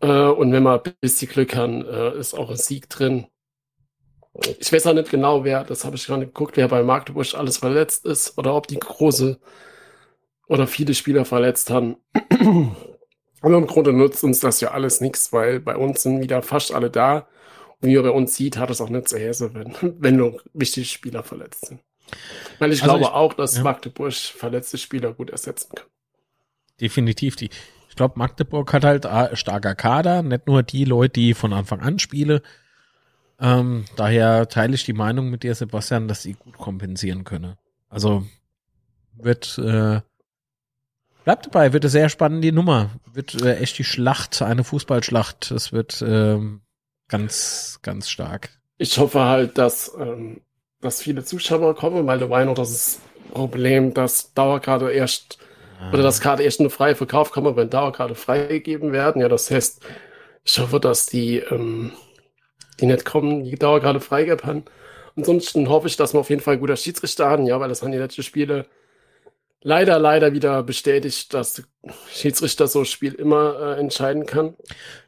Äh, 0.00 0.06
und 0.28 0.52
wenn 0.52 0.62
wir 0.62 0.82
ein 0.82 0.94
bisschen 1.00 1.28
Glück 1.30 1.54
haben, 1.56 1.84
äh, 1.86 2.16
ist 2.18 2.34
auch 2.34 2.50
ein 2.50 2.56
Sieg 2.56 2.88
drin. 2.88 3.26
Ich 4.58 4.72
weiß 4.72 4.86
auch 4.86 4.94
nicht 4.94 5.10
genau, 5.10 5.44
wer, 5.44 5.64
das 5.64 5.84
habe 5.84 5.96
ich 5.96 6.06
gerade 6.06 6.26
geguckt, 6.26 6.56
wer 6.56 6.68
bei 6.68 6.82
Magdeburg 6.82 7.34
alles 7.34 7.58
verletzt 7.58 8.06
ist 8.06 8.38
oder 8.38 8.54
ob 8.54 8.68
die 8.68 8.78
große 8.78 9.38
oder 10.46 10.66
viele 10.66 10.94
Spieler 10.94 11.24
verletzt 11.24 11.70
haben. 11.70 11.96
Aber 13.42 13.56
im 13.56 13.66
Grunde 13.66 13.92
nutzt 13.92 14.22
uns 14.22 14.40
das 14.40 14.60
ja 14.60 14.70
alles 14.72 15.00
nichts, 15.00 15.32
weil 15.32 15.60
bei 15.60 15.76
uns 15.76 16.02
sind 16.02 16.20
wieder 16.20 16.42
fast 16.42 16.72
alle 16.72 16.90
da. 16.90 17.26
Und 17.80 17.88
wie 17.88 17.94
man 17.96 18.04
bei 18.04 18.10
uns 18.10 18.36
sieht, 18.36 18.58
hat 18.58 18.68
es 18.70 18.80
auch 18.80 18.90
nicht 18.90 19.08
so 19.08 19.16
Häse, 19.16 19.52
wenn, 19.54 19.74
wenn 19.98 20.16
nur 20.16 20.40
wichtige 20.52 20.86
Spieler 20.86 21.22
verletzt 21.22 21.66
sind. 21.66 21.80
Weil 22.58 22.72
ich 22.72 22.82
Also 22.82 22.92
glaube 22.98 23.04
ich- 23.04 23.14
auch, 23.14 23.32
dass 23.34 23.56
ja. 23.56 23.62
Magdeburg 23.62 24.12
verletzte 24.12 24.78
Spieler 24.78 25.12
gut 25.14 25.30
ersetzen 25.30 25.74
kann. 25.74 25.86
Definitiv 26.80 27.36
die. 27.36 27.50
Ich 28.00 28.02
glaube, 28.02 28.18
Magdeburg 28.18 28.72
hat 28.72 28.82
halt 28.82 29.04
ein 29.04 29.36
starker 29.36 29.74
Kader, 29.74 30.22
nicht 30.22 30.46
nur 30.46 30.62
die 30.62 30.86
Leute, 30.86 31.20
die 31.20 31.34
von 31.34 31.52
Anfang 31.52 31.80
an 31.80 31.98
spielen. 31.98 32.40
Ähm, 33.38 33.84
daher 33.94 34.48
teile 34.48 34.74
ich 34.74 34.86
die 34.86 34.94
Meinung 34.94 35.28
mit 35.28 35.42
dir, 35.42 35.54
Sebastian, 35.54 36.08
dass 36.08 36.22
sie 36.22 36.32
gut 36.32 36.56
kompensieren 36.56 37.24
können. 37.24 37.56
Also 37.90 38.24
wird 39.12 39.58
äh, 39.58 40.00
bleibt 41.24 41.44
dabei, 41.44 41.74
wird 41.74 41.84
eine 41.84 41.90
sehr 41.90 42.08
spannende 42.08 42.52
Nummer. 42.52 42.88
Wird 43.12 43.34
äh, 43.42 43.56
echt 43.56 43.76
die 43.76 43.84
Schlacht, 43.84 44.40
eine 44.40 44.64
Fußballschlacht. 44.64 45.50
Es 45.50 45.70
wird 45.74 46.00
ähm, 46.00 46.62
ganz, 47.06 47.80
ganz 47.82 48.08
stark. 48.08 48.48
Ich 48.78 48.96
hoffe 48.96 49.20
halt, 49.20 49.58
dass, 49.58 49.92
ähm, 50.00 50.40
dass 50.80 51.02
viele 51.02 51.22
Zuschauer 51.22 51.76
kommen, 51.76 52.06
weil 52.06 52.22
ja 52.22 52.44
noch 52.46 52.54
das 52.54 53.00
Problem, 53.34 53.92
dass 53.92 54.32
Dauerkarte 54.32 54.90
erst 54.90 55.36
oder 55.92 56.02
dass 56.02 56.20
Karte 56.20 56.42
erst 56.42 56.60
eine 56.60 56.70
freie 56.70 56.94
Verkauf 56.94 57.30
kommen, 57.30 57.56
wenn 57.56 57.70
Dauerkarte 57.70 58.14
freigegeben 58.14 58.92
werden. 58.92 59.20
Ja, 59.20 59.28
das 59.28 59.50
heißt, 59.50 59.80
ich 60.44 60.58
hoffe, 60.58 60.80
dass 60.80 61.06
die, 61.06 61.38
ähm, 61.38 61.92
die 62.80 62.86
nicht 62.86 63.04
kommen, 63.04 63.44
die 63.44 63.56
Dauerkarte 63.56 64.00
freigegeben 64.00 64.46
haben. 64.46 64.64
Ansonsten 65.16 65.68
hoffe 65.68 65.88
ich, 65.88 65.96
dass 65.96 66.14
wir 66.14 66.20
auf 66.20 66.30
jeden 66.30 66.42
Fall 66.42 66.54
ein 66.54 66.60
guter 66.60 66.76
Schiedsrichter 66.76 67.28
haben, 67.28 67.46
ja, 67.46 67.58
weil 67.60 67.68
das 67.68 67.82
haben 67.82 67.92
die 67.92 67.98
letzten 67.98 68.22
Spiele 68.22 68.66
leider, 69.62 69.98
leider 69.98 70.32
wieder 70.32 70.62
bestätigt, 70.62 71.34
dass 71.34 71.62
Schiedsrichter 72.12 72.66
so 72.66 72.80
ein 72.80 72.84
Spiel 72.84 73.14
immer 73.14 73.76
äh, 73.76 73.80
entscheiden 73.80 74.26
kann. 74.26 74.54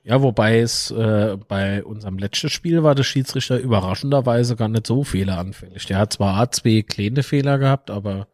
Ja, 0.05 0.23
wobei 0.23 0.61
es 0.61 0.91
äh, 0.91 1.37
bei 1.49 1.85
unserem 1.85 2.19
letzten 2.19 2.51
Spiel 2.51 2.83
war 2.83 2.95
der 2.95 3.05
Schiedsrichter 3.05 3.59
überraschenderweise 3.59 4.57
gar 4.57 4.69
nicht 4.69 4.87
so 4.87 5.05
fehleranfällig. 5.05 5.87
Der 5.87 5.99
hat 5.99 6.13
zwar 6.13 6.41
A 6.41 6.51
zwei 6.51 6.83
kleine 6.83 7.23
Fehler 7.23 7.59
gehabt, 7.59 7.91
aber 7.91 8.27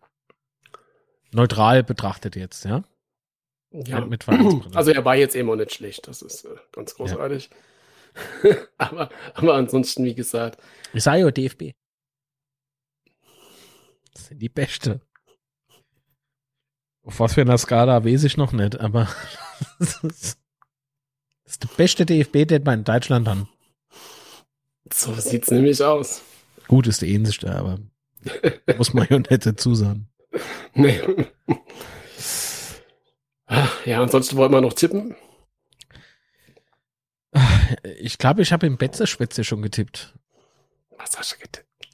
neutral 1.33 1.83
betrachtet 1.83 2.37
jetzt, 2.37 2.65
ja. 2.65 2.85
Ja. 3.71 4.05
Mit 4.05 4.25
Vereinsbrille. 4.25 4.77
Also 4.77 4.93
er 4.93 5.05
war 5.05 5.17
jetzt 5.17 5.37
eben 5.37 5.51
auch 5.51 5.57
nicht 5.57 5.75
schlecht, 5.75 6.09
das 6.09 6.23
ist 6.23 6.45
äh, 6.45 6.57
ganz 6.73 6.95
großartig. 6.95 7.51
aber, 8.79 9.11
aber 9.35 9.55
ansonsten, 9.55 10.05
wie 10.05 10.15
gesagt, 10.15 10.59
Ich 10.95 11.03
sage 11.03 11.21
ja 11.21 11.31
DFB. 11.31 11.73
Das 14.15 14.27
sind 14.27 14.41
die 14.41 14.49
Beste. 14.49 15.01
Auf 17.03 17.21
was 17.21 17.35
für 17.35 17.43
einer 17.43 17.59
Skala 17.59 18.05
weiß 18.05 18.25
ich 18.25 18.37
noch 18.37 18.53
nicht, 18.53 18.81
aber 18.81 19.09
das 19.79 20.03
ist 20.03 20.39
das 21.49 21.55
ist 21.55 21.63
der 21.63 21.77
beste 21.79 22.05
DFB, 22.05 22.47
den 22.47 22.67
wir 22.67 22.75
in 22.75 22.85
Deutschland 22.85 23.27
haben. 23.27 23.49
so 24.93 25.15
sieht's 25.15 25.51
nämlich 25.51 25.83
aus. 25.83 26.21
Gut 26.67 26.87
ist 26.87 27.01
der 27.01 27.09
ähnlichste, 27.09 27.55
aber 27.55 27.79
muss 28.77 28.93
man 28.93 29.07
ja 29.09 29.19
nicht 29.19 29.47
dazu 29.47 29.75
sagen. 29.75 30.11
Nee. 30.75 31.01
Ja, 33.85 34.03
ansonsten 34.03 34.37
wollen 34.37 34.53
wir 34.53 34.61
noch 34.61 34.75
tippen. 34.75 35.17
Ich 37.99 38.19
glaube, 38.19 38.43
ich 38.43 38.53
habe 38.53 38.67
im 38.67 38.77
Betze-Schwätze 38.77 39.45
schon 39.45 39.63
getippt. 39.63 40.15
Was 40.99 41.19
hast 41.19 41.33
du 41.33 41.39
getippt? 41.39 41.89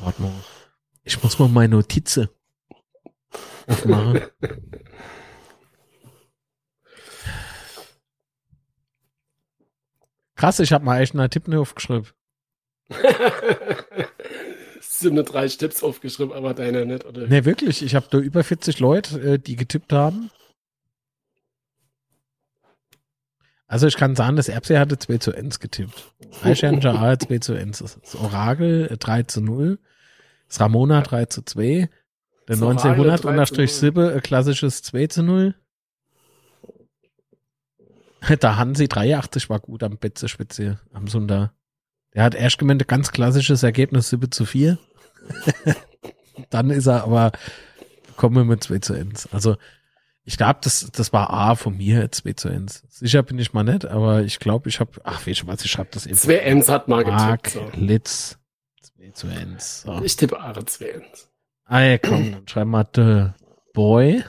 Warte 0.00 0.20
mal. 0.22 0.32
Ich 1.04 1.22
muss 1.22 1.38
mal 1.38 1.48
meine 1.48 1.76
Notizen 1.76 2.28
aufmachen. 3.66 4.20
Krass, 10.36 10.58
ich 10.60 10.72
habe 10.72 10.84
mal 10.84 11.00
echt 11.00 11.14
einen 11.14 11.30
Tipp 11.30 11.48
nicht 11.48 11.58
aufgeschrieben. 11.58 12.08
37 15.00 15.58
Tipps 15.58 15.82
aufgeschrieben, 15.82 16.32
aber 16.32 16.54
deiner 16.54 16.84
nicht, 16.84 17.04
oder? 17.04 17.26
Ne, 17.26 17.44
wirklich. 17.44 17.82
Ich 17.82 17.94
habe 17.94 18.06
da 18.10 18.18
über 18.18 18.44
40 18.44 18.78
Leute, 18.80 19.20
äh, 19.20 19.38
die 19.38 19.56
getippt 19.56 19.92
haben. 19.92 20.30
Also 23.66 23.86
ich 23.86 23.96
kann 23.96 24.16
sagen, 24.16 24.34
das 24.34 24.48
Erbse 24.48 24.80
hatte 24.80 24.98
2 24.98 25.18
zu 25.18 25.32
1 25.32 25.60
getippt. 25.60 26.12
Eichhörnchen 26.42 26.96
A 26.96 27.16
2 27.16 27.38
zu 27.38 27.54
1. 27.54 27.78
Das 27.78 28.16
Orakel 28.16 28.88
äh, 28.90 28.96
3 28.96 29.22
zu 29.24 29.40
0. 29.40 29.78
Das 30.48 30.60
Ramona 30.60 31.02
3 31.02 31.26
zu 31.26 31.42
2. 31.42 31.64
Der 31.64 31.88
Das 32.46 32.62
Orakel 32.62 32.90
1900 32.90 33.18
3 33.18 33.22
zu 33.22 33.28
unterstrich 33.28 33.70
0. 33.70 33.78
Sibbe, 33.78 34.12
ein 34.12 34.22
klassisches 34.22 34.82
2 34.82 35.06
zu 35.06 35.22
0. 35.22 35.54
Der 38.28 38.56
Hansi 38.56 38.88
83 38.88 39.48
war 39.48 39.60
gut 39.60 39.82
am 39.82 39.96
Betze-Spitze 39.98 40.80
am 40.92 41.06
Sonntag. 41.06 41.52
Der 42.14 42.24
hat 42.24 42.34
erst 42.34 42.58
gemeint, 42.58 42.82
ein 42.82 42.88
ganz 42.88 43.12
klassisches 43.12 43.62
Ergebnis 43.62 44.10
7 44.10 44.32
zu 44.32 44.44
4. 44.44 44.78
Dann 46.50 46.70
ist 46.70 46.86
er 46.86 47.04
aber 47.04 47.32
gekommen 48.06 48.46
mit 48.46 48.62
2 48.62 48.78
zu 48.78 48.94
1. 48.94 49.28
Also 49.32 49.56
ich 50.24 50.36
glaube, 50.36 50.60
das, 50.62 50.90
das 50.92 51.12
war 51.12 51.30
A 51.30 51.54
von 51.54 51.76
mir 51.76 52.10
2 52.10 52.32
zu 52.34 52.48
1. 52.48 52.84
Sicher 52.88 53.22
bin 53.22 53.38
ich 53.38 53.52
mal 53.52 53.64
nicht, 53.64 53.86
aber 53.86 54.22
ich 54.22 54.38
glaube, 54.38 54.68
ich 54.68 54.78
habe, 54.78 54.92
ach, 55.04 55.26
weißt 55.26 55.42
du 55.42 55.46
was, 55.46 55.64
ich 55.64 55.78
habe 55.78 55.88
das 55.90 56.06
eben. 56.06 56.16
Zwei 56.16 56.36
Ends 56.36 56.68
hat 56.68 56.88
mal 56.88 57.04
Mark 57.04 57.44
getippt. 57.44 57.74
So. 57.74 57.80
Litz 57.80 58.38
2 58.82 59.10
zu 59.12 59.26
1. 59.28 59.82
So. 59.82 60.02
Ich 60.02 60.16
tippe 60.16 60.38
Are 60.38 60.64
zwei 60.66 60.90
Ends. 60.90 61.30
Ah 61.64 61.80
ja, 61.80 61.98
komm, 61.98 62.32
dann 62.32 62.48
schreib 62.48 62.66
mal 62.66 62.86
The 62.94 63.30
Boy. 63.72 64.24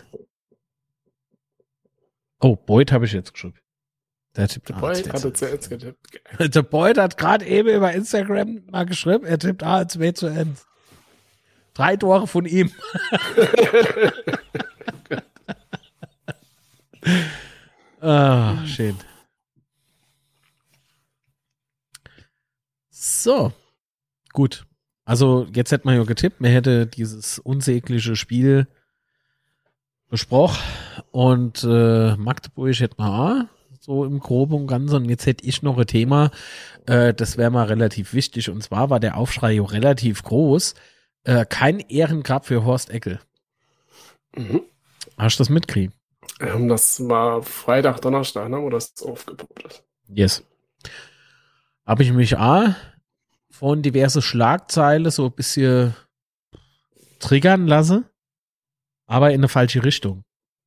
Oh, 2.39 2.55
Boyd 2.55 2.91
habe 2.91 3.05
ich 3.05 3.11
jetzt 3.13 3.34
geschrieben. 3.34 3.57
Der 4.35 4.47
tippt 4.47 4.69
Der 4.69 4.76
Boyd 4.76 5.11
hatte 5.11 5.34
zuerst 5.34 5.69
getippt. 5.69 6.19
Der 6.39 6.61
Boyd 6.63 6.97
hat 6.97 7.18
gerade 7.18 7.45
eben 7.45 7.69
über 7.69 7.91
Instagram 7.91 8.63
mal 8.72 8.85
geschrieben, 8.85 9.26
er 9.26 9.38
tippt 9.38 9.63
A 9.63 9.88
2 9.88 10.11
zu 10.13 10.27
1. 10.27 10.65
Drei 11.73 11.95
Tore 11.95 12.27
von 12.27 12.45
ihm. 12.45 12.72
ah, 18.02 18.65
schön. 18.65 18.95
So. 22.89 23.53
Gut. 24.34 24.65
Also, 25.06 25.48
jetzt 25.53 25.72
hätte 25.72 25.85
man 25.85 25.95
ja 25.95 26.03
getippt, 26.03 26.41
man 26.41 26.52
hätte 26.52 26.85
dieses 26.88 27.39
unsägliche 27.39 28.15
Spiel 28.15 28.68
besprochen 30.10 30.61
und 31.11 31.64
äh, 31.64 32.15
Magdeburg 32.18 32.80
hätte 32.80 32.95
man 32.98 33.10
auch, 33.10 33.45
so 33.80 34.06
im 34.06 34.19
Groben 34.19 34.53
und 34.53 34.68
Ganzen. 34.68 34.95
Und 34.98 35.10
jetzt 35.10 35.26
hätte 35.26 35.45
ich 35.45 35.64
noch 35.64 35.77
ein 35.77 35.88
Thema, 35.88 36.31
äh, 36.85 37.14
das 37.14 37.38
wäre 37.38 37.49
mal 37.49 37.65
relativ 37.65 38.14
wichtig. 38.14 38.49
Und 38.49 38.61
zwar 38.61 38.89
war 38.89 38.99
der 38.99 39.18
Aufschrei 39.18 39.53
ja 39.53 39.64
relativ 39.64 40.23
groß. 40.23 40.76
Äh, 41.23 41.45
kein 41.45 41.80
Ehrengrab 41.80 42.45
für 42.45 42.65
Horst 42.65 42.89
Eckel. 42.89 43.19
Mhm. 44.35 44.61
Hast 45.18 45.39
du 45.39 45.41
das 45.41 45.49
mitgekriegt? 45.49 45.93
Ähm, 46.39 46.68
das 46.68 47.07
war 47.07 47.43
Freitag, 47.43 48.02
Donnerstag, 48.02 48.49
ne, 48.49 48.61
wo 48.61 48.69
das 48.69 48.93
aufgepoppt 49.02 49.64
ist. 49.65 49.84
Yes. 50.07 50.43
Habe 51.85 52.03
ich 52.03 52.11
mich 52.11 52.38
A 52.38 52.76
von 53.49 53.81
diverse 53.81 54.22
Schlagzeile 54.22 55.11
so 55.11 55.26
ein 55.26 55.31
bisschen 55.34 55.95
triggern 57.19 57.68
lassen, 57.68 58.06
aber 59.06 59.31
in 59.31 59.41
eine 59.41 59.49
falsche 59.49 59.84
Richtung. 59.84 60.23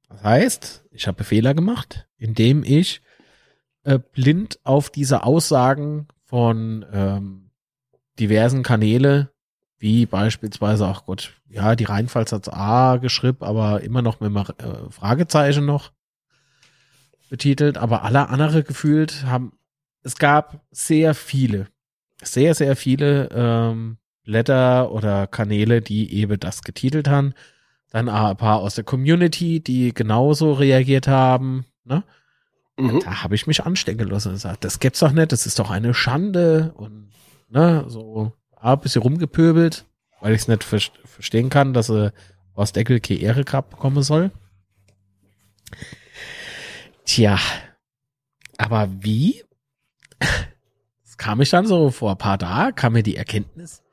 Das 0.08 0.22
heißt, 0.22 0.84
ich 0.92 1.08
habe 1.08 1.24
Fehler 1.24 1.54
gemacht, 1.54 2.06
indem 2.16 2.62
ich 2.62 3.02
äh, 3.82 3.98
blind 3.98 4.60
auf 4.62 4.90
diese 4.90 5.24
Aussagen 5.24 6.06
von 6.24 6.86
ähm, 6.92 7.50
diversen 8.18 8.62
Kanäle 8.62 9.33
wie 9.84 10.06
beispielsweise 10.06 10.86
auch 10.86 11.04
Gott, 11.04 11.34
ja, 11.46 11.76
die 11.76 11.84
Rheinpfalz 11.84 12.32
hat 12.32 12.50
A 12.50 12.96
geschrieben, 12.96 13.42
aber 13.42 13.82
immer 13.82 14.00
noch 14.00 14.18
mit 14.18 14.34
einem 14.34 14.38
äh, 14.38 14.90
Fragezeichen 14.90 15.66
noch 15.66 15.92
betitelt, 17.28 17.76
aber 17.76 18.02
alle 18.02 18.30
andere 18.30 18.62
gefühlt 18.62 19.26
haben, 19.26 19.52
es 20.02 20.16
gab 20.16 20.64
sehr 20.70 21.14
viele, 21.14 21.68
sehr, 22.22 22.54
sehr 22.54 22.76
viele 22.76 23.28
ähm, 23.30 23.98
Blätter 24.24 24.90
oder 24.90 25.26
Kanäle, 25.26 25.82
die 25.82 26.14
eben 26.14 26.40
das 26.40 26.62
getitelt 26.62 27.06
haben. 27.06 27.34
Dann 27.90 28.08
ein 28.08 28.36
paar 28.38 28.60
aus 28.60 28.76
der 28.76 28.84
Community, 28.84 29.60
die 29.60 29.92
genauso 29.92 30.54
reagiert 30.54 31.08
haben. 31.08 31.66
Ne? 31.84 32.04
Mhm. 32.78 33.00
Da 33.00 33.22
habe 33.22 33.34
ich 33.34 33.46
mich 33.46 33.62
anstecken 33.62 34.08
lassen 34.08 34.28
und 34.28 34.34
gesagt, 34.36 34.64
das 34.64 34.80
gibt's 34.80 35.00
doch 35.00 35.12
nicht, 35.12 35.30
das 35.30 35.44
ist 35.44 35.58
doch 35.58 35.70
eine 35.70 35.92
Schande 35.92 36.72
und 36.74 37.10
ne, 37.50 37.84
so 37.88 38.32
ein 38.72 38.80
bisschen 38.80 39.02
rumgepöbelt, 39.02 39.84
weil 40.20 40.34
ich 40.34 40.42
es 40.42 40.48
nicht 40.48 40.64
ver 40.64 40.80
verstehen 41.04 41.50
kann, 41.50 41.74
dass 41.74 41.90
er 41.90 42.12
aus 42.54 42.72
Deckel 42.72 42.98
keine 42.98 43.20
Ehre 43.20 43.44
gehabt 43.44 43.70
bekommen 43.70 44.02
soll. 44.02 44.32
Tja, 47.04 47.38
aber 48.56 48.88
wie? 49.00 49.44
Das 51.04 51.18
kam 51.18 51.40
ich 51.40 51.50
dann 51.50 51.64
so 51.64 51.92
vor 51.92 52.10
ein 52.10 52.18
paar 52.18 52.40
Tagen, 52.40 52.74
kam 52.74 52.94
mir 52.94 53.04
die 53.04 53.14
Erkenntnis, 53.14 53.84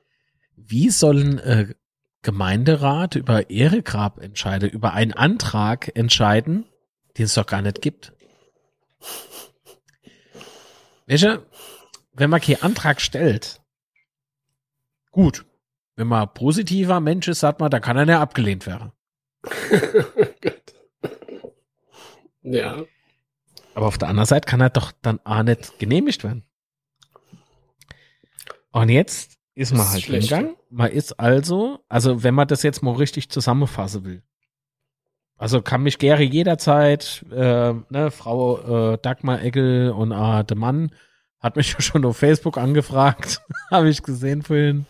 wie 0.56 0.89
sollen 0.89 1.38
äh, 1.38 1.76
Gemeinderat 2.23 3.15
über 3.15 3.52
Ehregrab 3.52 4.19
entscheiden, 4.19 4.72
über 4.72 4.93
einen 4.93 5.14
Antrag 5.14 5.95
entscheiden, 5.95 6.65
den 7.18 7.26
es 7.26 7.35
doch 7.35 7.45
gar 7.45 7.61
nicht 7.61 7.84
gibt. 7.84 8.14
Welche, 11.06 11.45
wenn 12.14 12.31
man 12.31 12.41
keinen 12.41 12.64
Antrag 12.64 13.02
stellt, 13.02 13.61
Gut. 15.12 15.46
Wenn 15.96 16.08
man 16.08 16.34
positiver 16.34 17.00
Mensch 17.00 17.28
ist, 17.28 17.42
sagt 17.42 17.60
man, 17.60 17.70
da 17.70 17.80
kann 17.80 17.98
er 17.98 18.08
ja 18.08 18.22
abgelehnt 18.22 18.66
werden. 18.66 18.92
ja. 22.42 22.84
Aber 23.76 23.88
auf 23.88 23.98
der 23.98 24.10
anderen 24.10 24.28
Seite 24.28 24.48
kann 24.48 24.62
er 24.62 24.70
doch 24.70 24.92
dann 25.02 25.20
auch 25.24 25.44
nicht 25.44 25.80
genehmigt 25.80 26.24
werden. 26.24 26.44
Und 28.72 28.90
jetzt 28.90 29.38
ist 29.54 29.74
man 29.74 29.90
halt 29.90 30.04
schlecht. 30.04 30.30
hingegangen. 30.30 30.58
Man 30.70 30.92
ist 30.92 31.20
also, 31.20 31.80
also 31.90 32.24
wenn 32.24 32.34
man 32.34 32.48
das 32.48 32.64
jetzt 32.64 32.82
mal 32.82 32.96
richtig 32.96 33.30
zusammenfassen 33.30 34.06
will. 34.06 34.24
Also 35.38 35.62
kann 35.62 35.84
mich 35.84 35.98
Gary 35.98 36.26
jederzeit, 36.26 37.26
äh, 37.32 37.74
ne, 37.90 38.12
Frau 38.12 38.94
äh, 38.94 38.98
Dagmar 39.02 39.42
Egel 39.42 39.92
und 39.92 40.12
äh, 40.12 40.44
der 40.44 40.58
Mann 40.58 40.92
hat 41.40 41.56
mich 41.56 41.72
schon 41.80 42.06
auf 42.06 42.18
Facebook 42.18 42.58
angefragt, 42.58 43.42
habe 43.72 43.90
ich 43.90 44.04
gesehen 44.04 44.44
vorhin. 44.44 44.86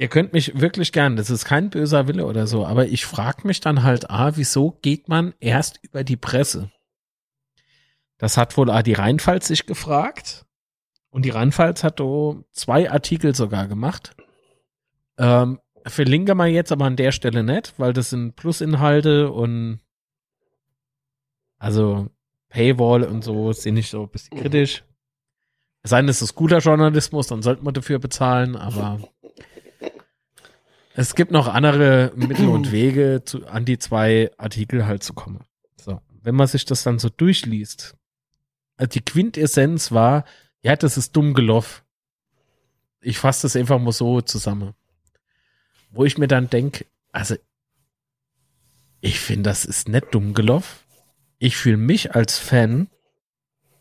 Ihr 0.00 0.08
könnt 0.08 0.32
mich 0.32 0.58
wirklich 0.58 0.92
gern, 0.92 1.16
das 1.16 1.28
ist 1.28 1.44
kein 1.44 1.68
böser 1.68 2.08
Wille 2.08 2.24
oder 2.24 2.46
so, 2.46 2.64
aber 2.64 2.86
ich 2.86 3.04
frage 3.04 3.46
mich 3.46 3.60
dann 3.60 3.82
halt, 3.82 4.08
ah, 4.08 4.32
wieso 4.34 4.78
geht 4.80 5.10
man 5.10 5.34
erst 5.40 5.78
über 5.82 6.04
die 6.04 6.16
Presse? 6.16 6.70
Das 8.16 8.38
hat 8.38 8.56
wohl 8.56 8.70
ah, 8.70 8.82
die 8.82 8.94
Rheinpfalz 8.94 9.46
sich 9.46 9.66
gefragt. 9.66 10.46
Und 11.10 11.26
die 11.26 11.28
Rheinpfalz 11.28 11.84
hat 11.84 12.00
do 12.00 12.46
zwei 12.50 12.90
Artikel 12.90 13.34
sogar 13.34 13.68
gemacht. 13.68 14.16
Ähm, 15.18 15.60
verlinke 15.84 16.34
mal 16.34 16.48
jetzt 16.48 16.72
aber 16.72 16.86
an 16.86 16.96
der 16.96 17.12
Stelle 17.12 17.42
nicht, 17.42 17.74
weil 17.78 17.92
das 17.92 18.08
sind 18.08 18.36
Plusinhalte 18.36 19.30
und 19.30 19.80
also 21.58 22.08
Paywall 22.48 23.04
und 23.04 23.22
so 23.22 23.52
sind 23.52 23.74
nicht 23.74 23.90
so 23.90 24.04
ein 24.04 24.08
bisschen 24.08 24.38
kritisch. 24.38 24.82
Es 25.82 25.90
sei 25.90 26.00
denn, 26.00 26.08
es 26.08 26.22
ist 26.22 26.34
guter 26.34 26.60
Journalismus, 26.60 27.26
dann 27.26 27.42
sollte 27.42 27.64
man 27.64 27.74
dafür 27.74 27.98
bezahlen, 27.98 28.56
aber 28.56 28.98
es 30.94 31.14
gibt 31.14 31.30
noch 31.30 31.48
andere 31.48 32.12
Mittel 32.16 32.48
und 32.48 32.72
Wege, 32.72 33.22
zu, 33.24 33.46
an 33.46 33.64
die 33.64 33.78
zwei 33.78 34.30
Artikel 34.36 34.86
halt 34.86 35.02
zu 35.02 35.14
kommen. 35.14 35.44
So, 35.76 36.00
wenn 36.22 36.34
man 36.34 36.46
sich 36.46 36.64
das 36.64 36.82
dann 36.82 36.98
so 36.98 37.08
durchliest, 37.08 37.96
also 38.76 38.88
die 38.88 39.04
Quintessenz 39.04 39.92
war, 39.92 40.24
ja, 40.62 40.76
das 40.76 40.96
ist 40.96 41.16
dumm 41.16 41.34
gelaufen. 41.34 41.82
Ich 43.00 43.18
fasse 43.18 43.42
das 43.42 43.56
einfach 43.56 43.78
mal 43.78 43.92
so 43.92 44.20
zusammen. 44.20 44.74
Wo 45.90 46.04
ich 46.04 46.18
mir 46.18 46.28
dann 46.28 46.50
denke, 46.50 46.86
also 47.12 47.36
ich 49.00 49.18
finde, 49.18 49.50
das 49.50 49.64
ist 49.64 49.88
nicht 49.88 50.06
dumm 50.12 50.34
gelaufen. 50.34 50.78
Ich 51.38 51.56
fühle 51.56 51.78
mich 51.78 52.14
als 52.14 52.38
Fan 52.38 52.88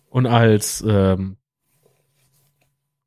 und 0.10 0.26
als 0.26 0.82
ähm, 0.88 1.38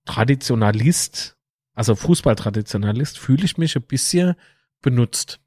Traditionalist 0.04 1.36
also 1.74 1.94
Fußballtraditionalist, 1.94 3.18
fühle 3.18 3.44
ich 3.44 3.58
mich 3.58 3.76
ein 3.76 3.82
bisschen 3.82 4.34
benutzt. 4.80 5.40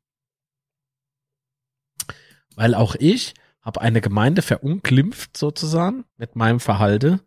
Weil 2.56 2.74
auch 2.74 2.96
ich 2.96 3.34
habe 3.62 3.82
eine 3.82 4.02
Gemeinde 4.02 4.42
verunglimpft 4.42 5.38
sozusagen 5.38 6.06
mit 6.18 6.36
meinem 6.36 6.60
Verhalte, 6.60 7.22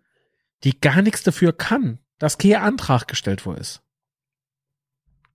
die 0.65 0.81
gar 0.81 1.03
nichts 1.03 1.23
dafür 1.23 1.53
kann, 1.53 1.99
dass 2.19 2.39
kein 2.39 2.57
Antrag 2.57 3.07
gestellt 3.09 3.45
worden 3.47 3.61
ist. 3.61 3.83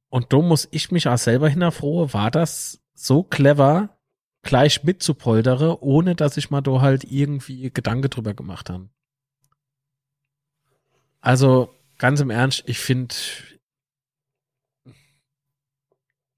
Und 0.10 0.32
da 0.32 0.38
muss 0.38 0.68
ich 0.72 0.92
mich 0.92 1.08
auch 1.08 1.18
selber 1.18 1.50
hinterfrohe, 1.50 2.14
war 2.14 2.32
das 2.32 2.82
so 2.94 3.24
clever, 3.24 3.98
gleich 4.44 4.84
mitzupoldere, 4.84 5.82
ohne 5.82 6.16
dass 6.16 6.38
ich 6.38 6.52
mal 6.52 6.62
da 6.62 6.82
halt 6.82 7.06
irgendwie 7.06 7.72
Gedanke 7.72 8.10
drüber 8.10 8.34
gemacht 8.34 8.70
habe. 8.70 8.90
Also 11.22 11.74
ganz 11.98 12.20
im 12.20 12.30
Ernst, 12.30 12.64
ich 12.68 12.78
finde, 12.78 13.16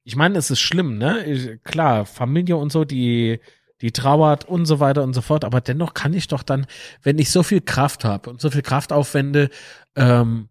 ich 0.05 0.15
meine, 0.15 0.37
es 0.37 0.51
ist 0.51 0.59
schlimm, 0.59 0.97
ne? 0.99 1.25
Ich, 1.25 1.63
klar, 1.63 2.05
Familie 2.05 2.57
und 2.57 2.71
so, 2.71 2.85
die, 2.85 3.39
die 3.81 3.91
trauert 3.91 4.45
und 4.45 4.67
so 4.67 4.79
weiter 4.79 5.03
und 5.03 5.13
so 5.13 5.21
fort, 5.21 5.43
aber 5.43 5.61
dennoch 5.61 5.95
kann 5.95 6.13
ich 6.13 6.27
doch 6.27 6.43
dann, 6.43 6.67
wenn 7.01 7.17
ich 7.17 7.31
so 7.31 7.41
viel 7.41 7.59
Kraft 7.59 8.05
habe 8.05 8.29
und 8.29 8.39
so 8.39 8.51
viel 8.51 8.61
Kraft 8.61 8.93
aufwende, 8.93 9.49
ähm, 9.95 10.47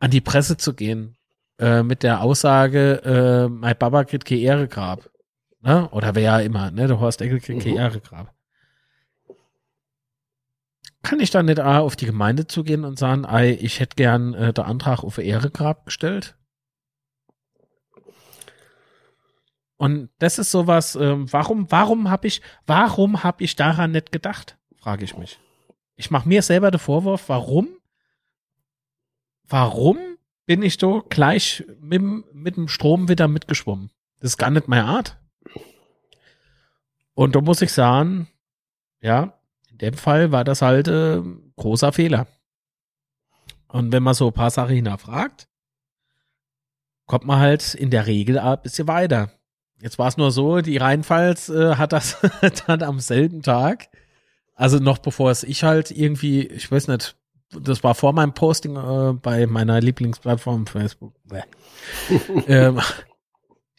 an 0.00 0.10
die 0.10 0.22
Presse 0.22 0.56
zu 0.56 0.74
gehen, 0.74 1.16
äh, 1.58 1.82
mit 1.82 2.02
der 2.02 2.22
Aussage, 2.22 3.02
äh, 3.04 3.48
mein 3.48 3.76
Baba 3.78 4.04
kriegt 4.04 4.24
keine 4.24 4.40
Ehregrab. 4.40 5.10
Ne? 5.60 5.90
Oder 5.90 6.14
wer 6.14 6.22
ja 6.22 6.40
immer, 6.40 6.70
ne? 6.70 6.88
Der 6.88 6.98
Horst 6.98 7.20
Eckel 7.20 7.40
kriegt 7.40 7.62
keine 7.62 7.74
mhm. 7.74 7.80
Ehregrab. 7.80 8.34
Kann 11.02 11.20
ich 11.20 11.30
dann 11.30 11.46
nicht 11.46 11.60
auf 11.60 11.94
die 11.94 12.06
Gemeinde 12.06 12.46
zugehen 12.46 12.84
und 12.84 12.98
sagen, 12.98 13.24
ey, 13.24 13.52
ich 13.52 13.80
hätte 13.80 13.96
gern 13.96 14.32
äh, 14.34 14.52
der 14.52 14.66
Antrag 14.66 15.04
auf 15.04 15.18
Ehregrab 15.18 15.84
gestellt? 15.84 16.36
Und 19.82 20.10
das 20.20 20.38
ist 20.38 20.52
sowas, 20.52 20.94
ähm, 20.94 21.26
warum, 21.32 21.68
warum 21.68 22.08
habe 22.08 22.28
ich, 22.28 22.40
warum 22.68 23.24
habe 23.24 23.42
ich 23.42 23.56
daran 23.56 23.90
nicht 23.90 24.12
gedacht? 24.12 24.56
Frage 24.76 25.02
ich 25.04 25.16
mich. 25.16 25.40
Ich 25.96 26.08
mache 26.08 26.28
mir 26.28 26.42
selber 26.42 26.70
den 26.70 26.78
Vorwurf, 26.78 27.28
warum, 27.28 27.68
warum 29.42 29.98
bin 30.46 30.62
ich 30.62 30.78
da 30.78 31.02
gleich 31.08 31.64
mit, 31.80 32.00
mit 32.32 32.54
dem 32.54 32.68
Strom 32.68 33.08
wieder 33.08 33.26
mitgeschwommen? 33.26 33.90
Das 34.20 34.30
ist 34.30 34.36
gar 34.36 34.50
nicht 34.50 34.68
meine 34.68 34.84
Art. 34.84 35.18
Und 37.14 37.34
da 37.34 37.40
muss 37.40 37.60
ich 37.60 37.72
sagen, 37.72 38.28
ja, 39.00 39.36
in 39.68 39.78
dem 39.78 39.94
Fall 39.94 40.30
war 40.30 40.44
das 40.44 40.62
halt 40.62 40.86
äh, 40.86 41.20
großer 41.56 41.92
Fehler. 41.92 42.28
Und 43.66 43.90
wenn 43.90 44.04
man 44.04 44.14
so 44.14 44.28
ein 44.28 44.32
paar 44.32 44.50
Sachen 44.50 44.76
hinterfragt, 44.76 45.48
kommt 47.06 47.24
man 47.24 47.40
halt 47.40 47.74
in 47.74 47.90
der 47.90 48.06
Regel 48.06 48.38
ein 48.38 48.62
bisschen 48.62 48.86
weiter. 48.86 49.32
Jetzt 49.82 49.98
war 49.98 50.06
es 50.06 50.16
nur 50.16 50.30
so, 50.30 50.60
die 50.60 50.76
Rheinpfalz 50.76 51.48
äh, 51.48 51.74
hat 51.74 51.92
das 51.92 52.18
dann 52.66 52.84
am 52.84 53.00
selben 53.00 53.42
Tag, 53.42 53.88
also 54.54 54.78
noch 54.78 54.98
bevor 54.98 55.32
es 55.32 55.42
ich 55.42 55.64
halt 55.64 55.90
irgendwie, 55.90 56.46
ich 56.46 56.70
weiß 56.70 56.86
nicht, 56.86 57.16
das 57.50 57.82
war 57.82 57.96
vor 57.96 58.12
meinem 58.12 58.32
Posting 58.32 58.76
äh, 58.76 59.12
bei 59.14 59.46
meiner 59.48 59.80
Lieblingsplattform 59.80 60.68
Facebook. 60.68 61.14
ähm, 62.46 62.80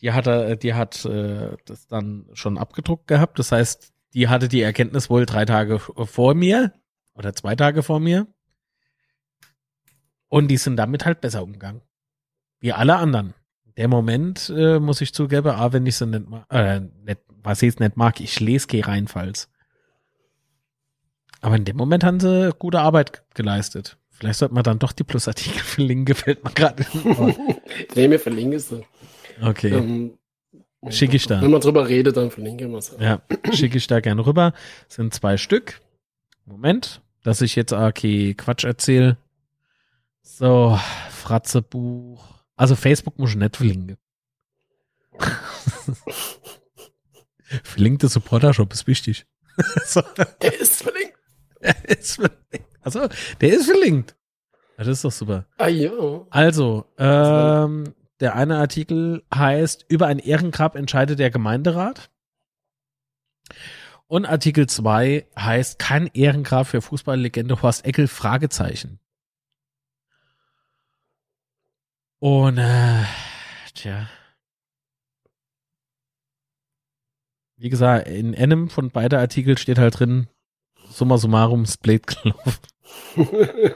die 0.02 0.12
hat, 0.12 0.28
er, 0.28 0.58
die 0.58 0.74
hat 0.74 1.06
äh, 1.06 1.56
das 1.64 1.88
dann 1.88 2.28
schon 2.34 2.58
abgedruckt 2.58 3.08
gehabt. 3.08 3.40
Das 3.40 3.54
heißt, 3.54 3.94
die 4.14 4.28
hatte 4.28 4.50
die 4.50 4.62
Erkenntnis 4.62 5.10
wohl 5.10 5.26
drei 5.26 5.46
Tage 5.46 5.80
vor 5.80 6.36
mir 6.36 6.74
oder 7.14 7.34
zwei 7.34 7.56
Tage 7.56 7.82
vor 7.82 8.02
mir. 8.02 8.28
Und 10.28 10.50
die 10.50 10.58
sind 10.58 10.76
damit 10.76 11.06
halt 11.06 11.22
besser 11.22 11.44
umgegangen. 11.44 11.82
Wie 12.60 12.74
alle 12.74 12.98
anderen. 12.98 13.34
Der 13.78 13.88
Moment, 13.88 14.54
äh, 14.56 14.80
muss 14.80 15.02
ich 15.02 15.14
zugeben, 15.14 15.50
ah, 15.50 15.74
wenn 15.74 15.86
ich 15.86 15.96
so 15.96 16.06
nicht, 16.06 16.26
äh, 16.50 16.80
nicht 16.80 17.20
was 17.44 17.62
ich 17.62 17.68
jetzt 17.68 17.80
nicht 17.80 17.98
mag, 17.98 18.20
ich 18.20 18.40
lese 18.40 18.68
geh 18.68 18.82
reinfalls. 18.82 19.50
Aber 21.42 21.56
in 21.56 21.66
dem 21.66 21.76
Moment 21.76 22.04
haben 22.04 22.20
sie 22.20 22.52
gute 22.58 22.80
Arbeit 22.80 23.24
geleistet. 23.34 23.98
Vielleicht 24.10 24.40
sollte 24.40 24.54
man 24.56 24.64
dann 24.64 24.80
doch 24.80 24.94
die 24.94 25.04
Plusartikel 25.04 25.60
verlinken, 25.64 26.06
gefällt 26.06 26.44
mir 26.44 26.52
gerade. 26.52 26.86
nee, 27.96 28.08
mir 28.08 28.20
verlinke 28.20 28.60
sie. 28.60 28.86
Okay. 29.42 29.74
Ähm, 29.74 30.18
schicke 30.90 31.18
ich 31.18 31.28
da. 31.28 31.42
Wenn 31.42 31.52
man 31.52 31.62
drüber 31.62 31.90
redet, 31.90 32.16
dann 32.16 32.32
verlinke 32.32 32.66
ich 32.66 32.74
es. 32.74 32.96
Ja, 33.00 33.22
schicke 33.52 33.78
ich 33.78 33.88
da 33.88 34.00
gerne 34.00 34.26
rüber. 34.26 34.54
Sind 34.88 35.14
zwei 35.14 35.38
Stück. 35.38 35.82
Moment, 36.46 37.02
dass 37.24 37.42
ich 37.42 37.56
jetzt 37.56 37.74
okay 37.74 38.36
Quatsch 38.36 38.64
erzähle. 38.64 39.18
So, 40.22 40.80
Fratzebuch. 41.10 42.33
Also 42.56 42.76
Facebook 42.76 43.18
muss 43.20 43.32
ich 43.32 43.36
nicht 43.38 43.56
verlinken. 43.58 43.98
Verlinkte 47.64 48.08
Supporter-Shop 48.08 48.74
ist 48.74 48.88
wichtig. 48.88 49.26
so. 49.86 50.02
Der 50.42 50.60
ist 50.60 50.82
verlinkt. 50.82 51.18
Der 51.62 51.90
ist 51.90 52.16
verlinkt. 52.16 52.70
Also, 52.82 53.08
der 53.40 53.54
ist 53.54 53.66
verlinkt. 53.66 54.16
Das 54.78 54.88
ist 54.88 55.04
doch 55.04 55.12
super. 55.12 55.46
Ah, 55.58 55.68
ja. 55.68 55.92
Also, 56.32 56.86
ähm, 56.98 57.94
der 58.20 58.36
eine 58.36 58.58
Artikel 58.58 59.24
heißt, 59.34 59.86
über 59.88 60.08
ein 60.08 60.20
Ehrengrab 60.20 60.76
entscheidet 60.76 61.20
der 61.20 61.30
Gemeinderat. 61.30 62.10
Und 64.08 64.26
Artikel 64.26 64.68
2 64.68 65.28
heißt, 65.38 65.80
kein 65.80 66.08
Ehrengrab 66.08 66.68
für 66.68 66.82
Fußballlegende 66.82 67.62
Horst 67.62 67.86
Eckel, 67.86 68.08
Fragezeichen. 68.08 69.00
Und, 72.24 72.58
äh, 72.58 73.04
tja. 73.74 74.08
Wie 77.58 77.68
gesagt, 77.68 78.08
in 78.08 78.34
einem 78.34 78.70
von 78.70 78.92
beiden 78.92 79.20
Artikel 79.20 79.58
steht 79.58 79.78
halt 79.78 80.00
drin, 80.00 80.28
summa 80.88 81.18
summarum, 81.18 81.66
Split 81.66 82.08
gelaufen. 82.08 82.60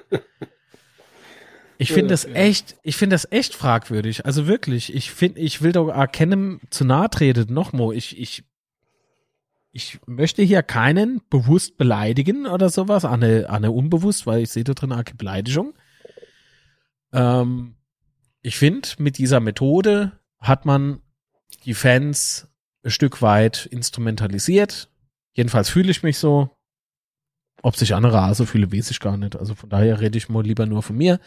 Ich 1.79 1.91
finde 1.91 2.07
das 2.07 2.25
echt, 2.25 2.75
ich 2.81 2.95
finde 2.95 3.13
das 3.13 3.31
echt 3.31 3.53
fragwürdig. 3.53 4.25
Also 4.25 4.47
wirklich, 4.47 4.95
ich 4.95 5.11
finde, 5.11 5.41
ich 5.41 5.61
will 5.61 5.73
doch 5.73 5.89
erkennen, 5.89 6.59
zu 6.71 6.85
nahe 6.85 7.07
treten, 7.07 7.53
nochmal. 7.53 7.93
Ich, 7.93 8.17
ich, 8.17 8.43
ich 9.71 9.99
möchte 10.07 10.41
hier 10.41 10.63
keinen 10.63 11.21
bewusst 11.29 11.77
beleidigen 11.77 12.47
oder 12.47 12.69
sowas, 12.69 13.05
eine, 13.05 13.51
eine 13.51 13.71
unbewusst, 13.71 14.25
weil 14.25 14.41
ich 14.41 14.49
sehe 14.49 14.63
da 14.63 14.73
drin 14.73 14.91
eine 14.91 15.03
Beleidigung. 15.03 15.75
Ähm, 17.13 17.76
ich 18.41 18.57
finde, 18.57 18.87
mit 18.97 19.17
dieser 19.17 19.39
Methode 19.39 20.13
hat 20.39 20.65
man 20.65 21.01
die 21.65 21.73
Fans 21.73 22.47
ein 22.83 22.91
Stück 22.91 23.21
weit 23.21 23.65
instrumentalisiert. 23.65 24.89
Jedenfalls 25.33 25.69
fühle 25.69 25.91
ich 25.91 26.03
mich 26.03 26.17
so. 26.17 26.49
Ob 27.63 27.75
sich 27.75 27.95
andere 27.95 28.33
so 28.35 28.45
fühle, 28.45 28.71
weiß 28.71 28.91
ich 28.91 28.99
gar 28.99 29.17
nicht. 29.17 29.35
Also 29.35 29.55
von 29.55 29.69
daher 29.69 29.99
rede 29.99 30.17
ich 30.17 30.29
mal 30.29 30.43
lieber 30.43 30.65
nur 30.65 30.83
von 30.83 30.95
mir. 30.95 31.19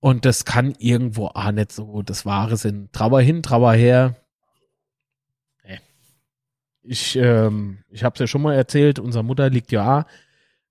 Und 0.00 0.24
das 0.24 0.44
kann 0.44 0.74
irgendwo 0.78 1.26
auch 1.26 1.50
nicht 1.52 1.72
so 1.72 2.02
das 2.02 2.24
Wahre 2.24 2.56
sein. 2.56 2.88
Trauer 2.92 3.20
hin, 3.20 3.42
Trauer 3.42 3.74
her. 3.74 4.16
Ich, 6.88 7.16
ähm, 7.16 7.78
ich 7.90 8.04
habe 8.04 8.14
es 8.14 8.20
ja 8.20 8.26
schon 8.28 8.42
mal 8.42 8.54
erzählt, 8.54 9.00
unsere 9.00 9.24
Mutter 9.24 9.50
liegt 9.50 9.72
ja 9.72 10.06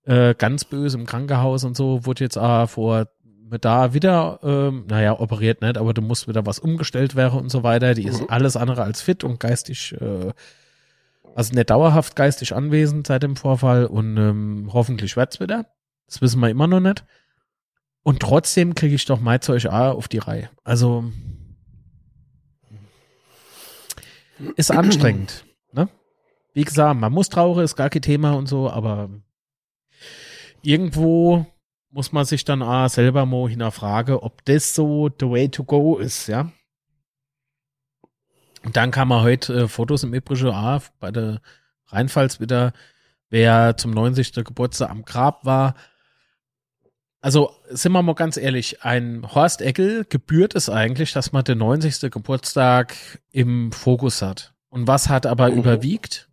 äh, 0.04 0.34
ganz 0.34 0.64
böse 0.64 0.96
im 0.96 1.04
Krankenhaus 1.04 1.62
und 1.64 1.76
so, 1.76 2.06
wurde 2.06 2.24
jetzt 2.24 2.38
auch 2.38 2.68
vor 2.68 3.08
da 3.60 3.94
wieder, 3.94 4.40
ähm, 4.42 4.84
naja, 4.88 5.18
operiert 5.18 5.62
nicht, 5.62 5.78
aber 5.78 5.94
du 5.94 6.02
musst 6.02 6.28
wieder 6.28 6.46
was 6.46 6.58
umgestellt 6.58 7.14
werden 7.14 7.38
und 7.38 7.50
so 7.50 7.62
weiter. 7.62 7.94
Die 7.94 8.06
ist 8.06 8.22
mhm. 8.22 8.30
alles 8.30 8.56
andere 8.56 8.82
als 8.82 9.02
fit 9.02 9.24
und 9.24 9.40
geistig, 9.40 9.94
äh, 10.00 10.32
also 11.34 11.54
nicht 11.54 11.70
dauerhaft 11.70 12.16
geistig 12.16 12.54
anwesend 12.54 13.06
seit 13.06 13.22
dem 13.22 13.36
Vorfall 13.36 13.86
und 13.86 14.16
ähm, 14.16 14.70
hoffentlich 14.72 15.16
wird's 15.16 15.38
wieder. 15.38 15.66
Das 16.06 16.22
wissen 16.22 16.40
wir 16.40 16.48
immer 16.48 16.66
noch 16.66 16.80
nicht. 16.80 17.04
Und 18.02 18.20
trotzdem 18.20 18.74
kriege 18.74 18.94
ich 18.94 19.04
doch 19.04 19.20
mein 19.20 19.40
Zeug 19.40 19.66
A 19.66 19.90
auf 19.90 20.08
die 20.08 20.18
Reihe. 20.18 20.48
Also 20.64 21.04
ist 24.56 24.70
anstrengend. 24.70 25.44
Ne? 25.72 25.88
Wie 26.54 26.64
gesagt, 26.64 26.98
man 26.98 27.12
muss 27.12 27.28
traurig, 27.28 27.64
ist 27.64 27.76
gar 27.76 27.90
kein 27.90 28.00
Thema 28.00 28.32
und 28.32 28.46
so, 28.46 28.70
aber 28.70 29.10
irgendwo 30.62 31.44
muss 31.96 32.12
man 32.12 32.26
sich 32.26 32.44
dann 32.44 32.62
auch 32.62 32.88
selber 32.88 33.24
mal 33.24 33.48
hinterfragen, 33.48 34.16
ob 34.16 34.44
das 34.44 34.74
so 34.74 35.08
the 35.18 35.30
way 35.30 35.48
to 35.48 35.64
go 35.64 35.96
ist, 35.96 36.26
ja. 36.26 36.52
Und 38.62 38.76
dann 38.76 38.90
kann 38.90 39.08
man 39.08 39.22
heute 39.22 39.62
äh, 39.62 39.68
Fotos 39.68 40.02
im 40.02 40.12
Übrigen 40.12 40.48
auch 40.48 40.82
bei 41.00 41.10
der 41.10 41.40
Rheinpfalz 41.86 42.38
wieder, 42.38 42.74
wer 43.30 43.78
zum 43.78 43.92
90. 43.92 44.32
Geburtstag 44.44 44.90
am 44.90 45.06
Grab 45.06 45.46
war, 45.46 45.74
also 47.22 47.50
sind 47.70 47.92
wir 47.92 48.02
mal 48.02 48.14
ganz 48.14 48.36
ehrlich, 48.36 48.84
ein 48.84 49.26
Horst 49.34 49.62
Eckel 49.62 50.04
gebührt 50.04 50.54
es 50.54 50.68
eigentlich, 50.68 51.12
dass 51.12 51.32
man 51.32 51.44
den 51.44 51.58
90. 51.58 52.10
Geburtstag 52.12 52.94
im 53.32 53.72
Fokus 53.72 54.20
hat. 54.20 54.52
Und 54.68 54.86
was 54.86 55.08
hat 55.08 55.24
aber 55.24 55.50
mhm. 55.50 55.58
überwiegt? 55.58 56.28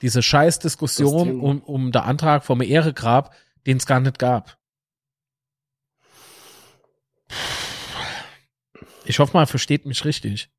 Diese 0.00 0.22
Scheißdiskussion 0.22 1.38
um, 1.38 1.60
um 1.60 1.92
der 1.92 2.06
Antrag 2.06 2.44
vom 2.44 2.62
Ehregrab, 2.62 3.34
den 3.66 3.78
es 3.78 3.86
gar 3.86 4.00
nicht 4.00 4.18
gab. 4.18 4.58
Ich 9.04 9.18
hoffe 9.18 9.36
mal, 9.36 9.46
versteht 9.46 9.86
mich 9.86 10.04
richtig. 10.04 10.50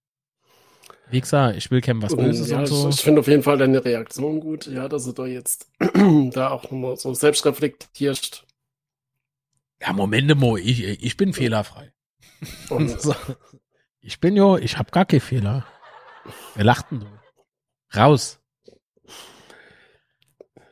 Wie 1.10 1.22
gesagt, 1.22 1.58
ich 1.58 1.70
will 1.70 1.82
kennen 1.82 2.02
was 2.02 2.16
Böses 2.16 2.50
ja, 2.50 2.60
und 2.60 2.68
so. 2.68 2.90
Ich, 2.90 2.96
ich 2.96 3.02
finde 3.02 3.22
auf 3.22 3.28
jeden 3.28 3.44
Fall 3.44 3.58
deine 3.58 3.84
Reaktion 3.84 4.40
gut, 4.40 4.66
ja, 4.66 4.88
dass 4.88 5.06
du 5.06 5.12
da 5.12 5.26
jetzt 5.26 5.70
da 6.32 6.50
auch 6.50 6.64
nochmal 6.64 6.98
so 6.98 7.14
selbst 7.14 7.46
reflektierst 7.46 8.46
ja, 9.82 9.94
Moment 9.94 10.36
mal, 10.40 10.60
ich, 10.60 10.84
ich 10.84 11.18
bin 11.18 11.34
fehlerfrei. 11.34 11.94
so. 12.98 13.16
Ich 14.00 14.20
bin 14.20 14.36
ja, 14.36 14.58
ich 14.58 14.78
hab 14.78 14.92
gar 14.92 15.06
keine 15.06 15.20
Fehler. 15.20 15.66
Wer 16.56 16.64
lacht 16.64 16.92
denn 16.92 17.02
du? 17.02 17.08
Raus. 17.96 18.40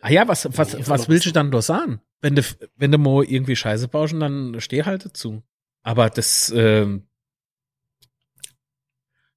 Ah 0.02 0.10
ja, 0.10 0.28
was, 0.28 0.46
was, 0.58 0.90
was 0.90 1.10
willst 1.10 1.26
du 1.26 1.32
dann 1.32 1.52
doch 1.52 1.62
sagen? 1.62 2.02
Wenn 2.24 2.36
du, 2.36 2.42
wenn 2.78 2.90
du 2.94 2.98
mal 2.98 3.26
irgendwie 3.26 3.58
Scheiße 3.58 3.90
bauschen, 3.90 4.22
dann 4.22 4.62
steh 4.62 4.86
halt 4.86 5.04
dazu. 5.04 5.44
Aber 5.82 6.10
das, 6.10 6.54
ähm, 6.56 7.10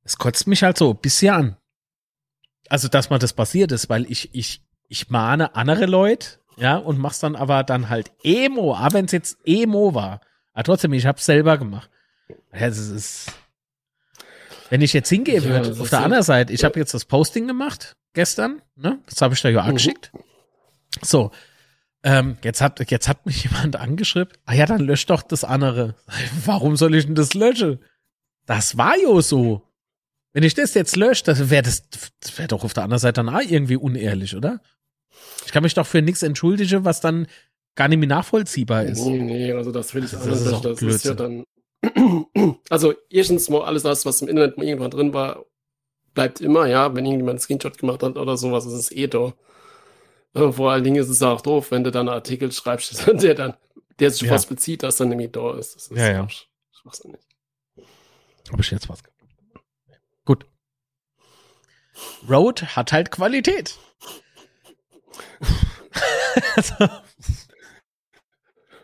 das 0.05 0.19
kotzt 0.19 0.47
mich 0.47 0.63
halt 0.63 0.79
so 0.79 0.91
ein 0.91 0.99
bisschen 0.99 1.35
an. 1.35 1.57
Also, 2.69 2.87
dass 2.87 3.11
mal 3.11 3.19
das 3.19 3.33
passiert 3.33 3.73
ist, 3.73 3.89
weil 3.89 4.09
ich, 4.09 4.33
ich, 4.37 4.63
ich 4.87 5.11
mahne 5.11 5.57
andere 5.57 5.87
Leute, 5.87 6.39
ja, 6.57 6.77
und 6.77 7.01
machst 7.01 7.25
dann 7.25 7.35
aber 7.35 7.65
dann 7.65 7.89
halt 7.89 8.13
Emo, 8.23 8.77
aber 8.77 8.95
wenn 8.95 9.07
es 9.07 9.13
jetzt 9.13 9.39
Emo 9.45 9.93
war. 9.95 10.21
Aber 10.53 10.63
trotzdem, 10.63 10.93
ich 10.93 11.07
hab's 11.07 11.27
selber 11.27 11.59
gemacht. 11.59 11.91
Ja, 12.53 12.69
das 12.69 12.79
ist, 12.79 13.33
wenn 14.71 14.81
ich 14.81 14.93
jetzt 14.93 15.09
hingehen 15.09 15.43
ja, 15.43 15.51
würde, 15.51 15.81
auf 15.81 15.91
der 15.91 16.05
anderen 16.05 16.23
Seite, 16.23 16.53
ich 16.53 16.63
habe 16.63 16.79
jetzt 16.79 16.95
das 16.95 17.05
Posting 17.05 17.49
gemacht 17.49 17.97
gestern, 18.13 18.63
ne? 18.77 19.01
Das 19.07 19.21
habe 19.23 19.35
ich 19.35 19.43
da 19.43 19.49
ja 19.49 19.63
mhm. 19.63 19.71
angeschickt. 19.71 20.13
So, 21.03 21.33
ähm, 22.07 22.37
jetzt 22.45 22.61
hat 22.61 22.89
jetzt 22.89 23.09
hat 23.09 23.27
mich 23.27 23.43
jemand 23.51 23.74
angeschrieben. 23.74 24.33
Ah 24.45 24.55
ja, 24.55 24.65
dann 24.65 24.81
löscht 24.81 25.11
doch 25.11 25.23
das 25.23 25.43
andere. 25.43 25.97
Warum 26.45 26.77
soll 26.77 26.95
ich 26.95 27.05
denn 27.05 27.16
das 27.16 27.35
löschen? 27.35 27.81
Das 28.47 28.78
war 28.78 28.97
ja 28.97 29.20
so. 29.20 29.62
Wenn 30.33 30.45
ich 30.45 30.55
das 30.55 30.74
jetzt 30.74 30.95
lösche, 30.95 31.24
das 31.24 31.51
wäre 31.51 31.65
das, 31.65 31.89
das 32.20 32.39
wäre 32.39 32.47
doch 32.47 32.62
auf 32.62 32.74
der 32.74 32.85
anderen 32.85 33.01
Seite 33.01 33.24
dann 33.24 33.35
auch 33.35 33.41
irgendwie 33.41 33.77
unehrlich, 33.77 34.37
oder? 34.37 34.61
Ich 35.47 35.53
kann 35.53 35.65
mich 35.65 35.74
doch 35.74 35.87
für 35.87 36.01
nichts 36.01 36.23
entschuldigen, 36.23 36.85
was 36.85 37.01
dann 37.01 37.27
gar 37.74 37.89
nicht 37.89 37.99
mehr 37.99 38.09
nachvollziehbar 38.09 38.85
ist. 38.85 39.05
Nee, 39.05 39.19
nee, 39.19 39.53
also 39.53 39.73
das 39.73 39.93
will 39.95 40.05
ich 40.05 40.11
das, 40.11 40.24
das, 40.24 40.43
ist, 40.43 40.65
das 40.65 40.83
ist 40.83 41.05
ja 41.05 41.15
dann. 41.15 41.45
Also, 42.69 42.95
erstens 43.11 43.49
mal 43.49 43.62
alles 43.62 43.83
das, 43.83 44.07
was 44.07 44.23
im 44.23 44.28
Internet 44.28 44.57
mal 44.57 44.66
irgendwann 44.66 44.91
drin 44.91 45.12
war, 45.12 45.45
bleibt 46.15 46.41
immer, 46.41 46.66
ja, 46.66 46.95
wenn 46.95 47.05
irgendjemand 47.05 47.37
einen 47.37 47.41
Screenshot 47.41 47.78
gemacht 47.78 48.03
hat 48.03 48.16
oder 48.16 48.37
sowas, 48.37 48.66
ist 48.66 48.73
es 48.73 48.93
eh 48.93 49.07
da. 49.07 49.35
Äh, 50.37 50.53
vor 50.53 50.71
allen 50.71 50.85
Dingen 50.85 50.97
ist 50.97 51.09
es 51.09 51.23
auch 51.23 51.41
doof, 51.41 51.71
wenn 51.71 51.83
du 51.85 51.91
dann 51.91 52.09
einen 52.09 52.15
Artikel 52.17 52.53
schreibst, 52.53 53.07
der 53.23 53.35
dann, 53.35 53.57
der 53.99 54.11
sich 54.11 54.23
Ja. 54.23 54.33
was 54.33 54.47
bezieht, 54.47 54.83
dass 54.83 54.97
dann 54.97 55.09
nämlich 55.09 55.33
da 55.33 55.57
ist. 55.59 55.75
Das 55.75 55.89
ist 55.89 55.97
Ja, 55.97 56.11
ja. 56.13 56.29
schwachsinnig. 56.73 57.21
Habe 58.51 58.61
ich 58.63 58.71
jetzt 58.71 58.89
was 58.89 59.03
gemacht? 59.03 59.17
Gut. 60.25 60.47
Road 62.29 62.77
hat 62.77 62.93
halt 62.93 63.11
Qualität. 63.11 63.79
also, 66.57 66.75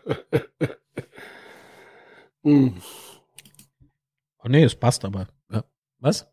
Hm. 2.43 2.81
oh 4.43 4.47
nee, 4.49 4.63
es 4.65 4.75
passt 4.75 5.05
aber. 5.05 5.27
Ja. 5.49 5.63
Was? 5.99 6.27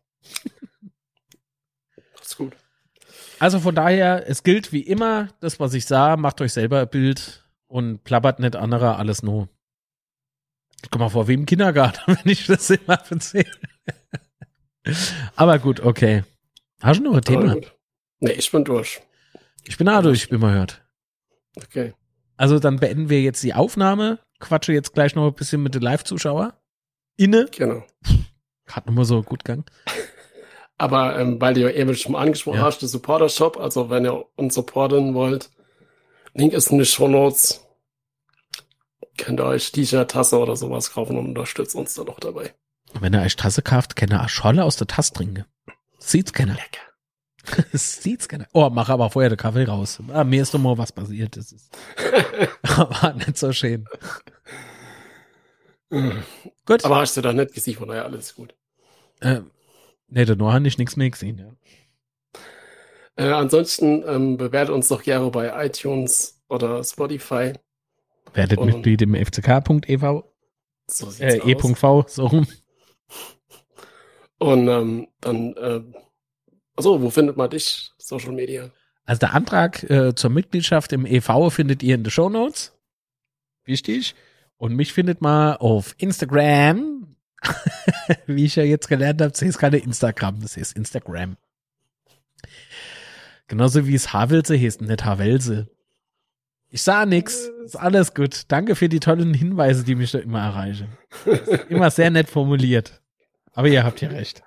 Also 3.41 3.59
von 3.59 3.73
daher, 3.73 4.29
es 4.29 4.43
gilt 4.43 4.71
wie 4.71 4.83
immer, 4.83 5.29
das, 5.39 5.59
was 5.59 5.73
ich 5.73 5.87
sah, 5.87 6.15
macht 6.15 6.41
euch 6.41 6.53
selber 6.53 6.81
ein 6.81 6.89
Bild 6.89 7.43
und 7.65 8.03
plappert 8.03 8.39
nicht 8.39 8.55
anderer 8.55 8.99
alles 8.99 9.23
nur. 9.23 9.49
Komm 10.91 11.01
mal 11.01 11.09
vor, 11.09 11.27
wie 11.27 11.33
im 11.33 11.47
Kindergarten, 11.47 12.01
wenn 12.05 12.31
ich 12.31 12.45
das 12.45 12.69
immer 12.69 13.01
erzähle. 13.09 13.49
Aber 15.35 15.57
gut, 15.57 15.79
okay. 15.79 16.23
Hast 16.83 16.99
du 16.99 17.03
noch 17.05 17.15
ein 17.15 17.23
Thema? 17.23 17.55
Nee, 18.19 18.33
ich 18.33 18.51
bin 18.51 18.63
durch. 18.63 19.01
Ich 19.63 19.75
bin 19.75 19.89
auch 19.89 20.03
durch, 20.03 20.31
wie 20.31 20.37
man 20.37 20.53
hört. 20.53 20.85
Okay. 21.55 21.95
Also 22.37 22.59
dann 22.59 22.75
beenden 22.75 23.09
wir 23.09 23.23
jetzt 23.23 23.41
die 23.41 23.55
Aufnahme. 23.55 24.19
Quatsche 24.39 24.71
jetzt 24.71 24.93
gleich 24.93 25.15
noch 25.15 25.25
ein 25.25 25.33
bisschen 25.33 25.63
mit 25.63 25.73
den 25.73 25.81
Live-Zuschauer. 25.81 26.53
Inne. 27.17 27.47
Genau. 27.57 27.83
Hat 28.67 28.85
nochmal 28.85 29.05
so 29.05 29.23
gut 29.23 29.43
gegangen. 29.43 29.65
Aber 30.81 31.19
ähm, 31.19 31.39
weil 31.39 31.53
du 31.53 31.61
ja 31.61 31.69
eben 31.69 31.93
schon 31.95 32.15
angesprochen 32.15 32.57
Ja. 32.57 32.63
hast, 32.63 32.79
der 32.81 32.89
Supporter-Shop, 32.89 33.57
also 33.57 33.91
wenn 33.91 34.03
ihr 34.03 34.25
uns 34.35 34.55
supporten 34.55 35.13
wollt, 35.13 35.51
Link 36.33 36.53
ist 36.53 36.71
in 36.71 36.79
den 36.79 36.85
Shownotes. 36.85 37.63
Könnt 39.17 39.39
ihr 39.39 39.45
euch 39.45 39.71
T-Shirt, 39.71 40.09
Tasse 40.09 40.39
oder 40.39 40.55
sowas 40.55 40.91
kaufen 40.91 41.17
und 41.19 41.27
unterstützt 41.27 41.75
uns 41.75 41.93
dann 41.93 42.07
noch 42.07 42.19
dabei. 42.19 42.55
Wenn 42.99 43.13
ihr 43.13 43.21
euch 43.21 43.35
Tasse 43.35 43.61
kauft, 43.61 43.95
kann 43.95 44.09
ihr 44.09 44.23
auch 44.23 44.29
Scholle 44.29 44.63
aus 44.63 44.75
der 44.77 44.87
Tasse 44.87 45.13
trinken. 45.13 45.45
Sieht's 45.99 46.33
keiner. 46.33 46.53
Lecker. 46.55 47.67
Sieht's 47.77 48.27
keiner. 48.27 48.47
Oh, 48.53 48.69
mach 48.71 48.89
aber 48.89 49.11
vorher 49.11 49.29
den 49.29 49.37
Kaffee 49.37 49.65
raus. 49.65 49.99
Ah, 50.11 50.23
mir 50.23 50.41
ist 50.41 50.53
doch 50.53 50.59
mal 50.59 50.79
was 50.79 50.91
passiert. 50.91 51.37
Das 51.37 51.51
ist 51.51 51.69
war 52.77 53.13
nicht 53.13 53.37
so 53.37 53.53
schön. 53.53 53.85
Gut. 56.65 56.83
Aber 56.85 56.95
hast 56.97 57.17
du 57.17 57.21
da 57.21 57.33
nicht 57.33 57.53
gesehen, 57.53 57.75
von 57.77 57.87
daher 57.89 58.05
alles 58.05 58.33
gut. 58.33 58.55
äh, 59.19 59.41
nee, 60.11 60.25
der 60.25 60.35
Noah 60.35 60.53
hat 60.53 60.61
nicht 60.61 60.77
nichts 60.77 60.95
mehr 60.95 61.09
gesehen. 61.09 61.37
Ja. 61.39 61.55
Äh, 63.15 63.31
ansonsten 63.31 64.03
ähm, 64.07 64.37
bewertet 64.37 64.73
uns 64.73 64.87
doch 64.87 65.03
gerne 65.03 65.29
bei 65.31 65.65
iTunes 65.65 66.41
oder 66.47 66.83
Spotify. 66.83 67.53
Werdet 68.33 68.59
Und- 68.59 68.67
Mitglied 68.67 69.01
im 69.01 69.15
fck.ev, 69.15 70.23
So 70.87 71.11
äh, 71.19 71.37
e.v, 71.51 72.05
so 72.07 72.27
rum. 72.27 72.47
Und 74.37 74.67
ähm, 74.67 75.07
dann, 75.19 75.53
äh, 75.55 75.81
also 76.75 77.01
wo 77.01 77.09
findet 77.09 77.37
man 77.37 77.49
dich? 77.49 77.91
Social 77.97 78.31
Media. 78.31 78.71
Also 79.05 79.19
der 79.19 79.33
Antrag 79.33 79.83
äh, 79.89 80.15
zur 80.15 80.29
Mitgliedschaft 80.29 80.93
im 80.93 81.05
EV 81.05 81.49
findet 81.51 81.83
ihr 81.83 81.95
in 81.95 82.03
den 82.03 82.11
Shownotes. 82.11 82.73
Wichtig. 83.65 84.15
Und 84.57 84.75
mich 84.75 84.93
findet 84.93 85.21
man 85.21 85.57
auf 85.57 85.93
Instagram. 85.97 87.00
Wie 88.27 88.45
ich 88.45 88.55
ja 88.55 88.63
jetzt 88.63 88.87
gelernt 88.87 89.21
habe, 89.21 89.31
das 89.31 89.41
ist 89.41 89.57
keine 89.57 89.77
Instagram, 89.77 90.41
das 90.41 90.57
ist 90.57 90.75
Instagram. 90.75 91.37
Genauso 93.47 93.85
wie 93.85 93.95
es 93.95 94.13
Havelse 94.13 94.57
heißt, 94.57 94.81
nicht 94.81 95.03
Havelse. 95.03 95.67
Ich 96.69 96.83
sah 96.83 97.05
nix. 97.05 97.49
Ist 97.65 97.75
alles 97.75 98.13
gut. 98.13 98.43
Danke 98.47 98.75
für 98.75 98.87
die 98.87 99.01
tollen 99.01 99.33
Hinweise, 99.33 99.83
die 99.83 99.95
mich 99.95 100.11
da 100.11 100.19
immer 100.19 100.39
erreichen. 100.39 100.87
Immer 101.67 101.91
sehr 101.91 102.09
nett 102.09 102.29
formuliert. 102.29 103.01
Aber 103.53 103.67
ihr 103.67 103.83
habt 103.83 103.99
ja 103.99 104.07
recht. 104.07 104.41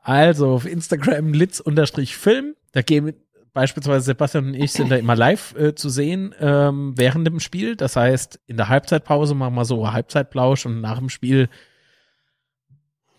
Also 0.00 0.52
auf 0.52 0.64
Instagram 0.64 1.34
litz-film. 1.34 2.56
Da 2.72 2.80
gehen 2.80 3.12
beispielsweise 3.52 4.06
Sebastian 4.06 4.46
und 4.46 4.54
ich 4.54 4.72
sind 4.72 4.90
da 4.90 4.96
immer 4.96 5.14
live 5.14 5.54
äh, 5.56 5.74
zu 5.74 5.90
sehen 5.90 6.34
ähm, 6.40 6.94
während 6.96 7.26
dem 7.26 7.40
Spiel. 7.40 7.76
Das 7.76 7.96
heißt, 7.96 8.40
in 8.46 8.56
der 8.56 8.68
Halbzeitpause 8.68 9.34
machen 9.34 9.54
wir 9.54 9.66
so 9.66 9.92
Halbzeitplausch 9.92 10.64
und 10.64 10.80
nach 10.80 10.98
dem 10.98 11.10
Spiel 11.10 11.50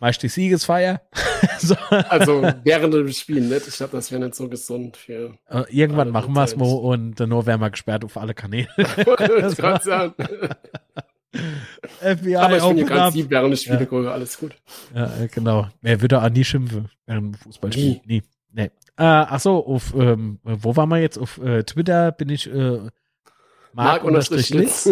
meist 0.04 0.22
die 0.22 0.28
Siegesfeier. 0.28 1.02
so, 1.60 1.76
Also 2.10 2.42
während 2.66 2.94
dem 2.94 3.08
Spiel 3.14 3.40
nicht. 3.40 3.70
Ich 3.70 3.78
glaube, 3.78 3.94
das 3.96 4.12
wäre 4.12 4.22
nicht 4.22 4.36
so 4.36 4.50
gesund 4.50 4.98
für. 4.98 5.38
äh, 5.50 5.64
irgendwann 5.70 6.10
machen 6.10 6.34
wir 6.34 6.44
es 6.44 6.58
mal 6.58 6.66
und 6.66 7.18
nur 7.22 7.46
werden 7.46 7.62
wir 7.62 7.70
gesperrt 7.70 8.04
auf 8.04 8.18
alle 8.18 8.34
Kanäle. 8.34 8.68
Ich 8.78 9.58
grad 9.58 9.82
sagen. 9.84 10.14
FBI 12.02 12.36
Aber 12.36 12.58
ich 12.58 12.64
bin 12.64 12.72
open 12.84 12.86
ganz 12.86 13.16
lieb 13.16 13.30
während 13.30 13.54
des 13.54 13.64
Spiels, 13.64 13.88
Ja. 13.90 14.12
alles 14.12 14.38
gut. 14.38 14.56
Ja, 14.94 15.06
äh, 15.22 15.28
genau. 15.30 15.70
Wer 15.82 16.02
würde 16.02 16.22
auch 16.22 16.30
nie 16.30 16.44
schimpfen 16.44 16.90
während 17.06 17.34
dem 17.36 17.40
Fußballspiel? 17.40 17.84
Nie. 17.84 18.02
Nie. 18.06 18.24
Nee. 18.52 18.66
Äh, 18.98 19.04
ach 19.06 19.40
so, 19.40 19.66
auf, 19.66 19.94
ähm, 19.96 20.40
wo 20.44 20.76
waren 20.76 20.90
wir 20.90 21.00
jetzt? 21.00 21.18
Auf 21.18 21.38
äh, 21.42 21.64
Twitter 21.64 22.12
bin 22.12 22.28
ich 22.30 22.54
äh, 22.54 22.80
Mark, 23.72 24.04
unterstrich 24.04 24.50
Litz. 24.50 24.90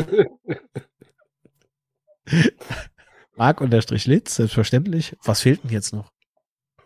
Mark 3.35 3.61
unterstrich 3.61 4.05
Litz, 4.05 4.35
selbstverständlich. 4.35 5.15
Was 5.23 5.41
fehlt 5.41 5.63
denn 5.63 5.71
jetzt 5.71 5.93
noch? 5.93 6.11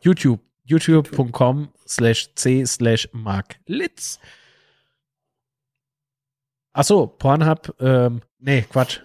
YouTube. 0.02 0.40
youtube.com 0.66 1.70
slash 1.88 2.34
c 2.36 2.66
slash 2.66 3.10
Mark 3.12 3.56
Litz. 3.66 4.20
Ach 6.74 6.84
so, 6.84 7.08
Pornhub, 7.08 7.74
ähm, 7.80 8.22
nee, 8.40 8.64
Quatsch. 8.64 9.00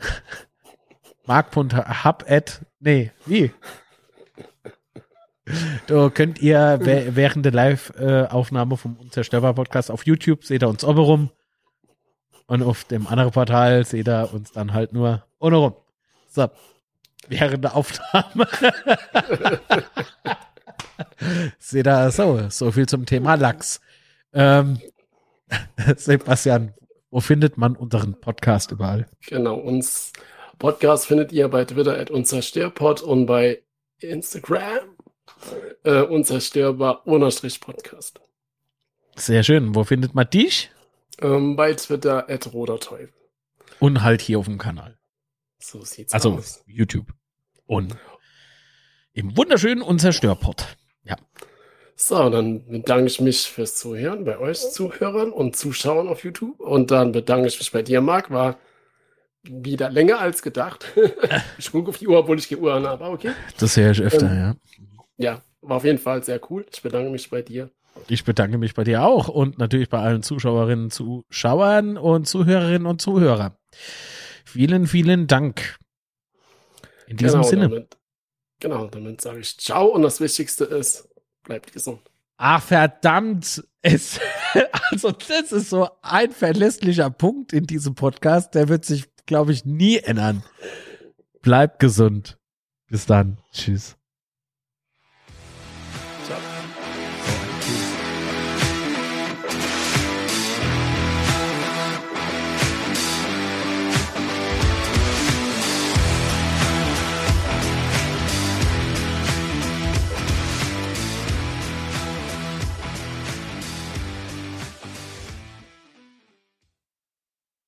Mark.hub 1.27 2.25
at, 2.29 2.65
nee, 2.81 3.12
wie? 3.27 3.53
Da 5.87 6.11
könnt 6.11 6.41
ihr 6.41 6.59
wä- 6.81 7.15
während 7.15 7.45
der 7.45 7.53
Live-Aufnahme 7.53 8.77
vom 8.77 8.97
Unzerstörbar-Podcast 8.97 9.91
auf 9.91 10.07
YouTube 10.07 10.45
seht 10.45 10.62
ihr 10.62 10.69
uns 10.69 10.85
oben 10.85 10.99
rum. 11.01 11.31
Und 12.47 12.62
auf 12.62 12.85
dem 12.85 13.07
anderen 13.07 13.31
Portal 13.33 13.85
seht 13.85 14.09
ihr 14.09 14.31
uns 14.33 14.51
dann 14.53 14.73
halt 14.73 14.93
nur 14.93 15.25
ohne 15.39 15.57
rum. 15.57 15.75
So. 16.29 16.49
Während 17.28 17.64
der 17.64 17.76
Aufnahme. 17.76 18.48
seht 21.59 21.86
ihr 21.86 22.10
so. 22.10 22.48
So 22.48 22.72
viel 22.72 22.88
zum 22.88 23.06
Thema 23.06 23.34
Lachs. 23.34 23.80
Ähm, 24.32 24.80
Sebastian, 25.97 26.74
wo 27.10 27.20
findet 27.20 27.56
man 27.56 27.76
unseren 27.76 28.20
Podcast 28.20 28.70
überall? 28.70 29.06
Genau, 29.26 29.56
uns 29.56 30.12
Podcast 30.59 31.06
findet 31.06 31.32
ihr 31.32 31.48
bei 31.48 31.64
Twitter 31.64 31.98
at 31.98 32.10
unzerstörpod 32.10 33.02
und 33.02 33.26
bei 33.26 33.62
Instagram 33.98 34.97
äh, 35.84 36.02
unzerstörbar 36.02 37.06
unterstrich 37.06 37.60
Podcast. 37.60 38.20
Sehr 39.16 39.42
schön. 39.42 39.74
Wo 39.74 39.84
findet 39.84 40.14
man 40.14 40.28
dich? 40.28 40.70
Ähm, 41.20 41.56
bei 41.56 41.74
Twitter 41.74 42.28
at 42.28 42.52
roter 42.52 42.78
Teufel. 42.78 43.12
Und 43.78 44.02
halt 44.02 44.20
hier 44.20 44.38
auf 44.38 44.47
dem 44.47 44.59
Kanal. 44.59 44.98
So 45.61 45.85
sieht's 45.85 46.12
Also 46.12 46.32
aus. 46.35 46.62
YouTube. 46.66 47.07
Und 47.66 47.97
im 49.12 49.37
wunderschönen 49.37 49.82
Unzerstörpod. 49.82 50.77
Ja. 51.05 51.16
So, 51.97 52.31
dann 52.31 52.66
bedanke 52.66 53.07
ich 53.07 53.20
mich 53.20 53.43
fürs 53.43 53.77
Zuhören 53.77 54.24
bei 54.24 54.39
euch 54.39 54.59
Zuhörern 54.59 55.31
und 55.31 55.55
Zuschauern 55.57 56.09
auf 56.09 56.24
YouTube. 56.24 56.59
Und 56.61 56.91
dann 56.91 57.12
bedanke 57.12 57.49
ich 57.49 57.59
mich 57.59 57.70
bei 57.70 57.82
dir, 57.82 58.01
Marc. 58.01 58.31
War 58.31 58.59
wieder 59.43 59.91
länger 59.91 60.19
als 60.19 60.43
gedacht. 60.43 60.87
ich 61.59 61.70
gucke 61.70 61.91
auf 61.91 61.99
die 61.99 62.09
Uhr, 62.09 62.19
obwohl 62.19 62.39
ich 62.39 62.49
die 62.49 62.57
Uhr 62.57 62.73
an 62.74 62.87
habe. 62.87 63.05
Aber 63.05 63.15
okay. 63.15 63.32
Das 63.59 63.77
höre 63.77 63.91
ich 63.91 64.01
öfter, 64.01 64.31
Ähm, 64.31 64.37
ja. 64.39 64.57
Ja, 65.19 65.43
war 65.61 65.77
auf 65.77 65.85
jeden 65.85 65.99
Fall 65.99 66.24
sehr 66.24 66.41
cool. 66.51 66.65
Ich 66.73 66.81
bedanke 66.81 67.11
mich 67.11 67.28
bei 67.28 67.43
dir. 67.43 67.70
Ich 68.09 68.24
bedanke 68.24 68.57
mich 68.57 68.74
bei 68.74 68.85
dir 68.85 69.03
auch 69.05 69.28
und 69.28 69.59
natürlich 69.59 69.91
bei 69.91 69.99
allen 69.99 70.23
Zuschauerinnen, 70.23 70.91
Zuschauern 70.91 71.99
und 71.99 72.27
Zuhörerinnen 72.27 72.87
und 72.87 73.03
Zuhörer. 73.03 73.57
Vielen, 74.52 74.86
vielen 74.86 75.27
Dank. 75.27 75.78
In 77.06 77.16
diesem 77.16 77.40
genau, 77.40 77.48
Sinne. 77.48 77.68
Damit, 77.68 77.97
genau, 78.59 78.86
damit 78.86 79.20
sage 79.20 79.40
ich 79.40 79.56
Ciao. 79.59 79.86
Und 79.86 80.02
das 80.02 80.20
Wichtigste 80.20 80.64
ist, 80.64 81.09
bleibt 81.44 81.72
gesund. 81.72 82.01
Ach, 82.36 82.62
verdammt. 82.62 83.62
Es, 83.82 84.18
also, 84.90 85.12
das 85.12 85.52
ist 85.52 85.70
so 85.70 85.89
ein 86.02 86.32
verlässlicher 86.32 87.10
Punkt 87.10 87.52
in 87.52 87.66
diesem 87.66 87.94
Podcast. 87.94 88.55
Der 88.55 88.68
wird 88.68 88.85
sich, 88.85 89.05
glaube 89.27 89.52
ich, 89.52 89.64
nie 89.64 89.98
ändern. 89.98 90.43
Bleibt 91.43 91.78
gesund. 91.78 92.39
Bis 92.89 93.06
dann. 93.06 93.39
Tschüss. 93.52 93.97